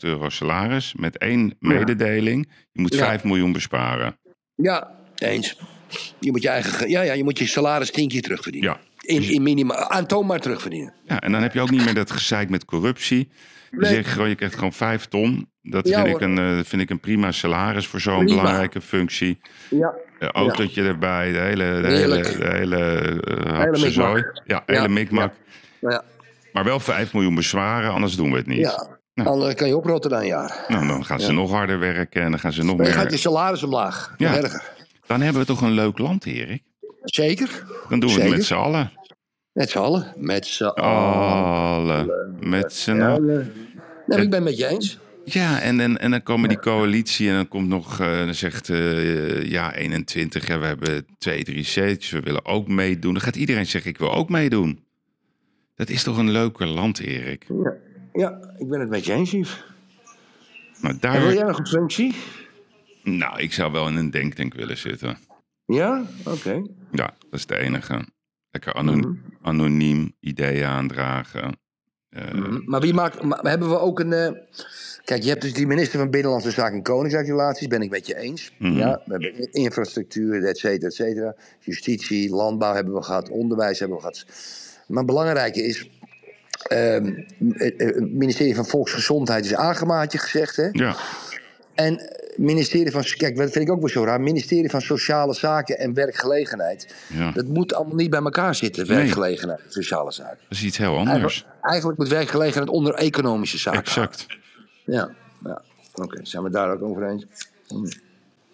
euro 0.00 0.28
salaris. 0.28 0.94
Met 0.96 1.18
één 1.18 1.54
mededeling. 1.58 2.48
Je 2.72 2.80
moet 2.80 2.94
Ja. 2.94 2.98
5 3.06 3.24
miljoen 3.24 3.52
besparen. 3.52 4.18
Ja, 4.54 4.90
eens. 5.16 5.58
Je 6.20 6.30
moet 6.30 6.42
je 6.42 6.48
eigen, 6.48 6.72
ge- 6.72 6.88
ja, 6.88 7.02
ja, 7.02 7.12
je 7.12 7.24
moet 7.24 7.38
je 7.38 7.46
salaris 7.46 7.90
tien 7.90 8.08
keer 8.08 8.22
terugverdienen. 8.22 8.70
Ja. 8.70 8.80
In, 9.14 9.22
in 9.22 9.42
minima, 9.42 9.88
aantoonbaar 9.88 10.40
terugverdienen. 10.40 10.94
Ja, 11.04 11.20
en 11.20 11.32
dan 11.32 11.42
heb 11.42 11.54
je 11.54 11.60
ook 11.60 11.70
niet 11.70 11.84
meer 11.84 11.94
dat 11.94 12.10
gezeik 12.10 12.48
met 12.50 12.64
corruptie. 12.64 13.28
Je, 13.70 13.76
Nee. 13.76 13.92
zegt 13.94 14.08
gewoon, 14.10 14.28
je 14.28 14.34
krijgt 14.34 14.54
gewoon 14.54 14.72
5 14.72 15.04
ton. 15.06 15.50
Dat 15.70 15.88
Ja, 15.88 16.02
vind, 16.04 16.14
ik 16.16 16.20
een, 16.22 16.38
eh, 16.38 16.64
vind 16.64 16.82
ik 16.82 16.90
een 16.90 17.00
prima 17.00 17.32
salaris 17.32 17.86
voor 17.86 18.00
zo'n 18.00 18.24
belangrijke 18.24 18.80
functie. 18.80 19.40
Ja. 19.70 19.94
Een 20.18 20.30
autootje 20.30 20.82
erbij, 20.82 21.32
de 21.32 21.38
hele, 21.38 21.80
de 21.80 21.88
hele, 21.88 22.22
de 22.22 22.48
hele, 22.50 22.76
eh, 23.84 23.90
zooi. 23.90 24.24
Ja, 24.46 24.62
hele 24.66 24.88
mikmak. 24.88 25.32
Ja. 25.80 26.02
Maar 26.52 26.64
wel 26.64 26.80
5 26.80 27.12
miljoen 27.12 27.34
bezwaren, 27.34 27.90
anders 27.92 28.16
doen 28.16 28.30
we 28.30 28.36
het 28.36 28.46
niet. 28.46 28.58
Ja, 29.14 29.24
anders 29.24 29.54
kan 29.54 29.68
je 29.68 29.76
oprotten 29.76 30.10
na 30.10 30.18
een 30.20 30.26
jaar. 30.26 30.64
Nou, 30.68 30.86
dan 30.86 31.04
gaan 31.04 31.20
ze 31.20 31.32
nog 31.32 31.50
harder 31.50 31.78
werken 31.78 32.22
en 32.22 32.30
dan 32.30 32.40
gaan 32.40 32.52
ze 32.52 32.64
nog 32.64 32.76
Dan 32.76 32.86
gaat 32.86 33.02
je 33.04 33.08
meer. 33.10 33.18
salaris 33.18 33.62
omlaag. 33.62 34.14
Ja. 34.16 34.36
Erger. 34.36 34.62
Dan 35.06 35.20
hebben 35.20 35.40
we 35.40 35.46
toch 35.48 35.60
een 35.60 35.70
leuk 35.72 35.98
land, 35.98 36.26
Erik? 36.26 36.62
Zeker. 37.02 37.64
Dan 37.88 38.00
doen 38.00 38.14
we 38.14 38.20
het 38.20 38.30
met 38.30 38.44
z'n 38.44 38.54
allen. 38.54 38.92
Met 39.52 39.70
z'n 39.70 39.78
allen. 39.78 40.12
Met 40.16 40.46
z'n 40.46 40.64
allen. 40.64 42.10
Met 42.40 42.72
z'n 42.72 43.00
allen. 43.00 43.24
Nee, 43.26 43.46
maar 44.06 44.18
ik 44.18 44.30
ben 44.30 44.44
het 44.44 44.48
met 44.48 44.58
je 44.58 44.66
eens. 44.66 44.98
Ja, 45.32 45.60
en, 45.60 45.80
en, 45.80 45.98
en 45.98 46.10
dan 46.10 46.22
komen 46.22 46.48
die 46.48 46.58
coalitie 46.58 47.28
en 47.28 47.34
dan 47.34 47.48
komt 47.48 47.68
nog, 47.68 48.00
eh, 48.00 48.18
dan 48.18 48.34
zegt 48.34 48.70
eh, 48.70 49.44
ja 49.50 49.74
21, 49.74 50.46
ja, 50.46 50.58
we 50.58 50.66
hebben 50.66 51.06
twee, 51.18 51.44
drie 51.44 51.64
zetels, 51.64 52.10
we 52.10 52.20
willen 52.20 52.44
ook 52.44 52.68
meedoen. 52.68 53.12
Dan 53.12 53.22
gaat 53.22 53.36
iedereen 53.36 53.66
zeggen, 53.66 53.90
ik 53.90 53.98
wil 53.98 54.12
ook 54.14 54.28
meedoen. 54.28 54.84
Dat 55.74 55.88
is 55.88 56.02
toch 56.02 56.16
een 56.18 56.30
leuker 56.30 56.66
land, 56.66 56.98
Erik? 56.98 57.44
Ja, 57.62 57.74
ja 58.12 58.54
ik 58.58 58.68
ben 58.68 58.80
het 58.80 58.88
met 58.88 59.04
je 59.04 59.12
eens, 59.12 59.30
Yves. 59.30 59.64
Maar 60.80 60.90
En 60.90 60.98
wil 61.00 61.10
daar, 61.20 61.34
jij 61.34 61.42
nog 61.44 61.58
een 61.58 61.66
functie? 61.66 62.14
nou, 63.02 63.40
ik 63.40 63.52
zou 63.52 63.72
wel 63.72 63.88
in 63.88 63.96
een 63.96 64.10
denktank 64.10 64.54
willen 64.54 64.76
zitten. 64.78 65.18
Ja? 65.66 66.04
Oké. 66.24 66.62
Ja, 66.92 67.14
dat 67.30 67.38
is 67.38 67.46
de 67.46 67.56
enige. 67.58 68.06
Lekker 68.50 68.72
ano- 68.72 69.16
anoniem 69.42 70.12
ideeën 70.20 70.66
aandragen. 70.66 71.58
Eh, 72.08 72.32
Mhm. 72.32 72.58
Maar 72.64 72.80
wie 72.80 72.94
maakt. 72.94 73.22
Maar 73.22 73.38
hebben 73.42 73.68
we 73.68 73.78
ook 73.78 74.00
een. 74.00 74.36
Kijk, 75.08 75.22
je 75.22 75.28
hebt 75.28 75.42
dus 75.42 75.52
die 75.52 75.66
minister 75.66 75.98
van 75.98 76.10
Binnenlandse 76.10 76.50
Zaken 76.50 76.76
en 76.76 76.82
Koningsrijksrelaties, 76.82 77.66
ben 77.66 77.82
ik 77.82 77.90
met 77.90 78.06
je 78.06 78.16
eens. 78.16 78.52
Mhm. 78.58 78.76
Ja, 78.76 79.02
we 79.04 79.12
hebben 79.12 79.52
infrastructuur, 79.52 80.44
et 80.44 80.58
cetera, 80.58 80.86
et 80.86 80.94
cetera. 80.94 81.34
Justitie, 81.60 82.30
landbouw 82.30 82.74
hebben 82.74 82.94
we 82.94 83.02
gehad, 83.02 83.28
onderwijs 83.28 83.78
hebben 83.78 83.96
we 83.96 84.02
gehad. 84.02 84.24
Maar 84.86 84.98
het 84.98 85.06
belangrijke 85.06 85.62
is. 85.62 85.88
ehm, 86.62 87.12
het 87.52 88.12
ministerie 88.12 88.54
van 88.54 88.66
Volksgezondheid 88.66 89.44
is 89.44 89.54
aangemaakt, 89.54 90.02
had 90.02 90.12
je 90.12 90.18
gezegd. 90.18 90.56
Hè? 90.56 90.68
Ja, 90.72 90.96
En 91.74 91.94
het 91.94 92.34
ministerie 92.38 92.90
van. 92.92 93.02
Kijk, 93.16 93.36
dat 93.36 93.50
vind 93.50 93.64
ik 93.64 93.72
ook 93.72 93.80
wel 93.80 93.88
zo 93.88 94.04
raar. 94.04 94.20
ministerie 94.20 94.70
van 94.70 94.80
Sociale 94.80 95.34
Zaken 95.34 95.78
en 95.78 95.94
Werkgelegenheid. 95.94 96.94
ja, 97.14 97.30
Dat 97.32 97.46
moet 97.46 97.74
allemaal 97.74 97.96
niet 97.96 98.10
bij 98.10 98.20
elkaar 98.22 98.54
zitten, 98.54 98.86
werkgelegenheid 98.86 99.60
en 99.60 99.72
sociale 99.72 100.12
zaken. 100.12 100.38
dat 100.48 100.58
is 100.58 100.64
iets 100.64 100.78
heel 100.78 100.96
anders. 100.96 101.12
Eigenlijk, 101.14 101.46
eigenlijk 101.62 101.98
moet 101.98 102.08
werkgelegenheid 102.08 102.68
onder 102.68 102.94
economische 102.94 103.58
zaken. 103.58 103.80
Exact. 103.80 104.26
Ja, 104.88 105.10
ja. 105.44 105.62
oké. 105.94 106.18
Zijn 106.22 106.42
we 106.42 106.50
daar 106.50 106.70
ook 106.70 106.82
over 106.82 107.08
eens? 107.08 107.26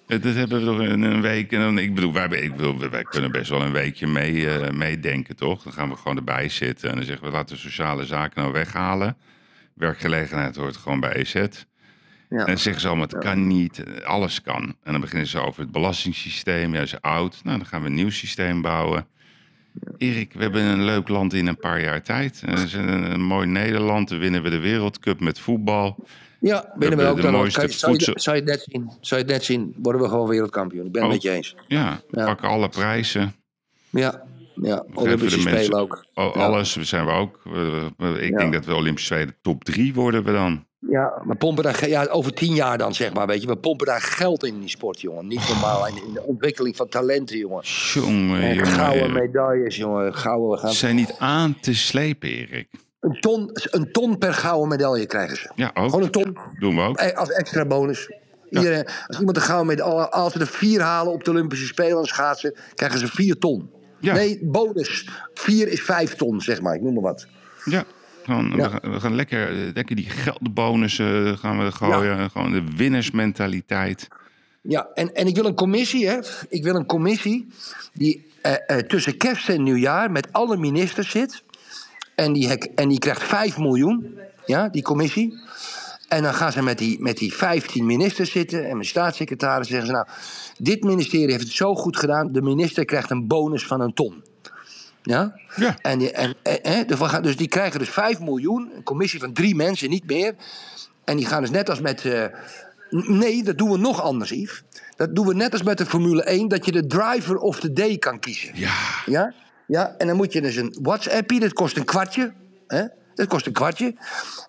Dat 0.06 0.34
hebben 0.34 0.60
we 0.60 0.66
toch 0.66 0.80
in 0.80 1.02
een 1.02 1.20
week. 1.20 1.52
En 1.52 1.60
dan, 1.60 1.78
ik 1.78 1.94
bedoel, 1.94 2.12
wij, 2.12 2.28
ik 2.28 2.56
bedoel, 2.56 2.78
wij 2.90 3.02
kunnen 3.02 3.32
best 3.32 3.50
wel 3.50 3.62
een 3.62 3.72
weekje 3.72 4.06
mee, 4.06 4.50
eh, 4.50 4.70
meedenken, 4.70 5.36
toch? 5.36 5.62
Dan 5.62 5.72
gaan 5.72 5.88
we 5.88 5.96
gewoon 5.96 6.16
erbij 6.16 6.48
zitten 6.48 6.90
en 6.90 6.96
dan 6.96 7.04
zeggen 7.04 7.26
we 7.26 7.32
laten 7.32 7.54
we 7.54 7.60
sociale 7.60 8.04
zaken 8.04 8.40
nou 8.40 8.52
weghalen. 8.52 9.16
Werkgelegenheid 9.74 10.56
hoort 10.56 10.76
gewoon 10.76 11.00
bij 11.00 11.12
EZ. 11.12 11.34
Ja. 11.34 11.44
En 12.28 12.46
dan 12.46 12.58
zeggen 12.58 12.82
ze 12.82 12.88
allemaal, 12.88 13.06
het 13.06 13.18
kan 13.18 13.46
niet, 13.46 13.84
alles 14.04 14.42
kan. 14.42 14.76
En 14.82 14.92
dan 14.92 15.00
beginnen 15.00 15.26
ze 15.26 15.38
over 15.38 15.60
het 15.62 15.70
belastingssysteem. 15.70 16.74
Ja, 16.74 16.80
is 16.80 17.00
oud. 17.00 17.40
Nou, 17.44 17.58
dan 17.58 17.66
gaan 17.66 17.80
we 17.80 17.86
een 17.86 17.94
nieuw 17.94 18.10
systeem 18.10 18.62
bouwen. 18.62 19.06
Erik, 19.98 20.32
we 20.32 20.42
hebben 20.42 20.62
een 20.62 20.84
leuk 20.84 21.08
land 21.08 21.32
in 21.32 21.46
een 21.46 21.56
paar 21.56 21.80
jaar 21.80 22.02
tijd. 22.02 22.42
Eh, 22.46 22.72
een, 22.72 23.10
een 23.12 23.22
mooi 23.22 23.46
Nederland. 23.46 24.08
Dan 24.08 24.18
winnen 24.18 24.42
we 24.42 24.50
de 24.50 24.58
Wereldcup 24.58 25.20
met 25.20 25.38
voetbal. 25.38 26.06
Ja, 26.46 26.72
binnen 26.78 26.98
we 26.98 27.04
ook 27.06 27.16
de 27.16 27.22
dan. 27.22 27.32
mooiste 27.32 27.60
je- 27.62 27.68
Zou 27.72 27.92
je, 27.98 28.12
zou 28.14 28.36
je 28.36 28.42
het 28.42 28.50
net 28.50 28.66
zien? 28.68 28.90
Zou 29.00 29.20
je 29.20 29.26
het 29.26 29.34
net 29.36 29.44
zien? 29.44 29.74
Worden 29.82 30.00
we 30.02 30.08
gewoon 30.08 30.28
wereldkampioen? 30.28 30.86
Ik 30.86 30.92
ben 30.92 31.02
het 31.02 31.10
Oh. 31.10 31.16
met 31.16 31.22
je 31.26 31.30
eens. 31.30 31.54
Ja, 31.68 32.00
we 32.10 32.18
Ja. 32.20 32.26
pakken 32.26 32.48
alle 32.48 32.68
prijzen. 32.68 33.34
Ja, 33.90 34.22
ja. 34.54 34.84
Olympische 34.94 35.42
mensen- 35.42 35.64
Spelen 35.64 35.80
ook. 35.80 36.04
Oh. 36.14 36.36
Alles 36.36 36.76
zijn 36.76 37.06
we 37.06 37.12
ook. 37.12 37.40
We- 37.44 37.90
we- 37.96 38.20
Ik 38.20 38.38
denk 38.38 38.52
dat 38.52 38.64
we 38.64 38.74
Olympische 38.74 39.14
Spelen 39.14 39.36
top 39.42 39.64
3 39.64 39.94
worden 39.94 40.24
we 40.24 40.32
dan. 40.32 40.64
Ja, 40.90 41.22
we 41.26 41.34
pompen 41.34 41.64
daar, 41.64 41.88
ja, 41.88 42.04
over 42.06 42.32
tien 42.34 42.54
jaar 42.54 42.78
dan, 42.78 42.94
zeg 42.94 43.12
maar, 43.12 43.26
weet 43.26 43.40
je. 43.40 43.46
We 43.46 43.56
pompen 43.56 43.86
daar 43.86 44.00
geld 44.00 44.44
in, 44.44 44.60
die 44.60 44.68
sport, 44.68 45.00
jongen. 45.00 45.26
Niet 45.26 45.48
normaal. 45.48 45.86
In, 45.86 45.94
de 46.12 46.22
ontwikkeling 46.22 46.76
van 46.76 46.88
talenten, 46.88 47.38
jongen. 47.38 47.62
Jongen, 47.94 48.40
En 48.40 48.54
jongen. 48.54 48.66
gouden 48.72 49.12
medailles, 49.12 49.76
jongen. 49.76 50.14
Gouden, 50.14 50.50
we 50.50 50.56
gaan... 50.56 50.70
Ze 50.70 50.76
zijn 50.76 50.96
niet 50.96 51.14
aan 51.18 51.60
te 51.60 51.74
slepen, 51.74 52.28
Erik. 52.28 52.68
Een 53.04 53.20
ton, 53.20 53.50
een 53.52 53.92
ton 53.92 54.18
per 54.18 54.34
gouden 54.34 54.68
medaille 54.68 55.06
krijgen 55.06 55.36
ze. 55.36 55.50
Ja, 55.54 55.70
ook. 55.74 55.88
Gewoon 55.88 56.02
een 56.04 56.10
ton. 56.10 56.38
Doen 56.58 56.74
we 56.76 56.80
ook. 56.80 56.96
Eh, 56.96 57.16
Als 57.18 57.30
extra 57.30 57.64
bonus. 57.64 58.10
Iedereen, 58.50 58.86
als 59.06 59.18
iemand 59.18 59.36
een 59.36 59.42
gouden 59.42 59.66
medaille, 59.66 60.10
als 60.10 60.32
ze 60.32 60.38
er 60.38 60.46
vier 60.46 60.80
halen 60.80 61.12
op 61.12 61.24
de 61.24 61.30
Olympische 61.30 61.66
Spelen 61.66 61.98
en 61.98 62.04
schaatsen, 62.04 62.54
krijgen 62.74 62.98
ze 62.98 63.06
vier 63.06 63.38
ton. 63.38 63.70
Ja. 64.00 64.14
Nee, 64.14 64.38
bonus. 64.42 65.08
Vier 65.34 65.68
is 65.68 65.82
vijf 65.82 66.14
ton, 66.14 66.40
zeg 66.40 66.60
maar. 66.60 66.74
Ik 66.74 66.80
noem 66.80 66.94
maar 66.94 67.02
wat. 67.02 67.26
Ja. 67.64 67.84
Gewoon, 68.24 68.52
Ja. 68.56 68.56
We, 68.56 68.70
gaan, 68.70 68.92
we 68.92 69.00
gaan 69.00 69.14
lekker, 69.14 69.52
lekker 69.74 69.96
die 69.96 70.08
geldbonussen 70.08 71.38
gaan 71.38 71.64
we 71.64 71.72
gooien. 71.72 72.30
Gewoon 72.30 72.52
de 72.52 72.64
winnersmentaliteit. 72.76 74.08
Ja, 74.62 74.88
en, 74.94 75.14
en 75.14 75.26
ik 75.26 75.34
wil 75.34 75.44
een 75.44 75.54
commissie, 75.54 76.08
hè. 76.08 76.18
Ik 76.48 76.62
wil 76.62 76.74
een 76.74 76.86
commissie 76.86 77.46
die 77.92 78.26
eh, 78.42 78.52
eh, 78.66 78.76
tussen 78.78 79.16
kerst 79.16 79.48
en 79.48 79.62
nieuwjaar 79.62 80.10
met 80.10 80.28
alle 80.32 80.56
ministers 80.56 81.10
zit. 81.10 81.42
En 82.14 82.32
die, 82.32 82.48
hek- 82.48 82.64
en 82.74 82.88
die 82.88 82.98
krijgt 82.98 83.22
5 83.22 83.58
miljoen. 83.58 84.18
ja, 84.46 84.68
die 84.68 84.82
commissie. 84.82 85.38
En 86.08 86.22
dan 86.22 86.34
gaan 86.34 86.52
ze 86.52 86.62
met 86.62 86.78
die, 86.78 87.00
met 87.00 87.16
die 87.16 87.34
15 87.34 87.86
ministers 87.86 88.30
zitten 88.30 88.68
en 88.68 88.76
met 88.76 88.86
staatssecretaris 88.86 89.68
zeggen 89.68 89.86
ze 89.86 89.92
nou, 89.92 90.06
dit 90.58 90.82
ministerie 90.82 91.30
heeft 91.30 91.44
het 91.44 91.52
zo 91.52 91.74
goed 91.74 91.96
gedaan, 91.96 92.32
de 92.32 92.42
minister 92.42 92.84
krijgt 92.84 93.10
een 93.10 93.26
bonus 93.26 93.66
van 93.66 93.80
een 93.80 93.94
ton. 93.94 94.22
Ja? 95.02 95.40
Ja. 95.56 95.76
En, 95.82 95.98
die- 95.98 96.12
en, 96.12 96.34
en- 96.42 96.58
hè, 96.62 96.84
dus 96.84 96.98
we 96.98 97.04
gaan- 97.04 97.22
dus 97.22 97.36
die 97.36 97.48
krijgen 97.48 97.78
dus 97.78 97.88
5 97.88 98.20
miljoen, 98.20 98.70
een 98.76 98.82
commissie 98.82 99.20
van 99.20 99.32
drie 99.32 99.54
mensen, 99.54 99.90
niet 99.90 100.06
meer. 100.06 100.34
En 101.04 101.16
die 101.16 101.26
gaan 101.26 101.40
dus 101.40 101.50
net 101.50 101.70
als 101.70 101.80
met. 101.80 102.04
eh, 102.04 102.24
nee, 102.90 103.42
dat 103.42 103.58
doen 103.58 103.70
we 103.70 103.78
nog 103.78 104.02
anders, 104.02 104.30
Yves. 104.30 104.62
Dat 104.96 105.14
doen 105.14 105.26
we 105.26 105.34
net 105.34 105.52
als 105.52 105.62
met 105.62 105.78
de 105.78 105.86
Formule 105.86 106.22
1, 106.22 106.48
dat 106.48 106.64
je 106.64 106.72
de 106.72 106.86
driver 106.86 107.36
of 107.36 107.60
the 107.60 107.72
day 107.72 107.96
kan 107.98 108.18
kiezen. 108.20 108.50
Ja, 108.54 108.74
Ja? 109.06 109.32
Ja? 109.66 109.94
En 109.98 110.06
dan 110.06 110.16
moet 110.16 110.32
je 110.32 110.40
dus 110.40 110.56
een 110.56 110.76
WhatsAppie, 110.82 111.40
dat 111.40 111.52
kost 111.52 111.76
een 111.76 111.84
kwartje. 111.84 112.32
Hè? 112.66 112.84
Dat 113.14 113.26
kost 113.26 113.46
een 113.46 113.52
kwartje. 113.52 113.94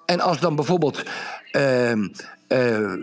En 0.05 0.19
als 0.19 0.39
dan 0.39 0.55
bijvoorbeeld. 0.55 1.03
ehm, 1.51 2.07
eh, 2.47 2.93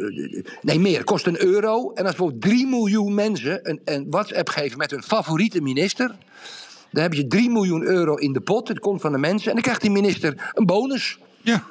nee, 0.61 0.81
meer, 0.81 0.97
het 0.97 1.07
kost 1.07 1.27
een 1.27 1.45
euro. 1.45 1.93
En 1.95 2.05
als 2.05 2.17
bijvoorbeeld 2.17 2.43
3 2.43 2.67
miljoen 2.67 3.15
mensen 3.15 3.71
een, 3.71 3.81
een 3.85 4.07
WhatsApp 4.11 4.49
geven 4.49 4.79
met 4.79 4.91
hun 4.91 5.03
favoriete 5.03 5.61
minister. 5.61 6.17
Dan 6.91 7.03
heb 7.03 7.15
je 7.15 7.27
3 7.27 7.51
miljoen 7.51 7.83
euro 7.83 8.15
in 8.15 8.33
de 8.33 8.41
pot. 8.41 8.69
Het 8.69 8.79
komt 8.79 9.01
van 9.01 9.13
de 9.13 9.19
mensen. 9.19 9.47
En 9.49 9.53
dan 9.53 9.63
krijgt 9.63 9.81
die 9.81 9.91
minister 9.91 10.51
een 10.55 10.67
bonus. 10.67 11.19
ja. 11.43 11.65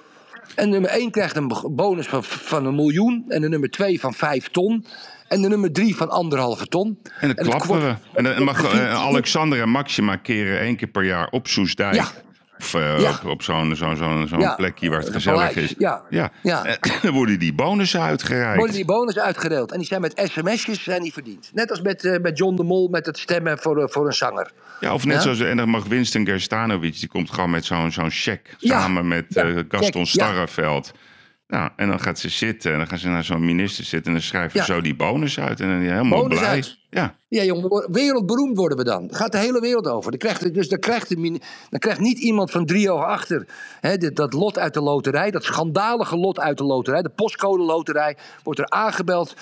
En 0.55 0.69
nummer 0.69 0.89
1 0.89 1.11
krijgt 1.11 1.35
een 1.35 1.53
bonus 1.71 2.07
van, 2.07 2.23
van 2.23 2.65
een 2.65 2.75
miljoen. 2.75 3.25
En 3.27 3.41
de 3.41 3.49
nummer 3.49 3.69
2 3.69 3.99
van 3.99 4.13
5 4.13 4.49
ton. 4.49 4.85
En 5.31 5.41
de 5.41 5.47
nummer 5.47 5.71
3 5.71 5.95
van 5.95 6.09
anderhalve 6.09 6.65
ton. 6.65 6.99
En 7.19 7.27
het 7.29 7.39
klappen. 7.41 7.99
En 8.13 8.23
dan 8.23 8.43
mag 8.43 8.63
eh, 8.73 8.93
Alexander 8.93 9.61
en 9.61 9.69
Maxima 9.69 10.15
keren 10.15 10.59
één 10.59 10.75
keer 10.75 10.87
per 10.87 11.03
jaar 11.03 11.27
op 11.29 11.47
Soesdijk. 11.47 11.93
Ja. 11.95 12.05
Of 12.59 12.73
eh, 12.73 12.99
Ja. 12.99 13.09
op, 13.09 13.25
op 13.25 13.41
zo'n 13.41 13.75
zo'n 13.75 13.95
zo'n 13.95 14.27
zo'n 14.27 14.39
Ja. 14.39 14.55
plekje 14.55 14.89
waar 14.89 14.99
het 14.99 15.09
gezellig 15.09 15.55
is. 15.55 15.73
ja. 15.77 16.01
ja. 16.09 16.31
Ja. 16.43 16.65
En 16.65 16.77
dan 17.01 17.13
worden 17.13 17.39
die 17.39 17.53
bonussen 17.53 18.01
uitgereikt. 18.01 18.57
worden 18.57 18.75
die 18.75 18.85
bonussen 18.85 19.23
uitgedeeld. 19.23 19.71
En 19.71 19.77
die 19.77 19.87
zijn 19.87 20.01
met 20.01 20.21
sms'jes 20.31 20.83
zijn 20.83 21.01
die 21.01 21.13
verdiend. 21.13 21.51
Net 21.53 21.69
als 21.69 21.81
met, 21.81 22.05
eh, 22.05 22.19
met 22.19 22.37
John 22.37 22.55
de 22.55 22.63
Mol 22.63 22.87
met 22.87 23.05
het 23.05 23.17
stemmen 23.19 23.59
voor, 23.59 23.81
eh, 23.81 23.87
voor 23.89 24.05
een 24.05 24.13
zanger. 24.13 24.51
Ja, 24.79 24.93
of 24.93 25.05
net 25.05 25.21
zoals, 25.21 25.39
en 25.39 25.57
dan 25.57 25.69
mag 25.69 25.85
Winston 25.85 26.25
Gerstanovic, 26.25 26.99
die 26.99 27.09
komt 27.09 27.29
gewoon 27.31 27.49
met 27.49 27.65
zo'n 27.65 27.91
zo'n 27.91 28.09
check. 28.11 28.55
Ja. 28.57 28.79
Samen 28.81 29.07
met 29.07 29.35
eh, 29.35 29.45
Gaston 29.69 30.05
check, 30.05 30.49
ja. 31.51 31.57
Nou, 31.59 31.69
en 31.75 31.87
dan 31.87 31.99
gaat 31.99 32.19
ze 32.19 32.29
zitten 32.29 32.71
en 32.71 32.77
dan 32.77 32.87
gaan 32.87 32.97
ze 32.97 33.07
naar 33.09 33.23
zo'n 33.23 33.45
minister 33.45 33.83
zitten 33.83 34.07
en 34.07 34.17
dan 34.17 34.27
schrijven 34.27 34.59
Ja. 34.59 34.65
ze 34.65 34.73
zo 34.73 34.81
die 34.81 34.95
bonus 34.95 35.39
uit. 35.39 35.59
En 35.59 35.67
dan 35.67 35.81
is 35.81 35.89
helemaal 35.89 36.21
Bonus 36.21 36.37
blij. 36.39 36.49
uit. 36.49 36.77
Ja, 36.89 37.13
Ja, 37.27 37.43
jongen, 37.43 37.91
wereldberoemd 37.91 38.57
worden 38.57 38.77
we 38.77 38.83
dan. 38.83 39.07
Gaat 39.11 39.31
de 39.31 39.37
hele 39.37 39.59
wereld 39.59 39.87
over. 39.87 40.11
Dan 40.11 40.19
krijgt, 40.19 40.53
dus 40.53 40.69
dan 40.69 40.79
krijgt, 40.79 41.09
de, 41.09 41.39
dan 41.69 41.79
krijgt 41.79 41.99
niet 41.99 42.19
iemand 42.19 42.51
van 42.51 42.65
drie 42.65 42.91
ogen 42.91 43.07
achter 43.07 43.45
hè, 43.81 43.97
dit, 43.97 44.15
dat 44.15 44.33
lot 44.33 44.57
uit 44.59 44.73
de 44.73 44.81
loterij, 44.81 45.31
dat 45.31 45.43
schandalige 45.43 46.17
lot 46.17 46.39
uit 46.39 46.57
de 46.57 46.63
loterij, 46.63 47.01
de 47.01 47.09
postcode 47.09 47.63
loterij, 47.63 48.17
wordt 48.43 48.59
er 48.59 48.69
aangebeld. 48.69 49.33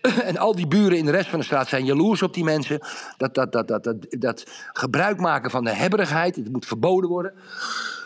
En 0.24 0.36
al 0.38 0.54
die 0.56 0.66
buren 0.66 0.98
in 0.98 1.04
de 1.04 1.10
rest 1.10 1.28
van 1.28 1.38
de 1.38 1.44
straat 1.44 1.68
zijn 1.68 1.84
jaloers 1.84 2.22
op 2.22 2.34
die 2.34 2.44
mensen. 2.44 2.80
Dat, 3.16 3.34
dat, 3.34 3.52
dat, 3.52 3.68
dat, 3.68 3.84
dat, 3.84 3.96
dat 4.08 4.44
gebruik 4.72 5.20
maken 5.20 5.50
van 5.50 5.64
de 5.64 5.74
hebberigheid, 5.74 6.36
het 6.36 6.52
moet 6.52 6.66
verboden 6.66 7.10
worden. 7.10 7.32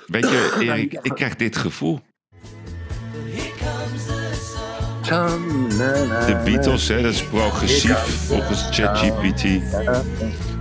weet 0.06 0.28
je, 0.28 0.56
Erik, 0.60 0.98
ik 1.02 1.12
krijg 1.14 1.36
dit 1.36 1.56
gevoel. 1.56 2.00
De 5.06 6.40
Beatles, 6.44 6.88
hè, 6.88 7.02
dat 7.02 7.12
is 7.12 7.22
progressief 7.22 8.26
volgens 8.26 8.68
ChatGPT. 8.70 9.44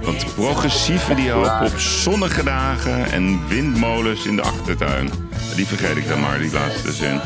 Want 0.01 0.35
progressieven 0.35 1.15
die 1.15 1.31
hopen 1.31 1.61
op 1.61 1.77
zonnige 1.77 2.43
dagen 2.43 3.11
en 3.11 3.47
windmolens 3.47 4.25
in 4.25 4.35
de 4.35 4.41
achtertuin. 4.41 5.09
Die 5.55 5.65
vergeet 5.65 5.97
ik 5.97 6.07
dan 6.07 6.19
maar, 6.19 6.39
die 6.39 6.51
laatste 6.51 6.91
zin. 6.91 7.19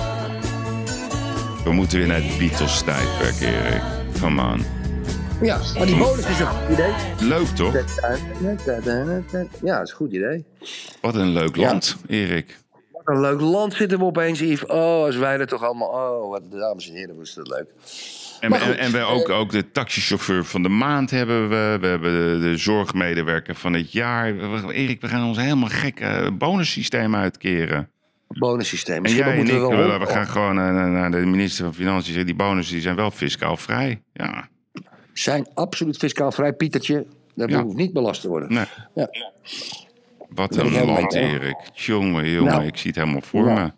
We 1.64 1.72
moeten 1.72 1.98
weer 1.98 2.08
naar 2.08 2.24
het 2.24 2.38
Beatles-tijdperk, 2.38 3.40
Erik. 3.40 3.82
Come 4.22 4.42
on. 4.42 4.66
Ja, 5.42 5.60
maar 5.78 5.86
die 5.86 5.98
bonus 5.98 6.26
is 6.26 6.40
een 6.40 6.48
goed 6.48 6.70
idee. 6.72 6.94
Leuk 7.20 7.48
toch? 7.48 7.74
Ja, 9.64 9.78
dat 9.78 9.86
is 9.86 9.92
een 9.92 9.96
goed 9.96 10.12
idee. 10.12 10.46
Wat 11.02 11.16
een 11.16 11.30
leuk 11.30 11.56
land, 11.56 11.98
Erik. 12.08 12.58
Een 13.10 13.22
leuk 13.22 13.40
land 13.42 13.74
zitten 13.74 14.00
we 14.00 14.04
opeens, 14.06 14.40
Yves. 14.40 14.66
Oh, 14.66 15.04
als 15.04 15.16
wij 15.16 15.38
er 15.40 15.48
toch 15.48 15.64
allemaal... 15.64 15.88
Oh, 15.90 16.30
wat, 16.30 16.52
dames 16.52 16.90
en 16.90 16.96
heren, 16.96 17.16
wat 17.16 17.26
is 17.26 17.34
dat 17.34 17.48
leuk. 17.48 17.68
En, 18.40 18.50
Maar 18.50 18.62
en, 18.62 18.68
goed, 18.68 18.76
en 18.76 18.92
we 18.92 19.00
ook, 19.02 19.30
ook 19.30 19.52
de 19.52 19.72
taxichauffeur 19.72 20.46
van 20.46 20.64
de 20.64 20.70
maand 20.70 21.10
hebben 21.12 21.50
we. 21.50 21.78
We 21.82 21.88
hebben 21.88 22.12
de, 22.12 22.40
de 22.50 22.58
zorgmedewerker 22.58 23.56
van 23.56 23.74
het 23.74 23.92
jaar. 23.92 24.36
We- 24.38 24.74
Erik, 24.74 25.02
we 25.02 25.08
gaan 25.08 25.28
ons 25.28 25.38
helemaal 25.38 25.70
gekke 25.70 26.32
bonussysteem 26.38 27.16
uitkeren. 27.16 27.90
Bonussysteem. 28.28 29.06
En 29.06 29.14
jij 29.14 29.32
en 29.34 29.40
ik, 29.40 29.48
we 29.48 29.60
we, 29.60 29.76
wel... 29.76 30.00
we 30.00 30.06
gaan 30.06 30.28
gewoon 30.28 30.58
eh, 30.60 30.74
naar, 30.74 30.90
naar 30.90 31.12
de 31.12 31.18
minister 31.18 31.64
van 31.66 31.74
Financiën. 31.74 32.04
zeggen, 32.06 32.26
Die 32.26 32.36
bonussen 32.36 32.74
die 32.74 32.84
zijn 32.84 32.96
wel 32.96 33.12
fiscaal 33.12 33.58
vrij. 33.58 34.02
Ja, 34.14 34.48
zijn 35.14 35.48
absoluut 35.54 35.98
fiscaal 35.98 36.32
vrij, 36.32 36.54
Pietertje. 36.54 37.06
Dat 37.36 37.50
Ja. 37.50 37.64
hoeft 37.64 37.76
niet 37.76 37.94
belast 37.94 38.22
te 38.22 38.28
worden. 38.28 38.54
nee. 38.54 38.66
Ja. 38.96 39.10
Wat 40.30 40.56
een 40.56 40.86
land. 40.86 41.14
Erik. 41.14 41.58
Jongen, 41.74 42.30
jongen, 42.30 42.52
Nou. 42.54 42.66
ik 42.66 42.78
zie 42.78 42.88
het 42.92 43.00
helemaal 43.00 43.22
voor 43.22 43.46
Nou. 43.46 43.60
me. 43.60 43.72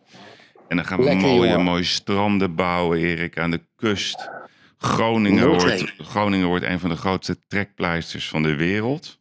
En 0.68 0.76
dan 0.78 0.86
gaan 0.86 0.98
we 0.98 1.04
Lekker, 1.04 1.22
mooie, 1.28 1.50
jongen. 1.50 1.66
mooie 1.66 1.84
stranden 1.84 2.56
bouwen, 2.56 3.00
Erik, 3.00 3.40
aan 3.40 3.52
de 3.52 3.62
kust. 3.76 4.30
Groningen 4.78 5.48
wordt, 5.48 5.94
Groningen 5.98 6.48
wordt 6.48 6.66
een 6.66 6.80
van 6.80 6.90
de 6.90 6.96
grootste 6.96 7.38
trekpleisters 7.48 8.30
van 8.30 8.44
de 8.44 8.56
wereld. 8.56 9.20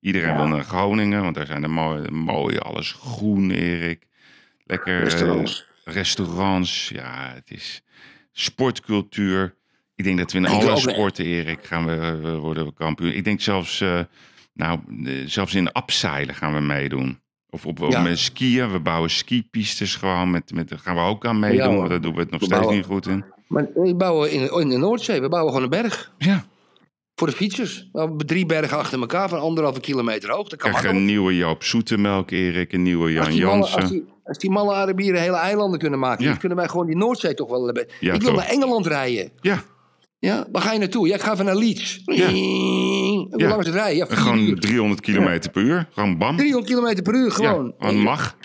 Iedereen 0.00 0.28
Ja. 0.28 0.36
wil 0.36 0.46
naar 0.46 0.64
Groningen, 0.64 1.22
want 1.22 1.34
daar 1.34 1.46
zijn 1.46 1.62
de 1.62 1.68
mooie, 1.68 2.10
mooie 2.10 2.60
alles 2.60 2.92
groen, 2.92 3.50
Erik. 3.50 4.06
Lekker 4.64 4.96
eh, 4.96 5.02
Restaurants. 5.02 5.64
restaurants, 5.84 6.88
ja, 6.88 7.32
het 7.34 7.50
is 7.50 7.82
sportcultuur. 8.32 9.54
Ik 9.94 10.04
denk 10.04 10.18
dat 10.18 10.32
we 10.32 10.38
in 10.38 10.44
Ik 10.44 10.50
alle 10.50 10.76
sporten, 10.76 11.24
Erik, 11.24 11.64
gaan 11.64 11.86
we, 11.86 12.16
we 12.22 12.36
worden 12.36 12.64
we 12.66 12.72
kampioen. 12.74 13.12
Ik 13.12 13.24
denk 13.24 13.40
zelfs, 13.40 13.80
eh, 13.80 14.00
nou, 14.54 14.78
eh, 15.04 15.12
zelfs 15.26 15.54
in 15.54 15.72
abseilen 15.72 16.34
gaan 16.34 16.54
we 16.54 16.60
meedoen. 16.60 17.20
Of 17.50 17.66
op, 17.66 17.78
Ja. 17.88 18.02
met 18.02 18.18
skiën. 18.18 18.72
We 18.72 18.80
bouwen 18.80 19.10
skipistes 19.10 19.94
gewoon. 19.96 20.30
Met, 20.30 20.52
met, 20.54 20.68
daar 20.68 20.78
gaan 20.78 20.94
we 20.94 21.00
ook 21.00 21.26
aan 21.26 21.38
meedoen. 21.38 21.76
Ja, 21.76 21.88
daar 21.88 22.00
doen 22.00 22.14
we 22.14 22.20
het 22.20 22.30
nog 22.30 22.40
We 22.40 22.46
steeds 22.46 22.60
bouwen- 22.60 22.76
niet 22.76 22.86
goed 22.86 23.06
in. 23.06 23.24
Maar 23.48 23.66
we 23.74 23.94
bouwen 23.94 24.30
in, 24.32 24.50
in 24.60 24.68
de 24.68 24.76
Noordzee, 24.76 25.20
we 25.20 25.28
bouwen 25.28 25.52
gewoon 25.52 25.72
een 25.72 25.82
berg. 25.82 26.12
Ja. 26.18 26.44
Voor 27.14 27.26
de 27.26 27.32
fietsers. 27.36 27.88
Hebben 27.92 28.26
drie 28.26 28.46
bergen 28.46 28.78
achter 28.78 29.00
elkaar 29.00 29.28
van 29.28 29.40
anderhalve 29.40 29.80
kilometer 29.80 30.30
hoog. 30.30 30.48
Dat 30.48 30.58
kan 30.58 30.70
Krijg 30.72 30.94
een 30.94 31.04
nieuwe 31.04 31.36
Joop 31.36 31.62
Zoetemelk, 31.64 32.30
Erik. 32.30 32.72
Een 32.72 32.82
nieuwe 32.82 33.12
Jan 33.12 33.22
malle, 33.38 33.56
als, 33.60 33.70
Jansen. 33.72 33.90
die, 33.90 34.04
als 34.24 34.38
die 34.38 34.50
malle 34.50 34.74
Arabieren 34.74 35.20
hele 35.20 35.36
eilanden 35.36 35.78
kunnen 35.78 35.98
maken, 35.98 36.24
Ja. 36.24 36.30
dan 36.30 36.38
kunnen 36.38 36.58
wij 36.58 36.68
gewoon 36.68 36.86
die 36.86 36.96
Noordzee 36.96 37.34
toch 37.34 37.48
wel 37.50 37.64
hebben. 37.64 37.86
Ja, 38.00 38.12
ik 38.12 38.20
wil 38.22 38.30
toch. 38.30 38.40
naar 38.40 38.48
Engeland 38.50 38.86
rijden. 38.86 39.32
Ja, 39.40 39.62
Ja, 40.26 40.46
waar 40.52 40.62
ga 40.62 40.72
je 40.72 40.78
naartoe? 40.78 41.08
Ja, 41.08 41.14
ik 41.14 41.20
ga 41.20 41.32
even 41.32 41.44
naar 41.44 41.56
Leeds. 41.56 42.00
Ja. 42.04 42.30
Hoe 42.30 43.32
Ja. 43.36 43.48
lang 43.48 43.60
is 43.60 43.66
het 43.66 43.74
rijden? 43.74 43.96
Ja, 43.96 44.06
gewoon 44.16 44.38
uur. 44.38 44.60
300 44.60 45.00
kilometer 45.00 45.50
per 45.50 45.62
uur. 45.62 45.88
Gewoon 45.92 46.18
bam. 46.18 46.36
300 46.36 46.66
kilometer 46.66 47.02
per 47.02 47.14
uur 47.14 47.24
Ja, 47.28 47.30
gewoon. 47.34 47.74
gewoon 47.78 47.96
mag. 47.98 48.36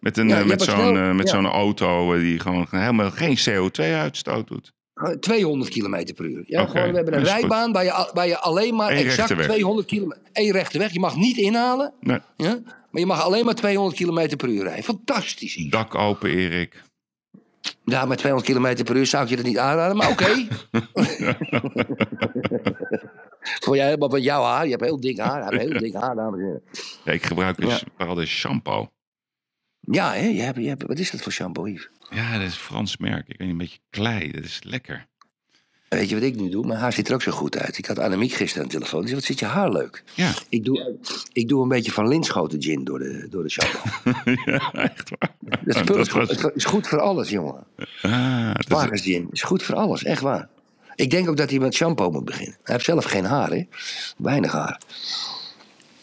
Met, 0.00 0.16
een, 0.18 0.28
Ja, 0.28 0.40
eh, 0.40 0.46
met 0.46 0.62
zo'n 0.62 0.96
eh, 0.96 1.12
met 1.12 1.26
Ja. 1.28 1.34
zo'n 1.34 1.46
auto 1.46 2.14
eh, 2.14 2.20
die 2.20 2.38
gewoon 2.40 2.66
helemaal 2.70 3.10
geen 3.10 3.36
CO2-uitstoot 3.48 4.48
doet. 4.48 4.72
Gewoon 4.94 5.18
200 5.20 5.70
kilometer 5.70 6.14
per 6.14 6.24
uur. 6.24 6.42
Ja, 6.46 6.66
gewoon, 6.66 6.90
we 6.90 6.96
hebben 6.96 7.14
een 7.16 7.24
rijbaan 7.24 7.72
waar 7.72 7.84
je, 7.84 8.10
waar 8.12 8.26
je 8.26 8.38
alleen 8.38 8.74
maar 8.74 8.90
Eén 8.92 8.96
exact 8.96 9.16
rechte 9.18 9.34
weg. 9.34 9.46
200 9.46 9.86
kilometer... 9.86 10.22
één 10.32 10.52
rechte 10.52 10.78
weg. 10.78 10.92
Je 10.92 11.00
mag 11.00 11.16
niet 11.16 11.36
inhalen, 11.36 11.92
Nee, 12.00 12.18
ja? 12.36 12.58
maar 12.90 13.00
je 13.00 13.06
mag 13.06 13.22
alleen 13.22 13.44
maar 13.44 13.54
200 13.54 13.96
kilometer 13.96 14.36
per 14.36 14.48
uur 14.48 14.62
rijden. 14.62 14.84
Fantastisch. 14.84 15.66
Dak 15.70 15.94
open, 15.94 16.30
Erik. 16.30 16.82
Ja, 17.84 18.04
met 18.04 18.18
200 18.18 18.50
kilometer 18.52 18.84
per 18.84 18.96
uur 18.96 19.06
zou 19.06 19.24
ik 19.24 19.30
je 19.30 19.36
dat 19.36 19.44
niet 19.44 19.58
aanraden, 19.58 19.96
maar 19.96 20.10
oké. 20.10 20.26
Voor 23.64 23.76
jij, 23.76 23.96
maar 23.96 24.08
van 24.10 24.22
jouw 24.22 24.42
haar, 24.42 24.64
je 24.64 24.70
hebt 24.70 24.82
heel 24.84 25.00
dik 25.00 25.18
haar. 25.18 25.42
Hij 25.44 25.58
heeft 25.58 25.70
heel 25.72 25.80
dik 25.80 25.94
haar, 25.94 26.14
dames 26.14 26.38
en 26.40 26.44
heren. 26.46 26.62
Ja, 27.04 27.12
ik 27.12 27.26
gebruik 27.26 27.58
een 27.58 27.68
Ja. 27.68 27.80
bepaalde 27.96 28.26
shampoo. 28.26 28.92
Ja, 29.80 30.12
hè? 30.12 30.26
Je 30.26 30.40
hebt, 30.40 30.58
je 30.58 30.68
hebt, 30.68 30.82
wat 30.86 30.98
is 30.98 31.10
dat 31.10 31.20
voor 31.22 31.32
shampoo, 31.32 31.66
Yves? 31.68 31.90
Ja, 32.10 32.32
dat 32.32 32.40
is 32.40 32.46
een 32.54 32.60
Frans 32.60 32.96
merk. 32.96 33.28
Ik 33.28 33.38
weet 33.38 33.38
niet, 33.38 33.50
een 33.50 33.56
beetje 33.56 33.78
klei. 33.90 34.30
Dat 34.32 34.44
is 34.44 34.62
lekker. 34.62 35.06
Weet 35.94 36.08
je 36.08 36.14
wat 36.14 36.24
ik 36.24 36.36
nu 36.36 36.48
doe? 36.48 36.66
Mijn 36.66 36.78
haar 36.78 36.92
ziet 36.92 37.08
er 37.08 37.14
ook 37.14 37.22
zo 37.22 37.32
goed 37.32 37.58
uit. 37.58 37.78
Ik 37.78 37.86
had 37.86 37.98
Annemiek 37.98 38.32
gisteren 38.32 38.62
aan 38.62 38.68
de 38.68 38.74
telefoon. 38.74 38.98
Die 39.00 39.08
zei, 39.08 39.20
wat 39.20 39.28
zit 39.28 39.38
je 39.38 39.46
haar 39.46 39.70
leuk? 39.72 40.02
Ja, 40.14 40.32
Ik 40.48 40.64
doe, 40.64 40.96
ik 41.32 41.48
doe 41.48 41.62
een 41.62 41.68
beetje 41.68 41.92
van 41.92 42.08
linschoten 42.08 42.62
gin 42.62 42.84
door 42.84 42.98
de, 42.98 43.26
door 43.30 43.42
de 43.42 43.50
shampoo. 43.50 43.80
ja 44.52 44.72
echt 44.72 45.10
waar. 45.18 45.30
Dat 45.64 45.76
spul 45.76 45.96
is, 45.96 46.08
was- 46.10 46.28
goed, 46.28 46.42
het 46.42 46.52
is 46.56 46.64
goed 46.64 46.86
voor 46.88 47.00
alles, 47.00 47.28
jongen. 47.30 47.64
Ah, 48.02 48.54
dat 48.68 48.92
is- 48.92 49.00
gin 49.00 49.28
is 49.30 49.42
goed 49.42 49.62
voor 49.62 49.74
alles, 49.74 50.04
echt 50.04 50.20
waar. 50.20 50.48
Ik 50.94 51.10
denk 51.10 51.28
ook 51.28 51.36
dat 51.36 51.50
hij 51.50 51.58
met 51.58 51.74
shampoo 51.74 52.10
moet 52.10 52.24
beginnen. 52.24 52.56
Hij 52.62 52.74
heeft 52.74 52.84
zelf 52.86 53.04
geen 53.04 53.24
haar, 53.24 53.50
hè? 53.50 53.66
Weinig 54.16 54.52
haar. 54.52 54.80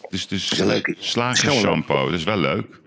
dus 0.09 0.27
dus 0.27 0.59
een 0.59 0.67
leuke- 0.67 0.95
slagen 0.99 1.51
shampoo. 1.53 2.05
Dat 2.05 2.19
is 2.19 2.23
wel 2.23 2.37
leuk. 2.37 2.79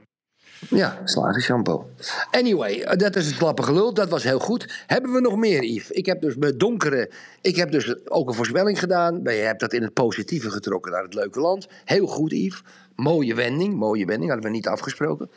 Ja, 0.70 0.99
slagen 1.05 1.43
shampoo. 1.43 1.91
Anyway, 2.31 2.81
eh, 2.81 2.97
dat 2.97 3.16
is 3.16 3.27
een 3.27 3.35
slappe 3.35 3.62
gelul. 3.62 3.95
Dat 3.95 4.09
was 4.09 4.23
heel 4.23 4.39
goed. 4.39 4.85
Hebben 4.86 5.12
we 5.12 5.20
nog 5.20 5.36
meer, 5.36 5.65
Yves? 5.65 5.91
Ik 5.91 6.07
heb 6.07 6.20
dus 6.20 6.36
met 6.36 6.61
donkere... 6.61 7.11
Ik 7.41 7.57
heb 7.57 7.70
dus 7.70 8.09
ook 8.09 8.28
een 8.28 8.35
voorspelling 8.35 8.78
gedaan. 8.78 9.20
Je 9.23 9.31
hebt 9.31 9.61
dat 9.61 9.73
in 9.73 9.82
het 9.82 9.93
positieve 9.93 10.51
getrokken 10.51 10.93
naar 10.93 11.03
het 11.03 11.15
leuke 11.15 11.41
land. 11.41 11.66
Heel 11.85 12.07
goed, 12.07 12.32
Yves. 12.32 12.62
Mooie 12.97 13.35
wending. 13.35 13.74
Mooie 13.74 14.07
wending. 14.07 14.31
Hadden 14.31 14.51
we 14.51 14.57
niet 14.57 14.69
afgesproken. 14.69 15.31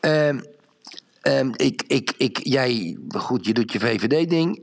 Ehm, 0.00 0.38
Ehm, 1.24 1.50
ik, 1.56 1.82
ik, 1.86 2.12
ik, 2.16 2.40
jij, 2.42 2.96
goed, 3.08 3.46
je 3.46 3.52
doet 3.52 3.72
je 3.72 3.80
VVD-ding. 3.80 4.62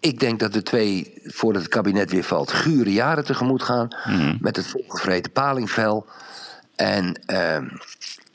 Ik 0.00 0.20
denk 0.20 0.40
dat 0.40 0.52
de 0.52 0.62
twee, 0.62 1.12
voordat 1.24 1.62
het 1.62 1.70
kabinet 1.70 2.10
weer 2.10 2.24
valt, 2.24 2.52
gure 2.52 2.92
jaren 2.92 3.24
tegemoet 3.24 3.62
gaan. 3.62 3.88
Mhm. 4.04 4.36
Met 4.40 4.56
het 4.56 4.66
volgevreten 4.66 5.32
palingvel. 5.32 6.06
En 6.76 7.20
ehm, 7.26 7.68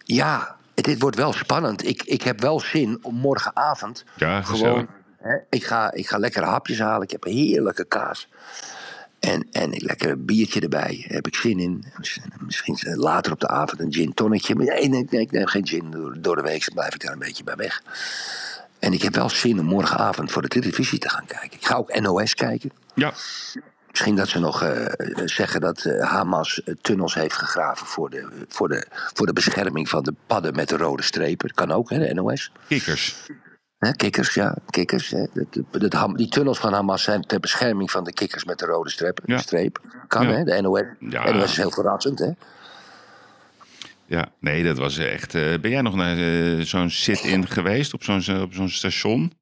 ja, 0.03 0.55
het, 0.56 0.56
dit 0.83 1.01
wordt 1.01 1.17
wel 1.17 1.33
spannend. 1.33 1.87
Ik, 1.87 2.03
ik 2.03 2.21
heb 2.21 2.41
wel 2.41 2.59
zin 2.59 2.99
om 3.01 3.15
morgenavond 3.15 4.05
Ja, 4.15 4.41
gewoon. 4.41 4.87
Hè, 5.17 5.37
ik, 5.49 5.63
ga, 5.63 5.91
ik 5.93 6.07
ga 6.07 6.17
lekkere 6.17 6.45
hapjes 6.45 6.79
halen. 6.79 7.01
Ik 7.01 7.11
heb 7.11 7.25
een 7.25 7.33
heerlijke 7.33 7.85
kaas. 7.85 8.29
En, 9.19 9.47
en 9.51 9.73
een 9.73 9.81
lekker 9.85 10.25
biertje 10.25 10.59
erbij. 10.59 11.03
Daar 11.07 11.15
heb 11.15 11.27
ik 11.27 11.35
zin 11.35 11.59
in. 11.59 11.85
Misschien 12.39 12.77
later 12.95 13.31
op 13.31 13.39
de 13.39 13.47
avond 13.47 13.81
een 13.81 13.93
gin 13.93 14.13
tonnetje. 14.13 14.55
Maar 14.55 14.65
nee, 14.65 14.89
nee, 14.89 15.07
nee, 15.09 15.21
ik 15.21 15.31
neem 15.31 15.47
geen 15.47 15.67
gin 15.67 15.91
door, 15.91 16.17
door 16.21 16.35
de 16.35 16.41
week. 16.41 16.65
Dan 16.65 16.73
blijf 16.73 16.93
ik 16.93 17.01
daar 17.01 17.13
een 17.13 17.19
beetje 17.19 17.43
bij 17.43 17.55
weg. 17.55 17.83
En 18.79 18.93
ik 18.93 19.01
heb 19.01 19.15
wel 19.15 19.29
zin 19.29 19.59
om 19.59 19.65
morgenavond 19.65 20.31
voor 20.31 20.41
de 20.41 20.47
televisie 20.47 20.99
te 20.99 21.09
gaan 21.09 21.25
kijken. 21.25 21.57
Ik 21.59 21.65
ga 21.65 21.75
ook 21.75 21.99
NOS 21.99 22.33
kijken. 22.33 22.71
Ja, 22.93 23.13
Misschien 23.97 24.17
dat 24.17 24.27
ze 24.27 24.39
nog 24.39 24.61
eh, 24.63 25.25
zeggen 25.25 25.61
dat 25.61 25.85
eh, 25.85 26.09
Hamas 26.11 26.63
eh, 26.63 26.73
tunnels 26.81 27.13
heeft 27.13 27.33
gegraven 27.35 27.87
voor 27.87 28.09
de, 28.09 28.45
voor, 28.47 28.67
de, 28.67 28.87
voor 29.13 29.25
de 29.25 29.33
bescherming 29.33 29.89
van 29.89 30.03
de 30.03 30.13
padden 30.27 30.55
met 30.55 30.69
de 30.69 30.77
rode 30.77 31.03
strepen. 31.03 31.53
Kan 31.53 31.71
ook, 31.71 31.89
hè, 31.89 31.99
de 31.99 32.13
NOS. 32.13 32.51
kikkers. 32.67 33.15
Hè, 33.77 33.91
kikkers, 33.91 34.33
ja, 34.33 34.55
kikkers. 34.69 35.09
Hè. 35.09 35.25
Die 36.15 36.29
tunnels 36.29 36.59
van 36.59 36.73
Hamas 36.73 37.03
zijn 37.03 37.21
ter 37.21 37.39
bescherming 37.39 37.91
van 37.91 38.03
de 38.03 38.13
kikkers 38.13 38.43
met 38.43 38.59
de 38.59 38.65
rode 38.65 38.89
streep. 38.89 39.19
Ja. 39.25 39.37
streep. 39.37 39.79
Kan, 40.07 40.27
Ja. 40.27 40.33
hè? 40.35 40.43
De 40.43 40.61
NOS, 40.61 40.81
Ja. 40.99 41.31
NOS 41.31 41.43
is 41.43 41.57
heel 41.57 41.71
verrassend, 41.71 42.19
hè? 42.19 42.29
Ja, 44.05 44.31
nee, 44.39 44.63
dat 44.63 44.77
was 44.77 44.97
echt... 44.97 45.33
ben 45.33 45.69
jij 45.69 45.81
nog 45.81 45.95
naar 45.95 46.17
zo'n 46.65 46.89
sit-in 46.89 47.47
geweest 47.47 47.93
op 47.93 48.03
zo'n 48.03 48.41
op 48.41 48.53
zo'n 48.53 48.69
station? 48.69 49.36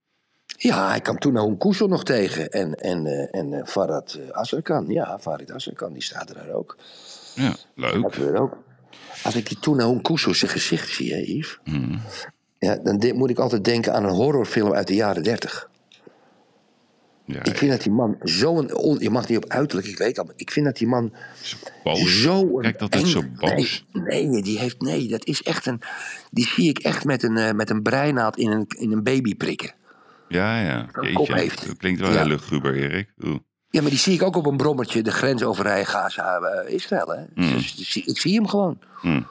Ja, 0.46 0.88
hij 0.90 1.02
kwam 1.02 1.20
toen 1.20 1.34
Nahum 1.34 1.58
Koesel 1.58 1.88
nog 1.88 2.04
tegen. 2.04 2.50
En, 2.50 2.76
en, 2.76 3.06
eh, 3.06 3.40
en 3.40 3.54
eh, 3.54 3.66
Farad 3.66 4.14
eh, 4.14 4.30
Azarkan. 4.30 4.86
Ja, 4.88 5.20
Farid 5.20 5.52
Azarkan, 5.52 5.94
die 5.94 6.04
staat 6.04 6.30
er 6.30 6.36
daar 6.36 6.50
ook. 6.54 6.78
Ja, 7.36 7.56
leuk. 7.76 8.20
ook. 8.40 8.58
Als 9.24 9.36
ik 9.36 9.48
die 9.50 9.60
toen 9.60 9.76
Nahum 9.78 10.02
Koesel 10.02 10.34
zijn 10.34 10.52
gezicht 10.52 10.90
zie, 10.90 11.14
hè, 11.14 11.20
Yves? 11.20 11.60
Mhm. 11.64 11.98
Ja, 12.60 12.76
dan 12.76 12.98
de- 12.98 13.14
moet 13.14 13.30
ik 13.30 13.40
altijd 13.40 13.64
denken 13.64 13.94
aan 13.94 14.04
een 14.04 14.10
horrorfilm 14.16 14.74
uit 14.74 14.88
de 14.88 14.96
jaren 14.96 15.24
dertig. 15.24 15.70
Ja, 17.26 17.44
Ik 17.44 17.58
vind 17.58 17.72
dat 17.72 17.82
die 17.82 17.92
man 17.92 18.18
zo'n... 18.24 18.74
on- 18.76 19.00
Je 19.00 19.10
mag 19.10 19.28
niet 19.28 19.38
op 19.38 19.50
uiterlijk, 19.50 19.88
ik 19.88 19.98
weet 19.98 20.20
al. 20.20 20.26
maar 20.26 20.34
Ik 20.38 20.52
vind 20.52 20.66
dat 20.66 20.78
die 20.78 20.88
man 20.88 21.14
boos. 21.84 22.22
zo... 22.22 22.46
Kijk, 22.56 22.80
dat 22.80 22.96
is 22.96 23.12
zo 23.12 23.24
boos. 23.40 23.86
Nee, 23.92 24.26
nee, 24.26 24.42
die 24.42 24.60
heeft... 24.60 24.82
Nee, 24.82 25.08
dat 25.08 25.26
is 25.26 25.44
echt 25.44 25.66
een... 25.66 25.82
Die 26.32 26.48
zie 26.48 26.70
ik 26.70 26.78
echt 26.80 27.06
met 27.06 27.24
een, 27.24 27.56
met 27.56 27.70
een 27.70 27.82
breinaald 27.82 28.38
in 28.38 28.52
een, 28.52 28.66
in 28.78 28.92
een 28.92 29.04
baby 29.04 29.36
prikken. 29.36 29.74
Ja, 30.28 30.60
ja. 30.62 30.86
Een 30.92 31.14
kop 31.14 31.28
heeft. 31.28 31.68
dat 31.68 31.78
klinkt 31.78 32.00
wel 32.00 32.12
Ja. 32.12 32.18
heel 32.18 32.28
luguber, 32.28 32.76
Erik. 32.76 33.14
Oeh. 33.24 33.36
Ja, 33.70 33.82
maar 33.82 33.90
die 33.90 34.00
zie 34.00 34.14
ik 34.14 34.24
ook 34.24 34.36
op 34.36 34.46
een 34.46 34.58
brommertje 34.58 35.02
de 35.04 35.12
grens 35.12 35.44
overrijden 35.44 35.86
Gaza-Israël. 35.86 37.08
hè. 37.08 37.22
Mm. 37.44 37.52
Dus 37.52 37.76
die 37.76 37.86
zie- 37.86 38.06
ik 38.06 38.20
zie 38.20 38.36
hem 38.36 38.48
gewoon. 38.48 38.80
Mm. 39.02 39.28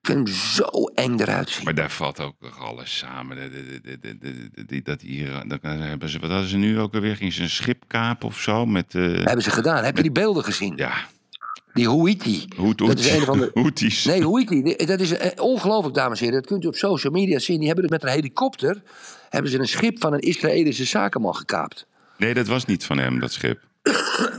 Ik 0.00 0.08
vind 0.08 0.28
hem 0.28 0.36
zo 0.36 0.64
eng 0.94 1.18
eruit 1.20 1.50
zien. 1.50 1.64
Maar 1.64 1.74
daar 1.74 1.90
valt 1.90 2.20
ook 2.20 2.34
nog 2.40 2.58
alles 2.60 2.98
samen. 2.98 3.36
De, 3.36 3.80
de- 3.82 4.64
die- 4.66 4.82
dat 4.82 5.00
hebben 5.02 6.08
ze, 6.08 6.18
wat 6.18 6.30
hadden 6.30 6.48
ze 6.48 6.56
nu 6.56 6.80
ook 6.80 6.94
alweer? 6.94 7.16
Gingen 7.16 7.32
ze 7.32 7.42
een 7.42 7.50
schip 7.50 7.82
kapen 7.86 8.28
of 8.28 8.38
zo? 8.40 8.66
Met, 8.66 8.94
eh, 8.94 9.02
hebben 9.02 9.42
ze 9.42 9.50
gedaan. 9.50 9.84
Heb 9.84 9.96
je 9.96 10.02
die 10.02 10.12
beelden 10.12 10.44
gezien? 10.44 10.72
ja, 10.76 10.92
Die 11.74 11.88
Houthi. 11.88 12.46
Dat 12.76 12.98
is 12.98 13.10
een 13.10 13.20
van 13.20 13.38
de... 13.38 13.50
Houthis. 13.60 14.04
Nee, 14.04 14.22
Houthi. 14.22 14.62
Dat 14.76 15.00
is 15.00 15.12
eh, 15.16 15.42
ongelooflijk, 15.44 15.94
dames 15.94 16.18
en 16.18 16.24
heren. 16.24 16.40
Dat 16.40 16.50
kunt 16.50 16.64
u 16.64 16.66
op 16.66 16.74
social 16.76 17.12
media 17.12 17.38
zien. 17.38 17.56
Die 17.58 17.66
hebben 17.66 17.84
dus 17.88 17.92
met 17.98 18.02
een 18.02 18.14
helikopter... 18.16 18.82
hebben 19.32 19.50
ze 19.50 19.58
een 19.58 19.66
schip 19.68 20.00
van 20.00 20.12
een 20.12 20.20
Israëlische 20.20 20.84
zakenman 20.84 21.36
gekaapt. 21.36 21.86
Nee, 22.18 22.34
dat 22.34 22.46
was 22.46 22.64
niet 22.64 22.84
van 22.84 22.98
hem, 22.98 23.20
dat 23.20 23.32
schip. 23.32 23.60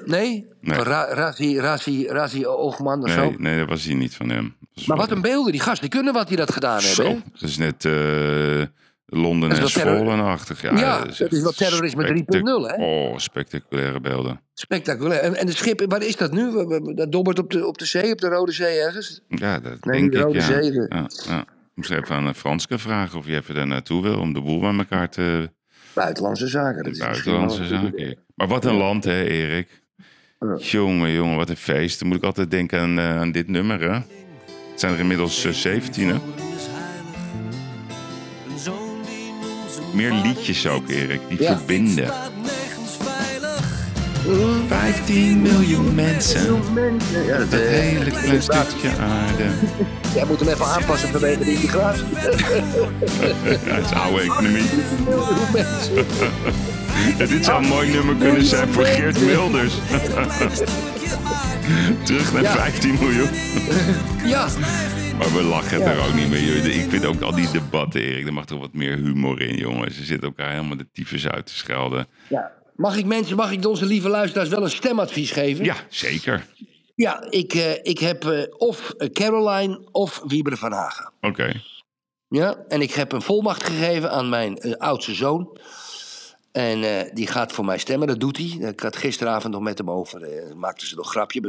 Nee? 0.06 0.48
Nee. 0.62 0.80
Ra 0.84 1.14
Razi, 1.14 1.60
Razi, 1.60 2.08
Razi 2.08 2.46
Oogman 2.46 3.00
of 3.04 3.06
Nee, 3.16 3.16
zo. 3.16 3.34
nee, 3.38 3.60
dat 3.60 3.70
was 3.70 3.84
hij 3.86 3.94
niet 3.96 4.16
van 4.16 4.30
hem. 4.30 4.56
Dat 4.74 4.86
Maar 4.86 4.98
wat 4.98 5.12
een 5.12 5.22
beelden. 5.22 5.52
Die 5.52 5.62
gasten 5.62 5.90
kunnen 5.90 6.14
wat 6.14 6.28
die 6.28 6.38
dat 6.38 6.52
gedaan 6.52 6.78
hebben. 6.84 6.90
Zo, 6.96 7.04
hè? 7.04 7.18
dat 7.40 7.50
is 7.50 7.58
net 7.58 7.86
eh, 7.86 8.62
Londen 9.06 9.50
Dat 9.50 9.60
en 9.60 9.70
Zwolle-achtig. 9.70 10.62
Ja, 10.62 10.78
Ja, 10.78 11.06
dat 11.06 11.32
is 11.32 11.42
wel 11.42 11.52
terrorisme 11.52 12.04
spectac- 12.08 12.36
3.0, 12.36 12.76
hè? 12.76 12.84
Oh, 12.84 13.18
spectaculaire 13.18 14.00
beelden. 14.00 14.42
Spectaculair. 14.54 15.20
En, 15.20 15.36
en 15.36 15.48
het 15.48 15.58
schip, 15.58 15.86
waar 15.88 16.04
is 16.04 16.16
dat 16.16 16.32
nu? 16.32 16.52
Dat 16.96 17.12
dobbert 17.12 17.40
op 17.40 17.52
de, 17.52 17.66
op 17.68 17.78
de 17.78 17.86
zee, 17.86 18.12
op 18.12 18.22
de 18.22 18.28
Rode 18.28 18.52
Zee 18.52 18.80
ergens? 18.80 19.22
Ja, 19.28 19.60
dat 19.60 19.86
Nee, 19.86 20.00
denk 20.00 20.12
de 20.12 20.18
ik, 20.18 20.24
Rode 20.24 20.38
ja. 20.40 20.46
Zee, 20.46 20.72
de- 20.72 20.86
ja, 20.90 21.08
ja. 21.28 21.46
Ik 21.76 21.80
moest 21.90 21.92
even 21.92 22.16
aan 22.16 22.26
een 22.26 22.36
Franske 22.36 22.78
vragen 22.78 23.20
of 23.20 23.26
je 23.28 23.36
even 23.36 23.56
daar 23.56 23.68
naartoe 23.68 24.02
wil... 24.02 24.20
om 24.20 24.34
de 24.34 24.42
boel 24.42 24.60
bij 24.60 24.74
elkaar 24.78 25.10
te... 25.10 25.50
Buitenlandse 25.94 26.48
zaken. 26.48 26.84
Dat 26.84 26.94
is 26.94 27.00
Buitenlandse 27.00 27.68
zaken. 27.68 28.18
Maar 28.36 28.48
wat 28.48 28.66
een 28.66 28.76
land, 28.76 29.04
hè, 29.04 29.24
Erik? 29.24 29.82
Jongen, 30.58 31.12
jongen, 31.12 31.38
wat 31.38 31.50
een 31.50 31.58
feest. 31.58 32.00
Dan 32.00 32.08
moet 32.08 32.18
ik 32.18 32.24
altijd 32.24 32.52
denken 32.52 32.80
aan, 32.80 33.00
eh, 33.00 33.18
aan 33.20 33.32
dit 33.32 33.48
nummer, 33.48 33.82
hè? 33.82 33.94
Het 33.94 34.80
zijn 34.80 34.94
er 34.94 35.00
inmiddels 35.00 35.46
eh, 35.46 35.52
17, 35.52 36.08
hè? 36.08 36.16
Meer 39.94 40.12
liedjes 40.12 40.68
ook, 40.68 40.90
Erik, 40.90 41.20
die 41.30 41.42
Ja. 41.42 41.58
verbinden. 41.58 42.14
15 44.68 45.42
miljoen 45.42 45.96
mensen. 45.96 46.62
Ja, 47.26 47.38
dat, 47.38 47.52
Dat 47.52 47.60
eh, 47.60 47.68
hele 47.68 48.10
klein 48.12 48.42
stukje 48.42 48.90
aarde. 49.00 49.44
Jij 50.16 50.26
moet 50.26 50.40
hem 50.40 50.50
even 50.50 50.66
aanpassen 50.66 51.10
vanwege 51.10 51.44
de 51.44 51.52
integratie. 51.52 52.04
Ja, 53.66 53.74
het 53.76 53.86
is 53.86 53.92
oude 53.92 54.22
economie. 54.22 54.64
Ja, 57.18 57.26
dit 57.26 57.46
zou 57.46 57.64
een 57.64 57.70
mooi 57.70 57.92
nummer 57.92 58.16
kunnen 58.16 58.46
zijn 58.46 58.74
voor 58.74 58.86
Geert 58.86 59.26
Wilders. 59.26 59.74
Terug 62.04 62.34
naar 62.34 62.42
Ja. 62.42 62.52
15 62.52 62.94
miljoen. 63.00 63.30
Ja, 64.26 64.48
Maar 65.18 65.34
we 65.34 65.42
lachen 65.44 65.82
er 65.82 66.08
ook 66.08 66.14
niet 66.14 66.30
meer. 66.30 66.66
Ik 66.66 66.90
vind 66.90 67.06
ook 67.06 67.22
al 67.22 67.36
die 67.36 67.52
debatten, 67.52 68.02
Erik, 68.02 68.26
er 68.28 68.34
mag 68.34 68.46
toch 68.46 68.60
wat 68.60 68.74
meer 68.74 68.96
humor 68.98 69.42
in, 69.42 69.56
jongen. 69.58 69.92
Ze 69.94 70.04
zitten 70.04 70.28
elkaar 70.28 70.52
helemaal 70.52 70.78
de 70.78 70.88
tyfus 70.94 71.28
uit 71.28 71.46
te 71.46 71.56
schelden. 71.56 72.08
ja. 72.30 72.52
Mag 72.76 72.98
ik 72.98 73.06
mensen, 73.06 73.36
mag 73.36 73.52
ik 73.52 73.68
onze 73.68 73.86
lieve 73.86 74.10
luisteraars 74.10 74.50
wel 74.50 74.64
een 74.64 74.70
stemadvies 74.70 75.32
geven? 75.32 75.66
Ja, 75.66 75.76
zeker. 75.90 76.46
Ja, 76.96 77.28
ik, 77.30 77.54
eh, 77.54 77.72
ik 77.82 78.00
heb 78.00 78.26
eh, 78.26 78.42
of 78.58 78.90
eh, 78.90 79.10
Caroline 79.10 79.82
of 79.92 80.22
Wieberen 80.28 80.58
van 80.58 80.72
Hagen. 80.72 81.12
Oké. 81.22 81.62
Ja, 82.28 82.56
en 82.68 82.82
ik 82.82 82.92
heb 82.92 83.12
een 83.12 83.22
volmacht 83.22 83.64
gegeven 83.64 84.12
aan 84.12 84.30
mijn 84.30 84.78
oudste 84.78 85.14
zoon. 85.14 85.58
En 86.52 87.10
die 87.14 87.28
gaat 87.28 87.52
voor 87.52 87.66
mij 87.66 87.78
stemmen, 87.78 88.08
dat 88.08 88.20
doet 88.20 88.38
hij. 88.38 88.70
Ik 88.70 88.80
had 88.80 88.96
gisteravond 88.96 89.54
nog 89.54 89.62
met 89.62 89.78
hem 89.78 89.90
over, 89.90 90.28
maakten 90.56 90.88
ze 90.88 90.96
nog 90.96 91.06
een 91.06 91.12
grapje. 91.12 91.42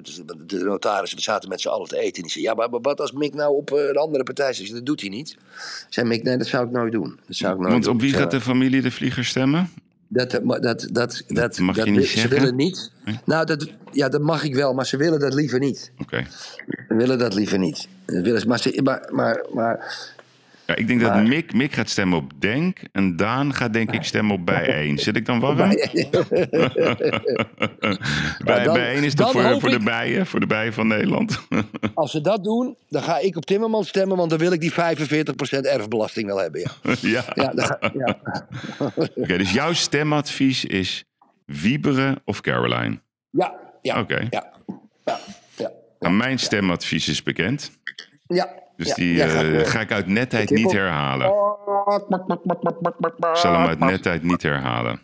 De, 0.47 0.65
notaris, 0.65 1.15
we 1.15 1.21
zaten 1.21 1.49
met 1.49 1.61
z'n 1.61 1.69
allen 1.69 1.89
te 1.89 1.99
eten. 1.99 2.17
En 2.17 2.23
die 2.23 2.31
zei, 2.31 2.45
ja, 2.45 2.55
maar, 2.55 2.71
maar 2.71 2.81
wat 2.81 3.01
als 3.01 3.13
Mick 3.13 3.35
nou 3.35 3.57
op 3.57 3.71
een 3.71 3.97
andere 3.97 4.25
partij 4.25 4.53
zit? 4.53 4.73
Dat 4.73 4.87
doet 4.87 5.01
hij 5.01 5.11
niet. 5.11 5.37
Zei 5.89 6.07
Mick, 6.07 6.23
nee, 6.23 6.37
dat 6.37 6.47
zou 6.47 6.67
ik 6.67 6.71
nooit 6.71 6.93
doen. 6.93 7.21
Dat 7.27 7.37
zou 7.37 7.53
ik 7.53 7.59
nooit 7.59 7.73
Want 7.73 7.85
doen. 7.85 7.95
op 7.95 8.01
wie 8.01 8.13
gaat 8.13 8.31
de 8.31 8.41
familie 8.41 8.83
de 8.83 8.91
vlieger 8.91 9.25
stemmen? 9.25 9.71
Dat, 10.15 10.41
dat, 10.63 10.89
dat, 10.93 11.23
dat, 11.29 11.59
mag 11.59 11.77
dat 11.77 11.85
je 11.85 11.91
niet 11.91 12.07
zeggen? 12.07 12.21
Ze 12.21 12.29
willen 12.29 12.57
niet. 12.57 12.91
Nou, 13.25 13.47
dat, 13.47 13.69
ja, 13.93 14.09
dat 14.09 14.21
mag 14.21 14.45
ik 14.45 14.55
wel, 14.55 14.75
maar 14.75 14.87
ze 14.87 14.97
willen 14.97 15.21
dat 15.21 15.35
liever 15.35 15.59
niet. 15.59 15.91
Oké. 15.99 16.27
Ze 16.89 16.95
willen 16.95 17.19
dat 17.19 17.35
liever 17.35 17.59
niet. 17.59 17.89
Willen 18.05 18.49
maar, 18.49 18.59
ze, 18.59 18.81
maar, 18.83 19.09
maar, 19.13 19.45
maar 19.53 19.97
Ja, 20.67 20.77
ik 20.77 20.87
denk 20.87 21.01
dat 21.01 21.23
Mick, 21.23 21.53
Mick 21.55 21.73
gaat 21.73 21.89
stemmen 21.89 22.19
op 22.19 22.33
Denk 22.39 22.79
en 22.93 23.17
Daan 23.17 23.55
gaat 23.55 23.73
denk 23.73 23.91
ik 23.93 24.03
stemmen 24.03 24.35
op 24.35 24.47
Bijeen. 24.47 24.99
Zit 24.99 25.17
ik 25.17 25.27
dan 25.27 25.41
warm? 25.41 25.57
bij, 25.57 25.79
dan- 28.65 28.75
bijeen 28.75 29.05
is 29.05 29.15
toch 29.15 29.31
voor, 29.31 29.61
voor 29.61 29.71
de 29.71 29.79
bijen, 29.79 30.27
voor 30.27 30.41
de 30.41 30.47
bijen 30.47 30.73
van 30.73 30.87
Nederland. 30.87 31.41
Als 31.95 32.11
ze 32.11 32.21
dat 32.21 32.45
doen, 32.45 32.77
dan 32.89 33.03
ga 33.03 33.19
ik 33.19 33.37
op 33.37 33.47
Timmermans 33.47 33.89
stemmen, 33.89 34.17
want 34.17 34.31
dan 34.31 34.39
wil 34.39 34.53
ik 34.53 34.61
die 34.61 34.73
45% 34.73 34.75
erfbelasting 35.61 36.27
wel 36.27 36.39
hebben. 36.39 36.61
Ja, 36.61 36.71
ja. 37.35 37.53
ja, 37.55 37.79
ja. 37.95 38.19
Oké, 39.15 39.39
dus 39.39 39.53
jouw 39.53 39.73
stemadvies 39.73 40.65
is 40.65 41.05
Wieberen 41.47 42.21
of 42.25 42.41
Caroline? 42.41 43.01
ja, 43.31 43.55
ja, 43.83 44.01
Oké. 44.01 44.27
ja, 44.31 44.53
ja, 45.05 45.19
ja, 45.57 45.71
Nou, 45.99 46.15
mijn 46.15 46.39
stemadvies 46.39 47.09
is 47.09 47.23
bekend. 47.23 47.71
Ja. 48.27 48.63
Dus 48.77 48.87
ja. 48.87 48.95
die 48.95 49.23
eh, 49.23 49.61
eh, 49.61 49.67
ga 49.67 49.81
ik 49.81 49.93
uit 49.93 50.07
netheid 50.07 50.51
niet 50.51 50.73
herhalen. 50.73 51.27
Ik 53.33 53.37
zal 53.37 53.53
hem 53.53 53.67
uit 53.67 53.79
netheid 53.79 54.23
niet 54.23 54.43
herhalen. 54.43 55.01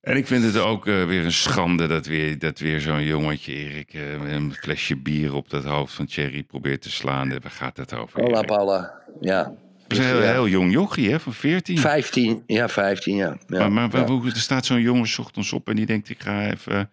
En 0.00 0.16
ik 0.16 0.26
vind 0.26 0.44
het 0.44 0.58
ook 0.58 0.86
eh, 0.86 1.04
weer 1.04 1.24
een 1.24 1.32
schande 1.32 1.86
dat 1.86 2.06
weer, 2.06 2.38
dat 2.38 2.58
weer 2.58 2.80
zo'n 2.80 3.02
jongetje, 3.02 3.52
Erik, 3.52 3.92
met 4.20 4.32
een 4.32 4.54
flesje 4.54 4.96
bier 4.96 5.34
op 5.34 5.50
dat 5.50 5.64
hoofd 5.64 5.94
van 5.94 6.06
Thierry 6.06 6.42
probeert 6.42 6.82
te 6.82 6.90
slaan. 6.90 7.28
Waar 7.28 7.50
gaat 7.50 7.76
het 7.76 7.94
over? 7.94 8.22
Hola? 8.22 8.40
Paula. 8.40 8.94
Ja. 9.20 9.42
Dat 9.86 9.98
is 9.98 10.04
een 10.04 10.10
heel, 10.10 10.22
Ja. 10.22 10.32
heel 10.32 10.48
jong 10.48 10.72
jochie, 10.72 11.10
hè, 11.10 11.20
van 11.20 11.32
14. 11.32 11.78
15, 11.78 12.42
ja, 12.46 12.68
15, 12.68 13.16
ja. 13.16 13.36
ja, 13.46 13.68
maar 13.68 13.70
maar 13.70 14.00
ja. 14.00 14.06
hoe, 14.06 14.26
er 14.26 14.36
staat 14.36 14.66
zo'n 14.66 14.80
jongen 14.80 15.08
ochtends 15.18 15.52
op 15.52 15.68
en 15.68 15.76
die 15.76 15.86
denkt, 15.86 16.08
ik 16.08 16.20
ga 16.20 16.50
even 16.50 16.90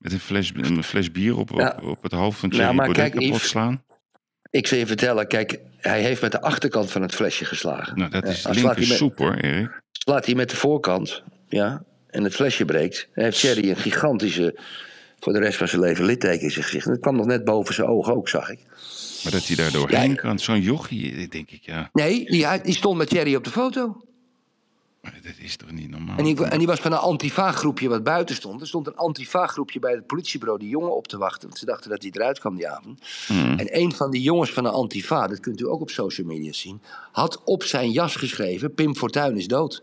met 0.00 0.12
een 0.12 0.20
fles, 0.20 0.52
een 0.56 0.84
fles 0.84 1.12
bier 1.12 1.36
op, 1.36 1.52
op, 1.52 1.58
Ja. 1.58 1.78
op 1.82 2.02
het 2.02 2.12
hoofd 2.12 2.38
van 2.38 2.48
Ja, 2.48 2.56
Thierry 2.56 2.74
maar 2.74 2.84
Baudet 2.86 3.10
kapot 3.12 3.28
Yves, 3.28 3.48
slaan. 3.48 3.84
Ik 4.50 4.66
zal 4.66 4.78
je 4.78 4.86
vertellen, 4.86 5.26
kijk, 5.26 5.58
hij 5.76 6.02
heeft 6.02 6.22
met 6.22 6.32
de 6.32 6.40
achterkant 6.40 6.90
van 6.90 7.02
het 7.02 7.14
flesje 7.14 7.44
geslagen. 7.44 7.98
Nou, 7.98 8.10
dat 8.10 8.24
is 8.28 8.44
linker 8.48 8.78
met- 8.78 8.86
soep 8.86 9.18
hoor, 9.18 9.34
Erik. 9.34 9.80
Slaat 9.92 10.26
hij 10.26 10.34
met 10.34 10.50
de 10.50 10.56
voorkant, 10.56 11.22
ja, 11.48 11.82
en 12.10 12.24
het 12.24 12.34
flesje 12.34 12.64
breekt. 12.64 13.08
Heeft 13.12 13.40
Thierry 13.40 13.70
een 13.70 13.76
gigantische, 13.76 14.58
voor 15.18 15.32
de 15.32 15.38
rest 15.38 15.58
van 15.58 15.68
zijn 15.68 15.80
leven, 15.80 16.04
litteken 16.04 16.40
in 16.44 16.50
zijn 16.50 16.64
gezicht. 16.64 16.84
En 16.86 16.90
dat 16.92 17.00
kwam 17.00 17.16
nog 17.16 17.26
net 17.26 17.44
boven 17.44 17.74
zijn 17.74 17.86
ogen 17.88 18.14
ook, 18.16 18.28
zag 18.28 18.50
ik. 18.50 18.58
Maar 19.22 19.32
dat 19.32 19.46
hij 19.46 19.56
daar 19.56 19.72
doorheen 19.72 20.10
Ja. 20.10 20.14
kan. 20.16 20.38
Zo'n 20.38 20.60
jochie, 20.60 21.28
denk 21.28 21.50
ik, 21.50 21.62
ja. 21.62 21.88
Nee, 21.92 22.24
die 22.62 22.74
stond 22.74 22.96
met 22.98 23.08
Thierry 23.08 23.34
op 23.34 23.44
de 23.44 23.50
foto. 23.50 24.04
Maar 25.00 25.20
dat 25.22 25.38
is 25.38 25.56
toch 25.56 25.70
niet 25.70 25.90
normaal? 25.90 26.16
En 26.16 26.24
die, 26.24 26.44
en 26.44 26.58
die 26.58 26.66
was 26.66 26.80
van 26.80 26.92
een 26.92 26.98
antifa-groepje 26.98 27.88
wat 27.88 28.02
buiten 28.02 28.34
stond. 28.34 28.60
Er 28.60 28.66
stond 28.66 28.86
een 28.86 28.96
antifa-groepje 28.96 29.78
bij 29.78 29.92
het 29.92 30.06
politiebureau 30.06 30.60
die 30.60 30.68
jongen 30.68 30.96
op 30.96 31.08
te 31.08 31.18
wachten. 31.18 31.48
Want 31.48 31.58
ze 31.58 31.64
dachten 31.64 31.90
dat 31.90 32.02
hij 32.02 32.10
eruit 32.14 32.38
kwam 32.38 32.56
die 32.56 32.68
avond. 32.68 33.00
Hmm. 33.26 33.58
En 33.58 33.78
een 33.80 33.92
van 33.92 34.10
die 34.10 34.22
jongens 34.22 34.52
van 34.52 34.62
de 34.62 34.70
antifa, 34.70 35.26
dat 35.26 35.40
kunt 35.40 35.60
u 35.60 35.66
ook 35.66 35.80
op 35.80 35.90
social 35.90 36.26
media 36.26 36.52
zien... 36.52 36.82
had 37.12 37.40
op 37.44 37.62
zijn 37.62 37.90
jas 37.90 38.16
geschreven, 38.16 38.74
Pim 38.74 38.96
Fortuyn 38.96 39.36
is 39.36 39.46
dood. 39.46 39.82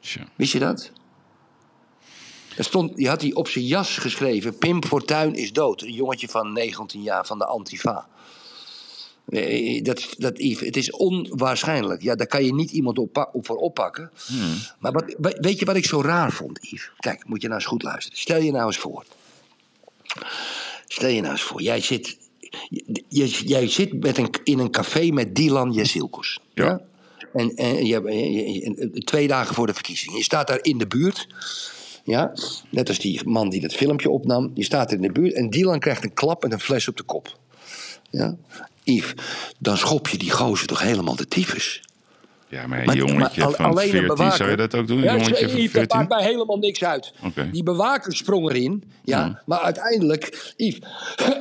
Tja. 0.00 0.24
Wist 0.36 0.52
je 0.52 0.58
dat? 0.58 0.90
Er 2.56 2.64
stond, 2.64 2.96
die 2.96 3.08
had 3.08 3.20
hij 3.20 3.34
op 3.34 3.48
zijn 3.48 3.66
jas 3.66 3.98
geschreven, 3.98 4.58
Pim 4.58 4.84
Fortuyn 4.84 5.34
is 5.34 5.52
dood. 5.52 5.82
Een 5.82 5.92
jongetje 5.92 6.28
van 6.28 6.52
19 6.52 7.02
jaar 7.02 7.26
van 7.26 7.38
de 7.38 7.46
antifa. 7.46 8.08
Eh, 9.32 9.82
Dat, 9.84 10.14
dat, 10.18 10.38
Yves, 10.38 10.66
het 10.66 10.76
is 10.76 10.90
onwaarschijnlijk. 10.90 12.02
Ja, 12.02 12.14
daar 12.14 12.26
kan 12.26 12.44
je 12.44 12.54
niet 12.54 12.70
iemand 12.70 12.98
op, 12.98 13.28
op 13.32 13.46
voor 13.46 13.56
oppakken. 13.56 14.10
Maar 14.78 14.92
wat, 14.92 15.14
we- 15.18 15.38
weet 15.40 15.58
je 15.58 15.64
wat 15.64 15.76
ik 15.76 15.84
zo 15.84 16.00
raar 16.02 16.32
vond, 16.32 16.58
Yves? 16.60 16.90
Kijk, 16.98 17.24
moet 17.28 17.40
je 17.42 17.46
nou 17.48 17.60
eens 17.60 17.68
goed 17.68 17.82
luisteren. 17.82 18.18
Stel 18.18 18.40
je 18.40 18.50
nou 18.52 18.66
eens 18.66 18.78
voor. 18.78 19.04
Stel 20.86 21.08
je 21.08 21.20
nou 21.20 21.32
eens 21.32 21.42
voor. 21.42 21.62
Jij 21.62 21.80
zit, 21.80 22.16
je- 22.68 22.84
je- 23.08 23.42
jij 23.46 23.68
zit 23.68 24.00
met 24.02 24.18
een, 24.18 24.28
in 24.44 24.58
een 24.58 24.70
café 24.70 25.10
met 25.10 25.34
Dylan 25.34 25.72
Jezilkos. 25.72 26.40
Ja. 26.54 26.80
En, 27.32 27.56
en 27.56 27.74
je, 27.86 28.00
je- 28.02 28.32
je- 28.32 28.90
je- 28.92 29.02
twee 29.04 29.28
dagen 29.28 29.54
voor 29.54 29.66
de 29.66 29.74
verkiezingen. 29.74 30.16
Je 30.16 30.24
staat 30.24 30.46
daar 30.46 30.58
in 30.62 30.78
de 30.78 30.86
buurt. 30.86 31.26
Ja, 32.04 32.32
net 32.70 32.88
als 32.88 32.98
die 32.98 33.28
man 33.28 33.48
die 33.48 33.60
dat 33.60 33.72
filmpje 33.74 34.10
opnam. 34.10 34.54
Die 34.54 34.64
staat 34.64 34.90
er 34.90 34.96
in 34.96 35.02
de 35.02 35.12
buurt. 35.12 35.32
En 35.34 35.50
Dylan 35.50 35.78
krijgt 35.78 36.04
een 36.04 36.14
klap 36.14 36.42
met 36.42 36.52
een 36.52 36.60
fles 36.60 36.88
op 36.88 36.96
de 36.96 37.02
kop. 37.02 37.38
Ja. 38.10 38.36
Yves, 38.84 39.12
dan 39.58 39.76
schop 39.76 40.08
je 40.08 40.18
die 40.18 40.30
gozer 40.30 40.66
toch 40.66 40.80
helemaal 40.82 41.16
de 41.16 41.28
tyfus. 41.28 41.82
Ja, 42.48 42.66
maar 42.66 42.84
Maar- 42.84 42.96
jongetje 42.96 43.40
maar 43.42 43.50
van 43.52 43.64
alleen 43.64 43.84
een 43.84 43.90
14, 43.90 44.06
bewaker- 44.08 44.36
zou 44.36 44.50
je 44.50 44.56
dat 44.56 44.74
ook 44.74 44.86
doen? 44.86 45.02
Ja, 45.02 45.12
jongetje 45.12 45.48
van 45.48 45.60
dat 45.60 45.70
14? 45.70 45.98
maakt 45.98 46.08
mij 46.08 46.22
helemaal 46.22 46.56
niks 46.58 46.84
uit. 46.84 47.12
Die 47.52 47.62
bewaker 47.62 48.16
sprong 48.16 48.50
erin. 48.50 48.84
Ja. 49.04 49.42
Maar 49.46 49.58
uiteindelijk, 49.60 50.52
Yves, 50.56 50.78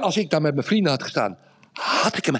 als 0.02 0.18
ik 0.18 0.30
daar 0.30 0.42
met 0.42 0.54
mijn 0.54 0.66
vrienden 0.66 0.92
had 0.92 1.04
gestaan... 1.04 1.38
had 1.74 2.18
ik 2.18 2.26
hem 2.26 2.36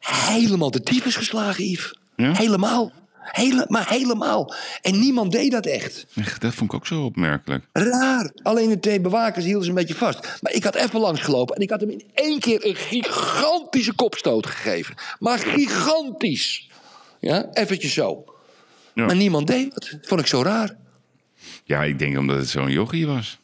helemaal 0.00 0.70
de 0.70 0.80
tyfus 0.80 1.16
geslagen, 1.16 1.64
Yves. 1.64 1.94
Ja? 2.16 2.32
Helemaal. 2.32 2.92
Hele, 3.32 3.64
maar 3.68 3.88
helemaal. 3.88 4.54
En 4.82 4.98
niemand 4.98 5.32
deed 5.32 5.50
dat 5.50 5.66
echt. 5.66 6.06
Echt, 6.14 6.40
Dat 6.40 6.54
vond 6.54 6.70
ik 6.72 6.76
ook 6.76 6.86
zo 6.86 7.04
opmerkelijk. 7.04 7.64
Raar. 7.72 8.30
Alleen 8.42 8.68
de 8.68 8.80
twee 8.80 9.00
bewakers 9.00 9.44
hielden 9.44 9.64
ze 9.64 9.68
een 9.68 9.76
beetje 9.76 9.94
vast. 9.94 10.38
Maar 10.40 10.52
ik 10.52 10.64
had 10.64 10.74
even 10.74 11.00
langs 11.00 11.20
gelopen 11.20 11.56
en 11.56 11.62
ik 11.62 11.70
had 11.70 11.80
hem 11.80 11.90
in 11.90 12.04
één 12.14 12.40
keer 12.40 12.66
een 12.66 12.76
gigantische 12.76 13.94
kopstoot 13.94 14.46
gegeven. 14.46 14.94
Maar 15.18 15.38
gigantisch. 15.38 16.68
Ja, 17.20 17.46
eventjes 17.52 17.92
zo. 17.92 18.24
Ja. 18.94 19.06
Maar 19.06 19.16
niemand 19.16 19.46
deed 19.46 19.74
het. 19.74 19.98
Vond 20.02 20.20
ik 20.20 20.26
zo 20.26 20.42
raar. 20.42 20.76
Ja, 21.64 21.84
ik 21.84 21.98
denk 21.98 22.18
omdat 22.18 22.36
het 22.36 22.48
zo'n 22.48 22.70
jochie 22.70 23.06
was. 23.06 23.38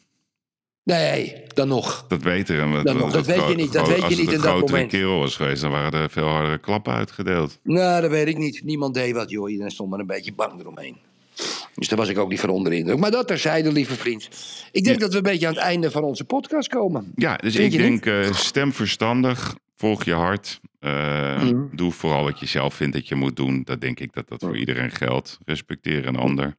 Nee, 0.84 1.42
dan 1.46 1.68
nog. 1.68 2.04
Dat 2.08 2.22
weten 2.22 2.72
we. 2.76 2.82
Dan 2.82 2.96
nog, 2.96 3.12
dat 3.12 3.26
weet 3.26 3.48
je 3.48 3.54
niet, 3.54 3.72
dat 3.72 3.88
weet 3.88 3.96
je 3.96 4.02
als 4.02 4.10
niet 4.16 4.20
het 4.20 4.28
in 4.28 4.34
een 4.34 4.40
dat 4.42 4.50
grotere 4.50 4.72
moment. 4.72 4.90
kerel 4.90 5.18
was 5.18 5.36
geweest, 5.36 5.62
dan 5.62 5.70
waren 5.70 5.92
er 5.92 6.10
veel 6.10 6.26
hardere 6.28 6.58
klappen 6.58 6.92
uitgedeeld. 6.92 7.58
Nou, 7.62 8.00
dat 8.02 8.10
weet 8.10 8.26
ik 8.28 8.38
niet. 8.38 8.62
Niemand 8.64 8.94
deed 8.94 9.14
wat, 9.14 9.30
joh. 9.30 9.50
Iedereen 9.50 9.70
stond 9.70 9.90
maar 9.90 9.98
een 9.98 10.06
beetje 10.06 10.32
bang 10.34 10.60
eromheen. 10.60 10.96
Dus 11.74 11.88
daar 11.88 11.98
was 11.98 12.08
ik 12.08 12.18
ook 12.18 12.28
niet 12.30 12.40
van 12.40 12.48
onder 12.50 12.70
de 12.72 12.78
indruk. 12.78 12.98
Maar 12.98 13.10
dat 13.10 13.26
terzijde, 13.26 13.72
lieve 13.72 13.94
vriend. 13.94 14.28
Ik 14.72 14.84
denk 14.84 14.96
Ja. 14.96 15.02
dat 15.02 15.10
we 15.10 15.16
een 15.16 15.22
beetje 15.22 15.46
aan 15.46 15.54
het 15.54 15.62
einde 15.62 15.90
van 15.90 16.02
onze 16.02 16.24
podcast 16.24 16.68
komen. 16.68 17.12
Ja, 17.16 17.36
dus 17.36 17.54
Vind 17.54 17.72
ik 17.72 17.78
denk, 17.78 18.06
eh, 18.06 18.32
stem 18.34 18.72
verstandig, 18.72 19.54
volg 19.76 20.04
je 20.04 20.14
hart. 20.14 20.60
eh, 20.78 21.42
Mhm. 21.42 21.64
Doe 21.76 21.92
vooral 21.92 22.24
wat 22.24 22.40
je 22.40 22.46
zelf 22.46 22.74
vindt 22.74 22.92
dat 22.94 23.08
je 23.08 23.14
moet 23.14 23.36
doen. 23.36 23.62
Dat 23.64 23.80
denk 23.80 24.00
ik 24.00 24.12
dat 24.12 24.28
dat 24.28 24.40
voor 24.40 24.56
iedereen 24.56 24.90
geldt. 24.90 25.38
Respecteer 25.44 26.06
een 26.06 26.16
ander. 26.16 26.56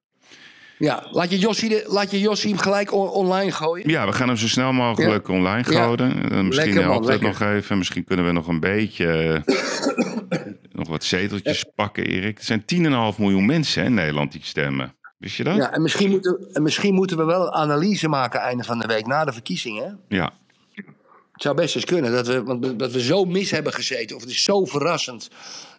Ja, 0.77 1.07
laat 1.11 1.29
je 1.29 1.39
Jossie, 1.39 1.69
de, 1.69 1.83
laat 1.87 2.11
je 2.11 2.19
Jossie 2.19 2.49
hem 2.49 2.59
gelijk 2.59 2.91
on- 2.93 3.09
online 3.09 3.51
gooien. 3.51 3.89
Ja, 3.89 4.05
we 4.05 4.13
gaan 4.13 4.27
hem 4.27 4.37
zo 4.37 4.47
snel 4.47 4.71
mogelijk 4.73 5.27
online 5.27 5.71
Ja. 5.71 5.79
houden. 5.79 6.31
Eh, 6.31 6.41
Misschien 6.41 6.77
helpt 6.77 7.05
lekker. 7.05 7.27
nog 7.27 7.39
even. 7.41 7.77
Misschien 7.77 8.03
kunnen 8.03 8.25
we 8.25 8.31
nog 8.31 8.47
een 8.47 8.59
beetje... 8.59 9.43
eh, 9.45 10.39
nog 10.71 10.87
wat 10.87 11.03
zeteltjes 11.03 11.65
pakken, 11.75 12.05
Erik. 12.05 12.37
Er 12.37 12.43
zijn 12.43 12.61
10,5 13.13 13.17
miljoen 13.19 13.45
mensen 13.45 13.81
hè, 13.81 13.87
in 13.87 13.93
Nederland 13.93 14.31
die 14.31 14.41
stemmen. 14.43 14.95
Wist 15.17 15.35
je 15.35 15.43
dat? 15.43 15.55
Ja, 15.55 15.71
en 15.73 15.81
misschien 15.81 16.09
moeten, 16.09 16.47
en 16.53 16.63
misschien 16.63 16.93
moeten 16.93 17.17
we 17.17 17.23
wel 17.23 17.41
een 17.45 17.51
analyse 17.53 18.07
maken 18.07 18.39
einde 18.39 18.63
van 18.63 18.79
de 18.79 18.87
week 18.87 19.05
na 19.07 19.25
de 19.25 19.33
verkiezingen. 19.33 19.99
Ja. 20.07 20.31
Het 21.33 21.41
zou 21.41 21.55
best 21.55 21.75
eens 21.75 21.85
kunnen 21.85 22.11
dat 22.11 22.27
we, 22.27 22.43
want 22.43 22.65
we- 22.65 22.75
dat 22.75 22.91
we 22.91 23.01
zo 23.01 23.25
mis 23.25 23.51
hebben 23.51 23.73
gezeten. 23.73 24.15
Of 24.15 24.21
het 24.21 24.31
is 24.31 24.43
zo 24.43 24.65
verrassend 24.65 25.29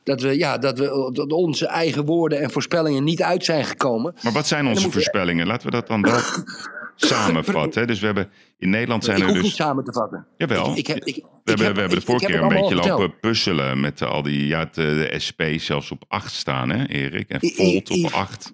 dat, 0.05 0.21
we, 0.21 0.39
ja, 0.39 0.59
dat, 0.59 0.79
we, 0.79 1.11
dat 1.13 1.33
onze 1.33 1.67
eigen 1.67 2.05
woorden 2.05 2.41
en 2.41 2.51
voorspellingen 2.51 3.05
niet 3.05 3.23
uit 3.23 3.45
zijn 3.45 3.65
gekomen. 3.65 4.15
Maar 4.23 4.33
wat 4.33 4.47
zijn 4.47 4.67
onze 4.67 4.91
voorspellingen? 4.91 5.47
Laten 5.47 5.67
we 5.67 5.73
dat 5.73 5.87
dan 5.87 6.03
wel 6.03 6.19
samenvatten. 6.97 7.87
Dus 7.87 8.01
we 8.01 8.07
hebben 8.07 8.29
in 8.59 8.71
Nederland 8.71 9.05
zijn 9.05 9.17
ik 9.17 9.23
er 9.23 9.29
hoef 9.29 9.37
niet 9.37 9.47
dus. 9.47 9.55
samen 9.55 9.85
te 9.85 9.93
vatten. 9.93 10.27
Jawel. 10.37 10.71
Ik, 10.71 10.77
ik 10.77 10.87
heb, 10.87 11.05
ik, 11.05 11.15
We 11.15 11.23
hebben, 11.45 11.65
heb- 11.67 11.75
we 11.75 11.81
hebben 11.81 11.99
de 11.99 12.05
vorige 12.05 12.27
keer 12.27 12.43
een 12.43 12.49
beetje 12.49 12.75
lopen 12.75 13.19
puzzelen 13.21 13.81
met 13.81 14.03
al 14.03 14.23
die. 14.23 14.47
Ja, 14.47 14.61
eh, 14.61 14.71
de 14.75 15.15
SP 15.27 15.43
zelfs 15.57 15.91
op 15.91 16.05
8 16.09 16.33
staan, 16.35 16.71
hè, 16.71 16.87
Erik? 16.89 17.29
En 17.29 17.41
Volt 17.41 17.91
op 17.91 17.97
Yves. 17.97 18.13
8. 18.13 18.53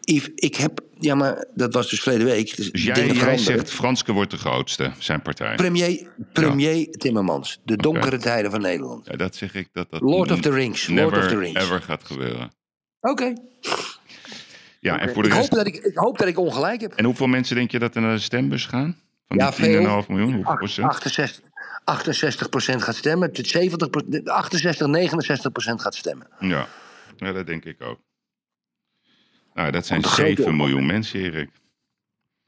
Yves, 0.00 0.30
ik 0.34 0.56
heb, 0.56 0.80
ja, 0.98 1.14
maar 1.14 1.44
dat 1.54 1.74
was 1.74 1.90
dus 1.90 2.00
verleden 2.00 2.26
week. 2.26 2.56
Dus 2.56 2.70
Dus 2.72 2.84
jij, 2.84 3.38
zegt 3.38 3.70
Franske 3.70 4.12
wordt 4.12 4.30
de 4.30 4.36
grootste, 4.36 4.92
zijn 4.98 5.22
partij. 5.22 5.54
Premier, 5.54 6.06
premier 6.32 6.90
Timmermans, 6.90 7.60
de 7.64 7.76
donkere 7.76 8.18
tijden 8.18 8.50
van 8.50 8.60
Nederland. 8.60 9.06
Ja, 9.06 9.16
dat 9.16 9.36
zeg 9.36 9.54
ik 9.54 9.68
dat 9.72 9.90
dat. 9.90 10.00
Lord 10.00 10.30
of 10.30 10.40
the 10.40 10.50
Rings. 10.50 10.88
Never 10.88 11.02
Lord 11.04 11.16
of 11.24 11.30
the 11.30 11.38
Rings. 11.38 11.60
ever 11.60 11.82
gaat 11.82 12.04
gebeuren. 12.04 12.52
Oké. 13.00 13.32
Ja, 14.80 14.98
en 14.98 15.12
voor 15.14 15.22
de 15.22 15.28
Ik, 15.28 15.34
hoop 15.34 15.50
dat 15.50 15.66
ik, 15.66 15.74
ik 15.74 15.96
hoop 15.96 16.18
dat 16.18 16.28
ik 16.28 16.38
ongelijk 16.38 16.80
heb. 16.80 16.92
En 16.92 17.04
hoeveel 17.04 17.26
mensen 17.26 17.56
denk 17.56 17.70
je 17.70 17.78
dat 17.78 17.94
er 17.94 18.00
naar 18.02 18.14
de 18.14 18.20
stembus 18.20 18.66
gaan? 18.66 18.96
Van 19.28 19.36
Ja, 19.36 19.50
die 19.50 19.64
veel. 19.64 20.02
10,5 20.02 20.08
miljoen? 20.08 20.32
Hoeveel 20.32 20.50
Ach- 20.52 20.58
procent? 20.58 20.88
68, 20.88 21.44
68% 21.84 22.82
gaat 22.82 22.96
stemmen. 22.96 23.30
70, 23.32 23.88
68, 24.24 24.86
69% 24.86 25.80
gaat 25.80 25.94
stemmen. 25.94 26.26
Ja. 26.40 26.68
ja, 27.16 27.32
dat 27.32 27.46
denk 27.46 27.64
ik 27.64 27.82
ook. 27.82 27.98
Nou, 29.54 29.70
dat 29.70 29.86
zijn 29.86 29.98
Op 29.98 30.04
de 30.04 30.10
grote 30.10 30.28
7 30.28 30.44
oppervlak. 30.44 30.68
miljoen 30.68 30.86
mensen, 30.86 31.20
Erik. 31.20 31.50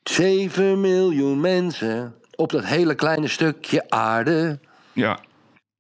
7 0.02 0.81
miljoen 0.81 1.40
mensen 1.40 2.14
op 2.36 2.51
dat 2.51 2.64
hele 2.64 2.94
kleine 2.94 3.28
stukje 3.28 3.90
aarde. 3.90 4.60
Ja. 4.93 5.20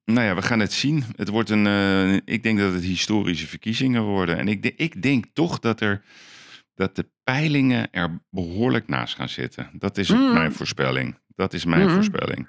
Nou 0.04 0.26
ja, 0.26 0.34
we 0.34 0.42
gaan 0.42 0.60
het 0.60 0.72
zien. 0.72 1.04
Het 1.16 1.28
wordt 1.28 1.50
een. 1.50 1.66
eh, 1.66 2.12
ik 2.34 2.42
denk 2.42 2.58
dat 2.58 2.72
het 2.72 2.82
historische 2.82 3.46
verkiezingen 3.46 4.02
worden. 4.02 4.38
En 4.38 4.48
ik, 4.48 4.62
de- 4.62 4.74
ik 4.76 5.02
denk 5.02 5.24
toch 5.32 5.58
dat 5.58 5.80
er. 5.80 6.02
Dat 6.74 6.96
de 6.96 7.08
peilingen 7.24 7.90
er 7.90 8.20
behoorlijk 8.30 8.88
naast 8.88 9.14
gaan 9.14 9.28
zitten. 9.28 9.70
Dat 9.72 9.98
is 9.98 10.08
Mm. 10.08 10.32
mijn 10.32 10.52
voorspelling. 10.52 11.18
Dat 11.34 11.52
is 11.52 11.64
mijn 11.64 11.84
Mhm. 11.84 11.94
voorspelling. 11.94 12.48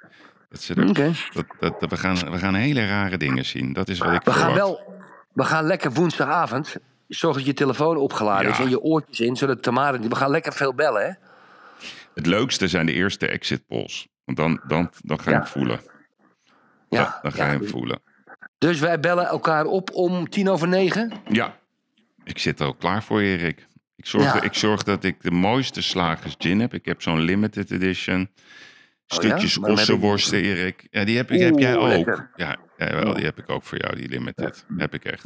Dat 0.50 0.62
ze 0.62 0.74
er- 0.74 0.94
dat, 1.34 1.46
dat, 1.60 1.80
dat 1.80 1.90
we, 1.90 1.98
gaan, 1.98 2.16
we 2.32 2.38
gaan 2.38 2.56
hele 2.56 2.86
rare 2.88 3.18
dingen 3.18 3.46
zien. 3.46 3.74
Dat 3.74 3.90
is 3.90 3.98
wat 3.98 4.14
ik 4.14 4.22
We 4.24 4.32
gaan 4.32 4.54
wel, 4.54 4.94
we 5.34 5.44
gaan 5.44 5.64
lekker 5.66 5.94
woensdagavond. 5.94 6.76
Zorg 7.08 7.36
dat 7.36 7.46
je 7.46 7.54
telefoon 7.54 7.98
opgeladen 7.98 8.52
is 8.52 8.60
en 8.60 8.70
je 8.70 8.82
oortjes 8.82 9.20
in, 9.20 9.36
zodat 9.36 9.64
Tamara. 9.64 10.00
We 10.00 10.16
gaan 10.16 10.30
lekker 10.32 10.54
veel 10.54 10.74
bellen, 10.74 11.06
hè? 11.06 11.12
Het 12.14 12.26
leukste 12.26 12.68
zijn 12.68 12.86
de 12.86 12.94
eerste 12.94 13.28
exit 13.28 13.68
polls. 13.68 14.08
Want 14.26 14.38
dan, 14.38 14.62
dan, 14.68 14.92
dan 15.04 15.20
ga 15.20 15.30
je 15.30 15.36
Ja. 15.36 15.42
hem 15.42 15.48
voelen. 15.52 15.80
Ja. 16.90 17.00
Ja, 17.02 17.20
dan 17.22 17.32
ga 17.32 17.46
je 17.52 17.58
hem 17.58 17.68
voelen. 17.68 18.02
Dus 18.58 18.80
wij 18.80 19.00
bellen 19.00 19.26
elkaar 19.26 19.66
op 19.66 19.92
om 19.94 20.30
tien 20.30 20.50
over 20.50 20.68
negen. 20.68 21.12
Ja, 21.30 21.58
ik 22.24 22.40
zit 22.40 22.60
er 22.60 22.66
al 22.66 22.74
klaar 22.74 23.04
voor, 23.04 23.20
Erik. 23.22 23.68
Ik 23.96 24.06
zorg, 24.06 24.42
ik 24.42 24.54
zorg 24.54 24.84
dat 24.84 25.04
ik 25.04 25.22
de 25.22 25.32
mooiste 25.32 25.82
slagers 25.82 26.36
gin 26.38 26.60
heb. 26.60 26.74
Ik 26.74 26.86
heb 26.86 27.02
zo'n 27.02 27.20
limited 27.20 27.72
edition. 27.72 28.30
Stukjes 29.08 29.58
Oh 29.58 29.64
met- 29.64 29.72
ossenworsten, 29.72 30.42
Erik. 30.42 30.88
Ja, 30.92 31.04
die 31.04 31.18
heb, 31.18 31.32
ik, 31.32 31.40
heb 31.42 31.58
jij 31.60 31.76
ook. 31.78 31.88
lekker. 31.88 32.30
Ja, 32.36 32.58
jawel, 32.78 33.14
die 33.14 33.26
heb 33.26 33.38
ik 33.38 33.50
ook 33.50 33.64
voor 33.64 33.78
jou, 33.82 33.96
die 33.96 34.10
limited. 34.10 34.66
Heb 34.78 34.94
ik 34.94 35.06
echt. 35.06 35.24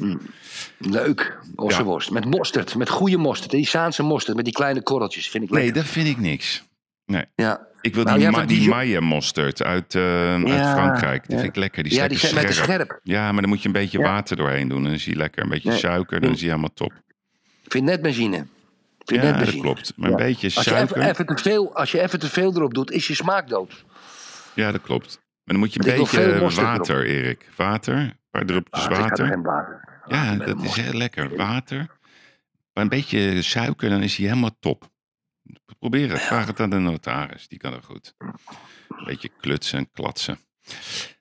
Leuk. 0.78 1.38
Ossenworst. 1.56 2.12
Met 2.12 2.26
mosterd. 2.26 2.76
Met 2.76 2.90
goede 2.90 3.18
mosterd. 3.18 3.52
Die 3.52 3.66
Saanse 3.66 4.04
mosterd 4.04 4.36
met 4.36 4.46
die 4.46 4.54
kleine 4.54 4.82
korreltjes. 4.84 5.30
Vind 5.30 5.44
ik 5.44 5.50
Nee, 5.50 5.64
lekker. 5.64 5.82
dat 5.82 5.92
vind 5.92 6.08
ik 6.08 6.18
niks. 6.18 6.64
Nee. 7.06 7.26
Ja. 7.36 7.68
Ik 7.82 7.96
wil 7.96 8.04
Nou, 8.04 8.16
die, 8.18 8.24
jij 8.30 8.36
ma 8.40 8.46
die 8.46 8.70
Maille 8.70 9.02
mosterd 9.02 9.64
uit, 9.64 9.96
eh, 9.96 10.34
uit 10.34 10.48
Ja, 10.48 10.74
Frankrijk. 10.74 11.22
Die 11.28 11.36
ja. 11.36 11.42
vind 11.42 11.56
ik 11.56 11.60
lekker. 11.60 11.84
Die 11.84 11.92
is 11.92 11.98
Ja, 11.98 12.08
die 12.08 12.18
zijn 12.18 12.32
scherp. 12.32 12.52
scherp. 12.54 13.00
Ja, 13.04 13.32
maar 13.32 13.42
dan 13.42 13.50
moet 13.50 13.62
je 13.62 13.68
een 13.68 13.74
beetje 13.74 13.98
Ja. 14.00 14.04
water 14.04 14.38
doorheen 14.38 14.68
doen. 14.68 14.84
Dan 14.84 14.92
is 14.94 15.06
hij 15.06 15.16
lekker. 15.16 15.44
Een 15.44 15.50
beetje 15.50 15.70
Nee. 15.70 15.78
suiker, 15.78 16.22
dan 16.22 16.32
is 16.32 16.40
hij 16.40 16.50
helemaal 16.50 16.74
top. 16.74 16.94
Ik 17.64 17.72
vind 17.72 17.86
net 17.86 18.02
benzine. 18.02 18.46
Ja, 19.10 19.32
dat 19.32 19.60
klopt. 19.60 19.94
Maar 19.96 20.10
Ja. 20.10 20.16
een 20.18 20.24
beetje 20.24 20.46
Als 20.56 20.66
je, 20.66 20.70
suiker. 20.70 20.98
even, 20.98 21.10
even 21.10 21.26
te 21.26 21.38
veel, 21.44 21.76
als 21.76 21.92
je 21.92 22.02
even 22.02 22.20
te 22.20 22.28
veel 22.30 22.56
erop 22.56 22.74
doet, 22.74 22.92
is 22.92 23.08
je 23.08 23.14
smaak 23.16 23.48
dood. 23.50 23.86
Ja, 24.54 24.72
dat 24.72 24.82
klopt. 24.82 25.22
dan 25.44 25.58
moet 25.58 25.74
je 25.74 25.80
een 25.80 25.98
Want 25.98 26.12
beetje 26.12 26.62
water, 26.62 27.06
Erik. 27.06 27.50
Water, 27.56 27.96
een 27.98 28.14
paar 28.32 28.46
druppeltjes 28.46 28.86
Ah, 28.90 28.96
er 28.96 29.02
water. 29.02 29.28
geen 29.28 29.42
water. 29.42 30.02
Ja, 30.08 30.32
Ah, 30.32 30.40
dat 30.46 30.62
is 30.64 30.76
heel 30.76 30.94
lekker. 30.94 31.36
Water. 31.36 31.78
Maar 32.74 32.84
een 32.84 32.90
beetje 32.90 33.42
suiker, 33.42 33.90
dan 33.90 34.02
is 34.02 34.16
hij 34.18 34.28
helemaal 34.28 34.58
top. 34.60 34.88
Probeer 35.80 36.10
het. 36.12 36.22
Vraag 36.22 36.48
het 36.48 36.60
aan 36.60 36.70
de 36.70 36.78
notaris. 36.78 37.48
Die 37.48 37.58
kan 37.60 37.74
er 37.74 37.84
goed. 37.84 38.14
Een 38.18 39.06
beetje 39.06 39.30
klutsen 39.40 39.78
en 39.80 39.90
klatsen. 39.92 40.38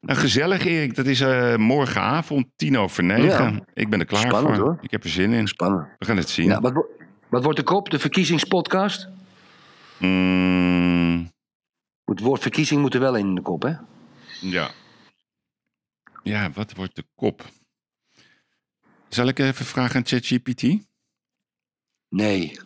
Nou, 0.00 0.18
gezellig 0.18 0.64
Erik. 0.66 0.94
Dat 0.94 1.06
is 1.06 1.20
eh, 1.20 1.56
morgenavond, 1.56 2.46
tien 2.56 2.78
over 2.78 3.04
negen. 3.04 3.52
Ja. 3.54 3.60
Ik 3.74 3.88
ben 3.90 4.00
er 4.00 4.06
klaar 4.06 4.20
Spannend, 4.20 4.56
voor. 4.56 4.64
hoor. 4.64 4.78
Ik 4.80 4.90
heb 4.90 5.04
er 5.04 5.10
zin 5.10 5.32
in. 5.32 5.46
Spannend. 5.48 5.88
We 5.98 6.04
gaan 6.04 6.16
het 6.16 6.28
zien. 6.28 6.46
Ja, 6.48 6.60
wat, 6.60 6.86
wat 7.28 7.42
wordt 7.42 7.58
de 7.58 7.64
kop? 7.64 7.90
De 7.90 7.98
verkiezingspodcast? 7.98 9.08
Mm, 9.98 11.30
Het 12.04 12.20
woord 12.20 12.42
verkiezing 12.42 12.80
moet 12.80 12.94
er 12.94 13.00
wel 13.00 13.16
in 13.16 13.34
de 13.34 13.42
kop, 13.42 13.62
hè? 13.62 13.72
ja. 14.40 14.70
Ja, 16.22 16.50
wat 16.50 16.74
wordt 16.74 16.96
de 16.96 17.04
kop? 17.14 17.44
Zal 19.08 19.28
ik 19.28 19.38
even 19.38 19.64
vragen 19.64 19.96
aan 19.96 20.06
ChatGPT? 20.06 20.62
Nee. 22.08 22.58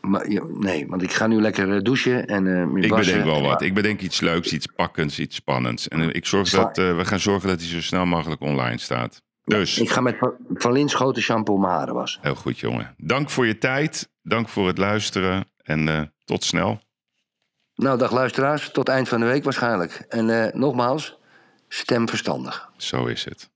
Maar, 0.00 0.28
nee, 0.48 0.86
want 0.86 1.02
ik 1.02 1.12
ga 1.12 1.26
nu 1.26 1.40
lekker 1.40 1.74
eh, 1.76 1.82
douchen 1.82 2.26
en 2.26 2.46
eh 2.46 2.82
Ik 2.82 2.94
bedenk 2.94 3.24
wel 3.24 3.42
wat. 3.42 3.62
Ik 3.62 3.74
bedenk 3.74 4.00
iets 4.00 4.20
leuks, 4.20 4.52
iets 4.52 4.66
pakkends, 4.66 5.18
iets 5.18 5.36
spannends. 5.36 5.88
En 5.88 6.00
eh, 6.00 6.08
ik 6.12 6.26
zorg 6.26 6.50
dat, 6.50 6.76
we 6.76 7.04
gaan 7.04 7.20
zorgen 7.20 7.48
dat 7.48 7.58
hij 7.60 7.68
zo 7.68 7.80
snel 7.80 8.06
mogelijk 8.06 8.40
online 8.40 8.78
staat. 8.78 9.22
Dus, 9.48 9.78
Ik 9.78 9.90
ga 9.90 10.00
met 10.00 10.16
Van- 10.54 10.72
Linschoten 10.72 11.22
shampoo 11.22 11.56
mijn 11.56 11.72
haren 11.72 11.94
wassen. 11.94 12.20
heel 12.22 12.34
goed 12.34 12.58
jongen. 12.58 12.94
Dank 12.96 13.30
voor 13.30 13.46
je 13.46 13.58
tijd. 13.58 14.08
Dank 14.22 14.48
voor 14.48 14.66
het 14.66 14.78
luisteren. 14.78 15.46
En 15.62 15.88
eh, 15.88 16.02
tot 16.24 16.44
snel. 16.44 16.80
Nou, 17.74 17.98
dag 17.98 18.12
luisteraars. 18.12 18.70
Tot 18.70 18.88
eind 18.88 19.08
van 19.08 19.20
de 19.20 19.26
week 19.26 19.44
waarschijnlijk. 19.44 20.04
En 20.08 20.44
eh, 20.44 20.52
nogmaals, 20.54 21.18
stem 21.68 22.08
verstandig. 22.08 22.70
Zo 22.76 23.06
is 23.06 23.24
het. 23.24 23.50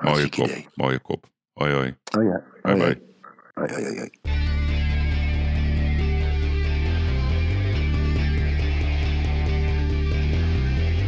Mooie 0.00 0.28
kop. 0.28 0.46
idee. 0.46 0.66
Mooie 0.74 0.98
kop. 0.98 1.26
Hoi 1.52 1.72
hoi. 1.72 1.96
Oh 2.18 2.24
ja. 2.24 2.42
Oh, 2.62 4.57